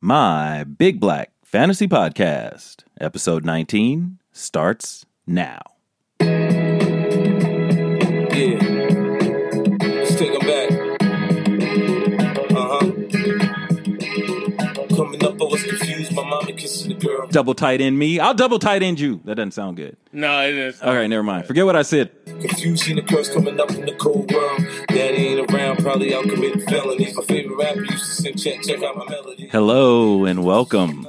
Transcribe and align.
My 0.00 0.62
Big 0.62 1.00
Black 1.00 1.32
Fantasy 1.42 1.88
Podcast, 1.88 2.84
episode 3.00 3.44
19, 3.44 4.20
starts 4.30 5.04
now. 5.26 5.60
Mama 16.98 17.08
kissing 17.08 17.10
the 17.10 17.16
girl. 17.16 17.28
Double 17.28 17.54
tight 17.54 17.80
end 17.80 17.98
me. 17.98 18.20
I'll 18.20 18.34
double 18.34 18.58
tight 18.58 18.82
end 18.82 19.00
you. 19.00 19.20
That 19.24 19.36
doesn't 19.36 19.52
sound 19.52 19.76
good. 19.76 19.96
No, 20.12 20.46
it 20.46 20.54
is. 20.54 20.82
All 20.82 20.94
right, 20.94 21.06
never 21.06 21.22
mind. 21.22 21.46
Forget 21.46 21.66
what 21.66 21.76
I 21.76 21.82
said. 21.82 22.10
Confused, 22.26 22.84
seeing 22.84 22.96
the 22.96 23.02
girls 23.02 23.28
coming 23.28 23.58
up 23.60 23.70
in 23.70 23.86
the 23.86 23.94
cold 23.94 24.32
world. 24.32 24.60
Daddy 24.88 25.28
ain't 25.28 25.52
around, 25.52 25.78
probably 25.78 26.14
out 26.14 26.24
committing 26.24 26.60
felonies. 26.66 27.14
My 27.16 27.24
favorite 27.24 27.56
rapper 27.56 27.84
used 27.84 28.04
to 28.04 28.22
sing, 28.22 28.36
check, 28.36 28.62
check 28.62 28.82
out 28.82 28.96
my 28.96 29.08
melody. 29.08 29.48
Hello 29.48 30.24
and 30.24 30.44
welcome 30.44 31.08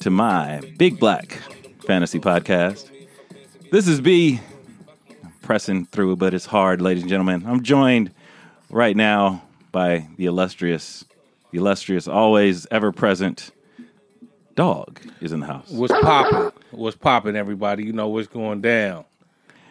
to 0.00 0.10
my 0.10 0.60
Big 0.76 0.98
Black 0.98 1.38
Fantasy 1.86 2.18
Podcast. 2.18 2.90
This 3.70 3.86
is 3.86 4.00
B. 4.00 4.40
I'm 5.22 5.32
pressing 5.42 5.86
through, 5.86 6.16
but 6.16 6.34
it's 6.34 6.46
hard, 6.46 6.80
ladies 6.80 7.02
and 7.02 7.10
gentlemen. 7.10 7.44
I'm 7.46 7.62
joined 7.62 8.12
right 8.68 8.96
now 8.96 9.42
by 9.72 10.06
the 10.16 10.26
illustrious, 10.26 11.04
the 11.52 11.58
illustrious, 11.58 12.08
always 12.08 12.66
ever 12.70 12.92
present 12.92 13.50
dog 14.60 15.00
is 15.22 15.32
in 15.32 15.40
the 15.40 15.46
house. 15.46 15.70
What's 15.70 15.90
popping? 16.02 16.52
What's 16.70 16.94
popping, 16.94 17.34
everybody? 17.34 17.82
You 17.82 17.94
know 17.94 18.08
what's 18.08 18.28
going 18.28 18.60
down. 18.60 19.06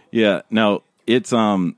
Yeah, 0.10 0.42
no, 0.50 0.82
it's 1.06 1.32
um 1.32 1.76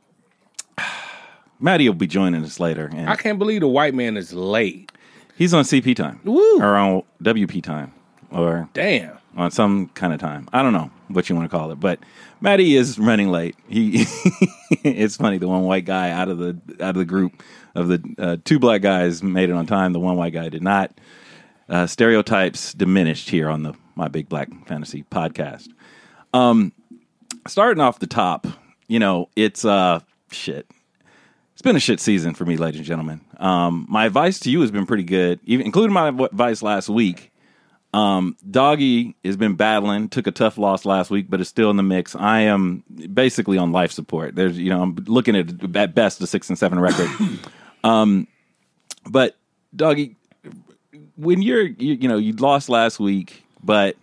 Maddie 1.59 1.89
will 1.89 1.95
be 1.95 2.07
joining 2.07 2.41
us 2.45 2.57
later 2.57 2.89
and 2.95 3.09
I 3.09 3.17
can't 3.17 3.37
believe 3.37 3.59
the 3.59 3.67
white 3.67 3.93
man 3.93 4.15
is 4.15 4.31
late. 4.31 4.93
he's 5.37 5.53
on 5.53 5.65
CP 5.65 5.93
time. 5.93 6.21
Woo. 6.23 6.61
Or 6.61 6.77
on 6.77 7.03
WP 7.21 7.61
time. 7.61 7.91
Or 8.31 8.69
Damn. 8.71 9.17
on 9.35 9.51
some 9.51 9.89
kind 9.89 10.13
of 10.13 10.21
time. 10.21 10.47
I 10.53 10.63
don't 10.63 10.71
know 10.71 10.89
what 11.09 11.27
you 11.27 11.35
want 11.35 11.51
to 11.51 11.57
call 11.57 11.69
it, 11.71 11.81
but 11.81 11.99
Maddie 12.39 12.77
is 12.77 12.97
running 12.97 13.29
late. 13.29 13.57
He 13.67 14.05
it's 14.85 15.17
funny 15.17 15.37
the 15.37 15.49
one 15.49 15.63
white 15.63 15.83
guy 15.83 16.11
out 16.11 16.29
of 16.29 16.37
the 16.37 16.57
out 16.79 16.91
of 16.91 16.95
the 16.95 17.03
group 17.03 17.43
of 17.75 17.89
the 17.89 18.01
uh, 18.17 18.37
two 18.45 18.57
black 18.57 18.81
guys 18.81 19.21
made 19.21 19.49
it 19.49 19.53
on 19.53 19.65
time. 19.65 19.91
The 19.91 19.99
one 19.99 20.15
white 20.15 20.31
guy 20.31 20.47
did 20.47 20.63
not. 20.63 20.93
Uh, 21.69 21.87
stereotypes 21.87 22.73
diminished 22.73 23.29
here 23.29 23.49
on 23.49 23.63
the 23.63 23.73
my 23.95 24.07
big 24.07 24.29
black 24.29 24.49
fantasy 24.67 25.03
podcast. 25.03 25.69
Um, 26.33 26.73
starting 27.47 27.81
off 27.81 27.99
the 27.99 28.07
top, 28.07 28.47
you 28.87 28.99
know 28.99 29.29
it's 29.35 29.65
uh 29.65 29.99
shit. 30.31 30.69
It's 31.53 31.61
been 31.61 31.75
a 31.75 31.79
shit 31.79 31.99
season 31.99 32.33
for 32.33 32.43
me, 32.43 32.57
ladies 32.57 32.79
and 32.79 32.87
gentlemen. 32.87 33.21
Um, 33.37 33.85
my 33.87 34.05
advice 34.05 34.39
to 34.41 34.49
you 34.51 34.61
has 34.61 34.71
been 34.71 34.87
pretty 34.87 35.03
good, 35.03 35.39
even 35.43 35.65
including 35.65 35.93
my 35.93 36.07
advice 36.07 36.63
last 36.63 36.89
week. 36.89 37.31
Um, 37.93 38.37
Doggy 38.49 39.15
has 39.25 39.35
been 39.35 39.55
battling, 39.55 40.07
took 40.07 40.25
a 40.25 40.31
tough 40.31 40.57
loss 40.57 40.85
last 40.85 41.11
week, 41.11 41.29
but 41.29 41.41
is 41.41 41.49
still 41.49 41.69
in 41.69 41.75
the 41.75 41.83
mix. 41.83 42.15
I 42.15 42.41
am 42.41 42.83
basically 43.13 43.57
on 43.57 43.71
life 43.71 43.91
support. 43.91 44.33
There's, 44.33 44.57
you 44.57 44.69
know, 44.69 44.81
I'm 44.81 44.95
looking 45.07 45.35
at 45.35 45.75
at 45.75 45.93
best 45.93 46.21
a 46.21 46.27
six 46.27 46.49
and 46.49 46.57
seven 46.57 46.79
record. 46.79 47.09
um, 47.83 48.27
but 49.09 49.37
Doggy, 49.75 50.15
when 51.21 51.41
you're, 51.41 51.67
you, 51.67 51.93
you 51.93 52.07
know, 52.07 52.17
you 52.17 52.33
lost 52.33 52.69
last 52.69 52.99
week, 52.99 53.43
but 53.63 53.95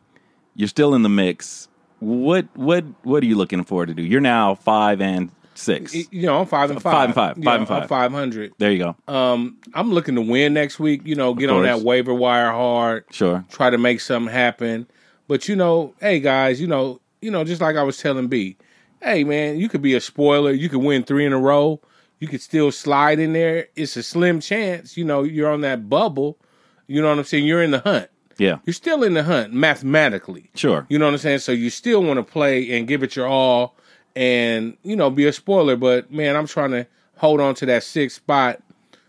you're 0.54 0.68
still 0.68 0.94
in 0.94 1.02
the 1.02 1.08
mix. 1.08 1.68
What, 2.00 2.46
what, 2.54 2.84
what 3.02 3.22
are 3.22 3.26
you 3.26 3.36
looking 3.36 3.64
forward 3.64 3.88
to 3.88 3.94
do? 3.94 4.02
You're 4.02 4.20
now 4.20 4.54
five 4.54 5.00
and 5.00 5.30
six. 5.54 5.94
You 5.94 6.26
know, 6.26 6.40
I'm 6.40 6.46
five 6.46 6.70
and 6.70 6.80
five. 6.80 6.92
Five 6.92 7.04
and 7.06 7.14
five. 7.14 7.38
Yeah, 7.38 7.44
Five 7.44 7.60
and 7.60 7.70
I'm 7.70 7.80
five. 7.80 7.88
five 7.88 8.12
hundred. 8.12 8.52
There 8.58 8.70
you 8.70 8.78
go. 8.78 9.12
Um, 9.12 9.56
I'm 9.74 9.90
looking 9.92 10.14
to 10.14 10.20
win 10.20 10.54
next 10.54 10.78
week. 10.78 11.02
You 11.04 11.16
know, 11.16 11.34
get 11.34 11.50
on 11.50 11.64
that 11.64 11.80
waiver 11.80 12.14
wire 12.14 12.52
hard. 12.52 13.04
Sure. 13.10 13.44
Try 13.50 13.70
to 13.70 13.78
make 13.78 14.00
something 14.00 14.32
happen. 14.32 14.86
But 15.26 15.48
you 15.48 15.56
know, 15.56 15.94
hey 16.00 16.20
guys, 16.20 16.60
you 16.60 16.66
know, 16.66 17.00
you 17.20 17.30
know, 17.30 17.44
just 17.44 17.60
like 17.60 17.76
I 17.76 17.82
was 17.82 17.98
telling 17.98 18.28
B, 18.28 18.56
hey 19.02 19.24
man, 19.24 19.58
you 19.58 19.68
could 19.68 19.82
be 19.82 19.94
a 19.94 20.00
spoiler. 20.00 20.52
You 20.52 20.68
could 20.68 20.80
win 20.80 21.02
three 21.02 21.26
in 21.26 21.32
a 21.32 21.38
row. 21.38 21.80
You 22.20 22.28
could 22.28 22.40
still 22.40 22.72
slide 22.72 23.18
in 23.18 23.32
there. 23.32 23.68
It's 23.76 23.96
a 23.96 24.02
slim 24.02 24.40
chance. 24.40 24.96
You 24.96 25.04
know, 25.04 25.22
you're 25.24 25.50
on 25.50 25.60
that 25.62 25.88
bubble. 25.88 26.38
You 26.88 27.00
know 27.00 27.08
what 27.08 27.18
I'm 27.18 27.24
saying? 27.24 27.46
You're 27.46 27.62
in 27.62 27.70
the 27.70 27.80
hunt. 27.80 28.10
Yeah. 28.38 28.58
You're 28.64 28.74
still 28.74 29.02
in 29.02 29.14
the 29.14 29.22
hunt 29.22 29.52
mathematically. 29.52 30.50
Sure. 30.54 30.86
You 30.88 30.98
know 30.98 31.06
what 31.06 31.12
I'm 31.12 31.18
saying? 31.18 31.40
So 31.40 31.52
you 31.52 31.70
still 31.70 32.02
want 32.02 32.18
to 32.18 32.22
play 32.22 32.76
and 32.76 32.88
give 32.88 33.02
it 33.02 33.14
your 33.14 33.26
all 33.26 33.76
and, 34.16 34.76
you 34.82 34.96
know, 34.96 35.10
be 35.10 35.26
a 35.26 35.32
spoiler. 35.32 35.76
But 35.76 36.10
man, 36.10 36.34
I'm 36.34 36.46
trying 36.46 36.70
to 36.70 36.86
hold 37.16 37.40
on 37.40 37.54
to 37.56 37.66
that 37.66 37.82
sixth 37.82 38.16
spot. 38.16 38.62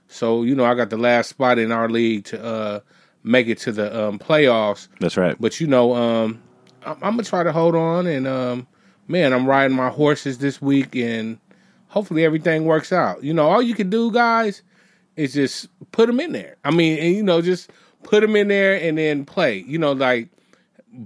So, 0.08 0.44
you 0.44 0.56
know, 0.56 0.66
I 0.66 0.74
got 0.76 0.90
the 0.90 0.98
last 0.98 1.30
spot 1.30 1.58
in 1.58 1.72
our 1.72 1.90
league 1.90 2.26
to 2.26 2.44
uh 2.44 2.80
make 3.24 3.48
it 3.48 3.60
to 3.60 3.72
the 3.72 4.08
um 4.08 4.20
playoffs. 4.20 4.88
That's 5.00 5.18
right. 5.18 5.36
But 5.40 5.60
you 5.60 5.68
know, 5.68 5.94
um 5.96 6.42
I'm, 6.86 6.96
I'm 6.96 7.12
gonna 7.12 7.24
try 7.24 7.44
to 7.44 7.52
hold 7.52 7.76
on 7.76 8.08
and 8.08 8.28
um 8.28 8.68
man, 9.08 9.32
I'm 9.32 9.46
riding 9.46 9.78
my 9.78 9.90
horses 9.90 10.40
this 10.40 10.62
week 10.62 10.96
and 10.96 11.40
hopefully 11.88 12.26
everything 12.26 12.66
works 12.66 12.92
out. 12.92 13.24
You 13.24 13.34
know, 13.34 13.48
all 13.48 13.62
you 13.62 13.76
can 13.76 13.90
do, 13.90 14.12
guys, 14.12 14.64
is 15.20 15.34
just 15.34 15.68
put 15.92 16.08
them 16.08 16.20
in 16.20 16.32
there. 16.32 16.56
I 16.64 16.72
mean, 16.72 16.98
and, 17.00 17.16
you 17.16 17.24
know, 17.24 17.42
just 17.42 17.70
put 18.04 18.22
them 18.22 18.36
in 18.36 18.48
there 18.48 18.76
and 18.82 18.98
then 18.98 19.26
play. 19.26 19.60
You 19.68 19.78
know, 19.78 19.92
like 19.92 20.30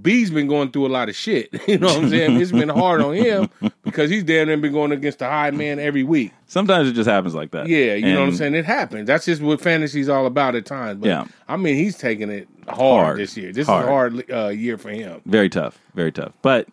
B's 0.01 0.31
been 0.31 0.47
going 0.47 0.71
through 0.71 0.87
a 0.87 0.89
lot 0.89 1.09
of 1.09 1.15
shit. 1.15 1.49
You 1.67 1.77
know 1.77 1.87
what 1.87 1.97
I'm 2.03 2.09
saying? 2.09 2.39
it's 2.39 2.51
been 2.51 2.69
hard 2.69 3.01
on 3.01 3.15
him 3.15 3.49
because 3.83 4.09
he's 4.09 4.23
damn 4.23 4.47
near 4.47 4.57
been 4.57 4.71
going 4.71 4.91
against 4.91 5.19
the 5.19 5.25
high 5.25 5.51
man 5.51 5.79
every 5.79 6.03
week. 6.03 6.31
Sometimes 6.47 6.87
it 6.89 6.93
just 6.93 7.09
happens 7.09 7.33
like 7.35 7.51
that. 7.51 7.67
Yeah, 7.67 7.95
you 7.95 8.13
know 8.13 8.21
what 8.21 8.29
I'm 8.29 8.35
saying? 8.35 8.55
It 8.55 8.65
happens. 8.65 9.07
That's 9.07 9.25
just 9.25 9.41
what 9.41 9.59
fantasy's 9.59 10.07
all 10.09 10.25
about 10.25 10.55
at 10.55 10.65
times. 10.65 10.99
But 11.01 11.07
Yeah. 11.07 11.25
I 11.47 11.57
mean, 11.57 11.75
he's 11.75 11.97
taking 11.97 12.29
it 12.29 12.47
hard, 12.67 12.77
Hard. 12.77 13.17
this 13.19 13.35
year. 13.35 13.51
This 13.51 13.67
Hard. 13.67 13.83
is 13.83 13.87
a 13.87 13.91
hard 13.91 14.31
uh, 14.31 14.47
year 14.49 14.77
for 14.77 14.89
him. 14.89 15.21
Very 15.25 15.49
tough, 15.49 15.77
very 15.95 16.11
tough. 16.11 16.33
But 16.41 16.67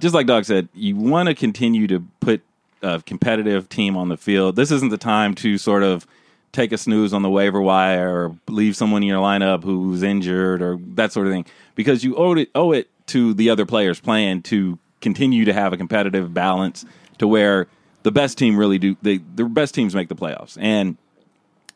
just 0.00 0.14
like 0.14 0.26
Doc 0.26 0.44
said, 0.44 0.68
you 0.74 0.96
want 0.96 1.28
to 1.28 1.34
continue 1.34 1.86
to 1.86 2.00
put 2.20 2.42
a 2.82 3.00
competitive 3.02 3.68
team 3.68 3.96
on 3.96 4.08
the 4.08 4.16
field. 4.16 4.56
This 4.56 4.70
isn't 4.70 4.90
the 4.90 4.98
time 4.98 5.34
to 5.36 5.56
sort 5.58 5.82
of 5.82 6.06
take 6.52 6.72
a 6.72 6.78
snooze 6.78 7.12
on 7.12 7.22
the 7.22 7.30
waiver 7.30 7.60
wire 7.60 8.14
or 8.14 8.36
leave 8.48 8.76
someone 8.76 9.02
in 9.02 9.08
your 9.08 9.22
lineup 9.22 9.62
who's 9.62 10.02
injured 10.02 10.62
or 10.62 10.78
that 10.94 11.12
sort 11.12 11.26
of 11.26 11.32
thing 11.32 11.44
because 11.74 12.02
you 12.02 12.16
owe 12.16 12.34
it 12.34 12.50
owe 12.54 12.72
it 12.72 12.88
to 13.06 13.34
the 13.34 13.50
other 13.50 13.66
players 13.66 14.00
playing 14.00 14.42
to 14.42 14.78
continue 15.00 15.44
to 15.44 15.52
have 15.52 15.72
a 15.72 15.76
competitive 15.76 16.34
balance 16.34 16.84
to 17.18 17.26
where 17.26 17.66
the 18.02 18.10
best 18.10 18.38
team 18.38 18.56
really 18.56 18.78
do 18.78 18.96
they, 19.02 19.18
the 19.34 19.44
best 19.44 19.74
teams 19.74 19.94
make 19.94 20.08
the 20.08 20.14
playoffs 20.14 20.56
and 20.60 20.96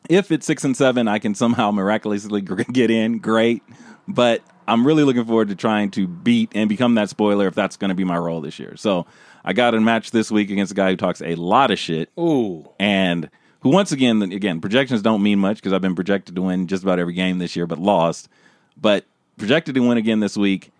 if 0.09 0.31
it's 0.31 0.45
six 0.45 0.63
and 0.63 0.75
seven, 0.75 1.07
I 1.07 1.19
can 1.19 1.35
somehow 1.35 1.71
miraculously 1.71 2.41
get 2.71 2.91
in. 2.91 3.19
Great, 3.19 3.63
but 4.07 4.41
I'm 4.67 4.85
really 4.85 5.03
looking 5.03 5.25
forward 5.25 5.49
to 5.49 5.55
trying 5.55 5.91
to 5.91 6.07
beat 6.07 6.51
and 6.55 6.69
become 6.69 6.95
that 6.95 7.09
spoiler 7.09 7.47
if 7.47 7.55
that's 7.55 7.77
going 7.77 7.89
to 7.89 7.95
be 7.95 8.03
my 8.03 8.17
role 8.17 8.41
this 8.41 8.59
year. 8.59 8.75
So 8.77 9.05
I 9.43 9.53
got 9.53 9.75
a 9.75 9.81
match 9.81 10.11
this 10.11 10.31
week 10.31 10.49
against 10.49 10.71
a 10.71 10.75
guy 10.75 10.89
who 10.89 10.97
talks 10.97 11.21
a 11.21 11.35
lot 11.35 11.71
of 11.71 11.79
shit 11.79 12.09
Ooh. 12.19 12.67
and 12.79 13.29
who 13.65 13.71
once 13.71 13.91
again, 13.91 14.21
again, 14.21 14.61
projections 14.61 15.01
don't 15.01 15.23
mean 15.23 15.39
much 15.39 15.57
because 15.57 15.73
I've 15.73 15.81
been 15.81 15.95
projected 15.95 16.35
to 16.35 16.41
win 16.43 16.67
just 16.67 16.83
about 16.83 16.99
every 16.99 17.13
game 17.13 17.39
this 17.39 17.55
year, 17.55 17.65
but 17.65 17.79
lost. 17.79 18.29
But 18.79 19.05
projected 19.37 19.73
to 19.73 19.81
win 19.81 19.97
again 19.97 20.19
this 20.19 20.37
week. 20.37 20.71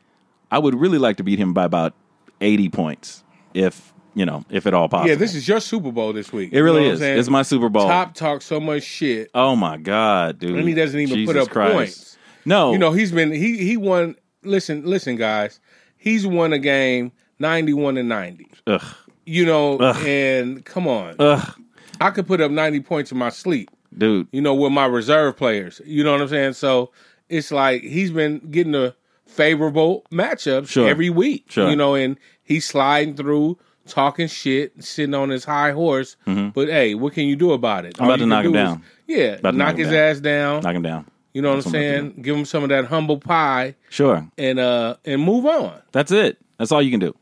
I 0.51 0.59
would 0.59 0.75
really 0.75 0.99
like 0.99 1.17
to 1.17 1.23
beat 1.23 1.39
him 1.39 1.51
by 1.53 1.63
about 1.65 1.93
80 2.41 2.69
points, 2.69 3.23
if 3.55 3.91
you 4.13 4.23
know, 4.25 4.45
if 4.51 4.67
at 4.67 4.75
all 4.75 4.87
possible. 4.87 5.09
Yeah, 5.09 5.15
this 5.15 5.33
is 5.33 5.47
your 5.47 5.59
Super 5.59 5.91
Bowl 5.91 6.13
this 6.13 6.31
week. 6.31 6.53
it 6.53 6.61
really 6.61 6.83
You 6.83 6.87
know 6.89 6.93
is. 6.93 7.01
It's 7.01 7.29
my 7.29 7.41
Super 7.41 7.69
Bowl. 7.69 7.87
Top 7.87 8.13
talk 8.13 8.43
so 8.43 8.59
much 8.59 8.83
shit, 8.83 9.31
Oh 9.33 9.55
my 9.55 9.77
god, 9.77 10.37
dude! 10.37 10.55
and 10.59 10.67
he 10.67 10.75
doesn't 10.75 10.99
even 10.99 11.25
put 11.25 11.35
up 11.37 11.49
Christ. 11.49 11.73
points. 11.73 12.17
No, 12.45 12.71
You 12.71 12.77
know, 12.77 12.91
he's 12.91 13.11
been 13.11 13.31
he 13.31 13.57
he 13.57 13.75
won. 13.77 14.15
Listen, 14.43 14.85
listen, 14.85 15.15
guys. 15.15 15.59
He's 15.97 16.27
won 16.27 16.53
a 16.53 16.59
game 16.59 17.11
ninety-one 17.39 17.97
and 17.97 18.07
ninety. 18.07 18.47
Ugh, 18.67 18.83
You 19.25 19.45
know, 19.47 19.77
Ugh. 19.79 20.05
and 20.05 20.63
come 20.63 20.87
on, 20.87 21.15
ugh, 21.17 21.55
I 22.01 22.09
could 22.11 22.27
put 22.27 22.41
up 22.41 22.51
ninety 22.51 22.79
points 22.79 23.11
in 23.11 23.17
my 23.17 23.29
sleep. 23.29 23.69
dude. 23.97 24.27
you 24.31 24.41
know, 24.41 24.53
with 24.53 24.71
my 24.71 24.85
reserve 24.85 25.37
players. 25.37 25.81
You 25.85 26.03
know 26.03 26.11
what 26.11 26.21
I'm 26.21 26.27
saying? 26.27 26.53
So 26.53 26.91
it's 27.29 27.51
like 27.51 27.81
he's 27.81 28.11
been 28.11 28.39
getting 28.51 28.73
the 28.73 28.95
favorable 29.25 30.05
matchups 30.11 30.67
Sure. 30.69 30.87
every 30.87 31.09
week. 31.09 31.45
Sure. 31.49 31.69
You 31.69 31.75
know, 31.75 31.95
and 31.95 32.17
he's 32.43 32.65
sliding 32.65 33.15
through, 33.15 33.57
talking 33.87 34.27
shit, 34.27 34.83
sitting 34.83 35.13
on 35.13 35.29
his 35.29 35.43
high 35.45 35.71
horse. 35.71 36.15
But 36.25 36.67
hey, 36.69 36.95
what 36.95 37.13
can 37.13 37.25
you 37.25 37.35
do 37.35 37.51
about 37.51 37.85
it? 37.85 37.93
Mm-hmm. 37.95 38.03
I'm 38.03 38.09
about 38.09 38.19
to 38.19 38.25
knock 38.25 38.45
him 38.45 38.51
do 38.51 38.57
down. 38.57 38.83
Is, 39.07 39.17
yeah, 39.17 39.37
knock 39.43 39.55
knock 39.55 39.77
his 39.77 39.87
down. 39.89 39.95
ass 39.97 40.19
down. 40.19 40.61
Knock 40.63 40.75
him 40.75 40.81
down. 40.83 41.05
You 41.33 41.41
know 41.41 41.49
what 41.49 41.55
I'm 41.55 41.59
That's 41.63 41.73
what 41.73 41.75
I'm 41.79 41.83
about 41.95 42.11
saying? 42.13 42.21
Give 42.23 42.35
him 42.37 42.45
some 42.45 42.63
of 42.63 42.69
that 42.69 42.85
humble 42.85 43.17
pie 43.19 43.75
Sure, 43.89 44.25
and 44.37 44.57
uh 44.59 44.95
and 45.05 45.21
move 45.21 45.45
on. 45.45 45.81
that's 45.91 46.11
it. 46.11 46.37
That's 46.57 46.71
all 46.71 46.81
you 46.81 46.91
can 46.91 46.99
do. 47.01 47.13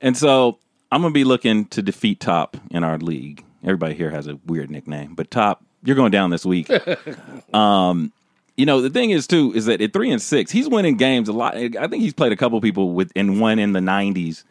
And 0.00 0.16
so 0.16 0.58
I'm 0.90 1.02
gonna 1.02 1.12
be 1.12 1.24
looking 1.24 1.66
to 1.66 1.82
defeat 1.82 2.20
Top 2.20 2.56
in 2.70 2.82
our 2.82 2.96
league. 2.98 3.44
Everybody 3.62 3.94
here 3.94 4.10
has 4.10 4.26
a 4.26 4.38
weird 4.46 4.70
nickname, 4.70 5.14
but 5.14 5.30
Top, 5.30 5.64
you're 5.82 5.96
going 5.96 6.12
down 6.12 6.30
this 6.30 6.46
week. 6.46 6.70
um, 7.54 8.12
you 8.56 8.66
know 8.66 8.80
the 8.80 8.90
thing 8.90 9.10
is 9.10 9.26
too 9.26 9.52
is 9.54 9.66
that 9.66 9.80
at 9.80 9.92
three 9.92 10.10
and 10.10 10.20
six, 10.20 10.50
he's 10.50 10.68
winning 10.68 10.96
games 10.96 11.28
a 11.28 11.32
lot. 11.32 11.56
I 11.56 11.86
think 11.88 12.02
he's 12.02 12.14
played 12.14 12.32
a 12.32 12.36
couple 12.36 12.60
people 12.60 12.92
with 12.92 13.12
and 13.14 13.40
one 13.40 13.58
in 13.58 13.72
the 13.72 13.80
90s. 13.80 14.44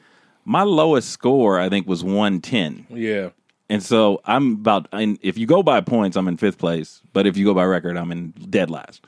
My 0.46 0.64
lowest 0.64 1.10
score, 1.10 1.60
I 1.60 1.68
think, 1.68 1.88
was 1.88 2.06
110. 2.06 2.88
Yeah. 2.90 3.30
And 3.70 3.84
so 3.84 4.22
I'm 4.24 4.54
about, 4.54 4.88
and 4.94 5.20
if 5.22 5.38
you 5.38 5.46
go 5.46 5.62
by 5.62 5.82
points, 5.82 6.16
I'm 6.16 6.30
in 6.30 6.38
fifth 6.38 6.58
place. 6.58 7.02
But 7.12 7.28
if 7.28 7.36
you 7.36 7.44
go 7.44 7.54
by 7.54 7.66
record, 7.66 7.98
I'm 7.98 8.14
in 8.14 8.32
dead 8.50 8.70
last. 8.70 9.04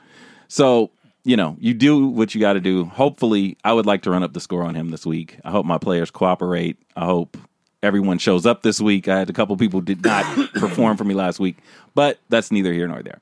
So 0.48 0.90
you 1.24 1.36
know, 1.36 1.56
you 1.60 1.74
do 1.74 2.06
what 2.06 2.34
you 2.34 2.40
got 2.40 2.54
to 2.54 2.60
do. 2.60 2.84
Hopefully, 2.84 3.56
I 3.64 3.72
would 3.72 3.86
like 3.86 4.02
to 4.02 4.10
run 4.10 4.22
up 4.22 4.32
the 4.32 4.40
score 4.40 4.62
on 4.62 4.74
him 4.74 4.90
this 4.90 5.04
week. 5.04 5.38
I 5.44 5.50
hope 5.50 5.66
my 5.66 5.78
players 5.78 6.10
cooperate. 6.10 6.78
I 6.96 7.04
hope 7.04 7.36
everyone 7.82 8.18
shows 8.18 8.46
up 8.46 8.62
this 8.62 8.80
week. 8.80 9.08
I 9.08 9.18
had 9.18 9.30
a 9.30 9.32
couple 9.32 9.56
people 9.56 9.80
did 9.80 10.04
not 10.04 10.24
perform 10.54 10.96
for 10.96 11.04
me 11.04 11.14
last 11.14 11.40
week, 11.40 11.58
but 11.94 12.18
that's 12.28 12.50
neither 12.50 12.72
here 12.72 12.86
nor 12.86 13.02
there. 13.02 13.20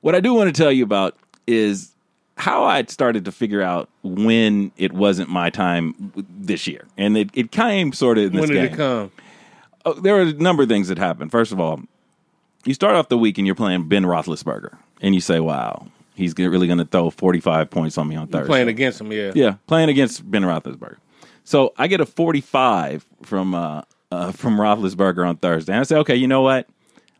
What 0.00 0.14
I 0.14 0.20
do 0.20 0.34
want 0.34 0.54
to 0.54 0.62
tell 0.62 0.72
you 0.72 0.84
about 0.84 1.16
is 1.46 1.92
how 2.36 2.64
I 2.64 2.84
started 2.84 3.24
to 3.24 3.32
figure 3.32 3.62
out 3.62 3.88
when 4.02 4.70
it 4.76 4.92
wasn't 4.92 5.28
my 5.28 5.50
time 5.50 6.12
this 6.28 6.66
year, 6.66 6.86
and 6.96 7.16
it, 7.16 7.30
it 7.34 7.50
came 7.50 7.92
sort 7.92 8.18
of 8.18 8.24
in 8.26 8.32
this 8.32 8.40
when 8.40 8.48
did 8.50 8.54
game. 8.54 8.72
it 8.72 8.76
come? 8.76 9.12
Oh, 9.84 9.94
there 9.94 10.14
were 10.14 10.22
a 10.22 10.32
number 10.32 10.62
of 10.62 10.68
things 10.68 10.88
that 10.88 10.98
happened. 10.98 11.32
First 11.32 11.52
of 11.52 11.58
all, 11.58 11.80
you 12.64 12.74
start 12.74 12.94
off 12.94 13.08
the 13.08 13.18
week 13.18 13.38
and 13.38 13.46
you're 13.46 13.56
playing 13.56 13.88
Ben 13.88 14.04
Roethlisberger, 14.04 14.76
and 15.02 15.14
you 15.14 15.20
say, 15.20 15.40
"Wow, 15.40 15.88
he's 16.14 16.34
really 16.38 16.68
going 16.68 16.78
to 16.78 16.84
throw 16.84 17.10
45 17.10 17.70
points 17.70 17.98
on 17.98 18.06
me 18.06 18.14
on 18.14 18.28
Thursday." 18.28 18.46
Playing 18.46 18.68
against 18.68 19.00
him, 19.00 19.10
yeah. 19.10 19.32
yeah, 19.34 19.54
playing 19.66 19.88
against 19.88 20.28
Ben 20.30 20.42
Roethlisberger. 20.42 20.98
So 21.48 21.72
I 21.78 21.86
get 21.86 22.02
a 22.02 22.04
45 22.04 23.06
from 23.22 23.54
uh, 23.54 23.80
uh, 24.12 24.32
from 24.32 24.58
Roethlisberger 24.58 25.26
on 25.26 25.38
Thursday, 25.38 25.72
and 25.72 25.80
I 25.80 25.84
say, 25.84 25.96
"Okay, 25.96 26.14
you 26.14 26.28
know 26.28 26.42
what? 26.42 26.68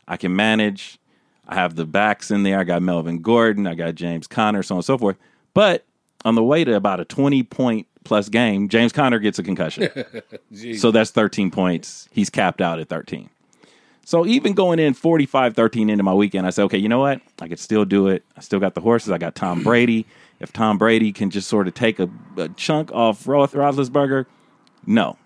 I 0.07 0.17
can 0.17 0.35
manage. 0.35 0.99
I 1.47 1.55
have 1.55 1.75
the 1.75 1.83
backs 1.83 2.29
in 2.29 2.43
there. 2.43 2.59
I 2.59 2.63
got 2.63 2.83
Melvin 2.83 3.23
Gordon. 3.23 3.65
I 3.65 3.73
got 3.73 3.95
James 3.95 4.27
Conner, 4.27 4.61
so 4.61 4.75
on 4.75 4.77
and 4.77 4.85
so 4.85 4.99
forth." 4.99 5.17
But 5.55 5.83
on 6.25 6.35
the 6.35 6.43
way 6.43 6.63
to 6.63 6.75
about 6.75 6.99
a 6.99 7.05
20 7.05 7.41
point 7.41 7.87
plus 8.03 8.29
game, 8.29 8.69
James 8.69 8.93
Conner 8.93 9.17
gets 9.17 9.39
a 9.39 9.43
concussion. 9.43 9.89
So 10.77 10.91
that's 10.91 11.09
13 11.09 11.49
points. 11.49 12.07
He's 12.11 12.29
capped 12.29 12.61
out 12.61 12.79
at 12.79 12.87
13. 12.87 13.29
So 14.05 14.27
even 14.27 14.53
going 14.53 14.77
in 14.77 14.93
45 14.93 15.55
13 15.55 15.89
into 15.89 16.03
my 16.03 16.13
weekend, 16.13 16.45
I 16.45 16.51
said, 16.51 16.63
okay, 16.65 16.77
you 16.77 16.89
know 16.89 16.99
what? 16.99 17.21
I 17.41 17.47
could 17.47 17.59
still 17.59 17.85
do 17.85 18.09
it. 18.09 18.23
I 18.37 18.41
still 18.41 18.59
got 18.59 18.75
the 18.75 18.81
horses. 18.81 19.09
I 19.09 19.17
got 19.17 19.33
Tom 19.33 19.63
Brady. 19.63 20.05
If 20.39 20.53
Tom 20.53 20.77
Brady 20.77 21.11
can 21.11 21.29
just 21.29 21.47
sort 21.47 21.67
of 21.67 21.73
take 21.73 21.99
a, 21.99 22.09
a 22.37 22.49
chunk 22.49 22.91
off 22.91 23.27
Roth- 23.27 23.53
Roethlisberger, 23.53 24.25
no. 24.85 25.17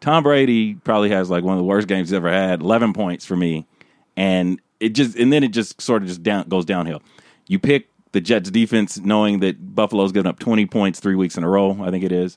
Tom 0.00 0.22
Brady 0.22 0.74
probably 0.74 1.10
has 1.10 1.30
like 1.30 1.44
one 1.44 1.54
of 1.54 1.58
the 1.58 1.64
worst 1.64 1.88
games 1.88 2.08
he's 2.08 2.14
ever 2.14 2.30
had, 2.30 2.60
11 2.60 2.92
points 2.92 3.24
for 3.24 3.36
me. 3.36 3.66
And 4.16 4.60
it 4.80 4.90
just, 4.90 5.16
and 5.16 5.32
then 5.32 5.44
it 5.44 5.52
just 5.52 5.80
sort 5.80 6.02
of 6.02 6.08
just 6.08 6.22
down 6.22 6.48
goes 6.48 6.64
downhill. 6.64 7.02
You 7.46 7.58
pick 7.58 7.88
the 8.10 8.20
Jets 8.20 8.50
defense 8.50 8.98
knowing 8.98 9.40
that 9.40 9.74
Buffalo's 9.74 10.12
given 10.12 10.28
up 10.28 10.38
20 10.38 10.66
points 10.66 11.00
three 11.00 11.14
weeks 11.14 11.36
in 11.36 11.44
a 11.44 11.48
row, 11.48 11.82
I 11.82 11.90
think 11.90 12.04
it 12.04 12.12
is 12.12 12.36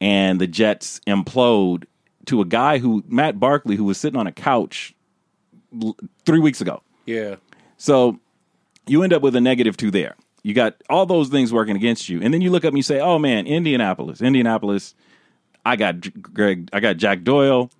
and 0.00 0.40
the 0.40 0.46
Jets 0.46 1.00
implode 1.06 1.84
to 2.26 2.40
a 2.40 2.44
guy 2.44 2.78
who 2.78 3.02
Matt 3.08 3.40
Barkley, 3.40 3.76
who 3.76 3.84
was 3.84 3.98
sitting 3.98 4.18
on 4.18 4.26
a 4.26 4.32
couch 4.32 4.94
three 6.24 6.38
weeks 6.38 6.60
ago. 6.60 6.82
Yeah. 7.06 7.36
So 7.76 8.18
you 8.86 9.02
end 9.02 9.12
up 9.12 9.22
with 9.22 9.34
a 9.36 9.40
negative 9.40 9.76
two 9.76 9.90
there. 9.90 10.16
You 10.42 10.54
got 10.54 10.76
all 10.88 11.04
those 11.06 11.28
things 11.28 11.52
working 11.52 11.76
against 11.76 12.08
you, 12.08 12.20
and 12.22 12.32
then 12.32 12.40
you 12.40 12.50
look 12.50 12.64
up 12.64 12.68
and 12.68 12.76
you 12.78 12.82
say, 12.82 13.00
"Oh 13.00 13.18
man, 13.18 13.46
Indianapolis, 13.46 14.20
Indianapolis." 14.22 14.94
I 15.66 15.76
got 15.76 16.00
Greg. 16.22 16.70
I 16.72 16.80
got 16.80 16.96
Jack 16.96 17.24
Doyle. 17.24 17.70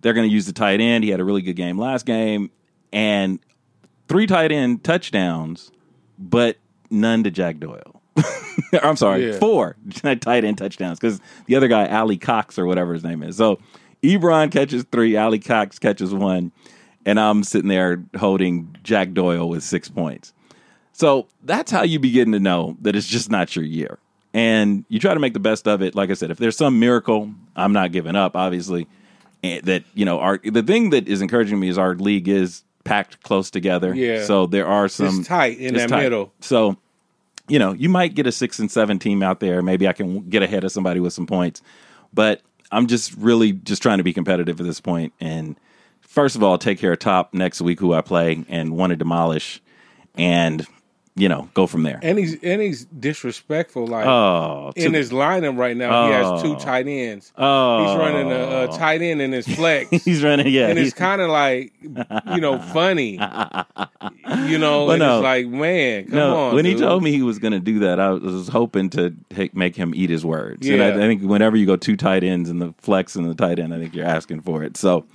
They're 0.00 0.14
going 0.14 0.28
to 0.28 0.32
use 0.32 0.46
the 0.46 0.52
tight 0.52 0.80
end. 0.80 1.04
He 1.04 1.10
had 1.10 1.20
a 1.20 1.24
really 1.24 1.42
good 1.42 1.54
game 1.56 1.78
last 1.78 2.06
game, 2.06 2.50
and 2.92 3.38
three 4.08 4.26
tight 4.26 4.50
end 4.52 4.82
touchdowns, 4.84 5.70
but 6.18 6.56
none 6.90 7.22
to 7.24 7.30
Jack 7.30 7.58
Doyle. 7.58 8.00
I'm 8.82 8.96
sorry, 8.96 9.30
Yeah. 9.30 9.38
four 9.38 9.76
tight 9.94 10.44
end 10.44 10.58
touchdowns 10.58 10.98
because 10.98 11.20
the 11.46 11.54
other 11.54 11.68
guy, 11.68 11.86
Alie-Cox 11.86 12.58
or 12.58 12.66
whatever 12.66 12.92
his 12.94 13.04
name 13.04 13.22
is. 13.22 13.36
So 13.36 13.60
Ebron 14.02 14.50
catches 14.50 14.84
three, 14.90 15.16
Alie-Cox 15.16 15.78
catches 15.78 16.12
one, 16.12 16.50
and 17.06 17.20
I'm 17.20 17.44
sitting 17.44 17.68
there 17.68 18.02
holding 18.18 18.74
Jack 18.82 19.12
Doyle 19.12 19.48
with 19.48 19.62
six 19.62 19.88
points. 19.88 20.32
So 20.98 21.28
that's 21.44 21.70
how 21.70 21.82
you 21.82 22.00
begin 22.00 22.32
to 22.32 22.40
know 22.40 22.76
that 22.80 22.96
it's 22.96 23.06
just 23.06 23.30
not 23.30 23.54
your 23.54 23.64
year. 23.64 24.00
And 24.34 24.84
you 24.88 24.98
try 24.98 25.14
to 25.14 25.20
make 25.20 25.32
the 25.32 25.38
best 25.38 25.68
of 25.68 25.80
it. 25.80 25.94
Like 25.94 26.10
I 26.10 26.14
said, 26.14 26.32
if 26.32 26.38
there's 26.38 26.56
some 26.56 26.80
miracle, 26.80 27.32
I'm 27.54 27.72
not 27.72 27.92
giving 27.92 28.16
up, 28.16 28.34
obviously. 28.34 28.88
And 29.44 29.62
that, 29.66 29.84
you 29.94 30.04
know, 30.04 30.18
our 30.18 30.38
the 30.38 30.62
thing 30.62 30.90
that 30.90 31.06
is 31.06 31.22
encouraging 31.22 31.60
me 31.60 31.68
is 31.68 31.78
our 31.78 31.94
league 31.94 32.26
is 32.26 32.64
packed 32.82 33.22
close 33.22 33.48
together. 33.48 33.94
Yeah. 33.94 34.24
So 34.24 34.46
there 34.46 34.66
are 34.66 34.88
some 34.88 35.20
It's 35.20 35.28
tight 35.28 35.58
in 35.58 35.76
it's 35.76 35.84
that 35.84 35.88
tight. 35.88 36.02
middle. 36.02 36.32
So, 36.40 36.76
you 37.46 37.60
know, 37.60 37.74
you 37.74 37.88
might 37.88 38.16
get 38.16 38.26
a 38.26 38.32
six 38.32 38.58
and 38.58 38.68
seven 38.68 38.98
team 38.98 39.22
out 39.22 39.38
there. 39.38 39.62
Maybe 39.62 39.86
I 39.86 39.92
can 39.92 40.28
get 40.28 40.42
ahead 40.42 40.64
of 40.64 40.72
somebody 40.72 40.98
with 40.98 41.12
some 41.12 41.28
points. 41.28 41.62
But 42.12 42.42
I'm 42.72 42.88
just 42.88 43.14
really 43.14 43.52
just 43.52 43.82
trying 43.82 43.98
to 43.98 44.04
be 44.04 44.12
competitive 44.12 44.58
at 44.58 44.66
this 44.66 44.80
point. 44.80 45.12
And 45.20 45.54
first 46.00 46.34
of 46.34 46.42
all, 46.42 46.58
take 46.58 46.80
care 46.80 46.92
of 46.92 46.98
top 46.98 47.34
next 47.34 47.60
week, 47.60 47.78
who 47.78 47.94
I 47.94 48.00
play 48.00 48.44
and 48.48 48.76
want 48.76 48.90
to 48.90 48.96
demolish, 48.96 49.62
and 50.16 50.66
you 51.18 51.28
know, 51.28 51.48
go 51.54 51.66
from 51.66 51.82
there. 51.82 51.98
And 52.02 52.18
he's 52.18 52.42
and 52.42 52.62
he's 52.62 52.84
disrespectful. 52.86 53.86
Like 53.86 54.06
Oh, 54.06 54.72
in 54.76 54.94
his 54.94 55.10
lineup 55.10 55.58
right 55.58 55.76
now, 55.76 56.06
he 56.06 56.12
has 56.12 56.42
two 56.42 56.56
tight 56.56 56.86
ends. 56.86 57.32
oh, 57.36 57.86
He's 57.86 57.96
running 57.98 58.30
a, 58.32 58.64
a 58.64 58.68
tight 58.68 59.02
end 59.02 59.20
in 59.20 59.32
his 59.32 59.46
flex. 59.56 59.90
He's 60.04 60.22
running, 60.22 60.46
yeah. 60.46 60.68
and 60.68 60.78
it's 60.78 60.94
kind 61.06 61.20
of 61.20 61.28
like 61.30 61.72
you 61.82 62.40
know 62.40 62.58
funny, 62.58 63.12
you 64.46 64.58
know. 64.58 64.90
And 64.90 65.00
no. 65.00 65.18
it's 65.18 65.22
like, 65.24 65.46
man, 65.48 66.04
come 66.06 66.14
no, 66.14 66.36
on. 66.36 66.54
when 66.54 66.64
he 66.64 66.74
told 66.74 67.02
me 67.02 67.10
he 67.10 67.22
was 67.22 67.38
going 67.38 67.52
to 67.52 67.60
do 67.60 67.80
that, 67.80 68.00
I 68.00 68.10
was 68.10 68.48
hoping 68.48 68.90
to 68.90 69.14
make 69.52 69.76
him 69.76 69.92
eat 69.94 70.10
his 70.10 70.24
words. 70.24 70.66
And 70.66 70.82
I, 70.82 70.88
Yeah. 70.90 70.94
I 70.96 70.98
think 70.98 71.22
whenever 71.22 71.56
you 71.56 71.66
go 71.66 71.76
two 71.76 71.96
tight 71.96 72.24
ends 72.24 72.48
and 72.50 72.60
the 72.60 72.74
flex 72.78 73.16
and 73.16 73.28
the 73.28 73.34
tight 73.34 73.58
end, 73.58 73.74
I 73.74 73.78
think 73.78 73.94
you're 73.94 74.06
asking 74.06 74.42
for 74.42 74.62
it. 74.62 74.76
So 74.76 75.06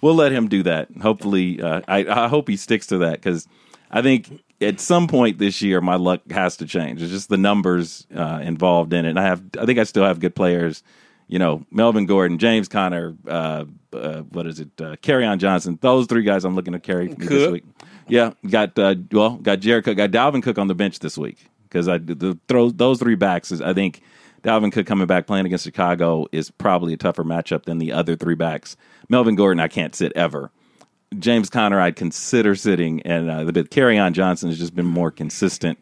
we'll 0.00 0.14
let 0.14 0.32
him 0.32 0.48
do 0.48 0.62
that. 0.64 0.88
Hopefully, 1.00 1.60
uh, 1.62 1.80
I, 1.88 2.04
I 2.24 2.28
hope 2.28 2.48
he 2.48 2.56
sticks 2.56 2.86
to 2.88 2.98
that 2.98 3.14
because 3.14 3.46
I 3.90 4.02
think 4.02 4.40
at 4.62 4.80
some 4.80 5.06
point 5.06 5.38
this 5.38 5.60
year 5.62 5.80
my 5.80 5.96
luck 5.96 6.22
has 6.30 6.56
to 6.58 6.66
change. 6.66 7.02
It's 7.02 7.10
just 7.10 7.28
the 7.28 7.36
numbers 7.36 8.06
uh, 8.14 8.40
involved 8.42 8.92
in 8.92 9.04
it. 9.04 9.10
And 9.10 9.18
I 9.18 9.24
have, 9.24 9.42
I 9.58 9.66
think 9.66 9.78
I 9.78 9.84
still 9.84 10.04
have 10.04 10.20
good 10.20 10.34
players. 10.34 10.82
You 11.28 11.38
know, 11.38 11.64
Melvin 11.70 12.06
Gordon, 12.06 12.38
James 12.38 12.68
Conner, 12.68 13.16
uh, 13.26 13.64
uh, 13.92 14.22
what 14.22 14.46
is 14.46 14.60
it? 14.60 14.68
Uh, 14.78 14.96
Kerryon 14.96 15.38
Johnson. 15.38 15.78
Those 15.80 16.06
three 16.06 16.24
guys 16.24 16.44
I'm 16.44 16.54
looking 16.54 16.74
to 16.74 16.80
carry 16.80 17.08
for 17.08 17.18
me 17.18 17.26
this 17.26 17.50
week. 17.50 17.64
Yeah, 18.08 18.32
got 18.48 18.78
uh, 18.78 18.96
well, 19.10 19.36
got 19.36 19.60
Jared 19.60 19.84
Cook, 19.84 19.96
got 19.96 20.10
Dalvin 20.10 20.42
Cook 20.42 20.58
on 20.58 20.66
the 20.66 20.74
bench 20.74 20.98
this 20.98 21.16
week 21.16 21.38
because 21.64 21.88
I 21.88 21.98
the 21.98 22.38
throw 22.48 22.70
those 22.70 22.98
three 22.98 23.14
backs 23.14 23.50
is 23.50 23.62
I 23.62 23.72
think 23.72 24.02
Dalvin 24.42 24.72
Cook 24.72 24.86
coming 24.86 25.06
back 25.06 25.26
playing 25.26 25.46
against 25.46 25.64
Chicago 25.64 26.26
is 26.32 26.50
probably 26.50 26.92
a 26.92 26.96
tougher 26.96 27.24
matchup 27.24 27.64
than 27.64 27.78
the 27.78 27.92
other 27.92 28.16
three 28.16 28.34
backs. 28.34 28.76
Melvin 29.08 29.34
Gordon 29.34 29.60
I 29.60 29.68
can't 29.68 29.94
sit 29.94 30.12
ever. 30.14 30.50
James 31.18 31.50
Conner 31.50 31.80
I'd 31.80 31.96
consider 31.96 32.54
sitting, 32.54 33.02
and 33.02 33.30
uh, 33.30 33.44
the 33.44 33.52
bit 33.52 33.70
Kerryon 33.70 34.12
Johnson 34.12 34.48
has 34.48 34.58
just 34.58 34.74
been 34.74 34.86
more 34.86 35.10
consistent 35.10 35.78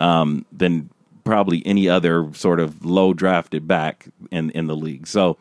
um, 0.00 0.44
than 0.52 0.90
probably 1.24 1.62
any 1.66 1.88
other 1.88 2.32
sort 2.34 2.60
of 2.60 2.84
low 2.84 3.12
drafted 3.12 3.68
back 3.68 4.08
in 4.30 4.50
in 4.50 4.66
the 4.66 4.76
league. 4.76 5.06
So 5.06 5.36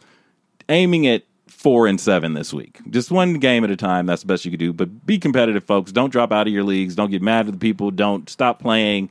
aiming 0.69 1.07
at 1.07 1.23
four 1.47 1.87
and 1.87 1.99
seven 1.99 2.33
this 2.33 2.53
week. 2.53 2.79
Just 2.89 3.09
one 3.09 3.35
game 3.35 3.63
at 3.63 3.71
a 3.71 3.75
time. 3.75 4.05
That's 4.05 4.21
the 4.21 4.27
best 4.27 4.45
you 4.45 4.51
could 4.51 4.59
do. 4.59 4.73
But 4.73 5.05
be 5.05 5.17
competitive, 5.17 5.63
folks. 5.63 5.91
Don't 5.91 6.11
drop 6.11 6.31
out 6.31 6.47
of 6.47 6.53
your 6.53 6.63
leagues. 6.63 6.95
Don't 6.95 7.09
get 7.09 7.21
mad 7.21 7.47
at 7.47 7.53
the 7.53 7.59
people. 7.59 7.89
Don't 7.91 8.29
stop 8.29 8.61
playing. 8.61 9.09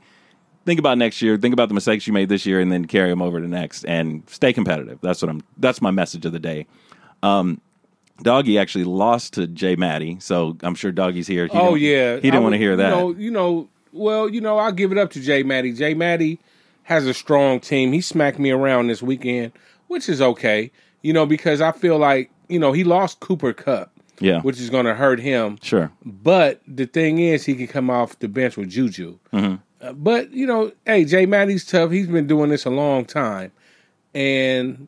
Think 0.65 0.79
about 0.79 0.97
next 0.97 1.21
year. 1.21 1.37
Think 1.37 1.53
about 1.53 1.67
the 1.67 1.73
mistakes 1.73 2.07
you 2.07 2.13
made 2.13 2.29
this 2.29 2.45
year, 2.45 2.59
and 2.59 2.71
then 2.71 2.85
carry 2.85 3.09
them 3.09 3.21
over 3.21 3.39
to 3.39 3.47
next. 3.47 3.83
And 3.85 4.23
stay 4.29 4.53
competitive. 4.53 4.99
That's 5.01 5.21
what 5.21 5.29
I'm. 5.29 5.43
That's 5.57 5.81
my 5.81 5.91
message 5.91 6.25
of 6.25 6.31
the 6.31 6.39
day. 6.39 6.67
Um, 7.23 7.61
Doggy 8.21 8.57
actually 8.57 8.83
lost 8.83 9.33
to 9.33 9.47
Jay 9.47 9.75
Maddie, 9.75 10.17
so 10.19 10.57
I'm 10.63 10.75
sure 10.75 10.91
Doggy's 10.91 11.27
here. 11.27 11.47
He 11.47 11.57
Oh 11.57 11.75
yeah, 11.75 12.15
he 12.15 12.21
didn't 12.21 12.43
want 12.43 12.53
to 12.53 12.59
hear 12.59 12.75
that. 12.75 12.89
You 12.89 12.95
know, 12.95 13.09
you 13.11 13.31
know, 13.31 13.69
well, 13.91 14.29
you 14.29 14.41
know, 14.41 14.57
I'll 14.57 14.71
give 14.71 14.91
it 14.91 14.97
up 14.97 15.11
to 15.11 15.21
Jay 15.21 15.43
Maddie. 15.43 15.73
Jay 15.73 15.93
Maddie 15.93 16.39
has 16.83 17.05
a 17.05 17.13
strong 17.13 17.59
team. 17.59 17.91
He 17.91 18.01
smacked 18.01 18.39
me 18.39 18.49
around 18.51 18.87
this 18.87 19.01
weekend, 19.01 19.51
which 19.87 20.09
is 20.09 20.21
okay. 20.21 20.71
You 21.01 21.13
know, 21.13 21.25
because 21.25 21.61
I 21.61 21.71
feel 21.71 21.97
like 21.97 22.31
you 22.47 22.59
know 22.59 22.71
he 22.71 22.83
lost 22.83 23.19
Cooper 23.19 23.53
Kupp, 23.53 23.91
yeah, 24.19 24.41
which 24.41 24.59
is 24.59 24.69
going 24.69 24.85
to 24.85 24.95
hurt 24.95 25.19
him. 25.19 25.59
sure. 25.61 25.91
But 26.03 26.61
the 26.67 26.85
thing 26.85 27.19
is, 27.19 27.45
he 27.45 27.55
can 27.55 27.67
come 27.67 27.89
off 27.89 28.17
the 28.19 28.27
bench 28.27 28.57
with 28.57 28.69
Juju. 28.69 29.19
Mm-hmm. 29.31 29.55
Uh, 29.79 29.93
but 29.93 30.31
you 30.31 30.47
know, 30.47 30.71
hey, 30.85 31.05
Jay 31.05 31.25
Maddie's 31.25 31.65
tough. 31.65 31.91
He's 31.91 32.07
been 32.07 32.27
doing 32.27 32.49
this 32.49 32.65
a 32.65 32.71
long 32.71 33.05
time, 33.05 33.51
and 34.15 34.87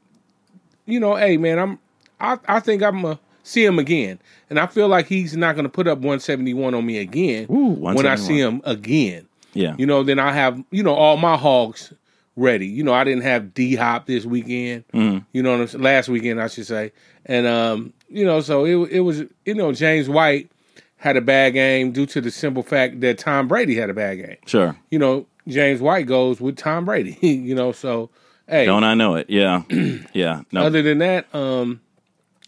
you 0.88 1.00
know, 1.00 1.16
hey, 1.16 1.38
man, 1.38 1.60
I'm 1.60 1.80
I 2.20 2.38
I 2.48 2.60
think 2.60 2.84
I'm 2.84 3.02
gonna 3.02 3.20
see 3.44 3.66
him 3.66 3.80
again, 3.80 4.20
and 4.50 4.60
I 4.60 4.68
feel 4.68 4.88
like 4.88 5.08
he's 5.08 5.36
not 5.36 5.56
gonna 5.56 5.70
put 5.70 5.88
up 5.88 6.00
171 6.00 6.74
on 6.74 6.86
me 6.86 6.98
again 6.98 7.48
Ooh, 7.50 7.74
when 7.74 8.06
I 8.06 8.16
see 8.16 8.40
him 8.40 8.62
again. 8.66 9.28
Yeah, 9.54 9.76
You 9.80 9.88
know, 9.88 10.04
then 10.04 10.20
I 10.20 10.32
have 10.32 10.64
you 10.70 10.84
know 10.84 10.94
all 10.94 11.18
my 11.18 11.36
hogs 11.36 11.92
ready. 12.36 12.68
You 12.68 12.84
know, 12.84 12.94
I 12.94 13.04
didn't 13.04 13.24
have 13.24 13.54
D 13.54 13.76
Hop 13.76 14.06
this 14.06 14.26
weekend. 14.26 14.88
Mm-hmm. 14.94 15.26
You 15.34 15.44
know, 15.44 15.58
what 15.58 15.74
I'm 15.74 15.82
last 15.82 16.08
weekend 16.08 16.40
I 16.40 16.48
should 16.48 16.68
say, 16.68 16.92
and 17.26 17.48
um, 17.48 17.94
you 18.10 18.26
know, 18.26 18.42
so 18.42 18.66
it 18.66 18.92
it 18.92 19.00
was 19.02 19.24
you 19.46 19.56
know 19.56 19.72
James 19.72 20.08
White 20.08 20.52
had 20.98 21.18
a 21.18 21.22
bad 21.22 21.54
game 21.54 21.92
due 21.92 22.06
to 22.06 22.22
the 22.22 22.30
simple 22.30 22.62
fact 22.62 23.00
that 23.02 23.18
Tom 23.18 23.48
Brady 23.48 23.76
had 23.76 23.90
a 23.90 23.94
bad 23.94 24.16
game. 24.16 24.38
sure. 24.46 24.76
You 24.92 25.00
know, 25.00 25.26
James 25.48 25.82
White 25.82 26.06
goes 26.08 26.40
with 26.40 26.58
Tom 26.58 26.86
Brady. 26.86 27.18
you 27.26 27.56
know, 27.56 27.72
so 27.72 28.10
hey, 28.48 28.66
Don't 28.66 28.84
I 28.84 28.94
know 28.94 29.16
it? 29.16 29.30
Yeah, 29.30 29.64
yeah. 30.14 30.44
No, 30.52 30.64
other 30.64 30.82
than 30.82 31.00
that, 31.00 31.34
um, 31.34 31.82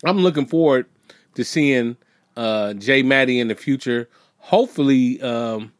I'm 0.03 0.17
looking 0.19 0.45
forward 0.45 0.85
to 1.35 1.43
seeing 1.43 1.97
uh, 2.37 2.73
Jay 2.73 3.03
Maddie 3.03 3.39
in 3.39 3.47
the 3.47 3.55
future. 3.55 4.09
Hopefully, 4.37 5.21
um, 5.21 5.71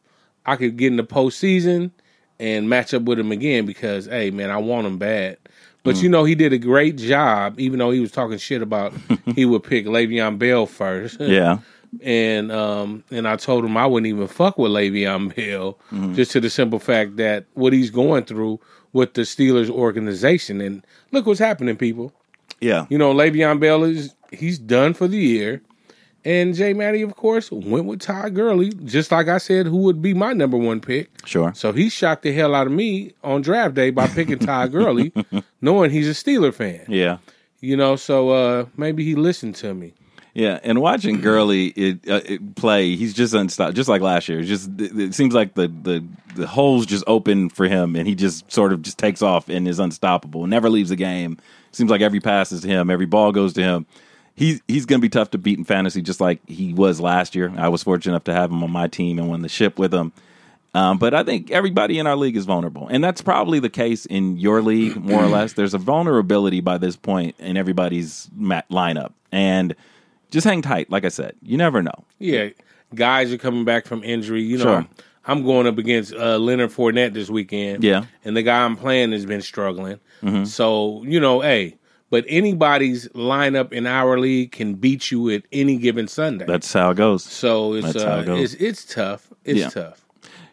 I 0.46 0.56
could 0.56 0.76
get 0.76 0.88
in 0.88 0.96
the 0.96 1.04
postseason 1.04 1.90
and 2.38 2.68
match 2.68 2.94
up 2.94 3.02
with 3.02 3.18
him 3.18 3.32
again 3.32 3.66
because 3.66 4.06
hey 4.06 4.30
man, 4.30 4.50
I 4.50 4.56
want 4.58 4.86
him 4.86 4.98
bad. 4.98 5.38
But 5.84 6.00
you 6.00 6.08
know 6.08 6.22
he 6.22 6.36
did 6.36 6.52
a 6.52 6.58
great 6.58 6.96
job, 6.96 7.58
even 7.58 7.80
though 7.80 7.90
he 7.90 7.98
was 7.98 8.12
talking 8.12 8.38
shit 8.38 8.62
about 8.62 8.92
he 9.34 9.44
would 9.44 9.64
pick 9.64 9.86
Le'Veon 9.86 10.38
Bell 10.38 10.66
first. 10.66 11.20
Yeah. 11.20 11.58
and 12.00 12.50
um 12.52 13.04
and 13.10 13.26
I 13.28 13.36
told 13.36 13.64
him 13.64 13.76
I 13.76 13.84
wouldn't 13.86 14.06
even 14.06 14.26
fuck 14.28 14.56
with 14.58 14.70
Le'Veon 14.72 15.34
Bell 15.34 15.78
just 16.14 16.30
to 16.32 16.40
the 16.40 16.48
simple 16.50 16.78
fact 16.78 17.16
that 17.16 17.46
what 17.54 17.72
he's 17.72 17.90
going 17.90 18.24
through 18.24 18.60
with 18.92 19.14
the 19.14 19.22
Steelers 19.22 19.68
organization 19.68 20.60
and 20.60 20.86
look 21.10 21.26
what's 21.26 21.40
happening, 21.40 21.76
people. 21.76 22.12
Yeah. 22.62 22.86
You 22.88 22.96
know, 22.98 23.12
Le'Veon 23.12 23.60
Bell 23.60 23.84
is 23.84 24.14
he's 24.30 24.58
done 24.58 24.94
for 24.94 25.06
the 25.08 25.18
year. 25.18 25.60
And 26.24 26.54
Jay 26.54 26.72
Matty, 26.72 27.02
of 27.02 27.16
course, 27.16 27.50
went 27.50 27.86
with 27.86 27.98
Todd 28.00 28.36
Gurley, 28.36 28.70
just 28.84 29.10
like 29.10 29.26
I 29.26 29.38
said, 29.38 29.66
who 29.66 29.78
would 29.78 30.00
be 30.00 30.14
my 30.14 30.32
number 30.32 30.56
one 30.56 30.80
pick. 30.80 31.10
Sure. 31.26 31.52
So 31.52 31.72
he 31.72 31.88
shocked 31.88 32.22
the 32.22 32.32
hell 32.32 32.54
out 32.54 32.68
of 32.68 32.72
me 32.72 33.12
on 33.24 33.42
draft 33.42 33.74
day 33.74 33.90
by 33.90 34.06
picking 34.06 34.38
Todd 34.38 34.70
Gurley, 34.70 35.12
knowing 35.60 35.90
he's 35.90 36.08
a 36.08 36.12
Steeler 36.12 36.54
fan. 36.54 36.84
Yeah. 36.86 37.18
You 37.60 37.76
know, 37.76 37.96
so 37.96 38.30
uh 38.30 38.66
maybe 38.76 39.04
he 39.04 39.16
listened 39.16 39.56
to 39.56 39.74
me. 39.74 39.94
Yeah, 40.34 40.60
and 40.62 40.80
watching 40.80 41.20
Gurley 41.20 41.66
it, 41.68 42.08
uh, 42.08 42.20
it 42.24 42.54
play, 42.54 42.96
he's 42.96 43.12
just 43.12 43.34
unstoppable. 43.34 43.74
Just 43.74 43.88
like 43.88 44.00
last 44.00 44.28
year, 44.28 44.38
It's 44.40 44.48
just 44.48 44.70
it, 44.80 44.98
it 44.98 45.14
seems 45.14 45.34
like 45.34 45.54
the, 45.54 45.68
the 45.68 46.04
the 46.36 46.46
holes 46.46 46.86
just 46.86 47.04
open 47.06 47.50
for 47.50 47.66
him, 47.66 47.96
and 47.96 48.08
he 48.08 48.14
just 48.14 48.50
sort 48.50 48.72
of 48.72 48.80
just 48.80 48.96
takes 48.96 49.20
off 49.20 49.50
and 49.50 49.68
is 49.68 49.78
unstoppable. 49.78 50.46
Never 50.46 50.70
leaves 50.70 50.88
the 50.88 50.96
game. 50.96 51.36
Seems 51.72 51.90
like 51.90 52.00
every 52.00 52.20
pass 52.20 52.52
is 52.52 52.60
to 52.62 52.68
him, 52.68 52.90
every 52.90 53.06
ball 53.06 53.32
goes 53.32 53.52
to 53.54 53.62
him. 53.62 53.86
He's 54.34 54.60
he's 54.68 54.86
going 54.86 55.00
to 55.00 55.02
be 55.02 55.08
tough 55.10 55.30
to 55.32 55.38
beat 55.38 55.58
in 55.58 55.64
fantasy, 55.64 56.00
just 56.02 56.20
like 56.20 56.40
he 56.48 56.72
was 56.72 57.00
last 57.00 57.34
year. 57.34 57.52
I 57.56 57.68
was 57.68 57.82
fortunate 57.82 58.12
enough 58.12 58.24
to 58.24 58.32
have 58.32 58.50
him 58.50 58.62
on 58.62 58.70
my 58.70 58.88
team 58.88 59.18
and 59.18 59.30
win 59.30 59.42
the 59.42 59.48
ship 59.48 59.78
with 59.78 59.92
him. 59.92 60.12
Um, 60.74 60.96
but 60.96 61.12
I 61.12 61.22
think 61.22 61.50
everybody 61.50 61.98
in 61.98 62.06
our 62.06 62.16
league 62.16 62.34
is 62.36 62.46
vulnerable, 62.46 62.88
and 62.88 63.04
that's 63.04 63.20
probably 63.20 63.58
the 63.58 63.68
case 63.68 64.06
in 64.06 64.38
your 64.38 64.62
league 64.62 64.96
more 64.96 65.22
or 65.22 65.26
less. 65.28 65.52
There's 65.56 65.74
a 65.74 65.78
vulnerability 65.78 66.62
by 66.62 66.78
this 66.78 66.96
point 66.96 67.34
in 67.38 67.58
everybody's 67.58 68.30
ma- 68.34 68.62
lineup, 68.70 69.12
and 69.30 69.74
just 70.30 70.46
hang 70.46 70.62
tight. 70.62 70.90
Like 70.90 71.04
I 71.04 71.10
said, 71.10 71.34
you 71.42 71.58
never 71.58 71.82
know. 71.82 72.04
Yeah, 72.18 72.48
guys 72.94 73.30
are 73.34 73.38
coming 73.38 73.66
back 73.66 73.84
from 73.84 74.02
injury. 74.02 74.42
You 74.42 74.56
know, 74.56 74.64
Sure. 74.64 74.86
I'm 75.24 75.44
going 75.44 75.66
up 75.66 75.78
against 75.78 76.12
uh, 76.14 76.36
Leonard 76.38 76.70
Fournette 76.70 77.12
this 77.14 77.30
weekend. 77.30 77.84
Yeah. 77.84 78.04
and 78.24 78.36
the 78.36 78.42
guy 78.42 78.64
I'm 78.64 78.76
playing 78.76 79.12
has 79.12 79.24
been 79.26 79.42
struggling. 79.42 80.00
Mm-hmm. 80.22 80.44
So 80.44 81.02
you 81.04 81.20
know, 81.20 81.40
hey, 81.40 81.76
but 82.10 82.24
anybody's 82.28 83.08
lineup 83.10 83.72
in 83.72 83.86
our 83.86 84.18
league 84.18 84.52
can 84.52 84.74
beat 84.74 85.10
you 85.10 85.30
at 85.30 85.42
any 85.52 85.76
given 85.78 86.08
Sunday. 86.08 86.44
That's 86.46 86.72
how 86.72 86.90
it 86.90 86.96
goes. 86.96 87.24
so 87.24 87.74
it's 87.74 87.96
uh, 87.96 88.20
it 88.22 88.26
goes. 88.26 88.54
it's 88.54 88.62
it's 88.62 88.84
tough. 88.94 89.28
It's 89.44 89.58
Yeah. 89.60 89.68
tough. 89.70 90.04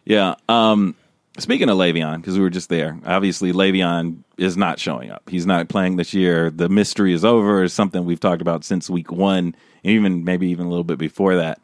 Yeah. 0.04 0.34
Um, 0.48 0.94
speaking 1.38 1.68
of 1.68 1.76
Le'Veon, 1.76 2.16
because 2.16 2.36
we 2.36 2.42
were 2.42 2.50
just 2.50 2.68
there, 2.70 2.98
obviously 3.04 3.52
Le'Veon 3.52 4.22
is 4.38 4.56
not 4.56 4.78
showing 4.80 5.10
up. 5.10 5.28
He's 5.28 5.46
not 5.46 5.68
playing 5.68 5.96
this 5.96 6.14
year. 6.14 6.50
The 6.50 6.68
mystery 6.68 7.12
is 7.12 7.24
over. 7.24 7.62
Is 7.62 7.72
something 7.72 8.04
we've 8.04 8.18
talked 8.20 8.40
about 8.42 8.64
since 8.64 8.88
week 8.88 9.12
one, 9.12 9.54
and 9.84 9.92
even 9.92 10.24
maybe 10.24 10.48
even 10.48 10.66
a 10.66 10.68
little 10.70 10.84
bit 10.84 10.98
before 10.98 11.36
that. 11.36 11.60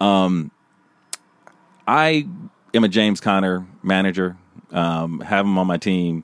Um, 0.00 0.50
I 1.90 2.24
am 2.72 2.84
a 2.84 2.88
James 2.88 3.20
Conner 3.20 3.66
manager. 3.82 4.36
Um, 4.70 5.18
have 5.22 5.44
him 5.44 5.58
on 5.58 5.66
my 5.66 5.76
team. 5.76 6.22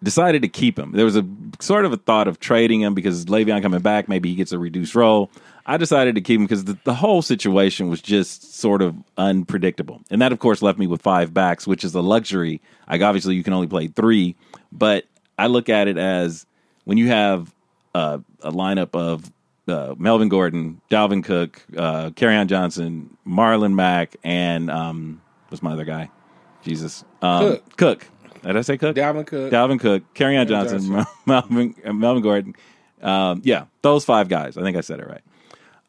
Decided 0.00 0.42
to 0.42 0.48
keep 0.48 0.78
him. 0.78 0.92
There 0.92 1.04
was 1.04 1.16
a 1.16 1.26
sort 1.58 1.84
of 1.84 1.92
a 1.92 1.96
thought 1.96 2.28
of 2.28 2.38
trading 2.38 2.82
him 2.82 2.94
because 2.94 3.24
Le'Veon 3.24 3.60
coming 3.60 3.80
back, 3.80 4.08
maybe 4.08 4.28
he 4.28 4.36
gets 4.36 4.52
a 4.52 4.58
reduced 4.58 4.94
role. 4.94 5.32
I 5.66 5.78
decided 5.78 6.14
to 6.14 6.20
keep 6.20 6.38
him 6.38 6.44
because 6.44 6.62
the, 6.62 6.78
the 6.84 6.94
whole 6.94 7.22
situation 7.22 7.88
was 7.88 8.00
just 8.00 8.54
sort 8.54 8.82
of 8.82 8.94
unpredictable, 9.18 10.00
and 10.10 10.22
that 10.22 10.30
of 10.30 10.38
course 10.38 10.62
left 10.62 10.78
me 10.78 10.86
with 10.86 11.02
five 11.02 11.34
backs, 11.34 11.66
which 11.66 11.82
is 11.82 11.96
a 11.96 12.00
luxury. 12.00 12.60
Like 12.88 13.02
obviously 13.02 13.34
you 13.34 13.42
can 13.42 13.52
only 13.52 13.66
play 13.66 13.88
three, 13.88 14.36
but 14.70 15.06
I 15.36 15.48
look 15.48 15.68
at 15.68 15.88
it 15.88 15.98
as 15.98 16.46
when 16.84 16.98
you 16.98 17.08
have 17.08 17.52
uh, 17.96 18.18
a 18.42 18.52
lineup 18.52 18.94
of 18.94 19.32
uh, 19.68 19.94
Melvin 19.98 20.28
Gordon, 20.28 20.80
Dalvin 20.90 21.22
Cook, 21.24 21.64
uh, 21.76 22.10
Kerryon 22.10 22.46
Johnson, 22.46 23.16
Marlon 23.26 23.74
Mack, 23.74 24.16
and 24.22 24.70
um, 24.70 25.22
what's 25.48 25.62
my 25.62 25.72
other 25.72 25.84
guy? 25.84 26.10
Jesus, 26.62 27.04
um, 27.22 27.40
Cook. 27.46 27.76
Cook. 27.76 28.06
Did 28.42 28.56
I 28.56 28.60
say 28.60 28.76
Cook? 28.76 28.96
Dalvin 28.96 29.26
Cook. 29.26 29.50
Dalvin 29.52 29.80
Cook, 29.80 30.14
Kerryon 30.14 30.46
Johnson, 30.46 30.86
Johnson. 30.86 31.12
Melvin, 31.26 31.74
uh, 31.84 31.92
Melvin 31.92 32.22
Gordon. 32.22 32.54
Um, 33.02 33.42
yeah, 33.44 33.66
those 33.82 34.04
five 34.04 34.28
guys. 34.28 34.56
I 34.56 34.62
think 34.62 34.76
I 34.76 34.80
said 34.80 35.00
it 35.00 35.06
right. 35.06 35.22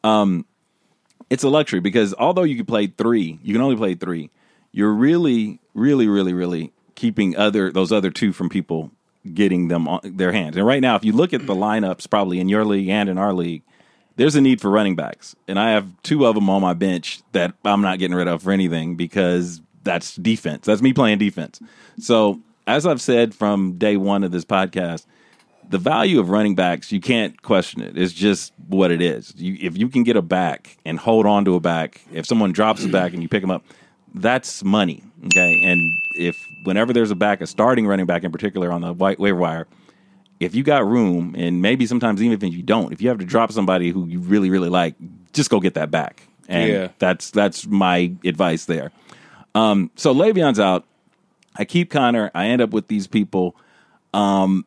Um, 0.03 0.45
it's 1.29 1.43
a 1.43 1.49
luxury 1.49 1.79
because 1.79 2.13
although 2.13 2.43
you 2.43 2.55
can 2.55 2.65
play 2.65 2.87
three, 2.87 3.39
you 3.43 3.53
can 3.53 3.61
only 3.61 3.75
play 3.75 3.95
three. 3.95 4.29
You're 4.71 4.93
really, 4.93 5.59
really, 5.73 6.07
really, 6.07 6.33
really 6.33 6.71
keeping 6.95 7.35
other 7.35 7.71
those 7.71 7.91
other 7.91 8.11
two 8.11 8.31
from 8.31 8.49
people 8.49 8.91
getting 9.33 9.67
them 9.67 9.87
on 9.87 10.01
their 10.03 10.31
hands. 10.31 10.57
And 10.57 10.65
right 10.65 10.81
now, 10.81 10.95
if 10.95 11.03
you 11.03 11.13
look 11.13 11.33
at 11.33 11.45
the 11.45 11.55
lineups, 11.55 12.09
probably 12.09 12.39
in 12.39 12.49
your 12.49 12.65
league 12.65 12.89
and 12.89 13.09
in 13.09 13.17
our 13.17 13.33
league, 13.33 13.63
there's 14.17 14.35
a 14.35 14.41
need 14.41 14.61
for 14.61 14.69
running 14.69 14.95
backs, 14.95 15.35
and 15.47 15.59
I 15.59 15.71
have 15.71 15.87
two 16.03 16.25
of 16.25 16.35
them 16.35 16.49
on 16.49 16.61
my 16.61 16.73
bench 16.73 17.21
that 17.33 17.53
I'm 17.65 17.81
not 17.81 17.99
getting 17.99 18.15
rid 18.15 18.27
of 18.27 18.43
for 18.43 18.51
anything 18.51 18.95
because 18.95 19.61
that's 19.83 20.15
defense. 20.15 20.65
That's 20.65 20.81
me 20.81 20.93
playing 20.93 21.17
defense. 21.17 21.59
So, 21.99 22.41
as 22.65 22.85
I've 22.85 23.01
said 23.01 23.35
from 23.35 23.77
day 23.77 23.97
one 23.97 24.23
of 24.23 24.31
this 24.31 24.45
podcast, 24.45 25.05
the 25.69 25.77
value 25.77 26.19
of 26.19 26.29
running 26.29 26.55
backs 26.55 26.91
you 26.91 27.01
can't 27.01 27.41
question 27.41 27.81
it. 27.81 27.97
It's 27.97 28.13
just 28.13 28.53
what 28.67 28.91
it 28.91 29.01
is. 29.01 29.33
You, 29.35 29.57
if 29.59 29.77
you 29.77 29.89
can 29.89 30.03
get 30.03 30.15
a 30.15 30.21
back 30.21 30.77
and 30.85 30.97
hold 30.97 31.25
on 31.25 31.45
to 31.45 31.55
a 31.55 31.59
back, 31.59 32.01
if 32.11 32.25
someone 32.25 32.51
drops 32.51 32.83
a 32.83 32.87
back 32.87 33.13
and 33.13 33.21
you 33.21 33.29
pick 33.29 33.41
them 33.41 33.51
up, 33.51 33.63
that's 34.13 34.63
money. 34.63 35.03
Okay, 35.27 35.61
and 35.63 35.91
if 36.13 36.47
whenever 36.63 36.93
there's 36.93 37.11
a 37.11 37.15
back, 37.15 37.41
a 37.41 37.47
starting 37.47 37.87
running 37.87 38.05
back 38.05 38.23
in 38.23 38.31
particular 38.31 38.71
on 38.71 38.81
the 38.81 38.93
white 38.93 39.19
waiver 39.19 39.37
wire, 39.39 39.67
if 40.39 40.53
you 40.53 40.63
got 40.63 40.85
room, 40.85 41.33
and 41.37 41.61
maybe 41.61 41.85
sometimes 41.85 42.21
even 42.21 42.33
if 42.33 42.53
you 42.53 42.61
don't, 42.63 42.91
if 42.93 43.01
you 43.01 43.09
have 43.09 43.17
to 43.19 43.25
drop 43.25 43.51
somebody 43.51 43.89
who 43.91 44.05
you 44.07 44.19
really 44.19 44.49
really 44.49 44.69
like, 44.69 44.95
just 45.33 45.49
go 45.49 45.59
get 45.59 45.73
that 45.75 45.89
back. 45.91 46.27
And 46.47 46.71
Yeah. 46.71 46.87
that's 46.99 47.31
that's 47.31 47.65
my 47.65 48.11
advice 48.23 48.65
there. 48.65 48.91
Um, 49.55 49.89
so 49.95 50.13
Le'Veon's 50.13 50.59
out. 50.59 50.85
I 51.55 51.65
keep 51.65 51.89
Conner. 51.89 52.29
I 52.35 52.47
end 52.47 52.61
up 52.61 52.71
with 52.71 52.87
these 52.89 53.07
people. 53.07 53.55
Um, 54.13 54.65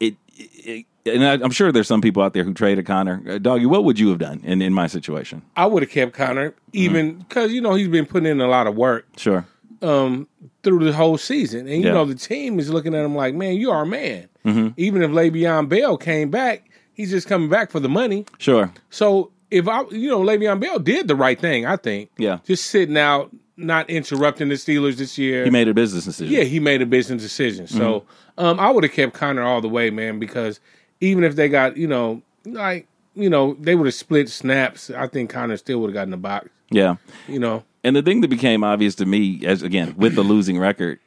it, 0.00 0.16
it 0.36 0.86
and 1.04 1.24
I, 1.24 1.32
I'm 1.34 1.50
sure 1.50 1.72
there's 1.72 1.88
some 1.88 2.00
people 2.00 2.22
out 2.22 2.32
there 2.34 2.44
who 2.44 2.54
traded 2.54 2.86
Conner. 2.86 3.22
Uh, 3.28 3.38
Doggy, 3.38 3.66
what 3.66 3.84
would 3.84 3.98
you 3.98 4.08
have 4.10 4.18
done 4.18 4.40
in, 4.44 4.62
in 4.62 4.72
my 4.72 4.86
situation? 4.86 5.42
I 5.56 5.66
would 5.66 5.82
have 5.82 5.90
kept 5.90 6.12
Conner, 6.14 6.54
even 6.72 7.10
Mm-hmm. 7.12 7.18
because 7.20 7.52
you 7.52 7.60
know 7.60 7.74
he's 7.74 7.88
been 7.88 8.06
putting 8.06 8.30
in 8.30 8.40
a 8.40 8.46
lot 8.48 8.66
of 8.66 8.76
work 8.76 9.06
Sure. 9.16 9.44
Um, 9.80 10.26
through 10.64 10.84
the 10.84 10.92
whole 10.92 11.18
season, 11.18 11.60
and 11.68 11.80
you 11.82 11.86
Yeah. 11.88 11.92
know 11.94 12.04
the 12.04 12.14
team 12.16 12.58
is 12.58 12.68
looking 12.70 12.94
at 12.94 13.04
him 13.04 13.14
like, 13.14 13.34
"Man, 13.34 13.54
you 13.54 13.70
are 13.70 13.82
a 13.82 13.86
man." 13.86 14.28
Mm-hmm. 14.44 14.68
Even 14.76 15.02
if 15.02 15.10
Le'Veon 15.10 15.68
Bell 15.68 15.96
came 15.96 16.30
back, 16.30 16.68
he's 16.94 17.10
just 17.10 17.28
coming 17.28 17.48
back 17.48 17.70
for 17.70 17.78
the 17.80 17.88
money. 17.88 18.24
Sure. 18.38 18.72
So 18.90 19.30
if 19.50 19.68
I, 19.68 19.82
you 19.90 20.08
know, 20.08 20.20
Le'Veon 20.20 20.58
Bell 20.60 20.78
did 20.80 21.06
the 21.06 21.14
right 21.16 21.38
thing, 21.38 21.64
I 21.66 21.76
think. 21.76 22.10
Yeah. 22.18 22.38
just 22.44 22.66
sitting 22.66 22.96
out, 22.98 23.30
not 23.56 23.88
interrupting 23.88 24.48
the 24.48 24.54
Steelers 24.56 24.96
this 24.96 25.16
year. 25.16 25.44
He 25.44 25.50
made 25.50 25.68
a 25.68 25.74
business 25.74 26.04
decision. 26.06 26.34
yeah, 26.34 26.42
he 26.44 26.60
made 26.60 26.82
a 26.82 26.86
business 26.86 27.22
decision. 27.22 27.66
So 27.68 28.04
um, 28.36 28.58
I 28.58 28.70
would 28.70 28.84
have 28.84 28.92
kept 28.92 29.14
Conner 29.14 29.42
all 29.42 29.60
the 29.60 29.68
way, 29.68 29.90
man, 29.90 30.18
because 30.18 30.60
even 31.00 31.22
if 31.24 31.36
they 31.36 31.48
got, 31.48 31.76
you 31.76 31.86
know, 31.86 32.22
like, 32.44 32.86
you 33.14 33.28
know, 33.30 33.56
they 33.60 33.74
would 33.74 33.86
have 33.86 33.94
split 33.94 34.28
snaps. 34.28 34.90
I 34.90 35.06
think 35.08 35.30
Conner 35.30 35.56
still 35.56 35.80
would 35.80 35.88
have 35.90 35.94
gotten 35.94 36.10
the 36.10 36.16
box. 36.16 36.48
Yeah. 36.70 36.96
You 37.28 37.38
know, 37.38 37.64
And 37.84 37.94
the 37.94 38.02
thing 38.02 38.20
that 38.22 38.28
became 38.28 38.64
obvious 38.64 38.94
to 38.96 39.06
me, 39.06 39.40
as 39.44 39.62
again 39.62 39.94
with 39.96 40.14
the 40.14 40.22
losing 40.22 40.58
record, 40.58 40.98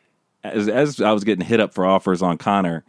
as 0.44 0.68
as 0.68 1.02
I 1.02 1.12
was 1.12 1.24
getting 1.24 1.46
hit 1.46 1.60
up 1.60 1.74
for 1.74 1.86
offers 1.86 2.22
on 2.22 2.38
Conner, 2.38 2.84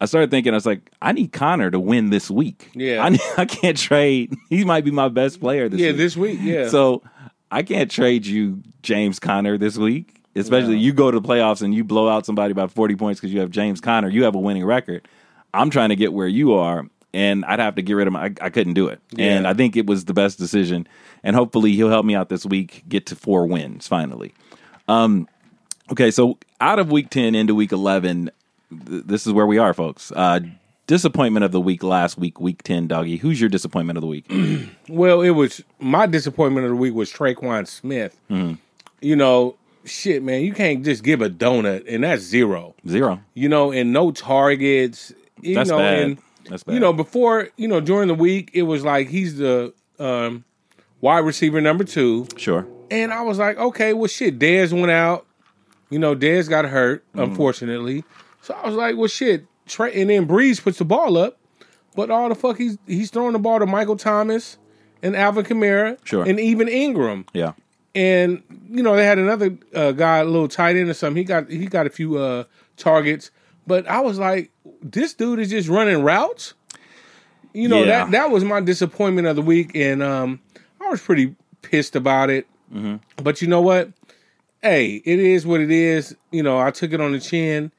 I 0.00 0.06
started 0.06 0.30
thinking 0.30 0.52
I 0.52 0.56
was 0.56 0.66
like, 0.66 0.90
I 1.00 1.12
need 1.12 1.32
Conner 1.32 1.70
to 1.70 1.80
win 1.80 2.10
this 2.10 2.30
week. 2.30 2.70
Yeah. 2.74 3.04
I, 3.04 3.18
I 3.42 3.44
can't 3.46 3.76
trade. 3.76 4.34
He 4.50 4.64
might 4.64 4.84
be 4.84 4.90
my 4.90 5.08
best 5.08 5.40
player 5.40 5.68
this 5.68 5.80
yeah, 5.80 5.88
week. 5.88 5.96
this 5.96 6.16
week, 6.16 6.38
yeah. 6.42 6.68
So 6.68 7.02
I 7.50 7.62
can't 7.62 7.90
trade 7.90 8.26
you 8.26 8.62
James 8.82 9.18
Conner 9.18 9.56
this 9.58 9.76
week. 9.76 10.22
Especially 10.34 10.76
you 10.76 10.92
go 10.92 11.10
to 11.10 11.18
the 11.18 11.26
playoffs 11.26 11.62
and 11.62 11.74
you 11.74 11.82
blow 11.82 12.10
out 12.10 12.26
somebody 12.26 12.52
by 12.52 12.66
40 12.66 12.94
points 12.96 13.18
because 13.18 13.32
you 13.32 13.40
have 13.40 13.50
James 13.50 13.80
Conner. 13.80 14.10
You 14.10 14.24
have 14.24 14.34
a 14.34 14.38
winning 14.38 14.66
record. 14.66 15.08
I'm 15.54 15.70
trying 15.70 15.88
to 15.88 15.96
get 15.96 16.12
where 16.12 16.28
you 16.28 16.52
are, 16.52 16.86
and 17.16 17.46
I'd 17.46 17.60
have 17.60 17.76
to 17.76 17.82
get 17.82 17.94
rid 17.94 18.06
of 18.06 18.12
him. 18.12 18.16
I, 18.16 18.34
I 18.42 18.50
couldn't 18.50 18.74
do 18.74 18.88
it. 18.88 19.00
And 19.18 19.48
I 19.48 19.54
think 19.54 19.74
it 19.74 19.86
was 19.86 20.04
the 20.04 20.12
best 20.12 20.38
decision. 20.38 20.86
And 21.24 21.34
hopefully 21.34 21.72
he'll 21.72 21.88
help 21.88 22.04
me 22.04 22.14
out 22.14 22.28
this 22.28 22.44
week, 22.44 22.84
get 22.88 23.06
to 23.06 23.16
four 23.16 23.46
wins 23.46 23.88
finally. 23.88 24.34
Um, 24.86 25.26
okay, 25.90 26.10
so 26.10 26.38
out 26.60 26.78
of 26.78 26.92
week 26.92 27.08
10 27.08 27.34
into 27.34 27.54
week 27.54 27.72
11, 27.72 28.30
th- 28.70 29.04
this 29.06 29.26
is 29.26 29.32
where 29.32 29.46
we 29.46 29.56
are, 29.56 29.72
folks. 29.72 30.12
Uh, 30.14 30.40
disappointment 30.86 31.42
of 31.42 31.52
the 31.52 31.60
week 31.60 31.82
last 31.82 32.18
week, 32.18 32.38
week 32.38 32.62
10, 32.62 32.86
doggy. 32.86 33.16
Who's 33.16 33.40
your 33.40 33.48
disappointment 33.48 33.96
of 33.96 34.02
the 34.02 34.08
week? 34.08 34.30
Well, 34.88 35.22
it 35.22 35.30
was 35.30 35.64
my 35.80 36.06
disappointment 36.06 36.66
of 36.66 36.70
the 36.70 36.76
week 36.76 36.94
was 36.94 37.10
Tre'Quan 37.10 37.66
Smith. 37.66 38.16
Mm-hmm. 38.30 38.54
You 39.00 39.16
know, 39.16 39.56
shit, 39.84 40.22
man, 40.22 40.42
you 40.42 40.52
can't 40.52 40.84
just 40.84 41.02
give 41.02 41.22
a 41.22 41.28
donut 41.30 41.84
and 41.88 42.04
that's 42.04 42.22
zero. 42.22 42.74
Zero. 42.86 43.20
You 43.34 43.48
know, 43.48 43.72
and 43.72 43.92
no 43.92 44.12
targets. 44.12 45.12
You 45.42 45.54
That's 45.56 45.70
know, 45.70 45.78
bad. 45.78 45.98
and 45.98 46.18
That's 46.48 46.62
bad. 46.64 46.74
you 46.74 46.80
know 46.80 46.92
before 46.92 47.48
you 47.56 47.68
know 47.68 47.80
during 47.80 48.08
the 48.08 48.14
week 48.14 48.50
it 48.54 48.62
was 48.62 48.84
like 48.84 49.08
he's 49.08 49.36
the 49.38 49.72
um, 49.98 50.44
wide 51.00 51.18
receiver 51.20 51.60
number 51.60 51.84
two, 51.84 52.26
Sure. 52.36 52.66
and 52.90 53.12
I 53.12 53.22
was 53.22 53.38
like, 53.38 53.56
okay, 53.58 53.92
well, 53.92 54.08
shit, 54.08 54.38
Dez 54.38 54.72
went 54.72 54.90
out. 54.90 55.26
You 55.90 55.98
know, 55.98 56.14
Dez 56.16 56.48
got 56.48 56.64
hurt, 56.66 57.04
Mm-hmm. 57.10 57.20
unfortunately. 57.20 58.04
So 58.42 58.54
I 58.54 58.66
was 58.66 58.76
like, 58.76 58.96
well, 58.96 59.08
shit. 59.08 59.46
Trey, 59.66 60.00
and 60.00 60.10
then 60.10 60.28
Brees 60.28 60.62
puts 60.62 60.78
the 60.78 60.84
ball 60.84 61.16
up, 61.16 61.38
but 61.96 62.10
all 62.10 62.28
the 62.28 62.34
fuck 62.36 62.56
he's 62.58 62.78
he's 62.86 63.10
throwing 63.10 63.32
the 63.32 63.38
ball 63.40 63.58
to 63.58 63.66
Michael 63.66 63.96
Thomas 63.96 64.58
and 65.02 65.16
Alvin 65.16 65.44
Kamara, 65.44 65.98
Sure. 66.04 66.22
and 66.24 66.38
even 66.38 66.68
Ingram. 66.68 67.26
Yeah. 67.32 67.52
And 67.94 68.42
you 68.70 68.82
know, 68.82 68.94
they 68.94 69.04
had 69.04 69.18
another 69.18 69.56
uh, 69.74 69.90
guy, 69.92 70.18
a 70.18 70.24
little 70.24 70.46
tight 70.48 70.76
end 70.76 70.88
or 70.88 70.94
something. 70.94 71.16
He 71.16 71.24
got 71.24 71.50
he 71.50 71.66
got 71.66 71.86
a 71.86 71.90
few 71.90 72.16
uh, 72.18 72.44
targets, 72.76 73.30
but 73.66 73.86
I 73.88 74.00
was 74.00 74.18
like, 74.18 74.50
this 74.82 75.14
dude 75.14 75.38
is 75.40 75.50
just 75.50 75.68
running 75.68 76.02
routes. 76.02 76.54
You 77.52 77.68
know 77.68 77.80
Yeah. 77.84 78.04
that 78.04 78.10
that 78.12 78.30
was 78.30 78.44
my 78.44 78.60
disappointment 78.60 79.26
of 79.26 79.36
the 79.36 79.42
week, 79.42 79.74
and 79.74 80.02
um, 80.02 80.40
I 80.80 80.88
was 80.88 81.00
pretty 81.00 81.34
pissed 81.62 81.96
about 81.96 82.30
it. 82.30 82.46
Mm-hmm. 82.72 82.96
But 83.22 83.40
you 83.40 83.48
know 83.48 83.62
what? 83.62 83.90
Hey, 84.62 84.96
it 85.04 85.18
is 85.18 85.46
what 85.46 85.60
it 85.60 85.70
is. 85.70 86.16
You 86.32 86.42
know, 86.42 86.58
I 86.58 86.70
took 86.70 86.92
it 86.92 87.00
on 87.00 87.12
the 87.12 87.20
chin, 87.20 87.72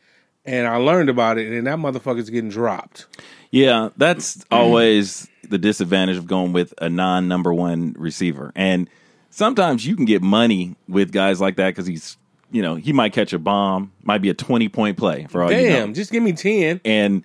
and 0.45 0.67
I 0.67 0.77
learned 0.77 1.09
about 1.09 1.37
it, 1.37 1.51
and 1.51 1.67
that 1.67 1.77
motherfucker's 1.77 2.29
getting 2.29 2.49
dropped. 2.49 3.05
Yeah, 3.51 3.89
that's 3.97 4.43
always 4.51 5.27
the 5.49 5.57
disadvantage 5.57 6.17
of 6.17 6.27
going 6.27 6.53
with 6.53 6.73
a 6.79 6.89
non 6.89 7.27
number 7.27 7.53
one 7.53 7.95
receiver. 7.97 8.51
And 8.55 8.89
sometimes 9.29 9.85
you 9.85 9.95
can 9.95 10.05
get 10.05 10.21
money 10.21 10.75
with 10.87 11.11
guys 11.11 11.39
like 11.39 11.55
that 11.57 11.69
because 11.69 11.87
he's, 11.87 12.17
you 12.51 12.61
know, 12.61 12.75
he 12.75 12.93
might 12.93 13.13
catch 13.13 13.33
a 13.33 13.39
bomb, 13.39 13.91
might 14.03 14.21
be 14.21 14.29
a 14.29 14.33
20 14.33 14.69
point 14.69 14.97
play 14.97 15.27
for 15.29 15.43
all 15.43 15.51
you 15.51 15.69
know. 15.69 15.75
Damn, 15.75 15.93
just 15.93 16.11
give 16.11 16.23
me 16.23 16.33
ten. 16.33 16.79
and 16.85 17.23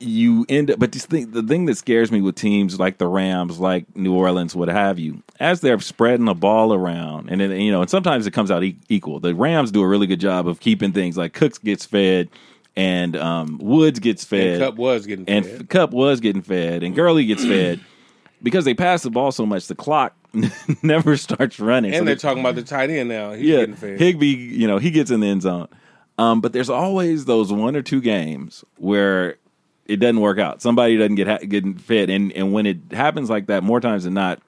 you 0.00 0.44
end 0.48 0.70
up 0.70 0.78
but 0.78 0.92
this 0.92 1.06
thing, 1.06 1.30
the 1.30 1.42
thing 1.42 1.64
that 1.66 1.76
scares 1.76 2.12
me 2.12 2.20
with 2.20 2.34
teams 2.34 2.78
like 2.78 2.98
the 2.98 3.06
Rams, 3.06 3.58
like 3.58 3.96
New 3.96 4.12
Orleans, 4.14 4.54
what 4.54 4.68
have 4.68 4.98
you, 4.98 5.22
as 5.40 5.60
they're 5.60 5.78
spreading 5.80 6.26
the 6.26 6.34
ball 6.34 6.74
around, 6.74 7.30
and 7.30 7.40
then 7.40 7.52
you 7.52 7.72
know, 7.72 7.80
and 7.80 7.88
sometimes 7.88 8.26
it 8.26 8.32
comes 8.32 8.50
out 8.50 8.62
e- 8.64 8.76
equal. 8.88 9.20
The 9.20 9.34
Rams 9.34 9.70
do 9.70 9.80
a 9.82 9.88
really 9.88 10.06
good 10.06 10.20
job 10.20 10.46
of 10.46 10.60
keeping 10.60 10.92
things 10.92 11.16
like 11.16 11.32
Cooks 11.32 11.58
gets 11.58 11.86
fed, 11.86 12.28
and 12.76 13.16
um, 13.16 13.58
Woods 13.62 13.98
gets 14.00 14.24
fed, 14.24 14.60
And 14.60 14.62
Kupp 14.62 14.74
was 14.76 15.06
getting 15.06 15.28
and 15.28 15.46
fed. 15.46 15.68
Kupp 15.70 15.90
was 15.92 16.20
getting 16.20 16.42
fed, 16.42 16.82
and 16.82 16.94
Gurley 16.94 17.24
gets 17.24 17.44
fed 17.44 17.80
because 18.42 18.64
they 18.64 18.74
pass 18.74 19.04
the 19.04 19.10
ball 19.10 19.32
so 19.32 19.46
much. 19.46 19.68
The 19.68 19.74
clock 19.76 20.14
never 20.82 21.16
starts 21.16 21.58
running, 21.60 21.92
and 21.92 22.00
So 22.00 22.04
they're 22.04 22.14
they- 22.14 22.18
talking 22.20 22.40
about 22.40 22.54
the 22.56 22.62
tight 22.62 22.90
end 22.90 23.08
now. 23.08 23.32
He's 23.32 23.46
yeah, 23.48 23.60
getting 23.60 23.74
fed. 23.76 23.98
Higbee, 24.00 24.26
you 24.26 24.66
know, 24.66 24.78
he 24.78 24.90
gets 24.90 25.10
in 25.10 25.20
the 25.20 25.26
end 25.28 25.42
zone. 25.42 25.68
Um, 26.18 26.40
but 26.40 26.52
there's 26.52 26.70
always 26.70 27.24
those 27.24 27.52
one 27.52 27.74
or 27.74 27.82
two 27.82 28.00
games 28.00 28.64
where 28.76 29.36
it 29.86 29.96
doesn't 29.96 30.20
work 30.20 30.38
out. 30.38 30.62
Somebody 30.62 30.96
doesn't 30.96 31.16
get 31.16 31.26
ha- 31.26 31.38
getting 31.46 31.74
fed, 31.76 32.08
and 32.10 32.32
and 32.32 32.52
when 32.52 32.66
it 32.66 32.78
happens 32.92 33.28
like 33.30 33.46
that, 33.46 33.62
more 33.62 33.80
times 33.80 34.04
than 34.04 34.14
not, 34.14 34.40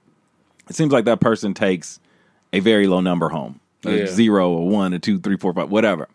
it 0.69 0.77
seems 0.77 0.93
like 0.93 1.05
that 1.07 1.21
person 1.21 1.55
takes 1.55 1.99
a 2.53 2.61
very 2.61 2.87
low 2.87 3.01
number 3.01 3.29
home, 3.29 3.61
a 3.85 3.99
Yeah. 3.99 4.07
zero 4.07 4.51
or 4.51 4.69
one 4.69 4.95
or 4.95 4.99
two, 4.99 5.19
three, 5.19 5.37
four, 5.37 5.53
five, 5.53 5.69
whatever. 5.71 6.09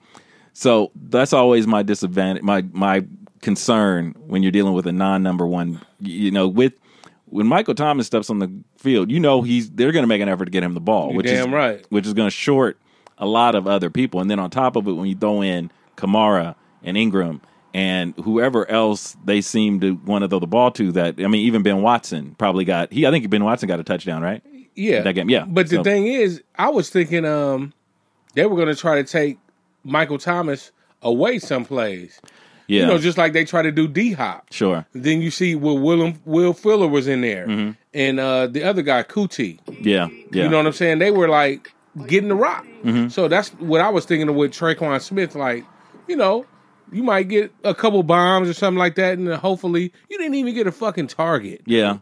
So 0.54 0.92
that's 0.96 1.34
always 1.34 1.68
my 1.68 1.84
disadvantage, 1.84 2.44
my 2.44 2.64
my 2.72 3.06
concern 3.42 4.16
when 4.28 4.44
you're 4.44 4.52
dealing 4.52 4.74
with 4.74 4.88
a 4.88 4.92
non 4.92 5.22
number 5.24 5.46
one. 5.46 5.82
You 6.00 6.32
know, 6.32 6.48
with 6.48 6.74
when 7.32 7.48
Michael 7.48 7.74
Thomas 7.74 8.08
steps 8.08 8.30
on 8.30 8.40
the 8.40 8.52
field, 8.78 9.10
you 9.10 9.20
know 9.20 9.42
he's 9.42 9.70
they're 9.72 9.92
going 9.92 10.04
to 10.04 10.08
make 10.08 10.22
an 10.22 10.30
effort 10.30 10.46
to 10.46 10.52
get 10.52 10.64
him 10.64 10.74
the 10.74 10.80
ball, 10.80 11.08
You're 11.08 11.18
which 11.18 11.26
damn 11.28 11.48
is 11.48 11.54
right. 11.54 11.86
which 11.90 12.06
is 12.06 12.14
going 12.14 12.28
to 12.28 12.36
short 12.36 12.78
a 13.18 13.26
lot 13.26 13.56
of 13.56 13.68
other 13.68 13.90
people. 13.90 14.20
And 14.20 14.30
then 14.30 14.40
on 14.40 14.50
top 14.50 14.76
of 14.76 14.88
it, 14.88 14.94
when 14.94 15.08
you 15.08 15.16
throw 15.16 15.42
in 15.42 15.72
Kamara 15.96 16.56
and 16.84 16.98
Ingram 16.98 17.42
and 17.74 18.14
whoever 18.24 18.70
else 18.70 19.16
they 19.24 19.42
seem 19.42 19.80
to 19.80 19.94
want 20.06 20.24
to 20.24 20.28
throw 20.28 20.40
the 20.40 20.48
ball 20.48 20.72
to, 20.72 20.92
that 20.92 21.16
I 21.20 21.28
mean, 21.28 21.46
even 21.46 21.64
Ben 21.64 21.82
Watson 21.82 22.36
probably 22.38 22.66
got 22.66 22.92
he. 22.92 23.08
I 23.08 23.12
think 23.12 23.30
Ben 23.30 23.44
Watson 23.44 23.68
got 23.68 23.80
a 23.80 23.84
touchdown, 23.84 24.22
right? 24.22 24.44
Yeah, 24.76 25.02
that 25.02 25.14
game, 25.14 25.30
yeah. 25.30 25.46
But 25.48 25.70
the 25.70 25.84
thing 25.84 26.08
is, 26.08 26.42
I 26.56 26.70
was 26.70 26.90
thinking 26.90 27.26
um 27.26 27.74
they 28.34 28.46
were 28.46 28.56
going 28.56 28.70
to 28.70 28.76
try 28.76 28.96
to 28.96 29.04
take 29.04 29.38
Michael 29.84 30.18
Thomas 30.18 30.72
away 31.02 31.40
some 31.40 31.66
plays. 31.66 32.20
Yeah, 32.72 32.82
You 32.82 32.88
know, 32.88 32.98
just 32.98 33.18
like 33.18 33.34
they 33.34 33.44
try 33.44 33.62
to 33.62 33.72
do 33.72 33.88
D 33.88 34.14
Hop. 34.14 34.48
sure. 34.52 34.86
Then 34.94 35.22
you 35.22 35.30
see 35.32 35.56
where 35.56 35.74
Willem 35.76 36.20
Will 36.26 36.54
Fuller 36.54 36.88
was 36.88 37.08
in 37.08 37.22
there, 37.22 37.46
Mm-hmm. 37.48 37.72
and 37.94 38.20
uh 38.20 38.48
the 38.48 38.64
other 38.64 38.82
guy 38.82 39.04
Coutee. 39.04 39.60
Yeah, 39.68 40.08
yeah. 40.32 40.44
You 40.44 40.50
know 40.50 40.58
what 40.58 40.68
I'm 40.68 40.74
saying? 40.74 41.00
They 41.00 41.12
were 41.12 41.28
like 41.28 41.74
getting 42.08 42.30
the 42.30 42.36
rock. 42.36 42.66
Mm-hmm. 42.84 43.10
So 43.10 43.28
that's 43.28 43.50
what 43.60 43.82
I 43.82 43.90
was 43.90 44.06
thinking 44.06 44.30
of 44.30 44.36
with 44.36 44.52
Tre'Quan 44.52 45.02
Smith. 45.02 45.36
Like, 45.36 45.66
you 46.08 46.16
know, 46.16 46.46
you 46.94 47.04
might 47.04 47.24
get 47.28 47.52
a 47.66 47.76
couple 47.76 48.02
bombs 48.04 48.48
or 48.50 48.54
something 48.54 48.80
like 48.80 48.96
that, 48.96 49.18
and 49.18 49.28
then 49.28 49.38
hopefully 49.38 49.92
you 50.10 50.18
didn't 50.18 50.36
even 50.36 50.54
get 50.54 50.68
a 50.68 50.72
fucking 50.72 51.08
target. 51.08 51.62
yeah, 51.66 51.98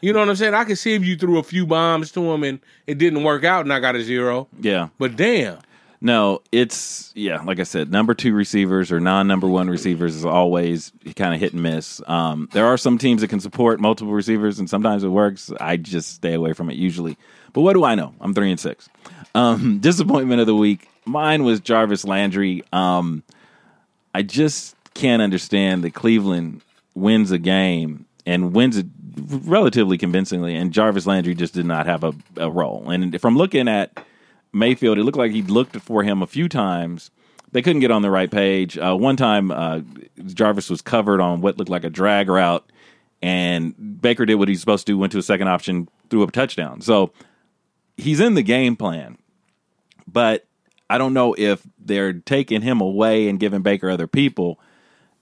You 0.00 0.12
know 0.14 0.20
what 0.20 0.28
I'm 0.30 0.36
saying? 0.36 0.54
I 0.54 0.64
could 0.64 0.78
see 0.78 0.94
if 0.94 1.04
you 1.04 1.16
threw 1.16 1.38
a 1.38 1.42
few 1.42 1.66
bombs 1.66 2.10
to 2.12 2.20
him 2.32 2.42
and 2.42 2.58
it 2.86 2.96
didn't 2.98 3.22
work 3.24 3.44
out, 3.44 3.64
and 3.64 3.72
I 3.72 3.80
got 3.80 3.94
a 3.96 4.02
zero. 4.02 4.48
yeah. 4.60 4.88
But 4.98 5.16
damn, 5.16 5.58
No, 6.04 6.42
it's 6.52 7.12
yeah, 7.14 7.40
like 7.40 7.58
I 7.60 7.62
said, 7.62 7.90
number 7.90 8.12
two 8.12 8.34
receivers 8.34 8.92
or 8.92 9.00
non 9.00 9.26
number 9.26 9.48
one 9.48 9.70
receivers 9.70 10.14
is 10.14 10.26
always 10.26 10.92
kind 11.16 11.32
of 11.32 11.40
hit 11.40 11.54
and 11.54 11.62
miss. 11.62 12.02
Um, 12.06 12.46
there 12.52 12.66
are 12.66 12.76
some 12.76 12.98
teams 12.98 13.22
that 13.22 13.28
can 13.28 13.40
support 13.40 13.80
multiple 13.80 14.12
receivers, 14.12 14.58
and 14.58 14.68
sometimes 14.68 15.02
it 15.02 15.08
works. 15.08 15.50
I 15.58 15.78
just 15.78 16.16
stay 16.16 16.34
away 16.34 16.52
from 16.52 16.68
it 16.68 16.76
usually. 16.76 17.16
But 17.54 17.62
what 17.62 17.72
do 17.72 17.84
I 17.84 17.94
know? 17.94 18.12
I'm 18.20 18.34
three 18.34 18.50
and 18.50 18.60
six. 18.60 18.86
Um, 19.34 19.78
disappointment 19.80 20.42
of 20.42 20.46
the 20.46 20.54
week. 20.54 20.90
Mine 21.06 21.42
was 21.42 21.60
Jarvis 21.60 22.04
Landry. 22.04 22.62
Um, 22.70 23.22
I 24.14 24.20
just 24.20 24.76
can't 24.92 25.22
understand 25.22 25.84
that 25.84 25.94
Cleveland 25.94 26.60
wins 26.94 27.30
a 27.30 27.38
game 27.38 28.04
and 28.26 28.52
wins 28.52 28.76
it 28.76 28.86
relatively 29.16 29.96
convincingly, 29.96 30.54
and 30.54 30.70
Jarvis 30.70 31.06
Landry 31.06 31.34
just 31.34 31.54
did 31.54 31.64
not 31.64 31.86
have 31.86 32.04
a, 32.04 32.12
a 32.36 32.50
role. 32.50 32.90
And 32.90 33.18
from 33.22 33.38
looking 33.38 33.68
at 33.68 34.04
Mayfield, 34.54 34.98
it 34.98 35.04
looked 35.04 35.18
like 35.18 35.32
he 35.32 35.42
looked 35.42 35.76
for 35.80 36.02
him 36.02 36.22
a 36.22 36.26
few 36.26 36.48
times. 36.48 37.10
They 37.52 37.62
couldn't 37.62 37.80
get 37.80 37.90
on 37.90 38.02
the 38.02 38.10
right 38.10 38.30
page. 38.30 38.78
Uh, 38.78 38.96
one 38.96 39.16
time, 39.16 39.50
uh, 39.50 39.80
Jarvis 40.26 40.70
was 40.70 40.82
covered 40.82 41.20
on 41.20 41.40
what 41.40 41.56
looked 41.56 41.70
like 41.70 41.84
a 41.84 41.90
drag 41.90 42.28
route, 42.28 42.70
and 43.22 44.00
Baker 44.00 44.26
did 44.26 44.36
what 44.36 44.48
he's 44.48 44.60
supposed 44.60 44.86
to 44.86 44.92
do, 44.92 44.98
went 44.98 45.12
to 45.12 45.18
a 45.18 45.22
second 45.22 45.48
option, 45.48 45.88
threw 46.10 46.22
up 46.22 46.30
a 46.30 46.32
touchdown. 46.32 46.80
So 46.80 47.12
he's 47.96 48.20
in 48.20 48.34
the 48.34 48.42
game 48.42 48.76
plan, 48.76 49.18
but 50.06 50.46
I 50.90 50.98
don't 50.98 51.14
know 51.14 51.34
if 51.38 51.66
they're 51.78 52.12
taking 52.12 52.62
him 52.62 52.80
away 52.80 53.28
and 53.28 53.40
giving 53.40 53.62
Baker 53.62 53.88
other 53.88 54.06
people. 54.06 54.58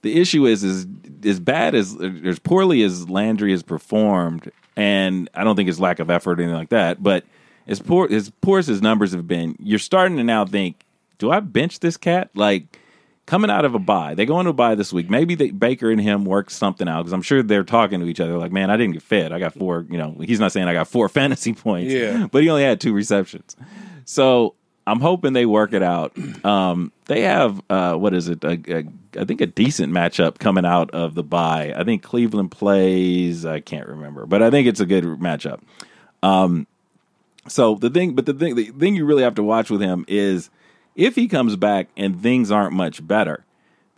The 0.01 0.19
issue 0.19 0.45
is, 0.45 0.63
is 0.63 0.85
as 1.23 1.39
bad 1.39 1.75
as 1.75 1.95
as 2.25 2.37
poorly 2.39 2.83
as 2.83 3.09
Landry 3.09 3.51
has 3.51 3.63
performed, 3.63 4.51
and 4.75 5.29
I 5.33 5.43
don't 5.43 5.55
think 5.55 5.69
it's 5.69 5.79
lack 5.79 5.99
of 5.99 6.09
effort 6.09 6.39
or 6.39 6.43
anything 6.43 6.57
like 6.57 6.69
that. 6.69 7.01
But 7.01 7.23
as 7.67 7.79
poor 7.79 8.11
as 8.11 8.31
poor 8.41 8.59
as 8.59 8.67
his 8.67 8.81
numbers 8.81 9.13
have 9.13 9.27
been, 9.27 9.55
you're 9.59 9.79
starting 9.79 10.17
to 10.17 10.23
now 10.23 10.45
think, 10.45 10.83
do 11.17 11.31
I 11.31 11.39
bench 11.39 11.79
this 11.79 11.97
cat? 11.97 12.29
Like 12.33 12.79
coming 13.25 13.49
out 13.49 13.65
of 13.65 13.73
a 13.75 13.79
buy, 13.79 14.15
they 14.15 14.25
go 14.25 14.39
into 14.39 14.49
a 14.49 14.53
bye 14.53 14.75
this 14.75 14.91
week. 14.91 15.09
Maybe 15.09 15.35
they, 15.35 15.51
Baker 15.51 15.89
and 15.89 16.01
him 16.01 16.25
work 16.25 16.49
something 16.49 16.87
out 16.87 17.03
because 17.03 17.13
I'm 17.13 17.21
sure 17.21 17.41
they're 17.41 17.63
talking 17.63 17.99
to 18.01 18.05
each 18.07 18.19
other. 18.19 18.37
Like, 18.37 18.51
man, 18.51 18.69
I 18.69 18.77
didn't 18.77 18.93
get 18.93 19.03
fed. 19.03 19.31
I 19.31 19.39
got 19.39 19.53
four. 19.53 19.85
You 19.89 19.97
know, 19.97 20.15
he's 20.19 20.39
not 20.39 20.51
saying 20.51 20.67
I 20.67 20.73
got 20.73 20.87
four 20.87 21.09
fantasy 21.09 21.53
points. 21.53 21.93
Yeah. 21.93 22.27
but 22.31 22.43
he 22.43 22.49
only 22.49 22.63
had 22.63 22.81
two 22.81 22.93
receptions. 22.93 23.55
So 24.05 24.55
I'm 24.85 24.99
hoping 24.99 25.33
they 25.33 25.45
work 25.45 25.73
it 25.73 25.83
out. 25.83 26.17
Um, 26.45 26.91
they 27.05 27.21
have 27.21 27.61
uh, 27.69 27.95
what 27.95 28.13
is 28.13 28.27
it? 28.27 28.43
A, 28.43 28.59
a, 28.67 28.83
I 29.19 29.25
think 29.25 29.39
a 29.41 29.45
decent 29.45 29.93
matchup 29.93 30.39
coming 30.39 30.65
out 30.65 30.91
of 30.91 31.15
the 31.15 31.23
buy. 31.23 31.73
I 31.75 31.83
think 31.83 32.03
Cleveland 32.03 32.51
plays. 32.51 33.45
I 33.45 33.61
can't 33.61 33.87
remember, 33.87 34.25
but 34.25 34.41
I 34.41 34.49
think 34.49 34.67
it's 34.67 34.81
a 34.81 34.85
good 34.85 35.05
matchup. 35.05 35.61
Um, 36.21 36.67
so 37.47 37.75
the 37.75 37.89
thing, 37.89 38.15
but 38.15 38.25
the 38.25 38.33
thing, 38.33 38.55
the 38.55 38.65
thing 38.65 38.95
you 38.95 39.05
really 39.05 39.23
have 39.23 39.35
to 39.35 39.43
watch 39.43 39.69
with 39.69 39.81
him 39.81 40.05
is 40.07 40.49
if 40.95 41.15
he 41.15 41.27
comes 41.27 41.55
back 41.55 41.89
and 41.97 42.21
things 42.21 42.51
aren't 42.51 42.73
much 42.73 43.05
better. 43.05 43.45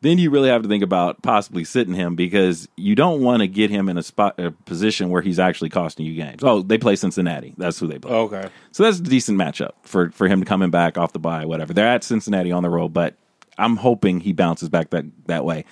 Then 0.01 0.19
you 0.19 0.29
really 0.29 0.49
have 0.49 0.61
to 0.61 0.67
think 0.67 0.83
about 0.83 1.23
possibly 1.23 1.63
sitting 1.63 1.95
him 1.95 2.15
because 2.15 2.67
you 2.75 2.93
don't 2.93 3.23
want 3.23 3.39
to 3.39 3.47
get 3.47 3.71
him 3.71 3.89
in 3.89 3.97
a 3.97 4.03
spot, 4.03 4.37
a 4.39 4.51
position 4.51 5.09
where 5.09 5.23
he's 5.23 5.39
actually 5.39 5.69
costing 5.69 6.05
you 6.05 6.13
games. 6.13 6.43
Oh, 6.43 6.61
they 6.61 6.77
play 6.77 6.95
Cincinnati. 6.95 7.55
That's 7.57 7.79
who 7.79 7.87
they 7.87 7.97
play. 7.97 8.11
okay. 8.11 8.49
So 8.71 8.83
that's 8.83 8.99
a 8.99 9.01
decent 9.01 9.39
matchup 9.39 9.71
for 9.81 10.11
for 10.11 10.27
him 10.27 10.43
coming 10.43 10.69
back 10.69 10.99
off 10.99 11.13
the 11.13 11.17
bye, 11.17 11.45
whatever. 11.45 11.73
They're 11.73 11.87
at 11.87 12.03
Cincinnati 12.03 12.51
on 12.51 12.61
the 12.61 12.69
road, 12.69 12.89
but 12.89 13.15
I'm 13.57 13.77
hoping 13.77 14.19
he 14.19 14.31
bounces 14.31 14.69
back 14.69 14.91
that 14.91 15.05
that 15.25 15.43
way. 15.43 15.65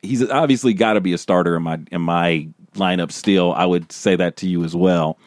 He's 0.00 0.26
obviously 0.30 0.72
got 0.72 0.94
to 0.94 1.02
be 1.02 1.12
a 1.12 1.18
starter 1.18 1.54
in 1.56 1.62
my 1.62 1.80
in 1.90 2.00
my 2.00 2.48
lineup. 2.76 3.12
Still, 3.12 3.52
I 3.52 3.66
would 3.66 3.92
say 3.92 4.16
that 4.16 4.38
to 4.38 4.48
you 4.48 4.64
as 4.64 4.74
well. 4.74 5.18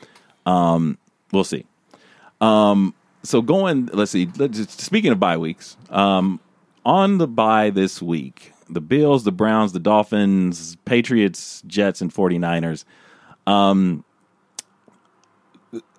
Um, 0.48 0.98
we'll 1.34 1.43
see. 1.43 1.65
Um, 2.39 2.93
so 3.24 3.41
going, 3.41 3.88
let's 3.93 4.12
see. 4.12 4.30
Let's, 4.38 4.58
just- 4.58 4.80
speaking 4.82 5.12
of 5.12 5.19
bye 5.19 5.38
weeks, 5.38 5.76
um, 5.89 6.39
on 6.86 7.17
the 7.17 7.28
bye 7.28 7.69
this 7.69 8.02
week, 8.02 8.54
the 8.69 8.82
Bills, 8.82 9.24
the 9.24 9.32
Browns, 9.32 9.74
the 9.74 9.80
Dolphins, 9.80 10.78
Patriots, 10.86 11.62
Jets, 11.67 12.02
and 12.02 12.13
49ers 12.13 12.86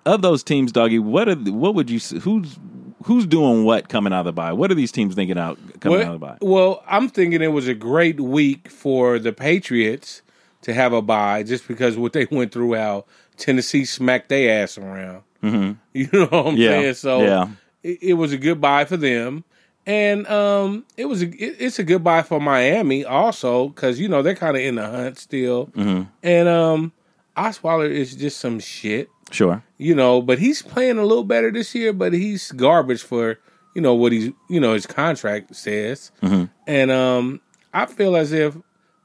of 0.05 0.21
those 0.21 0.43
teams, 0.43 0.71
Doggy, 0.71 0.99
what 0.99 1.27
are 1.27 1.35
the, 1.35 1.51
what 1.51 1.73
would 1.75 1.89
you 1.89 1.99
who's 2.19 2.57
who's 3.03 3.25
doing 3.25 3.63
what 3.65 3.89
coming 3.89 4.13
out 4.13 4.19
of 4.19 4.25
the 4.25 4.33
bye? 4.33 4.53
What 4.53 4.71
are 4.71 4.75
these 4.75 4.91
teams 4.91 5.15
thinking 5.15 5.37
out 5.37 5.57
coming 5.79 6.01
out 6.01 6.13
of 6.15 6.19
the 6.19 6.25
Well, 6.25 6.37
bye? 6.39 6.45
well, 6.45 6.83
I'm 6.87 7.09
thinking 7.09 7.41
it 7.41 7.47
was 7.51 7.67
a 7.67 7.73
great 7.73 8.19
week 8.19 8.69
for 8.69 9.17
the 9.19 9.33
Patriots 9.33 10.21
to 10.61 10.73
have 10.73 10.93
a 10.93 11.01
bye 11.01 11.43
just 11.43 11.67
because 11.67 11.97
what 11.97 12.13
they 12.13 12.25
went 12.31 12.51
through, 12.51 12.75
how 12.75 13.05
Tennessee 13.37 13.85
smacked 13.85 14.29
their 14.29 14.63
ass 14.63 14.77
around. 14.77 15.23
Mm-hmm. 15.43 15.71
You 15.93 16.09
know 16.11 16.25
what 16.25 16.47
I'm 16.47 16.55
Yeah, 16.57 16.69
saying? 16.81 16.93
So 16.95 17.21
yeah. 17.23 17.47
it, 17.83 17.99
it 18.01 18.13
was 18.13 18.33
a 18.33 18.37
goodbye 18.37 18.85
for 18.85 18.97
them. 18.97 19.43
And 19.85 20.25
um, 20.27 20.83
it 20.97 21.05
was 21.05 21.21
a, 21.21 21.27
it, 21.27 21.57
it's 21.59 21.77
a 21.79 21.83
goodbye 21.83 22.23
for 22.23 22.39
Miami 22.41 23.05
also 23.05 23.69
because 23.69 23.99
you 23.99 24.07
know 24.09 24.21
they're 24.23 24.33
kind 24.35 24.57
of 24.57 24.63
in 24.63 24.75
the 24.75 24.89
hunt 24.89 25.19
still. 25.19 25.67
Mm-hmm. 25.67 26.03
And 26.23 26.47
um, 26.49 26.91
Osweiler 27.37 27.89
is 27.89 28.15
just 28.15 28.39
some 28.39 28.59
shit, 28.59 29.09
Sure. 29.29 29.61
you 29.77 29.93
know. 29.93 30.23
But 30.23 30.39
he's 30.39 30.63
playing 30.63 30.97
a 30.97 31.05
little 31.05 31.23
better 31.23 31.51
this 31.51 31.75
year. 31.75 31.93
But 31.93 32.13
he's 32.13 32.51
garbage 32.51 33.03
for 33.03 33.37
you 33.75 33.81
know 33.81 33.93
what 33.93 34.11
he's 34.11 34.31
you 34.49 34.59
know 34.59 34.73
his 34.73 34.87
contract 34.87 35.55
says. 35.55 36.11
Mm-hmm. 36.23 36.45
And 36.65 36.89
um, 36.91 37.41
I 37.71 37.85
feel 37.85 38.15
as 38.15 38.31
if 38.31 38.57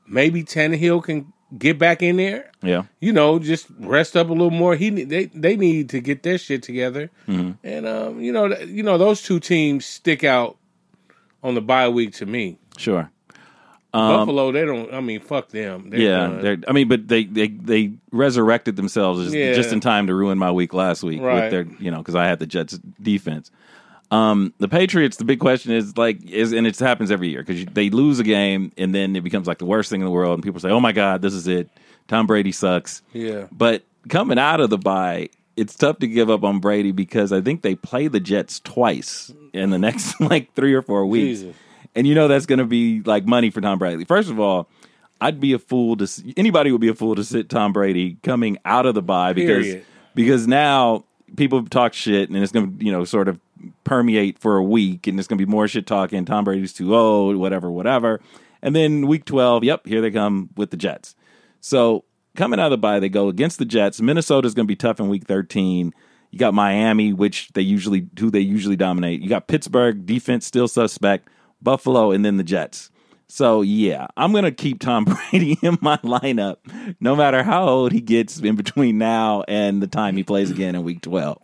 maybe 0.07 0.43
Tannehill 0.45 1.03
can 1.05 1.31
get 1.59 1.79
back 1.79 2.03
in 2.03 2.17
there. 2.17 2.51
Yeah. 2.63 2.85
You 3.01 3.13
know, 3.13 3.39
just 3.39 3.67
rest 3.79 4.17
up 4.17 4.29
a 4.29 4.33
little 4.33 4.51
more. 4.51 4.77
He 4.77 4.91
they 4.91 5.27
they 5.27 5.57
need 5.57 5.89
to 5.91 6.01
get 6.01 6.23
their 6.23 6.39
shit 6.39 6.63
together. 6.63 7.11
Mm-hmm. 7.29 7.53
And 7.65 7.87
um, 7.87 8.21
you 8.21 8.33
know, 8.33 8.47
you 8.59 8.83
know 8.83 8.99
those 8.99 9.23
two 9.23 9.41
teams 9.41 9.85
stick 9.87 10.25
out 10.25 10.57
on 11.43 11.55
the 11.55 11.61
bye 11.61 11.89
week 11.89 12.15
to 12.15 12.27
me. 12.27 12.59
Sure. 12.77 13.11
Buffalo, 13.93 14.53
they 14.53 14.65
don't. 14.65 14.93
I 14.95 15.01
mean, 15.01 15.19
fuck 15.21 15.49
them. 15.49 15.91
They're 15.91 15.99
Um, 15.99 16.05
yeah. 16.05 16.17
done. 16.37 16.41
They're, 16.43 16.57
I 16.69 16.73
mean, 16.73 16.87
but 16.87 17.09
they, 17.09 17.25
they, 17.25 17.49
they 17.49 17.93
resurrected 18.13 18.77
themselves 18.77 19.25
just, 19.25 19.35
Yeah. 19.35 19.53
just 19.55 19.73
in 19.73 19.81
time 19.81 20.07
to 20.07 20.15
ruin 20.15 20.39
my 20.39 20.53
week 20.53 20.73
last 20.73 21.03
week 21.03 21.21
Right. 21.21 21.43
with 21.43 21.51
their, 21.51 21.67
you 21.85 21.91
know, 21.91 21.99
because 21.99 22.15
I 22.15 22.27
had 22.27 22.39
the 22.39 22.47
Jets 22.47 22.79
defense. 23.03 23.51
Um, 24.11 24.53
the 24.59 24.69
Patriots, 24.69 25.19
the 25.19 25.25
big 25.25 25.39
question 25.39 25.73
is 25.73 25.97
like, 25.97 26.25
is 26.29 26.53
and 26.53 26.67
it 26.67 26.79
happens 26.79 27.11
every 27.11 27.29
year 27.29 27.45
because 27.45 27.65
they 27.67 27.91
lose 27.91 28.19
a 28.19 28.25
game 28.25 28.73
and 28.77 28.95
then 28.95 29.15
it 29.15 29.23
becomes 29.23 29.47
like 29.47 29.59
the 29.59 29.67
worst 29.67 29.91
thing 29.91 30.01
in 30.01 30.05
the 30.05 30.11
world, 30.11 30.35
and 30.35 30.43
people 30.43 30.61
say, 30.61 30.71
"Oh 30.71 30.81
my 30.81 30.93
God, 30.93 31.23
this 31.23 31.33
is 31.33 31.47
it. 31.47 31.71
Tom 32.09 32.27
Brady 32.27 32.53
sucks." 32.53 33.03
yeah. 33.13 33.47
But 33.53 33.85
coming 34.09 34.39
out 34.39 34.61
of 34.61 34.71
the 34.71 34.79
bye, 34.79 35.29
it's 35.57 35.75
tough 35.75 35.99
to 36.01 36.09
give 36.09 36.29
up 36.29 36.43
on 36.43 36.59
Brady 36.59 36.91
because 36.91 37.33
I 37.33 37.41
think 37.41 37.63
they 37.63 37.75
play 37.75 38.09
the 38.09 38.21
Jets 38.21 38.61
twice 38.61 39.33
in 39.53 39.71
the 39.71 39.79
next 39.79 40.21
like 40.21 40.55
three 40.55 40.75
or 40.75 40.83
four 40.83 41.07
weeks. 41.07 41.41
Jesus. 41.41 41.57
And 41.95 42.07
you 42.07 42.15
know 42.15 42.29
that's 42.29 42.47
going 42.47 42.61
to 42.61 42.67
be 42.67 43.03
like 43.03 43.27
money 43.27 43.51
for 43.51 43.61
Tom 43.61 43.79
Brady. 43.79 44.05
First 44.05 44.31
of 44.31 44.41
all, 44.41 44.69
I'd 45.21 45.41
be 45.41 45.53
a 45.53 45.59
fool 45.59 45.97
to 45.97 46.33
anybody 46.37 46.73
would 46.73 46.81
be 46.81 46.89
a 46.89 46.95
fool 46.95 47.15
to 47.15 47.25
sit 47.25 47.49
Tom 47.49 47.73
Brady 47.73 48.17
coming 48.23 48.59
out 48.65 48.87
of 48.87 48.95
the 48.95 49.03
bye 49.03 49.33
because 49.33 49.67
Period. 49.67 49.85
because 50.15 50.47
now 50.47 51.05
people 51.37 51.65
talk 51.67 51.93
shit 51.93 52.29
and 52.29 52.39
it's 52.39 52.53
going 52.53 52.79
to 52.79 52.85
you 52.85 52.91
know 52.91 53.05
sort 53.05 53.29
of 53.29 53.39
permeate 53.85 54.39
for 54.39 54.57
a 54.57 54.63
week 54.63 55.07
and 55.07 55.19
it's 55.19 55.29
going 55.29 55.39
to 55.39 55.45
be 55.45 55.51
more 55.51 55.69
shit 55.69 55.87
talking. 55.87 56.25
Tom 56.25 56.45
Brady's 56.45 56.73
too 56.73 56.95
old, 56.95 57.37
whatever, 57.37 57.71
whatever. 57.71 58.21
And 58.63 58.77
then 58.77 59.07
week 59.07 59.25
twelve, 59.25 59.65
yep, 59.65 59.87
here 59.87 60.01
they 60.01 60.11
come 60.11 60.51
with 60.57 60.71
the 60.71 60.77
Jets. 60.77 61.15
So 61.61 62.05
coming 62.37 62.61
out 62.61 62.67
of 62.67 62.71
the 62.73 62.79
bye, 62.79 63.01
they 63.01 63.09
go 63.09 63.29
against 63.29 63.59
the 63.59 63.65
Jets. 63.65 64.01
Minnesota's 64.01 64.55
going 64.55 64.67
to 64.67 64.71
be 64.71 64.77
tough 64.77 65.01
in 65.01 65.09
week 65.09 65.27
13. 65.27 65.93
You 66.31 66.39
got 66.39 66.55
Miami, 66.55 67.13
which 67.13 67.49
they 67.55 67.63
usually 67.63 68.09
who 68.19 68.31
they 68.31 68.41
usually 68.41 68.77
dominate. 68.77 69.21
You 69.21 69.29
got 69.29 69.49
Pittsburgh, 69.49 70.07
defense 70.07 70.47
still 70.47 70.69
suspect. 70.69 71.29
Buffalo, 71.63 72.11
and 72.11 72.25
then 72.25 72.37
the 72.37 72.45
Jets. 72.45 72.91
So 73.27 73.63
yeah, 73.63 74.07
I'm 74.17 74.33
gonna 74.33 74.53
keep 74.53 74.81
Tom 74.81 75.05
Brady 75.31 75.59
in 75.63 75.79
my 75.81 75.99
lineup, 75.99 76.57
no 77.01 77.15
matter 77.15 77.43
how 77.43 77.69
old 77.69 77.93
he 77.93 78.01
gets 78.01 78.39
in 78.39 78.57
between 78.57 78.99
now 78.99 79.45
and 79.47 79.83
the 79.83 79.87
time 79.87 80.17
he 80.17 80.23
plays 80.23 80.51
again 80.51 80.75
in 80.75 80.83
Week 80.83 81.01
12. 81.01 81.39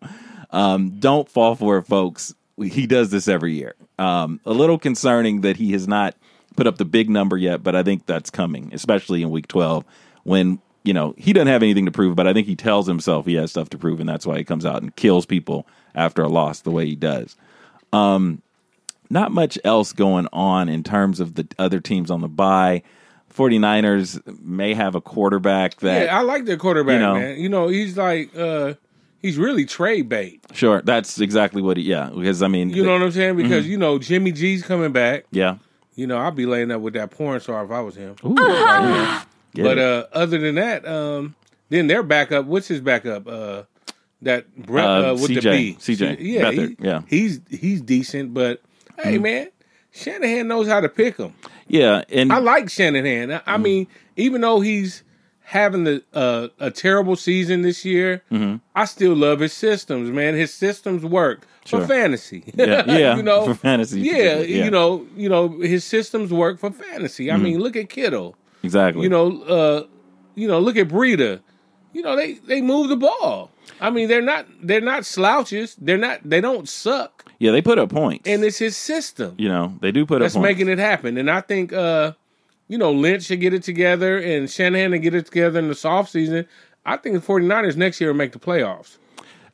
Um, 0.50 0.98
don't 1.00 1.28
fall 1.28 1.54
for 1.54 1.78
it, 1.78 1.86
folks. 1.86 2.34
He 2.58 2.86
does 2.86 3.10
this 3.10 3.28
every 3.28 3.54
year. 3.54 3.74
Um, 3.98 4.40
a 4.46 4.52
little 4.52 4.78
concerning 4.78 5.42
that 5.42 5.56
he 5.56 5.72
has 5.72 5.86
not 5.86 6.14
put 6.56 6.66
up 6.66 6.78
the 6.78 6.84
big 6.84 7.10
number 7.10 7.36
yet, 7.36 7.62
but 7.62 7.74
I 7.76 7.82
think 7.82 8.06
that's 8.06 8.30
coming, 8.30 8.70
especially 8.72 9.22
in 9.22 9.30
Week 9.30 9.48
12 9.48 9.84
when 10.24 10.58
you 10.84 10.94
know 10.94 11.14
he 11.18 11.32
doesn't 11.32 11.48
have 11.48 11.62
anything 11.62 11.84
to 11.86 11.92
prove, 11.92 12.16
but 12.16 12.26
I 12.26 12.32
think 12.32 12.46
he 12.46 12.56
tells 12.56 12.86
himself 12.86 13.26
he 13.26 13.34
has 13.34 13.50
stuff 13.50 13.68
to 13.70 13.78
prove, 13.78 14.00
and 14.00 14.08
that's 14.08 14.26
why 14.26 14.38
he 14.38 14.44
comes 14.44 14.64
out 14.64 14.82
and 14.82 14.94
kills 14.96 15.26
people 15.26 15.66
after 15.94 16.22
a 16.22 16.28
loss 16.28 16.60
the 16.60 16.70
way 16.70 16.86
he 16.86 16.94
does 16.96 17.36
not 19.10 19.32
much 19.32 19.58
else 19.64 19.92
going 19.92 20.28
on 20.32 20.68
in 20.68 20.82
terms 20.82 21.20
of 21.20 21.34
the 21.34 21.46
other 21.58 21.80
teams 21.80 22.10
on 22.10 22.20
the 22.20 22.28
bye. 22.28 22.82
49ers 23.34 24.20
may 24.42 24.72
have 24.72 24.94
a 24.94 25.00
quarterback 25.00 25.76
that 25.80 26.06
Yeah, 26.06 26.18
I 26.18 26.22
like 26.22 26.46
their 26.46 26.56
quarterback, 26.56 26.94
you 26.94 26.98
know- 27.00 27.14
man. 27.14 27.38
You 27.38 27.48
know, 27.48 27.68
he's 27.68 27.96
like 27.96 28.34
uh 28.36 28.74
he's 29.22 29.38
really 29.38 29.64
trade 29.64 30.08
bait. 30.08 30.40
sure 30.52 30.82
that's 30.82 31.20
exactly 31.20 31.62
what 31.62 31.76
he 31.76 31.82
yeah 31.84 32.10
because 32.14 32.42
I 32.42 32.48
mean 32.48 32.70
You 32.70 32.84
know 32.84 32.92
what 32.92 33.02
I'm 33.02 33.08
Mm-hmm. 33.08 33.16
saying? 33.18 33.36
Because 33.36 33.66
you 33.66 33.76
know 33.78 33.98
Jimmy 33.98 34.32
G's 34.32 34.62
coming 34.62 34.92
back. 34.92 35.24
yeah 35.30 35.56
You 35.94 36.06
know, 36.06 36.18
I'd 36.18 36.36
be 36.36 36.46
laying 36.46 36.70
up 36.70 36.80
with 36.82 36.94
that 36.94 37.10
porn 37.10 37.40
star 37.40 37.64
if 37.64 37.70
I 37.70 37.80
was 37.80 37.94
him. 37.96 38.16
Ooh, 38.24 38.34
But 38.34 39.78
uh 39.78 40.06
other 40.12 40.38
than 40.38 40.56
that, 40.56 40.86
um 40.86 41.34
then 41.68 41.86
their 41.88 42.02
backup, 42.02 42.46
what's 42.46 42.68
his 42.68 42.80
backup? 42.80 43.26
Uh 43.26 43.62
that 44.22 44.54
Brent 44.56 44.86
Uh, 44.88 45.10
uh, 45.10 45.14
with 45.14 45.28
the 45.28 45.40
CJ, 45.40 45.50
B. 45.50 45.76
CJ 45.78 46.16
yeah, 46.20 46.50
he- 46.50 46.76
yeah. 46.80 47.02
He's 47.08 47.40
he's 47.50 47.80
decent, 47.80 48.34
but 48.34 48.62
Mm-hmm. 48.98 49.08
hey 49.10 49.18
man, 49.18 49.48
Shanahan 49.92 50.48
knows 50.48 50.66
how 50.68 50.80
to 50.80 50.88
pick 50.88 51.16
him. 51.18 51.34
yeah 51.68 52.02
and 52.10 52.32
I 52.32 52.38
like 52.38 52.70
Shanahan. 52.70 53.30
I, 53.30 53.36
Mm-hmm. 53.38 53.50
I 53.50 53.56
mean, 53.58 53.86
even 54.16 54.40
though 54.40 54.60
he's 54.60 55.02
having 55.48 55.84
the 55.84 56.02
uh, 56.12 56.48
a 56.58 56.70
terrible 56.70 57.14
season 57.16 57.62
this 57.62 57.84
year, 57.84 58.22
Mm-hmm. 58.32 58.56
I 58.74 58.84
still 58.84 59.14
love 59.14 59.40
his 59.40 59.52
systems, 59.52 60.10
man. 60.10 60.34
His 60.34 60.52
systems 60.52 61.04
work 61.04 61.46
Sure. 61.64 61.80
for 61.80 61.86
fantasy. 61.88 62.44
Yeah, 62.54 62.84
yeah, 62.86 63.16
you 63.18 63.22
know, 63.22 63.44
for 63.44 63.54
fantasy, 63.54 64.00
Yeah, 64.00 64.38
yeah. 64.40 64.64
you 64.64 64.70
know, 64.70 65.06
you 65.16 65.28
know, 65.28 65.48
his 65.60 65.82
systems 65.84 66.32
work 66.32 66.58
for 66.60 66.70
fantasy. 66.70 67.30
I 67.30 67.36
mean, 67.36 67.58
look 67.60 67.74
at 67.76 67.88
Kittle. 67.88 68.36
exactly 68.62 69.02
You 69.02 69.08
know, 69.08 69.42
uh, 69.42 69.86
you 70.34 70.46
know, 70.48 70.58
look 70.60 70.76
at 70.76 70.88
Breida. 70.88 71.40
You 71.92 72.02
know, 72.02 72.14
they 72.14 72.34
they 72.34 72.60
move 72.60 72.88
the 72.90 72.96
ball. 72.96 73.50
I 73.80 73.90
mean, 73.90 74.08
they're 74.08 74.22
not 74.22 74.46
they're 74.62 74.80
not 74.92 75.04
slouches. 75.06 75.76
They're 75.80 75.96
not 75.98 76.20
they 76.28 76.40
don't 76.40 76.68
suck. 76.68 77.24
yeah 77.38 77.52
they 77.52 77.62
put 77.62 77.78
up 77.78 77.88
points 77.90 78.28
And 78.28 78.42
it's 78.44 78.58
his 78.58 78.76
system 78.76 79.34
you 79.38 79.48
know 79.48 79.74
they 79.80 79.92
do 79.92 80.04
put 80.06 80.20
that's 80.20 80.34
up 80.36 80.42
points 80.42 80.58
that's 80.58 80.58
making 80.66 80.68
it 80.72 80.78
happen. 80.78 81.16
And 81.18 81.30
I 81.30 81.40
think 81.40 81.72
uh, 81.72 82.12
you 82.68 82.78
know, 82.78 82.90
Lynch 82.92 83.24
should 83.24 83.40
get 83.40 83.54
it 83.54 83.62
together 83.62 84.18
and 84.18 84.50
Shanahan 84.50 84.90
to 84.92 84.98
get 84.98 85.14
it 85.14 85.26
together 85.26 85.58
in 85.58 85.68
the 85.68 85.74
soft 85.74 86.10
season. 86.12 86.46
I 86.84 86.96
think 86.96 87.14
the 87.20 87.26
49ers 87.26 87.76
next 87.76 88.00
year 88.00 88.10
will 88.10 88.16
make 88.16 88.32
the 88.32 88.38
playoffs. 88.38 88.98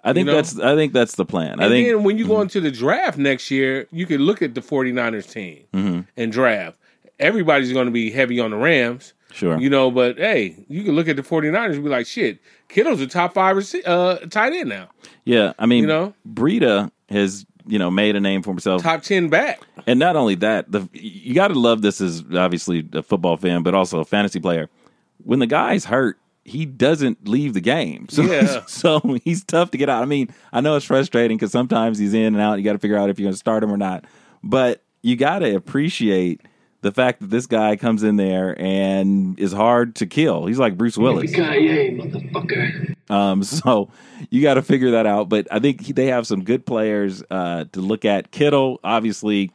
I 0.04 0.12
think 0.12 0.26
you 0.26 0.32
know? 0.32 0.36
that's 0.36 0.58
I 0.58 0.74
think 0.74 0.92
that's 0.92 1.14
the 1.14 1.24
plan 1.24 1.60
I 1.60 1.64
And 1.64 1.72
think 1.72 1.86
Mm-hmm. 1.86 1.96
then 1.98 2.04
when 2.04 2.18
you 2.18 2.26
go 2.26 2.40
into 2.40 2.60
the 2.60 2.70
draft 2.72 3.18
next 3.18 3.50
year, 3.50 3.86
you 3.92 4.04
can 4.06 4.20
look 4.22 4.42
at 4.42 4.54
the 4.54 4.60
49ers 4.60 5.30
team 5.32 5.64
Mm-hmm. 5.72 6.00
and 6.16 6.32
draft. 6.32 6.76
Everybody's 7.20 7.72
going 7.72 7.86
to 7.86 7.92
be 7.92 8.10
heavy 8.10 8.40
on 8.40 8.50
the 8.50 8.56
Rams. 8.56 9.14
Sure. 9.32 9.58
You 9.58 9.70
know, 9.70 9.90
but 9.90 10.18
hey, 10.18 10.56
you 10.68 10.82
can 10.82 10.94
look 10.94 11.08
at 11.08 11.16
the 11.16 11.22
49ers 11.22 11.74
and 11.74 11.84
be 11.84 11.88
like, 11.88 12.06
shit, 12.06 12.38
Kittle's 12.68 13.00
a 13.00 13.06
top 13.06 13.32
five 13.34 13.56
rece- 13.56 13.86
uh, 13.86 14.16
tight 14.28 14.52
end 14.52 14.68
now. 14.68 14.88
yeah 15.24 15.52
I 15.58 15.66
mean 15.66 15.82
You 15.82 15.86
know? 15.86 16.14
Breida 16.28 16.90
has 17.08 17.46
you 17.66 17.78
know 17.78 17.90
made 17.90 18.16
a 18.16 18.20
name 18.20 18.42
for 18.42 18.50
himself 18.50 18.82
Top 18.82 19.02
10 19.02 19.28
back. 19.28 19.60
And 19.86 19.98
not 19.98 20.16
only 20.16 20.34
that, 20.36 20.70
the 20.70 20.88
you 20.92 21.34
got 21.34 21.48
to 21.48 21.58
love 21.58 21.82
this 21.82 22.00
as 22.00 22.24
obviously 22.34 22.86
a 22.92 23.02
football 23.02 23.36
fan, 23.36 23.62
but 23.62 23.74
also 23.74 24.00
a 24.00 24.04
fantasy 24.04 24.40
player. 24.40 24.68
When 25.24 25.38
the 25.38 25.46
guy's 25.46 25.84
hurt, 25.84 26.18
he 26.44 26.66
doesn't 26.66 27.28
leave 27.28 27.54
the 27.54 27.60
game. 27.60 28.08
So, 28.08 28.22
Yeah. 28.22 28.64
so 28.66 29.00
he's 29.24 29.44
tough 29.44 29.70
to 29.72 29.78
get 29.78 29.88
out. 29.88 30.02
I 30.02 30.06
mean, 30.06 30.32
I 30.52 30.60
know 30.60 30.76
it's 30.76 30.86
frustrating 30.86 31.36
because 31.36 31.52
sometimes 31.52 31.98
he's 31.98 32.14
in 32.14 32.34
and 32.34 32.40
out. 32.40 32.58
You 32.58 32.64
got 32.64 32.72
to 32.72 32.78
figure 32.78 32.96
out 32.96 33.10
if 33.10 33.18
you're 33.18 33.26
going 33.26 33.34
to 33.34 33.38
start 33.38 33.62
him 33.62 33.72
or 33.72 33.76
not. 33.76 34.04
But 34.42 34.82
you 35.02 35.16
got 35.16 35.40
to 35.40 35.54
appreciate 35.54 36.42
the 36.82 36.92
fact 36.92 37.20
that 37.20 37.30
this 37.30 37.46
guy 37.46 37.76
comes 37.76 38.02
in 38.02 38.16
there 38.16 38.54
and 38.60 39.38
is 39.40 39.52
hard 39.52 39.94
to 39.96 40.06
kill. 40.06 40.46
He's 40.46 40.58
like 40.58 40.76
Bruce 40.76 40.98
Willis. 40.98 41.30
Yippee-ki-yay, 41.32 41.96
motherfucker. 41.96 42.94
Um, 43.10 43.42
so 43.44 43.88
you 44.30 44.42
got 44.42 44.54
to 44.54 44.62
figure 44.62 44.90
that 44.92 45.06
out. 45.06 45.28
But 45.28 45.48
I 45.50 45.58
think 45.58 45.80
he- 45.80 45.92
they 45.92 46.06
have 46.08 46.26
some 46.26 46.44
good 46.44 46.66
players 46.66 47.22
uh, 47.30 47.64
to 47.72 47.80
look 47.80 48.04
at. 48.04 48.30
Kittle, 48.30 48.78
obviously, 48.84 49.50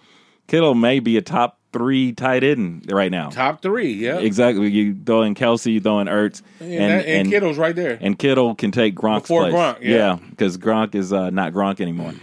Kittle 0.48 0.74
may 0.74 1.00
be 1.00 1.18
a 1.18 1.22
top 1.22 1.60
three 1.74 2.13
tight 2.13 2.44
end 2.46 2.90
right 2.92 3.12
now. 3.12 3.30
Top 3.30 3.62
three, 3.62 3.92
yeah. 3.92 4.18
Exactly. 4.20 4.70
You 4.72 4.96
throw 5.06 5.22
in 5.24 5.36
Kelce, 5.36 5.72
you 5.72 5.82
throw 5.82 6.00
in 6.00 6.08
Ertz, 6.08 6.42
And, 6.62 6.72
that, 6.72 7.06
and, 7.06 7.30
Kittle's 7.30 7.58
right 7.58 7.76
there. 7.76 7.98
and 8.02 8.18
Kittle 8.18 8.56
can 8.56 8.72
take 8.72 8.96
Gronk's 8.96 9.24
Before 9.24 9.42
place. 9.50 9.54
Gronk, 9.54 9.78
yeah. 9.82 10.18
because 10.30 10.58
Gronk 10.58 10.96
is 10.96 11.12
uh, 11.12 11.30
not 11.30 11.52
Gronk 11.54 11.82
anymore. 11.82 12.13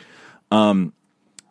Um, 0.51 0.93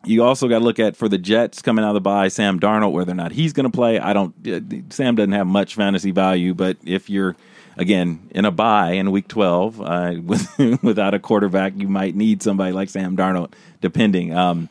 you 0.04 0.22
also 0.24 0.48
got 0.48 0.58
to 0.60 0.64
look 0.64 0.78
at 0.78 0.96
for 0.96 1.08
the 1.08 1.18
Jets 1.18 1.62
coming 1.62 1.84
out 1.84 1.88
of 1.88 1.94
the 1.94 2.00
bye, 2.00 2.28
Sam 2.28 2.60
Darnold, 2.60 2.92
whether 2.92 3.12
or 3.12 3.16
not 3.16 3.32
he's 3.32 3.52
going 3.52 3.70
to 3.70 3.74
play. 3.74 3.98
I 3.98 4.12
don't. 4.12 4.34
uh, 4.46 4.60
Sam 4.90 5.14
doesn't 5.14 5.32
have 5.32 5.46
much 5.46 5.74
fantasy 5.74 6.10
value, 6.10 6.54
but 6.54 6.76
if 6.84 7.08
you're 7.10 7.36
again 7.76 8.28
in 8.30 8.44
a 8.44 8.50
bye 8.50 8.92
in 8.92 9.10
week 9.10 9.28
twelve 9.28 9.80
uh, 9.80 10.14
with, 10.22 10.48
without 10.82 11.14
a 11.14 11.18
quarterback, 11.18 11.72
you 11.76 11.88
might 11.88 12.14
need 12.14 12.42
somebody 12.42 12.72
like 12.72 12.88
Sam 12.90 13.16
Darnold. 13.16 13.52
Depending, 13.80 14.34
um, 14.34 14.68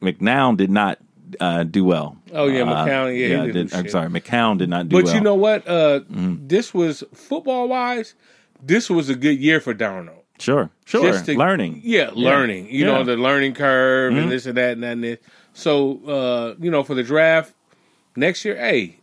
McCown 0.00 0.56
did 0.56 0.70
not 0.70 0.98
uh, 1.40 1.64
do 1.64 1.84
well. 1.84 2.16
Oh, 2.32 2.46
yeah, 2.46 2.62
Uh, 2.62 2.86
McCown, 2.86 3.18
yeah, 3.18 3.52
did, 3.52 3.74
I'm 3.74 3.88
sorry, 3.88 4.08
McCown 4.08 4.58
did 4.58 4.68
not 4.68 4.88
do 4.88 4.96
well. 4.96 5.02
But 5.02 5.06
well. 5.08 5.14
you 5.16 5.20
know 5.20 5.34
what? 5.34 5.66
Uh, 5.66 6.00
Mm-hmm. 6.00 6.46
This 6.46 6.72
was 6.74 7.02
football 7.12 7.68
wise. 7.68 8.14
This 8.62 8.88
was 8.90 9.08
a 9.08 9.14
good 9.14 9.38
year 9.38 9.60
for 9.60 9.74
Darnold. 9.74 10.23
Sure, 10.44 10.70
sure, 10.84 11.22
to- 11.22 11.38
learning, 11.38 11.80
Yeah, 11.84 12.10
learning. 12.14 12.66
You 12.70 12.84
Yeah. 12.84 12.86
Mm-hmm. 12.86 12.94
know 12.98 13.04
the 13.04 13.16
learning 13.22 13.54
curve 13.54 14.16
and 14.16 14.30
this 14.30 14.46
and 14.46 14.56
that 14.56 14.72
and 14.72 14.82
that 14.82 14.92
and 14.92 15.04
this. 15.04 15.18
So 15.54 16.00
uh, 16.06 16.54
you 16.60 16.70
know 16.70 16.82
for 16.82 16.94
the 16.94 17.02
draft 17.02 17.54
next 18.16 18.44
year, 18.44 18.56
hey, 18.56 18.98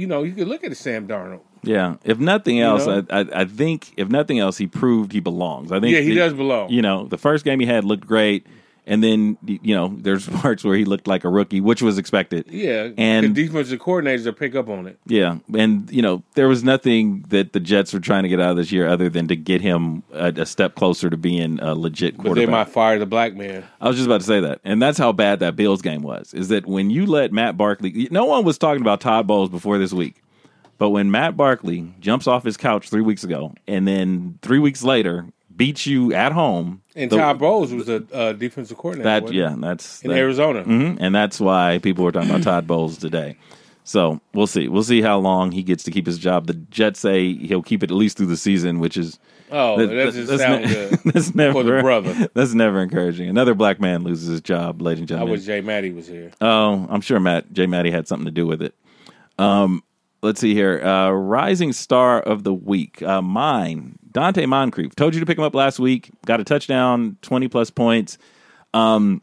you 0.00 0.06
know 0.06 0.22
you 0.22 0.32
could 0.32 0.48
look 0.48 0.64
at 0.64 0.76
Sam 0.76 1.06
Darnold. 1.08 1.40
Yeah, 1.62 1.96
if 2.04 2.18
nothing 2.20 2.60
else, 2.60 2.86
know? 2.86 3.04
I, 3.10 3.20
I 3.20 3.26
I 3.42 3.44
think 3.44 3.92
if 3.96 4.08
nothing 4.08 4.38
else, 4.38 4.56
he 4.56 4.66
proved 4.68 5.12
he 5.12 5.20
belongs. 5.20 5.72
I 5.72 5.80
think 5.80 5.94
Yeah, 5.94 6.00
he 6.02 6.10
the- 6.10 6.16
does 6.16 6.32
belong. 6.34 6.70
You 6.70 6.82
know, 6.82 7.06
the 7.06 7.18
first 7.18 7.44
game 7.44 7.58
he 7.60 7.66
had 7.66 7.84
looked 7.84 8.06
great, 8.06 8.46
And 8.88 9.02
then 9.02 9.36
you 9.44 9.74
know, 9.74 9.96
there's 9.98 10.28
parts 10.40 10.62
where 10.62 10.76
he 10.76 10.84
looked 10.84 11.08
like 11.08 11.24
a 11.24 11.28
rookie, 11.28 11.60
which 11.60 11.82
was 11.82 11.98
expected. 11.98 12.46
Yeah, 12.48 12.90
And- 12.96 13.34
the 13.34 13.46
defensive 13.46 13.80
coordinators 13.80 14.24
will 14.24 14.32
pick 14.32 14.54
up 14.54 14.68
on 14.68 14.86
it. 14.86 14.98
Yeah, 15.06 15.38
and 15.56 15.90
you 15.90 16.02
know 16.02 16.22
there 16.34 16.46
was 16.48 16.62
nothing 16.62 17.24
that 17.28 17.52
the 17.52 17.58
Jets 17.60 17.92
were 17.92 17.98
trying 18.00 18.22
to 18.22 18.28
get 18.28 18.40
out 18.40 18.50
of 18.52 18.56
this 18.56 18.70
year 18.70 18.86
other 18.86 19.08
than 19.08 19.26
to 19.28 19.36
get 19.36 19.60
him 19.60 20.04
a, 20.12 20.32
a 20.36 20.46
step 20.46 20.76
closer 20.76 21.10
to 21.10 21.16
being 21.16 21.58
a 21.60 21.74
legit 21.74 22.16
But 22.16 22.34
they 22.34 22.46
might 22.46 22.68
fire 22.68 22.98
the 22.98 23.06
black 23.06 23.34
man. 23.34 23.64
I 23.80 23.88
was 23.88 23.96
just 23.96 24.06
about 24.06 24.20
to 24.20 24.26
say 24.26 24.40
that, 24.40 24.60
and 24.64 24.80
that's 24.80 24.98
how 24.98 25.10
bad 25.12 25.40
that 25.40 25.56
Bills 25.56 25.82
game 25.82 26.02
was. 26.02 26.32
Is 26.32 26.48
that 26.48 26.66
when 26.66 26.90
you 26.90 27.06
let 27.06 27.32
Matt 27.32 27.56
Barkley? 27.56 28.08
No 28.10 28.24
one 28.26 28.44
was 28.44 28.56
talking 28.56 28.82
about 28.82 29.00
Todd 29.00 29.26
Bowles 29.26 29.48
before 29.48 29.78
this 29.78 29.92
week, 29.92 30.22
but 30.78 30.90
when 30.90 31.10
Matt 31.10 31.36
Barkley 31.36 31.92
jumps 31.98 32.26
off 32.28 32.44
his 32.44 32.56
couch 32.56 32.88
three 32.88 33.02
weeks 33.02 33.24
ago, 33.24 33.52
and 33.66 33.88
then 33.88 34.38
three 34.42 34.60
weeks 34.60 34.84
later 34.84 35.26
beats 35.56 35.86
you 35.86 36.12
at 36.12 36.32
home, 36.32 36.82
And 36.96 37.10
the- 37.10 37.16
Todd 37.18 37.38
Bowles 37.38 37.72
was 37.72 37.88
a 37.88 38.02
uh, 38.12 38.32
defensive 38.32 38.78
coordinator. 38.78 39.26
that 39.26 39.32
yeah, 39.32 39.54
that's 39.58 40.02
in 40.02 40.10
that- 40.10 40.16
Arizona. 40.18 40.64
Mhm, 40.64 40.96
and 41.00 41.14
that's 41.14 41.38
why 41.38 41.78
people 41.82 42.04
were 42.04 42.12
talking 42.12 42.30
about 42.30 42.42
Todd 42.50 42.66
Bowles 42.66 42.96
today. 42.98 43.36
So 43.84 44.20
we'll 44.34 44.48
see. 44.48 44.66
We'll 44.66 44.82
see 44.82 45.00
how 45.00 45.18
long 45.18 45.52
he 45.52 45.62
gets 45.62 45.84
to 45.84 45.92
keep 45.92 46.06
his 46.06 46.18
job. 46.18 46.46
The 46.48 46.54
Jets 46.54 46.98
say 46.98 47.34
he'll 47.34 47.62
keep 47.62 47.84
it 47.84 47.90
at 47.92 47.96
least 47.96 48.16
through 48.16 48.26
the 48.26 48.36
season, 48.36 48.80
which 48.80 48.96
is 48.96 49.20
Oh, 49.48 49.76
that, 49.78 49.94
doesn't 49.94 50.38
sound 50.38 50.64
ne- 50.64 50.72
good 50.72 50.90
that's 51.04 51.32
never 51.36 51.52
for 51.52 51.62
the 51.62 51.80
brother. 51.80 52.28
That's 52.34 52.52
never 52.52 52.80
encouraging. 52.82 53.28
Another 53.28 53.54
black 53.54 53.78
man 53.80 54.02
loses 54.02 54.26
his 54.28 54.40
job, 54.40 54.82
ladies 54.82 55.00
and 55.02 55.08
gentlemen. 55.08 55.28
I 55.34 55.36
wish 55.36 55.44
Jay 55.44 55.60
Matty 55.60 55.92
was 55.92 56.08
here. 56.08 56.32
Oh, 56.40 56.84
I'm 56.90 57.00
sure 57.00 57.20
Matt 57.20 57.52
J. 57.52 57.66
Matty 57.66 57.92
had 57.92 58.08
something 58.08 58.24
to 58.24 58.32
do 58.32 58.44
with 58.44 58.60
it. 58.60 58.74
Um, 59.38 59.84
let's 60.20 60.40
see 60.40 60.52
here. 60.52 60.82
Uh, 60.84 61.10
rising 61.12 61.72
star 61.72 62.20
of 62.20 62.42
the 62.42 62.52
week, 62.52 63.02
uh, 63.02 63.22
mine 63.22 64.00
Donte 64.16 64.46
Moncrief. 64.48 64.96
Told 64.96 65.12
you 65.14 65.20
to 65.20 65.26
pick 65.26 65.36
him 65.36 65.44
up 65.44 65.54
last 65.54 65.78
week. 65.78 66.10
Got 66.24 66.40
a 66.40 66.44
touchdown, 66.44 67.18
20 67.20 67.48
plus 67.48 67.68
points. 67.70 68.16
Um, 68.72 69.20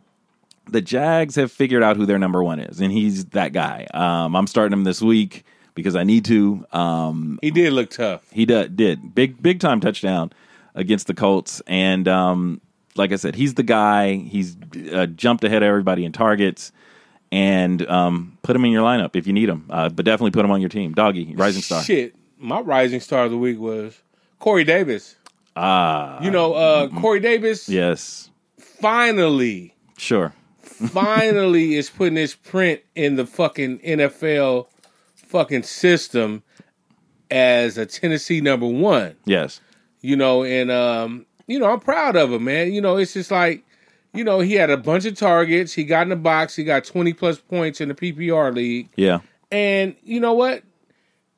the 0.69 0.82
Jags 0.82 1.36
have 1.36 1.51
figured 1.51 1.82
out 1.82 1.97
who 1.97 2.06
their 2.06 2.19
number 2.19 2.43
one 2.43 2.60
is, 2.60 2.79
and 2.79 2.91
he's 2.91 3.25
that 3.25 3.53
guy. 3.53 3.88
Um, 3.93 4.36
I'm 4.36 4.45
starting 4.47 4.71
him 4.71 4.84
this 4.84 5.01
week 5.01 5.45
because 5.73 5.95
I 5.95 6.03
need 6.03 6.25
to. 6.25 6.63
Um, 6.71 7.39
He 7.41 7.49
did 7.49 7.73
look 7.73 7.89
tough. 7.89 8.21
he 8.32 8.45
did, 8.45 8.75
did 8.75 9.15
big 9.15 9.41
big 9.41 9.60
time 9.60 9.79
touchdown 9.82 10.32
against 10.75 11.08
the 11.08 11.13
Colts, 11.15 11.62
and 11.67 12.08
um, 12.08 12.62
like 12.95 13.12
I 13.12 13.15
said, 13.15 13.36
he's 13.36 13.56
the 13.56 13.63
guy. 13.63 14.13
He's 14.15 14.56
uh, 14.93 15.08
jumped 15.08 15.43
ahead 15.43 15.63
of 15.63 15.67
everybody 15.67 16.06
in 16.06 16.12
targets, 16.12 16.71
and 17.32 17.86
um, 17.89 18.38
put 18.43 18.56
him 18.56 18.63
in 18.63 18.71
your 18.71 18.84
lineup 18.86 19.15
if 19.15 19.25
you 19.25 19.34
need 19.34 19.49
him. 19.49 19.65
Uh, 19.71 19.89
but 19.89 20.06
definitely 20.06 20.32
put 20.32 20.45
him 20.45 20.51
on 20.51 20.62
your 20.62 20.69
team. 20.69 20.93
Doggy, 20.93 21.34
rising 21.36 21.63
star. 21.63 21.84
Shit, 21.84 22.15
my 22.38 22.60
rising 22.62 22.99
star 22.99 23.25
of 23.25 23.32
the 23.32 23.38
week 23.39 23.60
was 23.60 23.99
Corey 24.43 24.65
Davis. 24.65 25.15
Ah, 25.56 26.21
You 26.21 26.29
know, 26.29 26.53
uh, 26.53 26.89
Corey 26.89 27.21
Davis 27.21 27.69
yes, 27.69 28.29
finally, 28.58 29.73
sure. 29.97 30.34
finally 30.89 31.75
is 31.77 31.89
putting 31.89 32.17
his 32.17 32.36
print 32.36 32.82
in 32.93 33.15
the 33.15 33.25
fucking 33.25 33.79
NFL 33.79 34.67
fucking 35.15 35.63
system 35.63 36.43
as 37.32 37.77
a 37.77 37.86
Tennessee 37.86 38.41
number 38.41 38.67
one. 38.67 39.15
Yes, 39.23 39.62
you 40.01 40.17
know, 40.17 40.43
and 40.43 40.69
um, 40.69 41.25
you 41.47 41.58
know, 41.58 41.71
I'm 41.71 41.79
proud 41.79 42.17
of 42.17 42.34
him, 42.34 42.43
man. 42.43 42.73
You 42.73 42.82
know, 42.82 42.97
it's 42.97 43.13
just 43.13 43.32
like, 43.32 43.63
you 44.13 44.25
know, 44.25 44.41
he 44.41 44.56
had 44.56 44.69
a 44.69 44.75
bunch 44.75 45.06
of 45.06 45.15
targets. 45.15 45.71
He 45.71 45.86
got 45.86 46.01
in 46.01 46.10
the 46.10 46.17
box. 46.17 46.53
He 46.53 46.65
got 46.65 46.84
20 46.84 47.13
plus 47.13 47.38
points 47.39 47.79
in 47.79 47.88
the 47.88 47.95
PPR 47.95 48.53
league. 48.53 48.89
yeah, 48.97 49.19
And 49.53 49.95
you 50.03 50.19
know 50.19 50.34
what? 50.34 50.63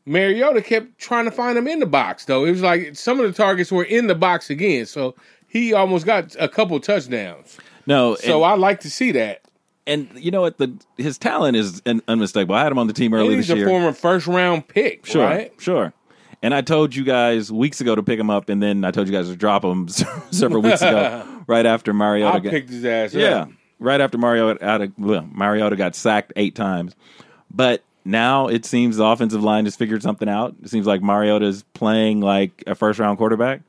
Mariota 0.05 0.61
kept 0.61 0.97
trying 0.99 1.25
to 1.25 1.31
find 1.31 1.57
him 1.57 1.67
in 1.67 1.79
the 1.79 1.85
box, 1.85 2.25
though. 2.25 2.45
It 2.45 2.51
was 2.51 2.61
like 2.61 2.95
some 2.95 3.19
of 3.19 3.25
the 3.25 3.33
targets 3.33 3.71
were 3.71 3.83
in 3.83 4.07
the 4.07 4.15
box 4.15 4.49
again. 4.49 4.85
So 4.85 5.15
he 5.47 5.73
almost 5.73 6.05
got 6.05 6.35
a 6.39 6.47
couple 6.47 6.79
touchdowns. 6.79 7.57
no. 7.85 8.15
So 8.15 8.43
and, 8.43 8.51
I 8.51 8.55
like 8.55 8.81
to 8.81 8.89
see 8.91 9.11
that. 9.13 9.41
and 9.87 10.07
you 10.15 10.31
know 10.31 10.41
what? 10.41 10.57
The 10.57 10.77
his 10.97 11.17
talent 11.17 11.57
is 11.57 11.81
un- 11.85 12.01
unmistakable. 12.07 12.55
I 12.55 12.63
had 12.63 12.71
him 12.71 12.77
on 12.79 12.87
the 12.87 12.93
team 12.93 13.13
early 13.13 13.33
And 13.35 13.37
he's 13.37 13.49
a 13.49 13.65
former 13.65 13.93
first 13.93 14.27
round 14.27 14.67
pick, 14.67 15.05
Sure, 15.05 15.23
right? 15.25 15.51
sure. 15.59 15.93
And 16.43 16.53
I 16.53 16.61
told 16.61 16.93
you 16.93 17.03
guys 17.03 17.51
weeks 17.51 17.81
ago 17.81 17.95
to 17.95 18.03
pick 18.03 18.19
him 18.19 18.29
up, 18.29 18.49
and 18.49 18.61
then 18.61 18.85
I 18.85 18.91
told 18.91 19.07
you 19.07 19.13
guys 19.13 19.29
to 19.29 19.35
drop 19.35 19.63
him 19.65 19.87
several 20.31 20.61
weeks 20.61 20.81
ago, 20.83 21.25
right 21.47 21.65
after 21.65 21.91
Mariota. 21.93 22.35
I 22.35 22.39
got- 22.39 22.51
picked 22.51 22.69
his 22.69 22.85
ass 22.85 23.13
yeah, 23.15 23.43
up. 23.43 23.49
right 23.79 23.99
after 23.99 24.19
Mariota, 24.19 24.63
out 24.63 24.81
of, 24.81 24.91
well, 24.99 25.27
Mariota 25.31 25.75
got 25.75 25.95
sacked 25.95 26.33
eight 26.35 26.53
times. 26.53 26.93
But 27.49 27.83
now 28.05 28.47
it 28.47 28.65
seems 28.65 28.97
the 28.97 29.03
offensive 29.03 29.43
line 29.43 29.65
has 29.65 29.75
figured 29.75 30.03
something 30.03 30.29
out. 30.29 30.55
It 30.63 30.69
seems 30.69 30.85
like 30.85 31.01
Mariota 31.01 31.45
is 31.45 31.63
playing 31.73 32.21
like 32.21 32.63
a 32.67 32.75
first 32.75 32.99
round 32.99 33.17
quarterback, 33.17 33.61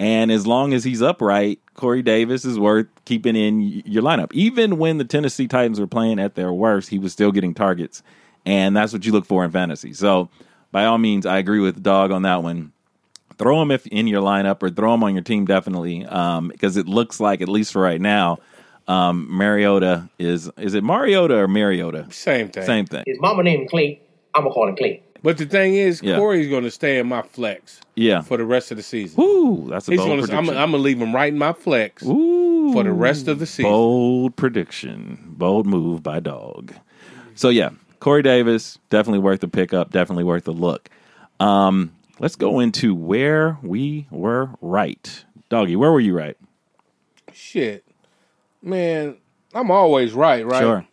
and 0.00 0.30
as 0.30 0.46
long 0.46 0.74
as 0.74 0.84
he's 0.84 1.00
upright, 1.00 1.60
Corey 1.74 2.02
Davis 2.02 2.44
is 2.44 2.58
worth 2.58 2.88
keeping 3.04 3.36
in 3.36 3.60
your 3.60 4.02
lineup. 4.02 4.32
Even 4.32 4.78
when 4.78 4.98
the 4.98 5.04
Tennessee 5.04 5.46
Titans 5.46 5.78
were 5.78 5.86
playing 5.86 6.18
at 6.18 6.34
their 6.34 6.52
worst, 6.52 6.88
he 6.88 6.98
was 6.98 7.12
still 7.12 7.32
getting 7.32 7.54
targets, 7.54 8.02
and 8.44 8.76
that's 8.76 8.92
what 8.92 9.06
you 9.06 9.12
look 9.12 9.24
for 9.24 9.44
in 9.44 9.50
fantasy. 9.50 9.92
So, 9.92 10.28
by 10.72 10.84
all 10.84 10.98
means, 10.98 11.24
I 11.24 11.38
agree 11.38 11.60
with 11.60 11.82
Dog 11.82 12.10
on 12.10 12.22
that 12.22 12.42
one. 12.42 12.72
Throw 13.38 13.62
him 13.62 13.70
if 13.70 13.86
in 13.86 14.08
your 14.08 14.20
lineup, 14.20 14.62
or 14.62 14.70
throw 14.70 14.94
him 14.94 15.04
on 15.04 15.14
your 15.14 15.22
team 15.22 15.44
definitely, 15.44 16.04
um, 16.06 16.48
because 16.48 16.76
it 16.76 16.88
looks 16.88 17.20
like 17.20 17.40
at 17.40 17.48
least 17.48 17.72
for 17.72 17.80
right 17.80 18.00
now, 18.00 18.38
um, 18.88 19.26
Mariota 19.30 20.08
is 20.18 20.50
is 20.58 20.74
it 20.74 20.82
Mariota 20.82 21.36
or 21.36 21.46
Mariota? 21.48 22.06
Same 22.10 22.48
thing. 22.48 22.64
Same 22.64 22.86
thing. 22.86 23.04
His 23.06 23.20
mama 23.20 23.42
named 23.42 23.62
him 23.62 23.68
Clay. 23.68 24.00
I'm 24.34 24.42
gonna 24.42 24.54
call 24.54 24.68
him 24.68 24.76
Clay. 24.76 25.02
But 25.22 25.36
the 25.36 25.46
thing 25.46 25.74
is, 25.74 26.00
Yeah. 26.00 26.16
Corey's 26.16 26.48
going 26.48 26.62
to 26.62 26.70
stay 26.70 27.00
in 27.00 27.08
my 27.08 27.22
flex 27.22 27.80
Yeah. 27.96 28.20
for 28.22 28.36
the 28.36 28.44
rest 28.44 28.70
of 28.70 28.76
the 28.76 28.84
season. 28.84 29.20
Woo, 29.20 29.66
that's 29.68 29.88
a 29.88 29.90
He's 29.90 29.98
bold 29.98 30.10
going 30.10 30.18
to. 30.24 30.32
I'm, 30.32 30.44
prediction. 30.44 30.56
I'm 30.62 30.70
going 30.70 30.80
to 30.80 30.84
leave 30.84 30.98
him 31.00 31.12
right 31.12 31.32
in 31.32 31.38
my 31.38 31.52
flex. 31.52 32.04
Ooh, 32.04 32.72
for 32.72 32.84
the 32.84 32.92
rest 32.92 33.26
of 33.26 33.40
the 33.40 33.46
season. 33.46 33.64
Bold 33.68 34.36
prediction, 34.36 35.18
bold 35.36 35.66
move 35.66 36.04
by 36.04 36.20
Dog. 36.20 36.72
So 37.34 37.48
yeah, 37.48 37.70
Corey 37.98 38.22
Davis 38.22 38.78
definitely 38.90 39.18
worth 39.18 39.40
the 39.40 39.48
pickup, 39.48 39.90
definitely 39.90 40.22
worth 40.22 40.44
the 40.44 40.52
look. 40.52 40.88
Um, 41.40 41.92
let's 42.20 42.36
go 42.36 42.60
into 42.60 42.94
where 42.94 43.58
we 43.60 44.06
were 44.12 44.50
right. 44.60 45.24
Doggy, 45.48 45.74
where 45.74 45.90
were 45.90 45.98
you 46.00 46.16
right? 46.16 46.36
Shit, 47.32 47.84
man, 48.68 49.16
I'm 49.54 49.70
always 49.70 50.12
right, 50.12 50.44
right? 50.46 50.60
Sure. 50.60 50.86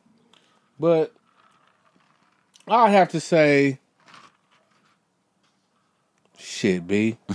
But 0.79 1.13
I 2.67 2.89
have 2.89 3.09
to 3.09 3.19
say, 3.19 3.79
shit, 6.38 6.88
B. 6.88 7.17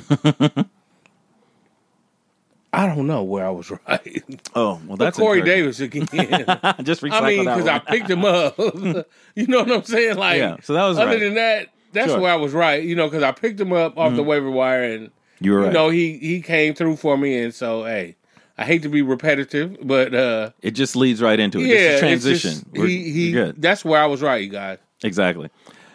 I 2.72 2.86
don't 2.86 3.06
know 3.08 3.24
where 3.24 3.44
I 3.46 3.50
was 3.50 3.70
right. 3.88 4.40
Oh, 4.54 4.80
well, 4.86 4.96
But 4.96 5.04
that's 5.06 5.18
Corey. 5.18 5.42
Davis 5.42 5.80
again. 5.80 6.06
Just 6.82 7.02
recycle 7.02 7.10
I 7.12 7.28
mean, 7.28 7.44
because 7.44 7.66
I 7.66 7.78
picked 7.80 8.08
him 8.08 8.24
up. 8.24 8.56
you 8.58 9.46
know 9.48 9.60
what 9.60 9.72
I'm 9.72 9.82
saying? 9.84 10.16
Like, 10.16 10.38
Yeah, 10.38 10.56
so 10.62 10.74
that 10.74 10.84
was 10.84 10.96
other 10.98 11.10
right. 11.10 11.20
than 11.20 11.34
that, 11.34 11.68
that's 11.92 12.06
Sure. 12.06 12.14
Mm-hmm. 12.16 12.22
where 12.22 12.32
I 12.32 12.36
was 12.36 12.52
right. 12.52 12.82
You 12.84 12.94
know, 12.94 13.08
because 13.08 13.24
I 13.24 13.32
picked 13.32 13.58
him 13.60 13.72
up 13.72 13.98
off 13.98 14.14
the 14.14 14.22
waiver 14.22 14.50
wire, 14.50 14.84
and 14.84 15.10
You 15.40 15.52
were 15.52 15.58
you 15.60 15.64
right. 15.66 15.72
know 15.72 15.88
he 15.90 16.18
he 16.18 16.40
came 16.42 16.74
through 16.74 16.96
for 16.96 17.16
me, 17.18 17.36
and 17.42 17.52
so 17.52 17.84
hey, 17.84 18.14
I 18.60 18.64
hate 18.64 18.82
to 18.82 18.90
be 18.90 19.00
repetitive, 19.00 19.78
but 19.82 20.14
uh, 20.14 20.50
it 20.60 20.72
just 20.72 20.94
leads 20.94 21.22
right 21.22 21.40
into 21.40 21.60
it. 21.60 21.66
yeah, 21.66 21.74
this 21.74 21.80
is 21.80 21.92
it's 21.92 22.00
transition. 22.00 22.70
just- 22.74 22.86
he 22.86 23.10
he. 23.10 23.32
good. 23.32 23.60
That's 23.60 23.84
where 23.84 24.00
I 24.00 24.04
was 24.06 24.20
right, 24.20 24.42
you 24.42 24.50
guys. 24.50 24.78
Exactly. 25.02 25.48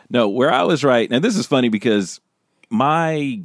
No, 0.09 0.27
where 0.29 0.51
I 0.51 0.63
was 0.63 0.83
right, 0.83 1.09
Now 1.09 1.19
this 1.19 1.37
is 1.37 1.45
funny 1.45 1.69
because 1.69 2.19
my 2.69 3.41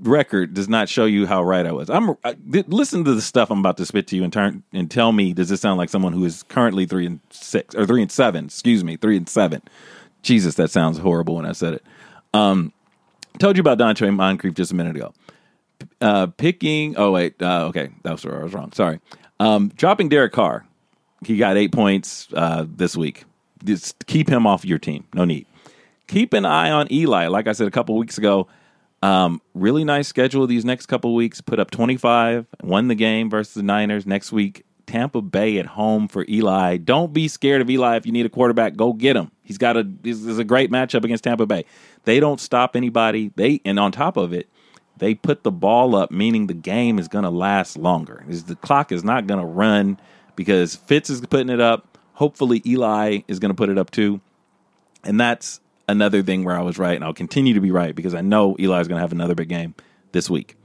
record 0.00 0.54
does 0.54 0.68
not 0.68 0.88
show 0.88 1.04
you 1.04 1.26
how 1.26 1.42
right 1.42 1.66
I 1.66 1.72
was. 1.72 1.88
I'm 1.88 2.10
I, 2.24 2.36
listen 2.66 3.04
to 3.04 3.14
the 3.14 3.22
stuff 3.22 3.50
I'm 3.50 3.60
about 3.60 3.76
to 3.76 3.86
spit 3.86 4.08
to 4.08 4.16
you 4.16 4.24
and 4.24 4.32
turn 4.32 4.62
and 4.72 4.90
tell 4.90 5.12
me 5.12 5.32
does 5.32 5.48
this 5.48 5.60
sound 5.60 5.78
like 5.78 5.88
someone 5.88 6.12
who 6.12 6.24
is 6.24 6.42
currently 6.44 6.84
three 6.86 7.06
and 7.06 7.20
six 7.30 7.74
or 7.76 7.86
three 7.86 8.02
and 8.02 8.10
seven? 8.10 8.46
Excuse 8.46 8.82
me, 8.82 8.96
three 8.96 9.16
and 9.16 9.28
seven. 9.28 9.62
Jesus, 10.22 10.56
that 10.56 10.70
sounds 10.70 10.98
horrible 10.98 11.36
when 11.36 11.46
I 11.46 11.52
said 11.52 11.74
it. 11.74 11.84
Um, 12.34 12.72
told 13.38 13.56
you 13.56 13.60
about 13.60 13.78
Donte 13.78 14.12
Moncrief 14.14 14.54
just 14.54 14.72
a 14.72 14.74
minute 14.74 14.96
ago. 14.96 15.14
Uh, 16.00 16.26
picking. 16.26 16.96
Oh 16.96 17.12
wait. 17.12 17.40
Uh, 17.40 17.66
okay, 17.66 17.90
that 18.02 18.12
was 18.12 18.24
where 18.24 18.40
I 18.40 18.42
was 18.42 18.54
wrong. 18.54 18.72
Sorry. 18.72 19.00
Um, 19.40 19.68
dropping 19.68 20.08
Derek 20.08 20.32
Carr. 20.32 20.66
He 21.24 21.36
got 21.36 21.56
eight 21.56 21.72
points 21.72 22.28
uh, 22.34 22.64
this 22.68 22.96
week. 22.96 23.24
Just 23.64 24.06
keep 24.06 24.28
him 24.28 24.46
off 24.46 24.64
your 24.64 24.78
team. 24.78 25.04
No 25.14 25.24
need. 25.24 25.46
Keep 26.06 26.32
an 26.32 26.44
eye 26.44 26.70
on 26.70 26.90
Eli. 26.92 27.26
Like 27.26 27.48
I 27.48 27.52
said 27.52 27.66
a 27.66 27.70
couple 27.72 27.96
weeks 27.96 28.18
ago, 28.18 28.46
um, 29.02 29.42
really 29.54 29.84
nice 29.84 30.08
schedule 30.08 30.46
these 30.46 30.64
next 30.64 30.86
couple 30.86 31.14
weeks. 31.14 31.40
Put 31.40 31.58
up 31.58 31.70
25, 31.70 32.46
won 32.62 32.88
the 32.88 32.94
game 32.94 33.28
versus 33.30 33.54
the 33.54 33.62
Niners 33.62 34.06
next 34.06 34.32
week. 34.32 34.64
Tampa 34.86 35.20
Bay 35.20 35.58
at 35.58 35.66
home 35.66 36.08
for 36.08 36.24
Eli. 36.28 36.78
Don't 36.78 37.12
be 37.12 37.28
scared 37.28 37.60
of 37.60 37.68
Eli 37.68 37.96
if 37.96 38.06
you 38.06 38.12
need 38.12 38.24
a 38.24 38.30
quarterback. 38.30 38.74
Go 38.74 38.94
get 38.94 39.16
him. 39.16 39.30
He's 39.42 39.58
got 39.58 39.76
a 39.76 39.82
this 39.84 40.24
is 40.24 40.38
a 40.38 40.44
great 40.44 40.70
matchup 40.70 41.04
against 41.04 41.24
Tampa 41.24 41.46
Bay. 41.46 41.66
They 42.04 42.20
don't 42.20 42.40
stop 42.40 42.74
anybody. 42.74 43.30
They 43.36 43.60
and 43.66 43.78
on 43.78 43.92
top 43.92 44.16
of 44.16 44.32
it, 44.32 44.48
they 44.98 45.14
put 45.14 45.42
the 45.42 45.50
ball 45.50 45.94
up, 45.94 46.10
meaning 46.10 46.46
the 46.46 46.54
game 46.54 46.98
is 46.98 47.08
going 47.08 47.24
to 47.24 47.30
last 47.30 47.76
longer. 47.76 48.24
The 48.28 48.56
clock 48.56 48.92
is 48.92 49.04
not 49.04 49.26
going 49.26 49.40
to 49.40 49.46
run 49.46 49.98
because 50.36 50.76
Fitz 50.76 51.10
is 51.10 51.20
putting 51.20 51.50
it 51.50 51.60
up. 51.60 51.98
Hopefully, 52.14 52.62
Eli 52.66 53.20
is 53.28 53.38
going 53.38 53.50
to 53.50 53.54
put 53.54 53.68
it 53.68 53.78
up 53.78 53.90
too. 53.90 54.20
And 55.04 55.18
that's 55.18 55.60
another 55.88 56.22
thing 56.22 56.44
where 56.44 56.58
I 56.58 56.62
was 56.62 56.78
right, 56.78 56.96
and 56.96 57.04
I'll 57.04 57.14
continue 57.14 57.54
to 57.54 57.60
be 57.60 57.70
right 57.70 57.94
because 57.94 58.14
I 58.14 58.20
know 58.20 58.56
Eli 58.58 58.80
is 58.80 58.88
going 58.88 58.98
to 58.98 59.02
have 59.02 59.12
another 59.12 59.34
big 59.34 59.48
game 59.48 59.74
this 60.12 60.28
week. 60.28 60.56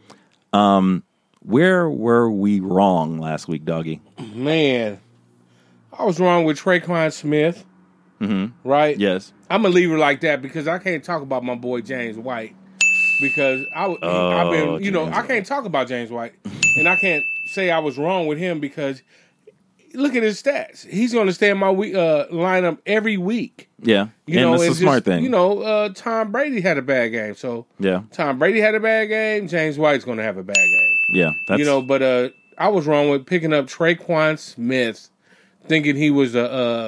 Um, 0.51 1.03
Where 1.41 1.89
were 1.89 2.29
we 2.31 2.59
wrong 2.59 3.19
last 3.19 3.47
week, 3.47 3.65
doggy? 3.65 4.01
Man, 4.33 4.99
I 5.97 6.05
was 6.05 6.19
wrong 6.19 6.45
with 6.45 6.59
Tre'Quan 6.59 7.11
Smith. 7.13 7.65
Mm-hmm. 8.21 8.67
Right? 8.67 8.97
Yes. 8.97 9.33
I'm 9.49 9.63
gonna 9.63 9.73
leave 9.73 9.91
it 9.91 9.97
like 9.97 10.21
that 10.21 10.41
because 10.41 10.67
I 10.67 10.79
can't 10.79 11.03
talk 11.03 11.21
about 11.21 11.43
my 11.43 11.55
boy 11.55 11.81
James 11.81 12.17
White 12.17 12.55
because 13.23 13.65
I, 13.75 13.85
I've 13.85 13.97
Oh, 14.01 14.51
been, 14.51 14.83
you 14.83 14.91
know, 14.91 15.05
James 15.05 15.17
I 15.17 15.27
can't 15.27 15.45
talk 15.45 15.65
about 15.65 15.87
James 15.87 16.11
White, 16.11 16.33
and 16.77 16.87
I 16.87 16.95
can't 16.97 17.23
say 17.47 17.71
I 17.71 17.79
was 17.79 17.97
wrong 17.97 18.27
with 18.27 18.37
him 18.37 18.59
because 18.59 19.01
look 19.93 20.15
at 20.15 20.23
his 20.23 20.41
stats. 20.41 20.87
He's 20.87 21.13
going 21.13 21.27
to 21.27 21.33
stay 21.33 21.49
in 21.49 21.57
my 21.57 21.71
week, 21.71 21.95
uh, 21.95 22.27
lineup 22.31 22.79
every 22.85 23.17
week. 23.17 23.69
Yeah. 23.79 24.07
You 24.25 24.39
and 24.39 24.49
know, 24.49 24.53
it's 24.55 24.63
a 24.63 24.67
it's 24.67 24.79
smart 24.79 24.95
just, 24.97 25.05
thing. 25.05 25.23
You 25.23 25.29
know, 25.29 25.61
uh, 25.61 25.89
Tom 25.89 26.31
Brady 26.31 26.61
had 26.61 26.77
a 26.77 26.81
bad 26.81 27.09
game, 27.09 27.35
so 27.35 27.65
yeah. 27.79 28.03
Tom 28.11 28.39
Brady 28.39 28.59
had 28.59 28.75
a 28.75 28.79
bad 28.79 29.05
game. 29.05 29.47
James 29.47 29.77
White's 29.77 30.05
going 30.05 30.17
to 30.17 30.23
have 30.23 30.37
a 30.37 30.43
bad 30.43 30.55
game. 30.55 30.97
Yeah. 31.13 31.31
That's, 31.47 31.59
you 31.59 31.65
know, 31.65 31.81
but 31.81 32.01
uh, 32.01 32.29
I 32.57 32.69
was 32.69 32.87
wrong 32.87 33.09
with 33.09 33.25
picking 33.25 33.53
up 33.53 33.67
Tre'Quan 33.67 34.39
Smith, 34.39 35.09
thinking 35.67 35.95
he 35.95 36.09
was 36.11 36.35
a, 36.35 36.39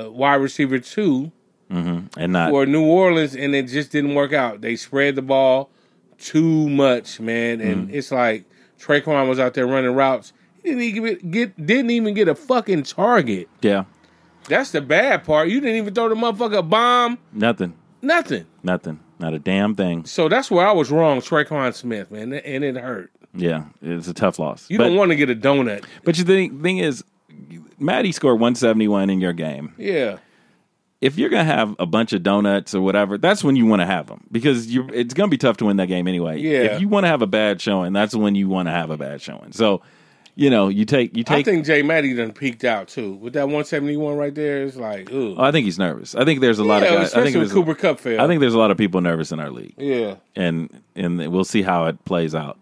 a 0.07 0.11
wide 0.11 0.35
receiver 0.35 0.79
too 0.79 1.31
and 1.69 2.09
not. 2.31 2.51
for 2.51 2.65
New 2.65 2.85
Orleans, 2.85 3.35
and 3.35 3.53
it 3.55 3.67
just 3.67 3.91
didn't 3.91 4.15
work 4.15 4.33
out. 4.33 4.61
They 4.61 4.75
spread 4.75 5.15
the 5.15 5.21
ball 5.21 5.69
too 6.17 6.69
much, 6.69 7.19
man, 7.19 7.61
and 7.61 7.89
mm. 7.89 7.93
it's 7.93 8.11
like 8.11 8.45
Tre'Quan 8.79 9.29
was 9.29 9.39
out 9.39 9.53
there 9.53 9.67
running 9.67 9.93
routes. 9.93 10.33
He 10.63 10.69
didn't 10.69 10.83
even 10.83 11.31
get 11.31 11.65
didn't 11.65 11.91
even 11.91 12.13
get 12.13 12.27
a 12.27 12.35
fucking 12.35 12.83
target. 12.83 13.49
yeah. 13.61 13.85
That's 14.47 14.71
the 14.71 14.81
bad 14.81 15.23
part. 15.23 15.49
You 15.49 15.59
didn't 15.59 15.77
even 15.77 15.93
throw 15.93 16.07
the 16.07 16.15
motherfucker 16.15 16.59
a 16.59 16.61
bomb. 16.61 17.17
Nothing. 17.33 17.73
Nothing. 18.01 18.45
Nothing. 18.61 18.99
Not 19.17 19.33
a 19.33 19.39
damn 19.39 19.75
thing. 19.75 20.05
So 20.05 20.29
that's 20.29 20.51
where 20.51 20.67
I 20.67 20.71
was 20.71 20.91
wrong, 20.91 21.19
Tre'Quan 21.19 21.73
Smith, 21.73 22.11
man, 22.11 22.33
and 22.33 22.63
it 22.63 22.75
hurt. 22.75 23.11
Yeah. 23.33 23.65
It's 23.81 24.07
a 24.07 24.13
tough 24.13 24.39
loss. 24.39 24.69
You 24.69 24.77
but, 24.77 24.85
don't 24.85 24.97
want 24.97 25.09
to 25.09 25.15
get 25.15 25.29
a 25.29 25.35
donut. 25.35 25.85
But 26.03 26.15
the 26.15 26.23
thing, 26.23 26.61
thing 26.61 26.77
is, 26.77 27.03
Maddie 27.79 28.11
scored 28.11 28.35
171 28.35 29.09
in 29.09 29.19
your 29.19 29.33
game. 29.33 29.73
Yeah. 29.77 30.17
If 31.01 31.17
you're 31.17 31.29
gonna 31.29 31.43
have 31.43 31.75
a 31.77 31.85
bunch 31.85 32.13
of 32.13 32.23
donuts 32.23 32.73
or 32.73 32.81
whatever, 32.81 33.17
that's 33.17 33.43
when 33.43 33.55
you 33.55 33.65
want 33.65 33.81
to 33.81 33.85
have 33.85 34.07
them 34.07 34.23
because 34.31 34.67
you 34.67 34.89
it's 34.93 35.13
gonna 35.13 35.29
be 35.29 35.37
tough 35.37 35.57
to 35.57 35.65
win 35.65 35.77
that 35.77 35.87
game 35.87 36.07
anyway. 36.07 36.39
Yeah. 36.39 36.59
If 36.59 36.81
you 36.81 36.87
want 36.87 37.03
to 37.03 37.07
have 37.09 37.21
a 37.21 37.27
bad 37.27 37.61
showing, 37.61 37.93
that's 37.93 38.15
when 38.15 38.35
you 38.35 38.47
want 38.47 38.67
to 38.67 38.71
have 38.71 38.89
a 38.89 38.97
bad 38.97 39.21
showing. 39.21 39.51
So, 39.51 39.81
you 40.35 40.49
know, 40.49 40.67
you 40.69 40.85
take 40.85 41.15
you 41.15 41.23
take. 41.23 41.37
I 41.37 41.43
think 41.43 41.65
Jay 41.65 41.81
Matty 41.81 42.13
done 42.13 42.31
peaked 42.31 42.63
out 42.63 42.87
too. 42.87 43.13
With 43.13 43.33
that 43.33 43.43
171 43.43 44.17
right 44.17 44.33
there, 44.33 44.63
it's 44.63 44.77
like, 44.77 45.11
ooh. 45.11 45.35
oh, 45.37 45.43
I 45.43 45.51
think 45.51 45.65
he's 45.65 45.77
nervous. 45.77 46.15
I 46.15 46.25
think 46.25 46.41
there's 46.41 46.59
a 46.59 46.63
lot 46.63 46.81
of 46.81 46.89
guys. 46.89 47.13
I 47.13 47.23
think 47.23 47.35
there's 47.35 47.53
Cooper 47.53 47.75
Kupp 47.75 47.99
fail. 47.99 48.19
A, 48.19 48.23
I 48.23 48.27
think 48.27 48.39
there's 48.39 48.53
a 48.53 48.59
lot 48.59 48.71
of 48.71 48.77
people 48.77 49.01
nervous 49.01 49.31
in 49.31 49.39
our 49.39 49.49
league, 49.49 49.75
yeah. 49.77 50.15
and 50.35 50.81
and 50.95 51.31
we'll 51.31 51.45
see 51.45 51.61
how 51.61 51.85
it 51.85 52.03
plays 52.05 52.33
out. 52.33 52.57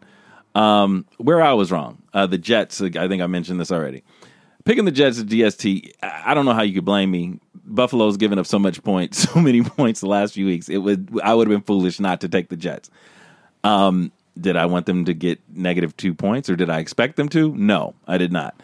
Um, 0.56 1.06
where 1.18 1.42
I 1.42 1.54
was 1.54 1.72
wrong, 1.72 2.02
uh, 2.14 2.28
the 2.28 2.38
Jets. 2.38 2.82
I 2.82 3.08
think 3.08 3.22
I 3.22 3.28
mentioned 3.28 3.60
this 3.60 3.72
already. 3.72 4.04
Picking 4.66 4.86
the 4.86 4.92
Jets 4.92 5.20
at 5.20 5.28
DST, 5.28 5.92
I 6.02 6.34
don't 6.34 6.46
know 6.46 6.54
how 6.54 6.62
you 6.62 6.74
could 6.74 6.86
blame 6.86 7.12
me. 7.12 7.40
Buffalo's 7.66 8.18
given 8.18 8.40
up 8.40 8.46
so 8.46 8.60
much 8.60 8.82
points, 8.84 9.20
so 9.30 9.40
many 9.40 9.62
points 9.62 10.00
the 10.02 10.08
last 10.08 10.34
few 10.34 10.46
weeks. 10.46 10.70
It 10.70 10.78
would 10.78 11.20
I 11.24 11.34
would 11.34 11.48
have 11.48 11.56
been 11.56 11.66
foolish 11.66 12.00
not 12.00 12.22
to 12.22 12.30
take 12.30 12.50
the 12.50 12.58
Jets. 12.58 12.90
Um, 13.64 14.12
did 14.40 14.56
I 14.56 14.66
want 14.66 14.86
them 14.86 15.06
to 15.06 15.14
get 15.14 15.40
negative 15.50 15.96
two 15.96 16.14
points, 16.14 16.50
or 16.50 16.56
did 16.56 16.70
I 16.70 16.80
expect 16.80 17.18
them 17.18 17.30
to? 17.30 17.54
No, 17.56 17.94
I 18.08 18.18
did 18.18 18.32
not. 18.32 18.56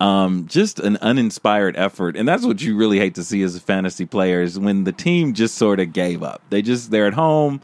Um, 0.00 0.46
just 0.48 0.80
an 0.80 0.96
uninspired 0.96 1.76
effort, 1.76 2.16
and 2.16 2.26
that's 2.26 2.44
what 2.44 2.60
you 2.60 2.76
really 2.76 2.98
hate 2.98 3.14
to 3.14 3.24
see 3.24 3.42
as 3.42 3.54
a 3.54 3.60
fantasy 3.60 4.04
player 4.04 4.42
is 4.42 4.58
when 4.58 4.84
the 4.84 4.92
team 4.92 5.32
just 5.32 5.54
sort 5.54 5.78
of 5.78 5.92
gave 5.92 6.22
up. 6.22 6.42
They 6.50 6.60
just 6.60 6.90
they're 6.90 7.06
at 7.06 7.14
home. 7.14 7.60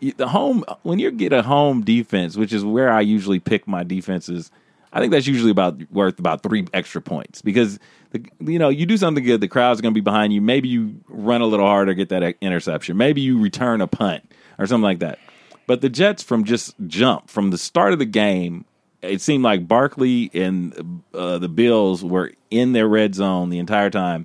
The 0.00 0.28
home 0.28 0.64
when 0.82 0.98
you 0.98 1.10
get 1.10 1.32
a 1.32 1.42
home 1.42 1.82
defense, 1.82 2.36
which 2.36 2.52
is 2.52 2.64
where 2.64 2.90
I 2.90 3.02
usually 3.02 3.38
pick 3.38 3.68
my 3.68 3.84
defenses. 3.84 4.50
I 4.96 4.98
think 4.98 5.12
that's 5.12 5.26
usually 5.26 5.50
about 5.50 5.78
worth 5.92 6.18
about 6.18 6.42
three 6.42 6.66
extra 6.72 7.02
points 7.02 7.42
because 7.42 7.78
the, 8.12 8.24
you 8.40 8.58
know 8.58 8.70
you 8.70 8.86
do 8.86 8.96
something 8.96 9.22
good, 9.22 9.42
the 9.42 9.46
crowd's 9.46 9.82
going 9.82 9.92
to 9.92 9.94
be 9.94 10.00
behind 10.00 10.32
you. 10.32 10.40
Maybe 10.40 10.70
you 10.70 10.98
run 11.06 11.42
a 11.42 11.46
little 11.46 11.66
harder, 11.66 11.92
get 11.92 12.08
that 12.08 12.22
interception. 12.40 12.96
Maybe 12.96 13.20
you 13.20 13.38
return 13.38 13.82
a 13.82 13.86
punt 13.86 14.32
or 14.58 14.66
something 14.66 14.84
like 14.84 15.00
that. 15.00 15.18
But 15.66 15.82
the 15.82 15.90
Jets 15.90 16.22
from 16.22 16.44
just 16.44 16.74
jump 16.86 17.28
from 17.28 17.50
the 17.50 17.58
start 17.58 17.92
of 17.92 17.98
the 17.98 18.06
game, 18.06 18.64
it 19.02 19.20
seemed 19.20 19.44
like 19.44 19.68
Barkley 19.68 20.30
and 20.32 21.02
uh, 21.12 21.36
the 21.36 21.50
Bills 21.50 22.02
were 22.02 22.32
in 22.50 22.72
their 22.72 22.88
red 22.88 23.14
zone 23.14 23.50
the 23.50 23.58
entire 23.58 23.90
time. 23.90 24.24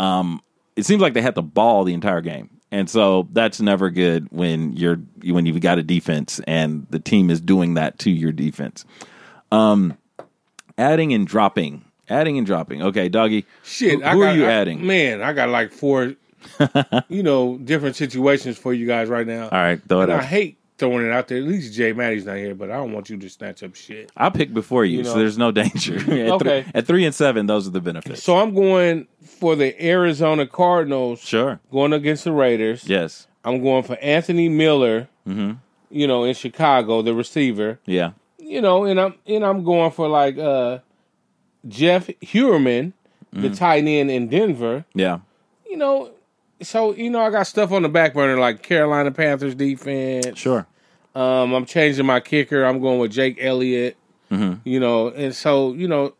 Um, 0.00 0.42
it 0.74 0.86
seems 0.86 1.00
like 1.00 1.14
they 1.14 1.22
had 1.22 1.36
the 1.36 1.42
ball 1.42 1.84
the 1.84 1.94
entire 1.94 2.20
game, 2.20 2.50
and 2.72 2.90
so 2.90 3.28
that's 3.30 3.60
never 3.60 3.90
good 3.90 4.26
when 4.32 4.72
you're 4.72 4.96
when 5.22 5.46
you've 5.46 5.60
got 5.60 5.78
a 5.78 5.84
defense 5.84 6.40
and 6.48 6.88
the 6.90 6.98
team 6.98 7.30
is 7.30 7.40
doing 7.40 7.74
that 7.74 8.00
to 8.00 8.10
your 8.10 8.32
defense. 8.32 8.84
Um, 9.52 9.96
adding 10.78 11.12
and 11.12 11.26
dropping, 11.26 11.84
adding 12.08 12.38
and 12.38 12.46
dropping. 12.46 12.82
Okay, 12.82 13.08
doggy. 13.08 13.46
Shit. 13.64 14.00
Who, 14.00 14.04
I 14.04 14.12
who 14.12 14.20
got, 14.20 14.28
are 14.28 14.36
you 14.36 14.46
I- 14.46 14.52
adding? 14.52 14.86
Man, 14.86 15.22
I 15.22 15.32
got 15.32 15.48
like 15.48 15.72
four, 15.72 16.14
you 17.08 17.22
know, 17.22 17.58
different 17.58 17.96
situations 17.96 18.58
for 18.58 18.72
you 18.72 18.86
guys 18.86 19.08
right 19.08 19.26
now. 19.26 19.44
All 19.44 19.58
right, 19.58 19.80
throw 19.88 20.02
it 20.02 20.10
out. 20.10 20.20
I 20.20 20.24
hate 20.24 20.56
throwing 20.78 21.04
it 21.04 21.12
out 21.12 21.28
there. 21.28 21.36
At 21.38 21.44
least 21.44 21.74
Jay 21.74 21.92
Maddie's 21.92 22.24
not 22.24 22.36
here, 22.36 22.54
but 22.54 22.70
I 22.70 22.76
don't 22.76 22.92
want 22.92 23.10
you 23.10 23.18
to 23.18 23.28
snatch 23.28 23.62
up 23.62 23.74
shit. 23.74 24.10
I'll 24.16 24.30
pick 24.30 24.54
before 24.54 24.84
you, 24.86 24.98
You 24.98 25.04
so 25.04 25.18
there's 25.18 25.36
no 25.36 25.50
danger. 25.52 25.96
at, 25.98 26.02
three, 26.04 26.30
Okay. 26.30 26.64
at 26.74 26.86
three 26.86 27.04
and 27.04 27.14
seven, 27.14 27.44
those 27.46 27.66
are 27.66 27.70
the 27.70 27.82
benefits. 27.82 28.22
So 28.22 28.38
I'm 28.38 28.54
going 28.54 29.06
for 29.22 29.56
the 29.56 29.78
Arizona 29.84 30.46
Cardinals 30.46 31.20
sure. 31.20 31.60
going 31.70 31.92
against 31.92 32.24
the 32.24 32.32
Raiders. 32.32 32.88
Yes. 32.88 33.26
I'm 33.44 33.62
going 33.62 33.82
for 33.82 33.96
Anthony 33.96 34.48
Miller, 34.48 35.08
Mm-hmm. 35.28 35.52
you 35.90 36.06
know, 36.06 36.24
in 36.24 36.32
Chicago, 36.34 37.02
the 37.02 37.14
receiver. 37.14 37.78
Yeah. 37.84 38.12
You 38.50 38.60
know, 38.60 38.84
and 38.84 39.00
I'm 39.00 39.14
and 39.26 39.44
I'm 39.44 39.64
going 39.64 39.92
for 39.92 40.08
like 40.08 40.36
uh 40.38 40.78
Jeff 41.68 42.08
Heuerman, 42.22 42.92
Mm. 43.34 43.42
the 43.42 43.50
tight 43.50 43.84
end 43.86 44.10
in 44.10 44.26
Denver. 44.28 44.84
Yeah. 44.92 45.20
You 45.68 45.76
know, 45.76 46.10
so 46.62 46.92
you 46.92 47.08
know 47.10 47.20
I 47.20 47.30
got 47.30 47.46
stuff 47.46 47.70
on 47.70 47.82
the 47.82 47.88
back 47.88 48.12
burner 48.12 48.40
like 48.40 48.60
Carolina 48.62 49.12
Panthers 49.12 49.54
defense. 49.54 50.36
Sure. 50.36 50.66
Um, 51.14 51.52
I'm 51.54 51.64
changing 51.64 52.06
my 52.06 52.18
kicker. 52.18 52.64
I'm 52.64 52.80
going 52.80 52.98
with 52.98 53.12
Jake 53.12 53.36
Elliott. 53.40 53.96
Mm-hmm. 54.32 54.68
You 54.68 54.80
know, 54.80 55.08
and 55.08 55.32
so 55.34 55.72
you 55.74 55.86
know, 55.86 56.14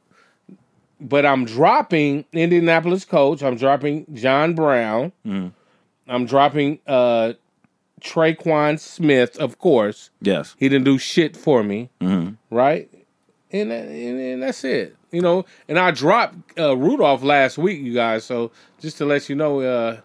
but 1.01 1.27
I'm 1.27 1.45
dropping 1.47 2.27
Indianapolis 2.33 3.05
coach. 3.05 3.43
I'm 3.43 3.57
dropping 3.57 4.07
John 4.15 4.55
Brown. 4.55 5.11
Mm-hmm. 5.27 5.49
I'm 6.09 6.27
dropping 6.27 6.79
uh 6.87 7.33
Tre'Quan 8.01 8.79
Smith, 8.79 9.37
of 9.39 9.59
course. 9.59 10.11
Yes. 10.21 10.55
He 10.59 10.69
didn't 10.69 10.85
do 10.85 10.99
shit 10.99 11.37
for 11.37 11.63
me, 11.63 11.91
Mhm. 12.01 12.37
right? 12.51 12.89
And, 13.53 13.73
and 13.73 14.21
and 14.21 14.43
that's 14.43 14.63
it, 14.65 14.97
you 15.11 15.21
know. 15.21 15.45
And 15.69 15.79
I 15.79 15.91
dropped 15.91 16.59
uh, 16.59 16.77
Rudolph 16.77 17.23
last 17.25 17.59
week, 17.59 17.81
you 17.81 17.93
guys. 17.95 18.25
So 18.25 18.53
just 18.81 18.97
to 18.99 19.05
let 19.05 19.29
you 19.29 19.35
know, 19.35 19.61
uh, 19.61 20.01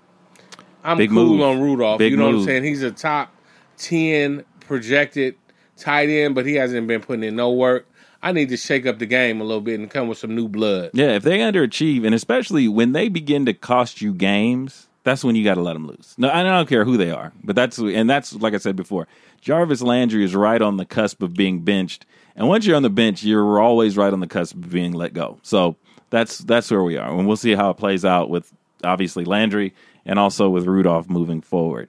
I'm 0.84 0.97
Big 0.97 1.10
cool 1.12 1.25
move. 1.38 1.41
on 1.41 1.62
Rudolph. 1.62 1.99
Big 1.99 2.12
you 2.12 2.17
know 2.17 2.25
what. 2.27 2.36
I'm 2.36 2.43
saying? 2.43 2.63
He's 2.63 2.81
a 2.84 2.91
top 2.91 3.34
ten 3.77 4.43
projected 4.62 5.36
tight 5.77 6.10
end, 6.10 6.34
but 6.36 6.45
he 6.45 6.55
hasn't 6.55 6.88
been 6.88 7.01
putting 7.01 7.23
in 7.23 7.36
no 7.36 7.51
work. 7.51 7.88
I 8.23 8.31
need 8.31 8.49
to 8.49 8.58
shake 8.58 8.88
up 8.88 8.97
the 8.97 9.05
game 9.05 9.39
a 9.39 9.43
little 9.43 9.62
bit 9.62 9.79
and 9.79 9.89
come 9.91 10.08
with 10.08 10.17
some 10.17 10.34
new 10.34 10.47
blood. 10.47 10.89
Yeah, 10.93 11.15
if 11.15 11.21
they 11.23 11.38
underachieve, 11.39 12.03
and 12.03 12.15
especially 12.15 12.67
when 12.67 12.93
they 12.93 13.08
begin 13.10 13.45
to 13.45 13.53
cost 13.53 14.01
you 14.01 14.12
games, 14.13 14.88
that's 15.06 15.24
when 15.24 15.36
you 15.38 15.46
got 15.46 15.54
to 15.56 15.62
let 15.62 15.74
them 15.74 15.88
lose. 15.88 16.13
No, 16.18 16.30
I 16.30 16.44
don't 16.44 16.68
care 16.68 16.84
who 16.84 16.98
they 16.98 17.12
are, 17.12 17.32
but 17.44 17.56
that's 17.56 17.78
and 17.78 18.10
that's 18.10 18.34
like 18.34 18.54
I 18.54 18.58
said 18.58 18.76
before. 18.76 19.08
Jarvis 19.39 19.82
Landry 19.82 20.26
is 20.26 20.36
right 20.36 20.62
on 20.62 20.76
the 20.76 20.86
cusp 20.86 21.22
of 21.24 21.34
being 21.34 21.62
benched, 21.62 22.06
and 22.36 22.50
once 22.50 22.65
you're 22.65 22.76
on 22.76 22.84
the 22.84 22.89
bench, 22.89 23.24
you're 23.24 23.62
always 23.62 23.96
right 23.96 24.12
on 24.12 24.20
the 24.20 24.28
cusp 24.28 24.56
of 24.56 24.70
being 24.72 24.91
let 24.91 25.13
go. 25.13 25.39
So 25.44 25.78
that's 26.10 26.39
that's 26.39 26.70
where 26.70 26.84
we 26.84 26.98
are, 26.98 27.10
and 27.18 27.26
we'll 27.26 27.38
see 27.38 27.56
how 27.56 27.70
it 27.70 27.78
plays 27.78 28.04
out 28.04 28.30
with 28.30 28.52
obviously 28.84 29.24
Landry 29.24 29.74
and 30.06 30.20
also 30.20 30.50
with 30.50 30.65
Rudolph 30.65 31.10
moving 31.10 31.41
forward. 31.41 31.88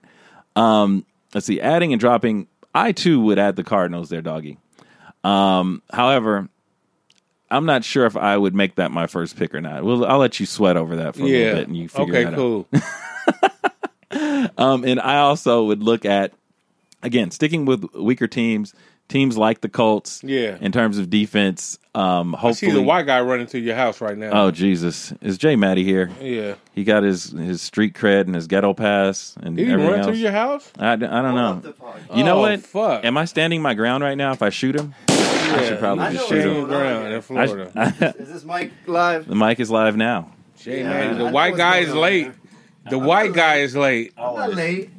Um, 0.54 1.04
let's 1.34 1.46
see, 1.46 1.60
adding 1.60 1.92
and 1.92 2.00
dropping. 2.00 2.46
I 2.74 2.92
too 2.92 3.20
would 3.22 3.38
add 3.38 3.56
the 3.56 3.64
Cardinals 3.64 4.10
there, 4.10 4.20
doggy. 4.22 4.58
Um, 5.24 5.82
however, 5.90 6.48
I'm 7.50 7.64
not 7.64 7.84
sure 7.84 8.04
if 8.06 8.16
I 8.16 8.36
would 8.36 8.54
make 8.54 8.74
that 8.74 8.90
my 8.90 9.06
first 9.06 9.36
pick 9.36 9.54
or 9.54 9.60
not. 9.60 9.82
Well, 9.82 10.04
I'll 10.04 10.18
let 10.18 10.38
you 10.40 10.46
sweat 10.46 10.76
over 10.76 10.96
that 10.96 11.14
for 11.14 11.22
a 11.24 11.26
Yeah. 11.26 11.38
little 11.38 11.58
bit 11.60 11.68
and 11.68 11.76
you 11.76 11.88
figure 11.88 12.14
Okay, 12.14 12.24
that 12.24 12.34
cool. 12.34 12.66
out. 12.74 12.82
Um, 14.10 14.84
and 14.84 15.00
I 15.00 15.18
also 15.18 15.64
would 15.64 15.82
look 15.82 16.04
at 16.04 16.32
again 17.02 17.30
sticking 17.30 17.64
with 17.64 17.84
weaker 17.94 18.26
teams, 18.26 18.74
teams 19.08 19.36
like 19.36 19.60
the 19.60 19.68
Colts. 19.68 20.20
Yeah. 20.24 20.56
In 20.60 20.72
terms 20.72 20.98
of 20.98 21.10
defense, 21.10 21.78
um, 21.94 22.34
I 22.40 22.52
see 22.52 22.70
the 22.70 22.82
white 22.82 23.06
guy 23.06 23.20
running 23.20 23.46
through 23.46 23.60
your 23.60 23.74
house 23.74 24.00
right 24.00 24.16
now. 24.16 24.30
oh 24.32 24.50
Jesus, 24.50 25.12
is 25.20 25.38
Jay 25.38 25.56
Matty 25.56 25.82
here? 25.84 26.10
yeah. 26.20 26.54
He 26.74 26.84
got 26.84 27.02
his 27.02 27.30
his 27.32 27.62
street 27.62 27.94
cred 27.94 28.22
and 28.22 28.34
his 28.34 28.46
ghetto 28.46 28.74
pass 28.74 29.34
and 29.42 29.56
Did 29.56 29.66
he 29.66 29.72
everything 29.72 29.90
run 29.92 30.00
else. 30.00 30.08
through 30.08 30.16
your 30.18 30.32
house? 30.32 30.70
I, 30.78 30.92
I 30.92 30.96
don't 30.96 31.34
know. 31.34 31.60
the 31.60 31.72
pod. 31.72 32.00
You 32.14 32.22
know 32.24 32.38
Oh, 32.38 32.40
what? 32.42 32.60
Fuck. 32.60 33.04
Am 33.04 33.16
I 33.16 33.24
standing 33.24 33.60
my 33.62 33.74
ground 33.74 34.04
right 34.04 34.16
now? 34.16 34.32
If 34.32 34.42
I 34.42 34.50
shoot 34.50 34.76
him, 34.76 34.94
I 35.08 35.64
should 35.66 35.78
probably 35.78 36.04
I 36.04 36.12
just 36.12 36.30
know 36.30 36.36
shoot 36.36 36.46
what's 36.46 36.46
him. 36.46 36.52
going 36.52 36.62
on 36.62 36.68
ground 36.68 37.02
here. 37.06 37.12
in 37.12 37.18
I 37.18 37.20
Florida. 37.20 37.94
sh- 38.16 38.20
Is 38.20 38.28
this 38.32 38.44
mic 38.44 38.72
live? 38.86 39.26
the 39.26 39.34
mic 39.34 39.58
is 39.60 39.70
live 39.70 39.96
now. 39.96 40.30
Jay 40.58 40.80
Yeah, 40.80 40.88
Matty, 40.88 41.06
I 41.08 41.12
the 41.12 41.18
know 41.18 41.30
white 41.30 41.50
what's 41.52 41.58
guy 41.58 41.72
going 41.80 41.84
is 41.88 41.94
on 41.94 42.00
late. 42.00 42.30
Here. 42.88 42.98
The 42.98 43.06
white 43.06 43.32
guy 43.32 43.56
is 43.56 43.74
late. 43.74 44.12
I'm 44.16 44.34
not 44.34 44.54
late. 44.54 44.90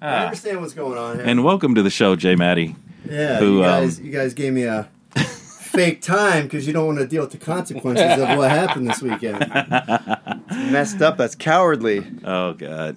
I 0.00 0.24
understand 0.26 0.60
what's 0.60 0.74
going 0.74 0.96
on 0.96 1.16
here. 1.16 1.26
And 1.26 1.42
welcome 1.42 1.74
to 1.74 1.82
the 1.82 1.90
show, 1.90 2.14
Jay 2.14 2.36
Matty. 2.36 2.76
yeah, 3.08 3.38
who, 3.38 3.56
you 3.58 3.64
um, 3.64 3.82
guys, 3.82 4.00
you 4.00 4.12
guys 4.12 4.34
gave 4.34 4.52
me 4.52 4.62
a 4.62 4.88
fake 5.16 6.00
time 6.00 6.44
because 6.44 6.66
you 6.66 6.72
don't 6.72 6.86
want 6.86 6.98
to 6.98 7.06
deal 7.06 7.22
with 7.22 7.32
the 7.32 7.38
consequences 7.38 8.20
of 8.20 8.36
what 8.36 8.50
happened 8.50 8.88
this 8.88 9.02
weekend. 9.02 9.38
It's 9.42 10.50
messed 10.72 11.02
up. 11.02 11.16
That's 11.16 11.34
cowardly. 11.34 12.06
Oh 12.24 12.52
God, 12.52 12.96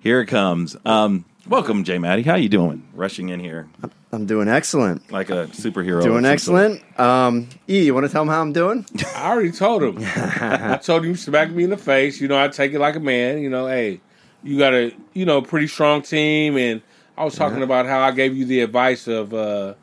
here 0.00 0.20
it 0.20 0.26
comes. 0.26 0.76
Um, 0.84 1.24
welcome, 1.48 1.84
Jay 1.84 1.98
Maddie. 1.98 2.22
How 2.22 2.34
you 2.36 2.48
doing? 2.48 2.86
Rushing 2.94 3.28
in 3.30 3.40
here 3.40 3.68
I'm 4.12 4.26
doing 4.26 4.48
excellent. 4.48 5.10
like 5.12 5.30
a 5.30 5.46
superhero. 5.48 6.02
Doing 6.02 6.24
of 6.24 6.40
some 6.40 6.56
sort. 6.56 6.62
excellent. 6.72 6.98
Um, 7.00 7.48
E, 7.68 7.84
you 7.84 7.94
want 7.94 8.06
to 8.06 8.12
tell 8.12 8.22
him 8.22 8.28
how 8.28 8.40
I'm 8.40 8.52
doing? 8.52 8.86
I 9.16 9.30
already 9.30 9.52
told 9.52 9.82
him. 9.82 9.98
I 10.00 10.78
told 10.82 11.04
him 11.04 11.14
smack 11.16 11.50
me 11.50 11.64
in 11.64 11.70
the 11.70 11.76
face. 11.76 12.20
You 12.20 12.28
know, 12.28 12.42
I 12.42 12.48
take 12.48 12.72
it 12.72 12.78
like 12.78 12.96
a 12.96 13.00
man. 13.00 13.42
You 13.42 13.50
know, 13.50 13.66
hey, 13.66 14.00
you 14.42 14.58
got 14.58 14.72
a 14.74 14.92
you 15.12 15.26
know 15.26 15.42
pretty 15.42 15.66
strong 15.66 16.02
team, 16.02 16.56
and 16.56 16.80
I 17.18 17.24
was 17.24 17.34
talking 17.34 17.62
about 17.62 17.86
how 17.86 18.00
I 18.00 18.12
gave 18.12 18.34
you 18.36 18.46
the 18.46 18.60
advice 18.62 19.06
of 19.08 19.34
uh, 19.34 19.74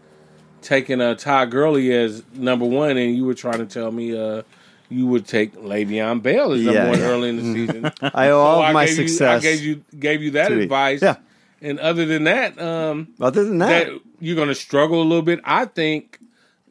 taking 0.62 1.02
uh, 1.02 1.16
Todd 1.16 1.52
Gurley 1.52 1.94
as 1.94 2.24
number 2.34 2.66
one, 2.66 2.98
and 2.98 3.16
you 3.16 3.26
were 3.26 3.36
trying 3.36 3.60
to 3.60 3.66
tell 3.68 3.92
me 3.92 4.18
uh, 4.18 4.42
you 4.90 5.06
would 5.06 5.28
take 5.28 5.54
Le'Veon 5.56 6.24
Bell 6.24 6.54
as 6.54 6.62
number 6.62 6.80
Yeah, 6.82 6.90
one 6.90 7.00
yeah. 7.00 7.06
early 7.06 7.30
in 7.30 7.38
the 7.38 7.54
season. 7.54 7.92
I 8.14 8.30
owe 8.30 8.40
all 8.40 8.62
So 8.62 8.68
of 8.68 8.74
my 8.74 8.86
success. 8.88 9.44
You, 9.44 9.50
I 9.52 9.54
gave 9.54 9.64
you 9.64 9.84
gave 10.00 10.24
you 10.24 10.32
that 10.32 10.52
advice. 10.52 11.02
Yeah. 11.04 11.18
And 11.62 11.80
other 11.80 12.06
than 12.06 12.26
that, 12.26 12.60
um, 12.62 13.14
Other 13.20 13.44
than 13.44 13.58
that, 13.60 13.88
that 13.88 14.00
you're 14.20 14.36
going 14.36 14.50
to 14.50 14.56
struggle 14.56 15.02
a 15.02 15.04
little 15.04 15.22
bit. 15.22 15.40
I 15.44 15.66
think 15.66 16.20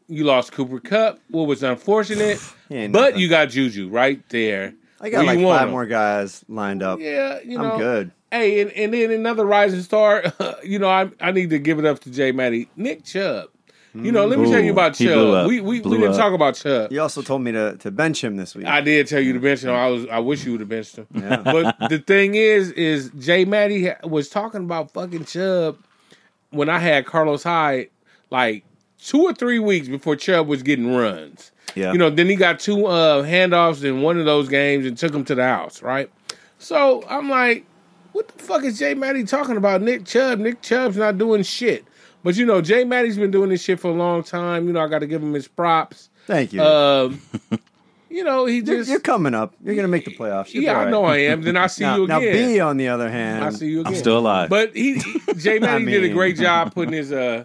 you 0.09 0.25
lost 0.25 0.53
Cooper 0.53 0.81
Kupp, 0.81 1.19
what 1.31 1.47
was 1.47 1.63
unfortunate, 1.63 2.39
but 2.91 3.19
you 3.19 3.29
got 3.29 3.51
Juju 3.51 3.89
right 3.89 4.23
there. 4.29 4.75
I 5.01 5.11
got 5.11 5.27
like 5.27 5.41
five 5.41 5.71
more 5.71 5.87
guys 5.87 6.45
lined 6.49 6.83
up. 6.83 6.99
Yeah, 7.01 7.41
you 7.45 7.59
know, 7.59 7.73
I'm 7.73 7.79
good. 7.79 8.13
Hey, 8.31 8.61
and, 8.61 8.71
and 8.73 8.93
then 8.95 9.11
another 9.11 9.45
rising 9.45 9.83
star. 9.83 10.25
you 10.65 10.79
know, 10.79 10.89
I 10.89 11.11
I 11.21 11.31
need 11.33 11.51
to 11.51 11.59
give 11.59 11.79
it 11.79 11.85
up 11.85 12.01
to 12.01 12.11
Jay 12.11 12.33
Matty, 12.33 12.69
Nick 12.77 13.05
Chubb. 13.05 13.51
You 13.95 14.11
know, 14.11 14.27
let 14.27 14.41
me 14.41 14.51
tell 14.51 14.61
you 14.61 14.73
about 14.73 14.97
he 14.97 15.07
blew 15.07 15.15
Chubb. 15.15 15.35
up. 15.35 15.49
We 15.49 15.61
we, 15.61 15.81
Blew 15.81 15.93
we 15.93 15.99
didn't 15.99 16.15
up. 16.15 16.19
talk 16.19 16.33
about 16.33 16.57
Chubb. 16.57 16.91
You 16.93 17.01
also 17.01 17.23
told 17.23 17.43
me 17.43 17.53
to, 17.53 17.77
to 17.77 17.91
bench 17.93 18.25
him 18.25 18.37
this 18.37 18.55
week. 18.57 18.67
I 18.67 18.81
did 18.81 19.07
tell 19.07 19.21
you 19.21 19.33
to 19.35 19.39
bench 19.39 19.63
him. 19.63 19.71
I 19.71 19.87
was. 19.87 20.07
I 20.09 20.19
wish 20.19 20.45
you 20.45 20.51
would 20.53 20.61
have 20.61 20.69
benched 20.69 20.97
him. 20.97 21.07
Yeah. 21.15 21.37
But 21.45 21.89
the 21.89 21.99
thing 22.01 22.35
is, 22.35 22.73
is 22.73 23.11
Jay 23.19 23.45
Matty 23.45 23.87
ha- 23.87 24.07
was 24.07 24.29
talking 24.29 24.65
about 24.65 24.91
fucking 24.93 25.27
Chubb 25.27 25.79
when 26.51 26.69
I 26.69 26.79
had 26.81 27.07
Carlos 27.07 27.45
Hyde 27.45 27.89
like 28.31 28.65
two 29.01 29.23
or 29.23 29.33
three 29.33 29.61
weeks 29.61 29.87
before 29.87 30.17
Chubb 30.17 30.49
was 30.49 30.63
getting 30.65 30.93
runs. 30.95 31.53
Yeah. 31.77 31.93
You 31.93 31.99
know, 31.99 32.11
then 32.11 32.27
he 32.29 32.35
got 32.37 32.59
two 32.61 32.87
uh, 32.87 33.23
handoffs 33.25 33.85
in 33.85 34.03
one 34.03 34.19
of 34.19 34.25
those 34.25 34.49
games 34.49 34.87
and 34.87 34.97
took 34.99 35.15
him 35.15 35.25
to 35.27 35.35
the 35.37 35.45
house, 35.45 35.83
right? 35.83 36.11
So 36.59 37.05
I'm 37.09 37.29
like, 37.31 37.65
what 38.13 38.27
the 38.29 38.43
fuck 38.43 38.65
is 38.65 38.79
Jay 38.79 38.95
Matty 38.95 39.25
talking 39.25 39.57
about? 39.57 39.83
Nick 39.83 40.05
Chubb. 40.05 40.39
Nick 40.41 40.63
Chubb's 40.63 40.97
not 40.97 41.17
doing 41.19 41.43
shit. 41.45 41.85
But 42.25 42.37
you 42.37 42.47
know, 42.47 42.61
Jay 42.63 42.85
Matty's 42.85 43.19
been 43.19 43.31
doing 43.31 43.51
this 43.51 43.63
shit 43.63 43.79
for 43.79 43.91
a 43.91 43.95
long 43.95 44.25
time. 44.25 44.67
You 44.67 44.73
know, 44.73 44.81
I 44.81 44.89
got 44.89 45.01
to 45.01 45.07
give 45.07 45.23
him 45.23 45.35
his 45.35 45.47
props. 45.47 46.09
Thank 46.27 46.55
you. 46.55 46.63
Um, 46.63 47.21
you 48.09 48.25
know, 48.25 48.47
he 48.47 48.57
you're, 48.57 48.65
just 48.79 48.91
you're 48.91 48.99
coming 48.99 49.35
up. 49.35 49.55
You're 49.63 49.75
going 49.75 49.85
to 49.85 49.91
make 49.91 50.07
the 50.07 50.17
playoffs. 50.17 50.55
You'll 50.55 50.65
yeah, 50.65 50.79
all 50.79 50.87
I 50.87 50.91
know 50.91 51.05
I 51.05 51.19
am. 51.19 51.43
Then 51.43 51.59
I 51.59 51.67
see 51.67 51.85
Now, 51.85 51.97
you 51.97 52.05
again. 52.05 52.23
now. 52.23 52.33
B, 52.33 52.61
on 52.61 52.79
the 52.79 52.89
other 52.89 53.11
hand, 53.11 53.45
I 53.45 53.51
see 53.51 53.69
you 53.69 53.81
again. 53.83 53.93
I'm 53.93 53.99
still 53.99 54.19
alive. 54.19 54.49
But 54.49 54.75
he, 54.75 54.95
he 54.99 55.35
Jay 55.35 55.59
Matty 55.61 55.85
did 55.85 56.03
a 56.03 56.09
great 56.09 56.37
job 56.37 56.75
putting 56.75 56.95
his 56.95 57.13
uh, 57.13 57.45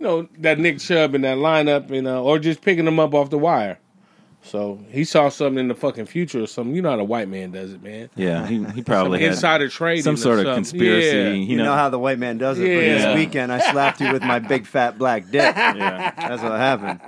you 0.00 0.06
know, 0.06 0.28
that 0.38 0.58
Nick 0.58 0.80
Chubb 0.80 1.14
in 1.14 1.22
that 1.22 1.38
lineup, 1.38 1.90
and 1.90 2.06
uh, 2.06 2.22
or 2.22 2.38
just 2.38 2.62
picking 2.62 2.86
him 2.86 2.98
up 2.98 3.14
off 3.14 3.30
the 3.30 3.38
wire. 3.38 3.78
So 4.46 4.80
he 4.90 5.04
saw 5.04 5.28
something 5.28 5.58
in 5.58 5.68
the 5.68 5.74
fucking 5.74 6.06
future 6.06 6.42
or 6.42 6.46
something. 6.46 6.74
You 6.74 6.82
know 6.82 6.90
how 6.90 6.96
the 6.96 7.04
white 7.04 7.28
man 7.28 7.50
does 7.50 7.72
it, 7.72 7.82
man. 7.82 8.08
yeah, 8.14 8.46
he, 8.46 8.62
he 8.64 8.82
probably 8.82 9.20
had 9.20 9.32
Insider 9.32 9.68
trading, 9.68 10.04
some 10.04 10.16
sort 10.16 10.38
of 10.38 10.54
conspiracy. 10.54 11.16
Yeah. 11.16 11.28
You, 11.30 11.34
you 11.34 11.56
know, 11.56 11.64
know 11.64 11.74
how 11.74 11.88
the 11.90 11.98
white 11.98 12.18
man 12.18 12.38
does 12.38 12.58
it. 12.58 12.62
But 12.62 12.68
Yeah. 12.68 12.98
this 12.98 13.16
weekend, 13.16 13.52
I 13.52 13.58
slapped 13.72 14.00
you 14.00 14.12
with 14.12 14.22
my 14.22 14.38
big 14.38 14.66
fat 14.66 14.98
black 14.98 15.24
dick. 15.24 15.54
yeah. 15.56 16.12
That's 16.16 16.42
what 16.42 16.52
happened. 16.52 17.00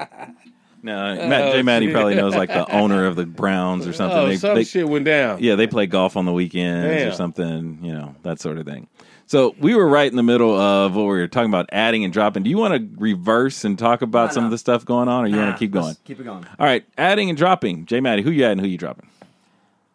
No, 0.83 1.15
Matt, 1.29 1.53
Jay 1.55 1.63
Matty 1.63 1.87
oh, 1.87 1.89
shit. 1.89 1.95
probably 1.95 2.15
knows 2.15 2.35
like 2.37 2.51
the 2.51 2.71
owner 2.73 3.07
of 3.07 3.17
the 3.17 3.27
Browns 3.27 3.87
or 3.87 3.93
something. 3.93 4.17
Oh, 4.19 4.27
They- 4.29 4.37
some 4.37 4.55
they- 4.55 4.65
shit 4.65 4.89
went 4.89 5.05
down. 5.05 5.43
Yeah, 5.43 5.57
they 5.57 5.67
play 5.67 5.87
golf 5.87 6.17
on 6.17 6.25
the 6.25 6.33
weekends 6.33 6.87
Damn. 6.87 7.09
or 7.09 7.13
something, 7.13 7.79
you 7.83 7.93
know, 7.93 8.15
that 8.23 8.41
sort 8.41 8.59
of 8.59 8.67
thing. 8.67 8.87
So 9.29 9.55
we 9.61 9.75
were 9.75 9.87
right 9.87 10.11
in 10.11 10.17
the 10.17 10.23
middle 10.23 10.59
of 10.59 10.97
what 10.97 11.03
we 11.03 11.09
were 11.09 11.29
talking 11.29 11.51
about 11.51 11.69
adding 11.71 12.03
and 12.03 12.13
dropping. 12.13 12.43
Do 12.45 12.51
you 12.51 12.57
want 12.59 12.75
to 12.75 13.01
reverse 13.01 13.63
and 13.65 13.79
talk 13.79 14.01
about 14.03 14.31
No, 14.31 14.35
some 14.35 14.43
no. 14.45 14.47
of 14.47 14.51
the 14.53 14.59
stuff 14.59 14.85
going 14.87 15.07
on, 15.09 15.25
or 15.25 15.29
you 15.29 15.37
want 15.37 15.55
to 15.55 15.59
keep 15.59 15.71
going? 15.71 15.97
Keep 16.05 16.21
it 16.21 16.25
going. 16.25 16.47
All 16.59 16.67
right, 16.67 16.85
adding 16.97 17.29
and 17.29 17.37
dropping. 17.37 17.85
J 17.87 18.01
Matty, 18.01 18.23
who 18.23 18.31
you 18.31 18.45
adding? 18.45 18.59
Who 18.59 18.67
you 18.67 18.79
dropping? 18.79 19.07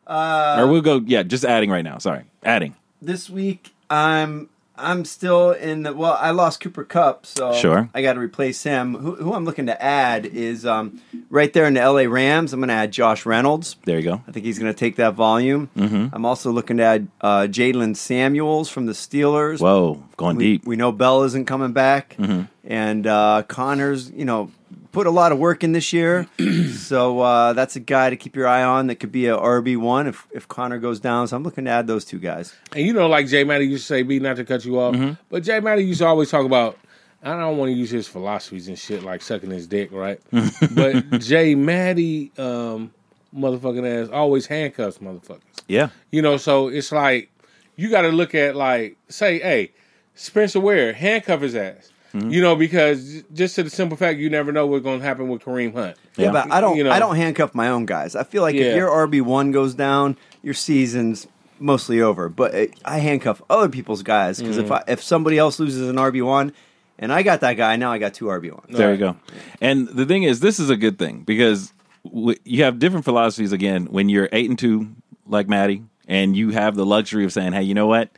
Uh, 0.05 0.57
or 0.59 0.67
we'll 0.67 0.81
go. 0.81 0.97
Yeah, 1.05 1.23
just 1.23 1.43
adding 1.45 1.69
right 1.71 1.83
now. 1.83 1.97
Sorry, 1.97 2.23
adding. 2.43 2.75
this 3.01 3.29
week, 3.29 3.73
I'm 3.89 4.49
I'm 4.75 5.05
still 5.05 5.51
in 5.51 5.83
the. 5.83 5.93
Well, 5.93 6.17
I 6.19 6.31
lost 6.31 6.59
Cooper 6.59 6.83
Kupp, 6.83 7.25
so 7.25 7.53
Sure. 7.53 7.89
I 7.93 8.01
got 8.01 8.13
to 8.13 8.19
replace 8.19 8.63
him. 8.63 8.95
Who, 8.95 9.15
who 9.15 9.33
I'm 9.33 9.45
looking 9.45 9.67
to 9.67 9.81
add 9.81 10.25
is 10.25 10.65
um, 10.65 10.99
right 11.29 11.53
there 11.53 11.65
in 11.65 11.75
the 11.75 11.81
LA 11.81 12.01
Rams. 12.01 12.53
I'm 12.53 12.59
going 12.59 12.69
to 12.69 12.73
add 12.73 12.91
Josh 12.91 13.25
Reynolds. 13.25 13.75
There 13.85 13.97
you 13.99 14.03
go. 14.03 14.21
I 14.27 14.31
think 14.31 14.45
he's 14.45 14.57
going 14.57 14.73
to 14.73 14.77
take 14.77 14.95
that 14.95 15.13
volume. 15.13 15.69
Mm-hmm. 15.77 16.07
I'm 16.11 16.25
also 16.25 16.51
looking 16.51 16.77
to 16.77 16.83
add 16.83 17.07
uh, 17.21 17.41
Jaylen 17.41 17.95
Samuels 17.95 18.69
from 18.69 18.87
the 18.87 18.93
Steelers. 18.93 19.59
Whoa, 19.59 20.03
going 20.17 20.37
we, 20.37 20.43
deep. 20.43 20.61
Mm-hmm. 20.61 20.69
we 20.69 20.75
know 20.75 20.91
Bell 20.91 21.23
isn't 21.23 21.45
coming 21.45 21.73
back, 21.73 22.15
and 22.63 23.07
uh, 23.07 23.43
Conner's, 23.47 24.09
you 24.09 24.25
know, 24.25 24.51
put 24.93 25.05
a 25.07 25.11
lot 25.11 25.33
of 25.33 25.39
work 25.39 25.65
in 25.65 25.73
this 25.73 25.91
year. 25.91 26.25
so 26.77 27.19
uh, 27.19 27.51
that's 27.51 27.75
a 27.75 27.81
guy 27.81 28.09
to 28.09 28.15
keep 28.15 28.35
your 28.37 28.47
eye 28.47 28.63
on. 28.63 28.87
That 28.87 28.95
could 28.95 29.11
be 29.11 29.27
a 29.27 29.35
RB 29.37 29.75
one 29.77 30.07
if 30.07 30.25
if 30.31 30.47
Conner 30.47 30.77
goes 30.79 31.01
down. 31.01 31.27
So 31.27 31.35
I'm 31.35 31.43
looking 31.43 31.65
to 31.65 31.71
add 31.71 31.87
those 31.87 32.05
two 32.05 32.19
guys. 32.19 32.55
And 32.71 32.85
you 32.87 32.93
know, 32.93 33.07
like 33.07 33.27
Jay 33.27 33.43
Matty 33.43 33.65
used 33.65 33.83
to 33.83 33.87
say, 33.87 34.03
"B," 34.03 34.19
not 34.19 34.37
to 34.37 34.45
cut 34.45 34.63
you 34.63 34.79
off, 34.79 34.95
Mm-hmm. 34.95 35.13
but 35.29 35.43
Jay 35.43 35.59
Matty 35.59 35.83
used 35.83 35.99
to 35.99 36.05
always 36.07 36.31
talk 36.31 36.45
about. 36.45 36.77
I 37.25 37.39
don't 37.39 37.57
want 37.57 37.69
to 37.69 37.73
use 37.73 37.89
his 37.89 38.05
philosophies 38.05 38.67
and 38.67 38.77
shit 38.77 39.01
like 39.01 39.21
sucking 39.21 39.49
his 39.49 39.65
dick, 39.65 39.93
right? 39.93 40.19
but 40.75 41.09
Jay 41.21 41.55
Matty, 41.55 42.33
um, 42.37 42.91
motherfucking 43.33 44.03
ass, 44.03 44.09
always 44.11 44.45
handcuffs 44.45 44.97
motherfuckers. 44.97 45.39
Yeah, 45.69 45.87
You 46.11 46.21
know, 46.21 46.35
so 46.35 46.67
it's 46.67 46.91
like 46.91 47.31
you 47.77 47.89
got 47.89 48.01
to 48.01 48.09
look 48.09 48.35
at 48.35 48.57
like 48.57 48.97
say, 49.07 49.39
hey, 49.39 49.71
Spencer 50.15 50.59
Ware, 50.59 50.91
handcuff 50.91 51.39
his 51.39 51.55
ass. 51.55 51.92
Mm-hmm. 52.13 52.29
You 52.29 52.41
know, 52.41 52.55
because 52.55 53.23
just 53.33 53.55
to 53.55 53.63
the 53.63 53.69
simple 53.71 53.97
fact, 53.97 54.19
you 54.19 54.29
never 54.29 54.51
know 54.51 54.67
what's 54.67 54.83
going 54.83 54.99
to 54.99 55.05
happen 55.05 55.29
with 55.29 55.41
Kareem 55.43 55.73
Hunt. 55.73 55.97
Yeah, 56.15 56.25
Yeah. 56.25 56.31
but 56.31 56.51
I 56.51 56.61
don't. 56.61 56.77
You 56.77 56.83
know. 56.83 56.91
I 56.91 56.99
don't 56.99 57.15
handcuff 57.15 57.55
my 57.55 57.69
own 57.69 57.85
guys. 57.87 58.15
I 58.15 58.23
feel 58.23 58.43
like 58.43 58.55
Yeah. 58.55 58.65
if 58.65 58.75
your 58.75 58.89
RB 58.89 59.21
one 59.21 59.51
goes 59.51 59.73
down, 59.73 60.15
your 60.43 60.53
season's 60.53 61.27
mostly 61.59 62.01
over. 62.01 62.29
But 62.29 62.53
it, 62.53 62.73
I 62.85 62.99
handcuff 62.99 63.41
other 63.49 63.67
people's 63.69 64.03
guys 64.03 64.39
because 64.39 64.57
if 64.57 64.71
I, 64.71 64.83
if 64.87 65.01
somebody 65.01 65.37
else 65.39 65.59
loses 65.59 65.89
an 65.89 65.95
RB 65.95 66.23
one, 66.23 66.53
and 66.99 67.11
I 67.11 67.23
got 67.23 67.41
that 67.41 67.53
guy, 67.53 67.75
now 67.77 67.91
I 67.91 67.97
got 67.97 68.13
two 68.13 68.25
RB 68.25 68.51
ones. 68.51 68.77
there 68.77 68.91
you 68.91 68.97
go. 68.99 69.15
And 69.59 69.87
the 69.87 70.05
thing 70.05 70.21
is, 70.23 70.39
this 70.39 70.59
is 70.59 70.69
a 70.69 70.75
good 70.77 70.99
thing 70.99 71.21
because 71.25 71.73
w- 72.05 72.37
you 72.45 72.63
have 72.63 72.77
different 72.77 73.05
philosophies. 73.05 73.51
Again, 73.51 73.87
when 73.87 74.09
you're 74.09 74.29
eight 74.31 74.49
and 74.49 74.59
two, 74.59 74.89
like 75.25 75.47
Maddie, 75.47 75.81
and 76.07 76.37
you 76.37 76.51
have 76.51 76.75
the 76.75 76.85
luxury 76.85 77.25
of 77.25 77.33
saying, 77.33 77.53
"Hey, 77.53 77.63
you 77.63 77.73
know 77.73 77.87
what? 77.87 78.09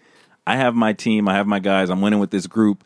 I 0.45 0.57
have 0.57 0.75
my 0.75 0.91
team. 0.91 1.29
I 1.29 1.35
have 1.35 1.47
my 1.47 1.59
guys. 1.59 1.89
I'm 1.89 2.01
winning 2.01 2.19
with 2.19 2.31
this 2.31 2.45
group. 2.47 2.83